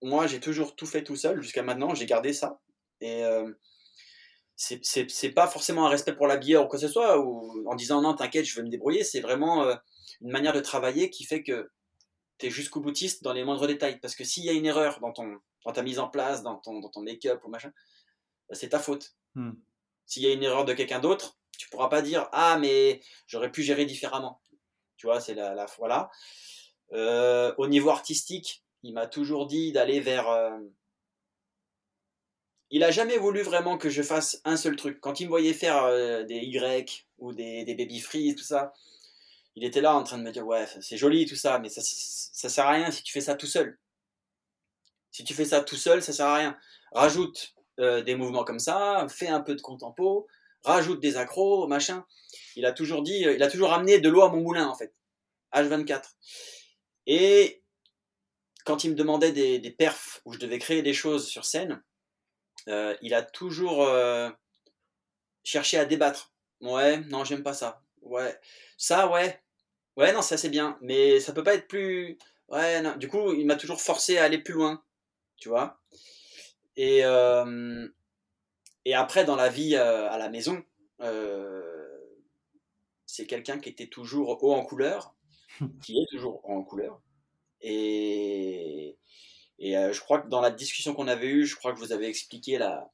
moi, 0.00 0.26
j'ai 0.26 0.40
toujours 0.40 0.74
tout 0.74 0.86
fait 0.86 1.04
tout 1.04 1.16
seul 1.16 1.42
jusqu'à 1.42 1.62
maintenant, 1.62 1.94
j'ai 1.94 2.06
gardé 2.06 2.32
ça. 2.32 2.60
Et 3.02 3.24
euh, 3.24 3.52
c'est- 4.56 5.34
pas 5.34 5.48
forcément 5.48 5.86
un 5.86 5.90
respect 5.90 6.14
pour 6.14 6.26
l'habilleur 6.28 6.64
ou 6.64 6.68
quoi 6.68 6.78
que 6.78 6.86
ce 6.86 6.92
soit, 6.92 7.18
ou 7.18 7.68
en 7.68 7.74
disant 7.74 8.00
non, 8.00 8.14
t'inquiète, 8.14 8.46
je 8.46 8.56
vais 8.56 8.62
me 8.62 8.70
débrouiller, 8.70 9.04
c'est 9.04 9.20
vraiment 9.20 9.64
euh, 9.64 9.74
une 10.22 10.30
manière 10.30 10.52
de 10.52 10.60
travailler 10.60 11.10
qui 11.10 11.24
fait 11.24 11.42
que 11.42 11.70
tu 12.38 12.46
es 12.46 12.50
jusqu'au 12.50 12.80
boutiste 12.80 13.22
dans 13.22 13.32
les 13.32 13.44
moindres 13.44 13.66
détails. 13.66 13.98
Parce 14.00 14.14
que 14.14 14.24
s'il 14.24 14.44
y 14.44 14.48
a 14.48 14.52
une 14.52 14.66
erreur 14.66 15.00
dans, 15.00 15.12
ton, 15.12 15.38
dans 15.66 15.72
ta 15.72 15.82
mise 15.82 15.98
en 15.98 16.08
place, 16.08 16.42
dans 16.42 16.56
ton, 16.56 16.80
dans 16.80 16.88
ton 16.88 17.02
make-up 17.02 17.42
ou 17.44 17.48
machin, 17.48 17.72
bah, 18.48 18.54
c'est 18.54 18.70
ta 18.70 18.78
faute. 18.78 19.14
Hmm. 19.34 19.52
S'il 20.06 20.22
y 20.22 20.26
a 20.26 20.32
une 20.32 20.42
erreur 20.42 20.64
de 20.64 20.72
quelqu'un 20.72 21.00
d'autre, 21.00 21.39
tu 21.60 21.68
pourras 21.68 21.88
pas 21.88 22.00
dire 22.00 22.26
Ah, 22.32 22.56
mais 22.58 23.02
j'aurais 23.26 23.52
pu 23.52 23.62
gérer 23.62 23.84
différemment. 23.84 24.40
Tu 24.96 25.06
vois, 25.06 25.20
c'est 25.20 25.34
la, 25.34 25.54
la 25.54 25.66
voilà. 25.76 26.10
Euh, 26.94 27.54
au 27.58 27.66
niveau 27.66 27.90
artistique, 27.90 28.64
il 28.82 28.94
m'a 28.94 29.06
toujours 29.06 29.46
dit 29.46 29.70
d'aller 29.70 30.00
vers. 30.00 30.26
euh, 30.30 30.58
Il 32.70 32.82
a 32.82 32.90
jamais 32.90 33.18
voulu 33.18 33.42
vraiment 33.42 33.76
que 33.76 33.90
je 33.90 34.00
fasse 34.02 34.40
un 34.46 34.56
seul 34.56 34.74
truc. 34.74 35.00
Quand 35.02 35.20
il 35.20 35.24
me 35.24 35.28
voyait 35.28 35.52
faire 35.52 35.84
euh, 35.84 36.24
des 36.24 36.38
Y 36.38 37.06
ou 37.18 37.34
des, 37.34 37.66
baby 37.74 38.00
freeze, 38.00 38.36
tout 38.36 38.42
ça, 38.44 38.72
il 39.54 39.62
était 39.62 39.82
là 39.82 39.94
en 39.94 40.02
train 40.02 40.16
de 40.16 40.22
me 40.22 40.32
dire 40.32 40.46
Ouais, 40.46 40.66
c'est 40.80 40.96
joli 40.96 41.26
tout 41.26 41.36
ça, 41.36 41.58
mais 41.58 41.68
ça, 41.68 41.82
ça 41.84 42.48
sert 42.48 42.66
à 42.66 42.70
rien 42.70 42.90
si 42.90 43.02
tu 43.02 43.12
fais 43.12 43.20
ça 43.20 43.34
tout 43.34 43.46
seul. 43.46 43.78
Si 45.10 45.24
tu 45.24 45.34
fais 45.34 45.44
ça 45.44 45.60
tout 45.60 45.76
seul, 45.76 46.02
ça 46.02 46.14
sert 46.14 46.26
à 46.26 46.36
rien. 46.36 46.56
Rajoute 46.92 47.54
des 47.78 48.14
mouvements 48.14 48.44
comme 48.44 48.58
ça, 48.58 49.06
fais 49.08 49.28
un 49.28 49.40
peu 49.40 49.54
de 49.54 49.62
contempo, 49.62 50.26
rajoute 50.64 51.00
des 51.00 51.16
accros, 51.16 51.66
machin. 51.66 52.04
Il 52.56 52.66
a 52.66 52.72
toujours 52.72 53.02
dit, 53.02 53.26
euh, 53.26 53.34
il 53.34 53.42
a 53.42 53.50
toujours 53.50 53.72
amené 53.72 53.98
de 53.98 54.08
l'eau 54.08 54.22
à 54.22 54.30
mon 54.30 54.40
moulin 54.40 54.66
en 54.66 54.74
fait. 54.74 54.94
H24. 55.54 56.02
Et 57.06 57.62
quand 58.64 58.84
il 58.84 58.90
me 58.90 58.96
demandait 58.96 59.32
des, 59.32 59.70
perfs 59.70 60.20
où 60.24 60.32
je 60.32 60.38
devais 60.38 60.58
créer 60.58 60.82
des 60.82 60.92
choses 60.92 61.26
sur 61.26 61.44
scène, 61.44 61.82
euh, 62.68 62.96
il 63.02 63.14
a 63.14 63.22
toujours 63.22 63.82
euh, 63.82 64.30
cherché 65.42 65.78
à 65.78 65.84
débattre. 65.84 66.32
Ouais, 66.60 66.98
non, 67.08 67.24
j'aime 67.24 67.42
pas 67.42 67.54
ça. 67.54 67.82
Ouais, 68.02 68.38
ça, 68.76 69.10
ouais. 69.10 69.42
Ouais, 69.96 70.12
non, 70.12 70.22
ça 70.22 70.36
c'est 70.36 70.50
bien, 70.50 70.78
mais 70.82 71.20
ça 71.20 71.32
peut 71.32 71.42
pas 71.42 71.54
être 71.54 71.68
plus. 71.68 72.18
Ouais, 72.48 72.80
non. 72.82 72.96
Du 72.96 73.08
coup, 73.08 73.32
il 73.32 73.46
m'a 73.46 73.56
toujours 73.56 73.80
forcé 73.80 74.18
à 74.18 74.24
aller 74.24 74.38
plus 74.38 74.54
loin, 74.54 74.82
tu 75.36 75.48
vois. 75.48 75.80
Et, 76.76 77.02
et 78.84 78.94
après, 78.94 79.24
dans 79.24 79.36
la 79.36 79.48
vie 79.48 79.76
euh, 79.76 80.10
à 80.10 80.18
la 80.18 80.28
maison, 80.28 80.62
euh, 81.00 81.98
c'est 83.06 83.26
quelqu'un 83.26 83.58
qui 83.58 83.68
était 83.68 83.88
toujours 83.88 84.42
haut 84.42 84.54
en 84.54 84.64
couleur, 84.64 85.14
qui 85.82 85.98
est 85.98 86.06
toujours 86.10 86.44
haut 86.44 86.52
en 86.52 86.62
couleur. 86.62 87.00
Et, 87.60 88.96
et 89.58 89.76
euh, 89.76 89.92
je 89.92 90.00
crois 90.00 90.20
que 90.20 90.28
dans 90.28 90.40
la 90.40 90.50
discussion 90.50 90.94
qu'on 90.94 91.08
avait 91.08 91.28
eue, 91.28 91.46
je 91.46 91.56
crois 91.56 91.72
que 91.72 91.78
vous 91.78 91.92
avez 91.92 92.06
expliqué 92.08 92.56
la, 92.56 92.90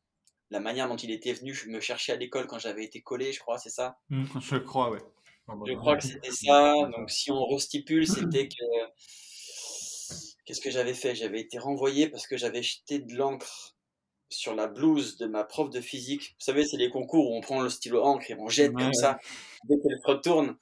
la 0.50 0.60
manière 0.60 0.88
dont 0.88 0.96
il 0.96 1.10
était 1.10 1.32
venu 1.32 1.56
me 1.68 1.80
chercher 1.80 2.12
à 2.12 2.16
l'école 2.16 2.46
quand 2.46 2.58
j'avais 2.58 2.84
été 2.84 3.00
collé, 3.00 3.32
je 3.32 3.40
crois, 3.40 3.58
c'est 3.58 3.70
ça? 3.70 3.98
Je 4.10 4.56
crois, 4.56 4.90
ouais. 4.90 5.02
Je 5.66 5.74
crois 5.74 5.96
que 5.96 6.04
c'était 6.04 6.32
ça. 6.32 6.74
Donc 6.96 7.10
si 7.10 7.30
on 7.30 7.44
restipule, 7.46 8.06
c'était 8.06 8.48
que... 8.48 8.64
Qu'est-ce 10.44 10.60
que 10.60 10.70
j'avais 10.70 10.94
fait? 10.94 11.14
J'avais 11.14 11.40
été 11.40 11.58
renvoyé 11.58 12.08
parce 12.08 12.26
que 12.26 12.36
j'avais 12.36 12.62
jeté 12.62 13.00
de 13.00 13.14
l'encre 13.14 13.75
sur 14.28 14.54
la 14.54 14.66
blouse 14.66 15.16
de 15.18 15.26
ma 15.26 15.44
prof 15.44 15.70
de 15.70 15.80
physique. 15.80 16.30
Vous 16.38 16.44
savez, 16.44 16.64
c'est 16.64 16.76
les 16.76 16.90
concours 16.90 17.30
où 17.30 17.36
on 17.36 17.40
prend 17.40 17.60
le 17.60 17.68
stylo 17.68 18.02
encre 18.02 18.30
et 18.30 18.36
on 18.38 18.48
jette 18.48 18.72
Ouais, 18.74 18.82
comme 18.82 18.94
ça 18.94 19.18
dès 19.68 19.76
qu'elle 19.76 19.98
se 20.00 20.06
retourne. 20.06 20.56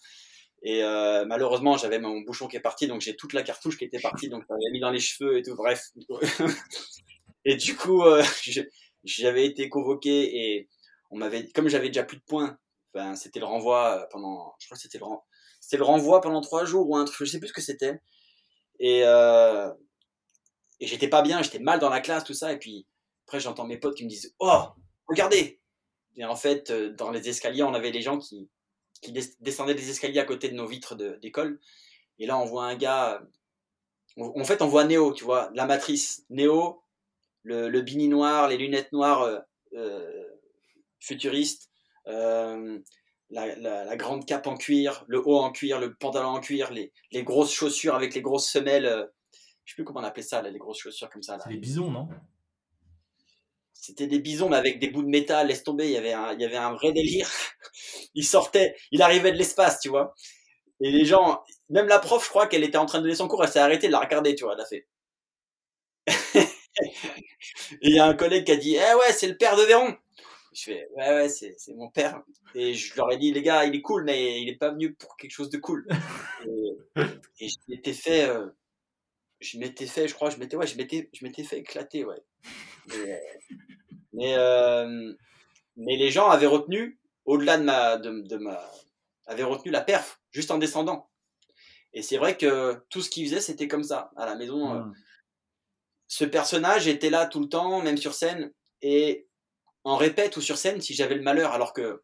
Et 0.62 0.82
euh, 0.82 1.24
malheureusement, 1.26 1.76
j'avais 1.76 1.98
mon 1.98 2.20
bouchon 2.22 2.48
qui 2.48 2.56
est 2.56 2.60
parti, 2.60 2.86
donc 2.86 3.00
j'ai 3.02 3.16
toute 3.16 3.34
la 3.34 3.42
cartouche 3.42 3.76
qui 3.78 3.84
était 3.84 4.00
partie, 4.00 4.28
donc 4.30 4.44
j'avais 4.48 4.70
mis 4.72 4.80
dans 4.80 4.90
les 4.90 5.00
cheveux 5.00 5.38
et 5.38 5.42
tout. 5.42 5.54
Bref. 5.56 5.88
et 7.44 7.56
du 7.56 7.76
coup, 7.76 8.02
euh, 8.02 8.22
j'avais 9.04 9.46
été 9.46 9.68
convoqué 9.68 10.36
et 10.56 10.68
on 11.10 11.18
m'avait, 11.18 11.48
comme 11.50 11.68
j'avais 11.68 11.88
déjà 11.88 12.04
plus 12.04 12.16
de 12.16 12.22
points, 12.22 12.58
ben, 12.94 13.14
c'était 13.16 13.40
le 13.40 13.46
renvoi 13.46 14.08
pendant, 14.10 14.54
je 14.58 14.66
crois 14.66 14.76
que 14.76 14.82
c'était 14.82 14.98
le, 14.98 15.04
ren- 15.04 15.22
c'était 15.60 15.76
le 15.78 15.84
renvoi 15.84 16.20
pendant 16.20 16.40
trois 16.40 16.64
jours 16.64 16.88
ou 16.88 16.96
un 16.96 17.04
truc, 17.04 17.26
je 17.26 17.32
sais 17.32 17.38
plus 17.38 17.48
ce 17.48 17.52
que 17.52 17.60
c'était. 17.62 18.00
Et, 18.80 19.02
euh, 19.04 19.70
et 20.80 20.86
j'étais 20.86 21.08
pas 21.08 21.22
bien, 21.22 21.42
j'étais 21.42 21.58
mal 21.58 21.78
dans 21.78 21.88
la 21.88 22.00
classe, 22.00 22.24
tout 22.24 22.34
ça. 22.34 22.52
Et 22.52 22.58
puis 22.58 22.86
après, 23.26 23.40
j'entends 23.40 23.66
mes 23.66 23.78
potes 23.78 23.96
qui 23.96 24.04
me 24.04 24.08
disent 24.08 24.34
Oh, 24.38 24.62
regardez 25.08 25.60
Et 26.16 26.24
en 26.24 26.36
fait, 26.36 26.70
euh, 26.70 26.92
dans 26.92 27.10
les 27.10 27.28
escaliers, 27.28 27.62
on 27.62 27.74
avait 27.74 27.90
les 27.90 28.02
gens 28.02 28.18
qui, 28.18 28.48
qui 29.00 29.12
des- 29.12 29.34
descendaient 29.40 29.74
des 29.74 29.90
escaliers 29.90 30.20
à 30.20 30.24
côté 30.24 30.48
de 30.48 30.54
nos 30.54 30.66
vitres 30.66 30.94
d'école. 30.94 31.58
Et 32.18 32.26
là, 32.26 32.38
on 32.38 32.44
voit 32.44 32.66
un 32.66 32.76
gars. 32.76 33.22
En 34.16 34.44
fait, 34.44 34.62
on 34.62 34.68
voit 34.68 34.84
Néo, 34.84 35.12
tu 35.12 35.24
vois, 35.24 35.50
la 35.54 35.66
matrice. 35.66 36.24
Néo, 36.30 36.82
le, 37.42 37.68
le 37.68 37.80
bini 37.82 38.08
noir, 38.08 38.48
les 38.48 38.56
lunettes 38.56 38.92
noires 38.92 39.22
euh, 39.22 39.38
euh, 39.74 40.28
futuristes, 41.00 41.70
la, 42.06 43.56
la- 43.56 43.96
grande 43.96 44.26
cape 44.26 44.46
en 44.46 44.56
cuir, 44.56 45.04
le 45.08 45.26
haut 45.26 45.38
en 45.38 45.50
cuir, 45.50 45.80
le 45.80 45.94
pantalon 45.94 46.28
en 46.28 46.40
cuir, 46.40 46.72
les, 46.72 46.92
les 47.10 47.24
grosses 47.24 47.52
chaussures 47.52 47.94
avec 47.94 48.14
les 48.14 48.20
grosses 48.22 48.48
semelles. 48.48 49.10
je 49.64 49.72
sais 49.72 49.74
plus 49.74 49.84
comment 49.84 50.00
on 50.00 50.04
appelait 50.04 50.22
ça, 50.22 50.42
les 50.42 50.58
grosses 50.58 50.78
chaussures 50.78 51.10
comme 51.10 51.22
ça. 51.22 51.38
Les 51.48 51.56
bisons, 51.56 51.90
non? 51.90 52.08
C'était 53.86 54.06
des 54.06 54.18
bisons, 54.18 54.48
mais 54.48 54.56
avec 54.56 54.78
des 54.78 54.88
bouts 54.88 55.02
de 55.02 55.08
métal, 55.08 55.48
laisse 55.48 55.62
tomber, 55.62 55.84
il 55.86 55.92
y 55.92 55.96
avait 55.98 56.12
un, 56.14 56.32
il 56.32 56.40
y 56.40 56.44
avait 56.44 56.56
un 56.56 56.72
vrai 56.72 56.92
délire. 56.92 57.28
il 58.14 58.24
sortait, 58.24 58.74
il 58.92 59.02
arrivait 59.02 59.32
de 59.32 59.36
l'espace, 59.36 59.80
tu 59.80 59.90
vois. 59.90 60.14
Et 60.80 60.90
les 60.92 61.04
gens, 61.06 61.42
même 61.70 61.88
la 61.88 61.98
prof, 62.00 62.24
je 62.24 62.30
crois 62.30 62.46
qu'elle 62.48 62.64
était 62.64 62.78
en 62.78 62.86
train 62.86 62.98
de 62.98 63.04
donner 63.04 63.16
son 63.16 63.28
cours, 63.28 63.44
elle 63.44 63.50
s'est 63.50 63.60
arrêtée 63.60 63.88
de 63.88 63.92
la 63.92 64.00
regarder, 64.00 64.34
tu 64.34 64.44
vois, 64.44 64.54
elle 64.54 64.62
a 64.62 64.66
fait. 64.66 64.86
Il 67.82 67.94
y 67.94 67.98
a 67.98 68.06
un 68.06 68.14
collègue 68.14 68.44
qui 68.44 68.52
a 68.52 68.56
dit, 68.56 68.76
eh 68.76 68.94
ouais, 68.94 69.12
c'est 69.12 69.28
le 69.28 69.36
père 69.36 69.56
de 69.56 69.62
Véron. 69.62 69.94
Je 70.54 70.62
fais, 70.64 70.88
ouais, 70.96 71.08
ouais, 71.10 71.28
c'est, 71.28 71.54
c'est 71.58 71.74
mon 71.74 71.90
père. 71.90 72.22
Et 72.54 72.74
je 72.74 72.96
leur 72.96 73.10
ai 73.12 73.16
dit, 73.16 73.32
les 73.32 73.42
gars, 73.42 73.64
il 73.64 73.74
est 73.74 73.82
cool, 73.82 74.04
mais 74.04 74.40
il 74.40 74.48
est 74.48 74.56
pas 74.56 74.70
venu 74.70 74.94
pour 74.94 75.16
quelque 75.16 75.32
chose 75.32 75.50
de 75.50 75.58
cool. 75.58 75.86
Et, 76.46 76.72
et 77.40 77.48
je 77.48 77.56
m'étais 77.68 77.92
fait, 77.92 78.28
euh, 78.28 78.46
je 79.44 79.58
m'étais 79.58 79.86
fait, 79.86 80.08
je 80.08 80.14
crois, 80.14 80.30
je 80.30 80.38
m'étais, 80.38 80.56
ouais, 80.56 80.66
je 80.66 80.76
m'étais, 80.76 81.10
je 81.12 81.24
m'étais 81.24 81.44
fait 81.44 81.58
éclater, 81.58 82.04
ouais. 82.04 82.22
Mais, 82.88 83.12
euh, 83.12 83.18
mais, 84.12 84.34
euh, 84.36 85.14
mais 85.76 85.96
les 85.96 86.10
gens 86.10 86.28
avaient 86.30 86.46
retenu, 86.46 86.98
au-delà 87.24 87.56
de 87.58 87.64
ma, 87.64 87.96
de, 87.96 88.20
de 88.20 88.36
ma, 88.36 88.60
avaient 89.26 89.42
retenu 89.44 89.70
la 89.72 89.80
perf, 89.80 90.20
juste 90.32 90.50
en 90.50 90.58
descendant. 90.58 91.08
Et 91.94 92.02
c'est 92.02 92.16
vrai 92.18 92.36
que 92.36 92.82
tout 92.90 93.00
ce 93.02 93.10
qu'ils 93.10 93.26
faisaient, 93.26 93.40
c'était 93.40 93.68
comme 93.68 93.84
ça, 93.84 94.10
à 94.16 94.26
la 94.26 94.34
maison. 94.36 94.74
euh, 94.74 94.80
Hmm. 94.80 94.94
ce 96.08 96.24
personnage 96.24 96.86
était 96.88 97.10
là 97.10 97.26
tout 97.26 97.40
le 97.40 97.48
temps, 97.48 97.82
même 97.82 97.96
sur 97.96 98.14
scène, 98.14 98.52
et 98.82 99.26
en 99.84 99.96
répète 99.96 100.36
ou 100.36 100.40
sur 100.40 100.58
scène 100.58 100.80
si 100.80 100.94
j'avais 100.94 101.14
le 101.14 101.22
malheur, 101.22 101.52
alors 101.52 101.72
que 101.72 102.02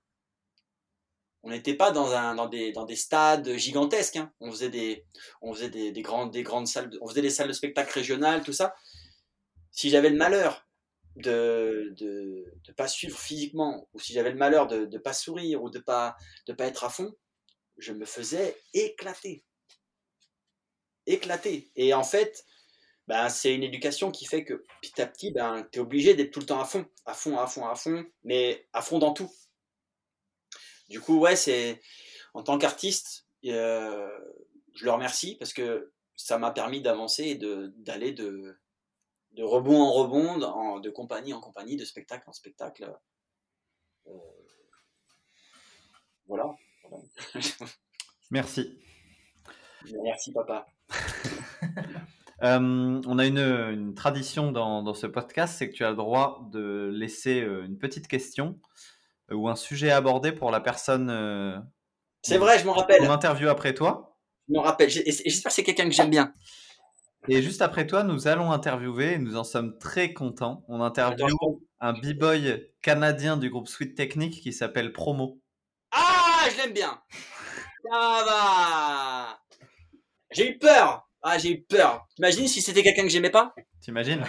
on 1.43 1.51
n'était 1.51 1.75
pas 1.75 1.91
dans, 1.91 2.47
des, 2.49 2.97
stades 2.97 3.57
gigantesques. 3.57 4.17
hein. 4.17 4.33
On 4.41 4.53
faisait, 4.53 4.69
des, 4.69 5.05
grandes, 6.03 6.31
des 6.31 6.43
grandes 6.43 6.67
salles, 6.67 6.91
on 7.01 7.09
faisait 7.09 7.23
des 7.23 7.31
salles 7.31 7.49
de 7.49 7.53
spectacle 7.53 7.93
régionales, 7.93 8.43
tout 8.43 8.53
ça. 8.53 8.75
Si 9.71 9.91
j'avais 9.91 10.11
le 10.11 10.17
malheur 10.17 10.67
de 11.17 11.95
de 11.97 12.73
pas 12.77 12.89
suivre 12.89 13.19
physiquement, 13.19 13.89
ou 13.95 14.01
si 14.01 14.13
j'avais 14.13 14.31
le 14.31 14.37
malheur 14.37 14.67
de 14.67 14.87
ne 14.87 14.99
pas 14.99 15.13
sourire 15.13 15.63
ou 15.63 15.71
de 15.71 15.79
de 15.79 16.53
pas 16.53 16.67
être 16.67 16.85
à 16.85 16.91
fond, 16.91 17.15
je 17.79 17.93
me 17.93 18.05
faisais 18.05 18.57
éclater, 18.75 19.45
éclater. 21.07 21.71
Et 21.77 21.95
en 21.95 22.05
fait, 22.05 22.45
ben, 23.09 23.29
c'est 23.29 23.55
une 23.55 23.63
éducation 23.65 24.11
qui 24.11 24.27
fait 24.27 24.45
que 24.45 24.65
petit 24.83 25.01
à 25.01 25.07
petit, 25.07 25.33
ben, 25.33 25.67
tu 25.73 25.79
es 25.79 25.83
obligé 25.83 26.15
d'être 26.15 26.31
tout 26.31 26.41
le 26.41 26.47
temps 26.47 26.61
à 26.61 26.65
fond, 26.65 26.87
à 27.07 27.15
fond, 27.15 27.39
à 27.39 27.47
fond, 27.47 27.67
à 27.67 27.75
fond, 27.75 28.05
mais 28.25 28.69
à 28.73 28.83
fond 28.83 28.99
dans 28.99 29.13
tout. 29.13 29.31
Du 30.91 31.01
coup, 31.01 31.19
ouais, 31.19 31.37
c'est 31.37 31.81
en 32.35 32.43
tant 32.43 32.59
qu'artiste, 32.59 33.27
euh, 33.47 34.11
je 34.75 34.85
le 34.85 34.91
remercie 34.91 35.37
parce 35.37 35.53
que 35.53 35.93
ça 36.17 36.37
m'a 36.37 36.51
permis 36.51 36.83
d'avancer 36.83 37.25
et 37.25 37.35
d'aller 37.37 38.13
de, 38.13 38.59
de 39.33 39.43
rebond 39.43 39.81
en 39.81 39.93
rebond, 39.93 40.43
en- 40.43 40.81
de 40.81 40.91
compagnie 40.91 41.33
en 41.33 41.41
compagnie, 41.41 41.77
de 41.77 41.85
spectacle 41.85 42.29
en 42.29 42.33
spectacle. 42.33 42.93
Euh, 44.09 44.13
voilà. 46.27 46.51
Merci. 48.31 48.79
Merci, 50.03 50.33
papa. 50.33 50.67
Euh, 52.43 53.03
on 53.07 53.19
a 53.19 53.27
une, 53.27 53.37
une 53.37 53.95
tradition 53.95 54.51
dans, 54.51 54.83
dans 54.83 54.95
ce 54.95 55.07
podcast, 55.07 55.57
c'est 55.59 55.69
que 55.69 55.75
tu 55.75 55.85
as 55.85 55.91
le 55.91 55.97
droit 55.97 56.49
de 56.51 56.91
laisser 56.91 57.37
une 57.41 57.77
petite 57.77 58.09
question 58.09 58.59
ou 59.33 59.49
un 59.49 59.57
sujet 59.57 59.91
abordé 59.91 60.33
pour 60.33 60.51
la 60.51 60.61
personne 60.61 61.11
euh, 61.11 61.59
C'est 62.23 62.39
vrai, 62.39 62.59
je 62.59 62.67
m'en 62.67 62.73
rappelle. 62.73 63.01
qu'on 63.01 63.11
interview 63.11 63.49
après 63.49 63.75
toi. 63.75 64.19
Je 64.49 64.55
m'en 64.55 64.63
rappelle. 64.63 64.91
J'espère 64.91 65.51
que 65.51 65.55
c'est 65.55 65.63
quelqu'un 65.63 65.85
que 65.85 65.95
j'aime 65.95 66.11
bien. 66.11 66.33
Et 67.29 67.43
juste 67.43 67.61
après 67.63 67.87
toi, 67.87 68.03
nous 68.03 68.29
allons 68.29 68.51
interviewer, 68.51 69.13
et 69.13 69.19
nous 69.19 69.37
en 69.37 69.45
sommes 69.45 69.79
très 69.79 70.13
contents. 70.15 70.65
On 70.69 70.81
interviewe 70.81 71.61
un 71.81 71.93
b-boy 71.93 72.67
canadien 72.83 73.37
du 73.37 73.51
groupe 73.51 73.69
Sweet 73.69 73.95
Technique 73.95 74.41
qui 74.41 74.53
s'appelle 74.53 74.93
Promo. 74.93 75.41
Ah, 75.93 76.49
je 76.51 76.57
l'aime 76.57 76.73
bien. 76.73 77.01
Ça 77.91 78.25
va. 78.25 79.41
J'ai 80.31 80.51
eu 80.51 80.59
peur. 80.59 81.07
Ah, 81.23 81.39
j'ai 81.39 81.53
eu 81.53 81.63
peur. 81.63 82.07
T'imagines 82.15 82.49
si 82.49 82.63
c'était 82.63 82.83
quelqu'un 82.83 83.03
que 83.03 83.09
j'aimais 83.09 83.31
pas? 83.31 83.55
T'imagines? 83.83 84.25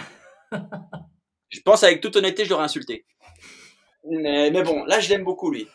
Je 1.48 1.60
pense 1.60 1.82
avec 1.84 2.00
toute 2.00 2.16
honnêteté, 2.16 2.44
je 2.44 2.50
l'aurais 2.50 2.64
insulté. 2.64 3.06
Mais, 4.04 4.50
mais 4.50 4.62
bon, 4.62 4.84
là, 4.84 5.00
je 5.00 5.08
l'aime 5.10 5.24
beaucoup, 5.24 5.50
lui. 5.50 5.68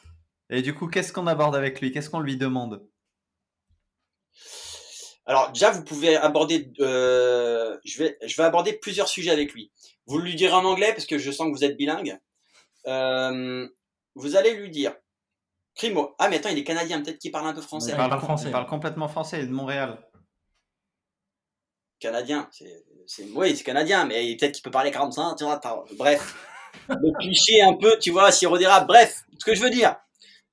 Et 0.50 0.62
du 0.62 0.74
coup, 0.74 0.88
qu'est-ce 0.88 1.12
qu'on 1.14 1.28
aborde 1.28 1.56
avec 1.56 1.82
lui? 1.82 1.92
Qu'est-ce 1.92 2.10
qu'on 2.10 2.20
lui 2.20 2.38
demande? 2.38 2.86
Alors, 5.26 5.52
déjà, 5.52 5.72
vous 5.72 5.84
pouvez 5.84 6.16
aborder. 6.16 6.72
euh, 6.80 7.78
je, 7.84 7.98
vais, 7.98 8.18
je 8.26 8.36
vais 8.38 8.44
aborder 8.44 8.74
plusieurs 8.74 9.10
sujets 9.10 9.32
avec 9.32 9.54
lui. 9.54 9.72
Vous 10.06 10.20
lui 10.20 10.36
direz 10.36 10.54
en 10.54 10.64
anglais 10.64 10.94
parce 10.94 11.06
que 11.06 11.18
je 11.18 11.32
sens 11.32 11.48
que 11.48 11.52
vous 11.52 11.66
êtes 11.66 11.76
bilingue. 11.76 12.18
Euh, 12.88 13.68
vous 14.16 14.36
allez 14.38 14.54
lui 14.54 14.70
dire 14.70 14.96
Crimo. 15.76 16.16
Ah, 16.18 16.30
mais 16.30 16.38
attends, 16.38 16.50
il 16.50 16.58
est 16.58 16.64
canadien, 16.64 17.02
peut-être 17.02 17.20
qu'il 17.20 17.32
parle 17.32 17.48
un 17.48 17.54
peu 17.54 17.62
français. 17.62 17.92
Il 17.92 17.98
parle 17.98 18.20
français. 18.20 18.48
il 18.48 18.52
parle 18.52 18.68
complètement 18.68 19.08
français, 19.10 19.40
il 19.40 19.44
est 19.44 19.48
de 19.48 19.52
Montréal. 19.52 20.00
Canadien. 22.00 22.50
C'est, 22.52 23.26
oui, 23.36 23.56
c'est 23.56 23.64
canadien, 23.64 24.06
mais 24.06 24.36
peut-être 24.38 24.54
qu'il 24.54 24.64
peut 24.64 24.72
parler 24.72 24.92
45, 24.92 25.36
tu 25.36 25.44
vois. 25.44 25.60
Bref. 25.98 26.36
Le 26.90 27.18
cliché 27.20 27.62
un 27.62 27.74
peu, 27.74 27.98
tu 28.00 28.12
vois, 28.12 28.32
sirop 28.32 28.58
d'érable. 28.58 28.88
Bref, 28.88 29.24
ce 29.40 29.46
que 29.46 29.56
je 29.56 29.62
veux 29.62 29.70
dire, 29.70 29.96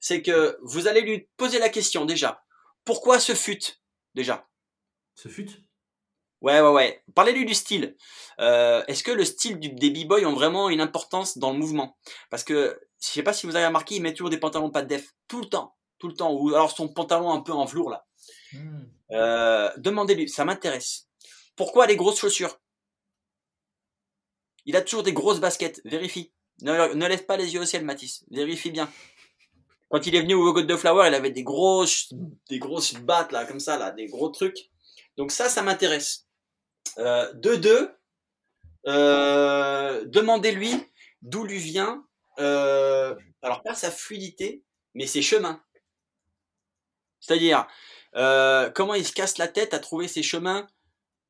c'est 0.01 0.23
que 0.23 0.59
vous 0.63 0.87
allez 0.89 1.01
lui 1.01 1.29
poser 1.37 1.59
la 1.59 1.69
question 1.69 2.05
déjà. 2.05 2.43
Pourquoi 2.85 3.19
ce 3.21 3.35
fut 3.35 3.63
Déjà? 4.15 4.47
Ce 5.15 5.29
fut? 5.29 5.49
Ouais, 6.41 6.61
ouais, 6.61 6.71
ouais. 6.71 7.03
Parlez-lui 7.15 7.47
du 7.47 7.55
style. 7.55 7.97
Euh, 8.41 8.85
Est-ce 8.87 9.03
que 9.03 9.13
le 9.13 9.25
style 9.25 9.59
du, 9.59 9.71
des 9.71 9.91
b-boys 9.91 10.27
ont 10.27 10.35
vraiment 10.35 10.69
une 10.69 10.81
importance 10.83 11.39
dans 11.39 11.53
le 11.53 11.59
mouvement? 11.59 11.97
Parce 12.31 12.45
que, 12.45 12.79
je 13.01 13.07
sais 13.07 13.23
pas 13.23 13.33
si 13.33 13.47
vous 13.47 13.57
avez 13.57 13.67
remarqué, 13.67 13.95
il 13.95 14.03
met 14.03 14.13
toujours 14.13 14.29
des 14.31 14.39
pantalons 14.39 14.71
pas 14.71 14.83
de 14.83 14.89
def. 14.89 15.15
Tout 15.29 15.41
le 15.41 15.47
temps. 15.47 15.75
Tout 15.99 16.09
le 16.09 16.15
temps. 16.15 16.33
Ou 16.33 16.51
alors 16.55 16.71
son 16.71 16.89
pantalon 16.89 17.33
un 17.33 17.41
peu 17.41 17.53
en 17.53 17.65
velours, 17.65 17.91
là. 17.91 18.05
Hmm. 18.53 18.83
Euh, 19.13 19.71
Demandez-lui, 19.79 20.29
ça 20.29 20.45
m'intéresse. 20.45 21.09
Pourquoi 21.57 21.87
les 21.87 21.97
grosses 21.97 22.19
chaussures? 22.19 22.61
Il 24.67 24.77
a 24.77 24.83
toujours 24.83 25.03
des 25.03 25.13
grosses 25.13 25.41
baskets. 25.41 25.81
Vérifie. 25.85 26.33
Ne, 26.63 27.07
lève 27.07 27.27
pas 27.27 27.37
les 27.37 27.55
yeux 27.55 27.61
au 27.61 27.65
ciel, 27.65 27.85
Mathis. 27.85 28.25
Vérifie 28.31 28.71
bien. 28.71 28.91
Quand 29.91 30.07
il 30.07 30.15
est 30.15 30.21
venu 30.23 30.35
au 30.35 30.53
God 30.53 30.67
de 30.67 30.77
Flower, 30.77 31.09
il 31.09 31.15
avait 31.15 31.31
des 31.31 31.43
grosses, 31.43 32.13
des 32.49 32.59
grosses 32.59 32.95
battes 32.95 33.33
là, 33.33 33.45
comme 33.45 33.61
ça, 33.61 33.79
là, 33.79 33.91
des 33.91 34.07
gros 34.07 34.29
trucs. 34.29 34.71
Donc 35.17 35.31
ça, 35.31 35.49
ça 35.49 35.63
m'intéresse. 35.63 36.27
Euh, 36.99 37.33
de 37.35 37.55
deux, 37.57 37.91
euh, 38.87 40.05
demandez-lui 40.07 40.75
d'où 41.23 41.45
lui 41.45 41.59
vient. 41.59 42.05
euh, 42.39 43.15
alors 43.43 43.63
pas 43.63 43.75
sa 43.75 43.91
fluidité, 43.91 44.63
mais 44.95 45.07
ses 45.07 45.23
chemins. 45.23 45.63
C'est-à-dire 47.21 47.67
euh, 48.17 48.71
comment 48.71 48.95
il 48.95 49.07
se 49.07 49.13
casse 49.13 49.39
la 49.39 49.49
tête 49.49 49.75
à 49.75 49.79
trouver 49.79 50.09
ces 50.09 50.23
chemins 50.23 50.67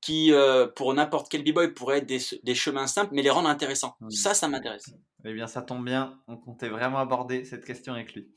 qui, 0.05 0.33
euh, 0.33 0.67
pour 0.67 0.93
n'importe 0.93 1.31
quel 1.31 1.43
b-boy, 1.43 1.73
pourraient 1.73 1.99
être 1.99 2.07
des, 2.07 2.21
des 2.43 2.55
chemins 2.55 2.87
simples, 2.87 3.15
mais 3.15 3.23
les 3.23 3.31
rendre 3.31 3.49
intéressants. 3.49 3.97
Ça, 4.11 4.35
ça 4.35 4.49
m'intéresse. 4.49 4.91
Eh 5.25 5.33
bien, 5.33 5.47
ça 5.47 5.63
tombe 5.63 5.85
bien, 5.85 6.21
on 6.29 6.37
comptait 6.37 6.69
vraiment 6.69 6.99
aborder 6.99 7.45
cette 7.47 7.65
question 7.65 7.95
avec 7.95 8.15
lui. 8.15 8.29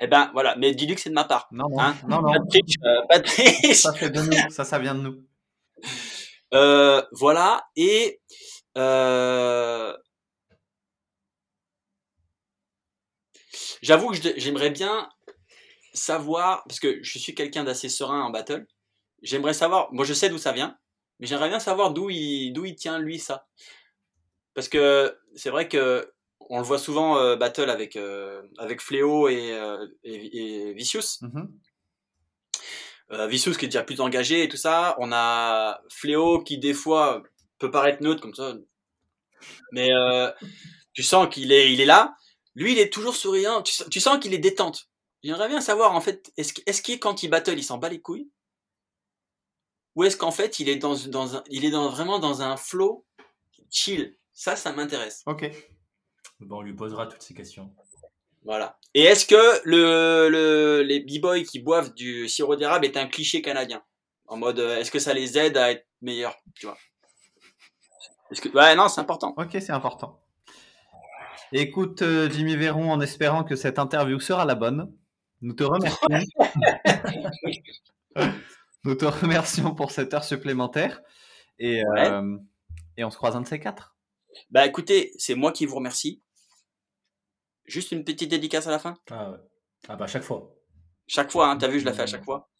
Eh 0.00 0.06
ben 0.06 0.30
voilà, 0.34 0.54
mais 0.56 0.74
dis-lui 0.74 0.96
que 0.96 1.00
c'est 1.00 1.08
de 1.08 1.14
ma 1.14 1.24
part. 1.24 1.48
Non, 1.50 1.68
non, 1.70 1.80
Hein 1.80 1.96
non, 2.08 2.20
non. 2.20 2.32
Triche, 2.50 2.74
euh, 2.84 3.20
triche. 3.22 3.76
Ça, 3.76 3.92
de 3.92 4.20
nous. 4.20 4.50
Ça, 4.50 4.64
ça 4.64 4.78
vient 4.78 4.94
de 4.94 5.00
nous. 5.00 5.24
Euh, 6.52 7.02
voilà, 7.12 7.64
et 7.74 8.20
euh, 8.76 9.96
j'avoue 13.82 14.10
que 14.10 14.18
j'aimerais 14.36 14.70
bien 14.70 15.08
savoir, 15.94 16.64
parce 16.68 16.80
que 16.80 17.02
je 17.02 17.18
suis 17.18 17.34
quelqu'un 17.34 17.64
d'assez 17.64 17.88
serein 17.88 18.20
en 18.22 18.30
battle, 18.30 18.66
j'aimerais 19.22 19.54
savoir, 19.54 19.92
moi 19.92 20.04
je 20.04 20.12
sais 20.12 20.28
d'où 20.28 20.38
ça 20.38 20.52
vient, 20.52 20.76
mais 21.18 21.26
j'aimerais 21.26 21.48
bien 21.48 21.60
savoir 21.60 21.92
d'où 21.92 22.10
il, 22.10 22.52
d'où 22.52 22.64
il 22.64 22.74
tient 22.76 22.98
lui 22.98 23.18
ça. 23.18 23.46
Parce 24.54 24.68
que 24.68 25.16
c'est 25.34 25.50
vrai 25.50 25.68
que 25.68 26.12
on 26.50 26.58
le 26.58 26.64
voit 26.64 26.78
souvent 26.78 27.16
euh, 27.18 27.36
battle 27.36 27.70
avec, 27.70 27.96
euh, 27.96 28.42
avec 28.58 28.80
Fléau 28.80 29.28
et, 29.28 29.52
euh, 29.52 29.86
et, 30.04 30.68
et 30.68 30.74
Vicious. 30.74 31.18
Mhm. 31.22 31.50
Euh, 33.12 33.26
Vicious 33.26 33.52
qui 33.54 33.64
est 33.64 33.68
déjà 33.68 33.82
plus 33.82 34.00
engagé 34.00 34.42
et 34.44 34.48
tout 34.48 34.56
ça. 34.56 34.94
On 34.98 35.10
a 35.12 35.80
Fléau 35.90 36.42
qui 36.42 36.58
des 36.58 36.74
fois 36.74 37.22
peut 37.58 37.70
paraître 37.70 38.02
neutre 38.02 38.20
comme 38.20 38.34
ça. 38.34 38.54
Mais 39.72 39.90
tu 40.92 41.02
sens 41.02 41.28
qu'il 41.32 41.52
est, 41.52 41.72
il 41.72 41.80
est 41.80 41.86
là. 41.86 42.14
Lui, 42.54 42.72
il 42.72 42.78
est 42.78 42.92
toujours 42.92 43.16
souriant. 43.16 43.62
Tu, 43.62 43.72
sens- 43.72 43.88
tu 43.90 44.00
sens 44.00 44.18
qu'il 44.18 44.32
est 44.34 44.38
détente. 44.38 44.88
J'aimerais 45.22 45.48
bien 45.48 45.60
savoir 45.60 45.94
en 45.94 46.00
fait, 46.00 46.32
est-ce 46.36 46.82
qu'il 46.82 47.00
quand 47.00 47.22
il 47.22 47.28
battle, 47.28 47.58
il 47.58 47.64
s'en 47.64 47.78
bat 47.78 47.88
les 47.88 48.00
couilles? 48.00 48.28
Ou 49.96 50.04
est-ce 50.04 50.16
qu'en 50.16 50.32
fait, 50.32 50.58
il 50.60 50.68
est, 50.68 50.76
dans, 50.76 50.94
dans 51.08 51.36
un, 51.36 51.44
il 51.48 51.64
est 51.64 51.70
dans, 51.70 51.88
vraiment 51.88 52.18
dans 52.18 52.42
un 52.42 52.56
flow 52.56 53.04
chill? 53.70 54.16
Ça, 54.32 54.56
ça 54.56 54.72
m'intéresse. 54.72 55.22
Ok. 55.26 55.50
Bon, 56.40 56.58
on 56.58 56.62
lui 56.62 56.74
posera 56.74 57.06
toutes 57.06 57.22
ces 57.22 57.34
questions. 57.34 57.72
Voilà. 58.44 58.78
Et 58.92 59.02
est-ce 59.02 59.26
que 59.26 59.60
le, 59.64 60.28
le, 60.28 60.82
les 60.82 61.00
b-boys 61.00 61.44
qui 61.44 61.60
boivent 61.60 61.94
du 61.94 62.28
sirop 62.28 62.56
d'érable 62.56 62.84
est 62.84 62.96
un 62.96 63.06
cliché 63.06 63.40
canadien? 63.40 63.82
En 64.26 64.36
mode, 64.36 64.58
euh, 64.58 64.78
est-ce 64.78 64.90
que 64.90 64.98
ça 64.98 65.14
les 65.14 65.38
aide 65.38 65.56
à 65.56 65.70
être 65.70 65.86
meilleurs 66.02 66.36
Tu 66.54 66.66
vois? 66.66 66.76
Est-ce 68.30 68.40
que... 68.40 68.48
Ouais, 68.48 68.74
non, 68.74 68.88
c'est 68.88 69.00
important. 69.00 69.34
Ok, 69.36 69.50
c'est 69.52 69.70
important. 69.70 70.20
Écoute, 71.52 72.02
euh, 72.02 72.28
Jimmy 72.30 72.56
Véron, 72.56 72.90
en 72.90 73.00
espérant 73.00 73.44
que 73.44 73.54
cette 73.54 73.78
interview 73.78 74.18
sera 74.18 74.44
la 74.44 74.56
bonne, 74.56 74.92
nous 75.40 75.52
te 75.52 75.62
remercions. 75.62 76.08
nous 78.84 78.94
te 78.94 79.04
remercions 79.04 79.74
pour 79.74 79.90
cette 79.90 80.14
heure 80.14 80.24
supplémentaire. 80.24 81.02
Et, 81.58 81.84
euh, 81.84 82.36
et 82.96 83.04
on 83.04 83.10
se 83.10 83.16
croise 83.16 83.36
un 83.36 83.40
de 83.40 83.46
ces 83.46 83.60
quatre. 83.60 83.96
Bah 84.50 84.66
écoutez, 84.66 85.12
c'est 85.18 85.34
moi 85.34 85.52
qui 85.52 85.66
vous 85.66 85.76
remercie. 85.76 86.22
Juste 87.64 87.92
une 87.92 88.04
petite 88.04 88.30
dédicace 88.30 88.66
à 88.66 88.70
la 88.70 88.78
fin. 88.78 88.98
Ah 89.10 89.30
ouais. 89.30 89.38
Ah 89.88 89.96
bah 89.96 90.06
chaque 90.06 90.22
fois. 90.22 90.54
Chaque 91.06 91.30
fois, 91.30 91.48
hein, 91.48 91.56
t'as 91.56 91.68
vu, 91.68 91.80
je 91.80 91.84
la 91.84 91.92
fais 91.92 92.02
à 92.02 92.06
chaque 92.06 92.24
fois. 92.24 92.50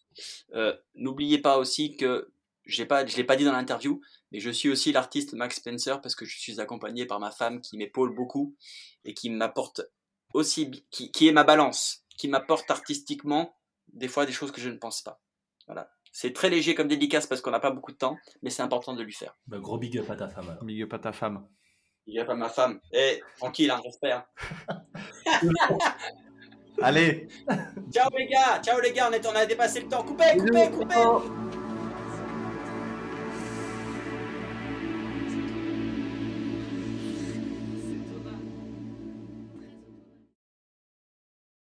Euh, 0.53 0.75
N'oubliez 0.95 1.39
pas 1.39 1.57
aussi 1.57 1.97
que 1.97 2.31
j'ai 2.65 2.85
pas, 2.85 3.05
je 3.05 3.15
l'ai 3.17 3.23
pas 3.23 3.35
dit 3.35 3.43
dans 3.43 3.51
l'interview, 3.51 4.01
mais 4.31 4.39
je 4.39 4.49
suis 4.49 4.69
aussi 4.69 4.91
l'artiste 4.91 5.33
Max 5.33 5.57
Spencer 5.57 6.01
parce 6.01 6.15
que 6.15 6.25
je 6.25 6.37
suis 6.37 6.59
accompagné 6.59 7.05
par 7.05 7.19
ma 7.19 7.31
femme 7.31 7.61
qui 7.61 7.77
m'épaule 7.77 8.15
beaucoup 8.15 8.55
et 9.03 9.13
qui 9.13 9.29
m'apporte 9.29 9.81
aussi, 10.33 10.71
qui, 10.91 11.11
qui 11.11 11.27
est 11.27 11.31
ma 11.31 11.43
balance, 11.43 12.03
qui 12.17 12.27
m'apporte 12.27 12.69
artistiquement 12.71 13.55
des 13.93 14.07
fois 14.07 14.25
des 14.25 14.31
choses 14.31 14.51
que 14.51 14.61
je 14.61 14.69
ne 14.69 14.77
pense 14.77 15.01
pas. 15.01 15.21
Voilà. 15.67 15.91
C'est 16.17 16.31
très 16.31 16.49
léger 16.49 16.75
comme 16.75 16.87
dédicace 16.87 17.27
parce 17.27 17.41
qu'on 17.41 17.51
n'a 17.51 17.59
pas 17.59 17.71
beaucoup 17.71 17.91
de 17.91 17.97
temps, 17.97 18.17
mais 18.41 18.49
c'est 18.49 18.61
important 18.61 18.93
de 18.93 19.03
lui 19.03 19.11
faire. 19.11 19.35
Bah, 19.47 19.57
gros 19.59 19.77
big 19.77 19.97
up 19.97 20.09
à 20.09 20.15
ta 20.15 20.29
femme. 20.29 20.47
alors. 20.47 20.63
Big 20.63 20.81
up 20.81 20.93
à 20.93 20.99
ta 20.99 21.11
femme. 21.11 21.45
Il 22.07 22.13
n'y 22.13 22.21
a 22.21 22.25
pas 22.25 22.35
ma 22.35 22.47
femme. 22.47 22.79
Eh, 22.93 23.21
tranquille, 23.37 23.69
hein, 23.69 23.81
j'espère. 23.83 24.25
Allez, 26.81 27.27
Ciao 27.91 28.09
les 28.17 28.27
gars, 28.27 28.61
ciao 28.63 28.79
les 28.79 28.93
gars, 28.93 29.09
on, 29.09 29.13
est, 29.13 29.27
on 29.27 29.35
a 29.35 29.45
dépassé 29.45 29.81
le 29.81 29.89
temps. 29.89 30.03
Coupez, 30.03 30.37
coupez, 30.37 30.71
coupez. 30.71 31.44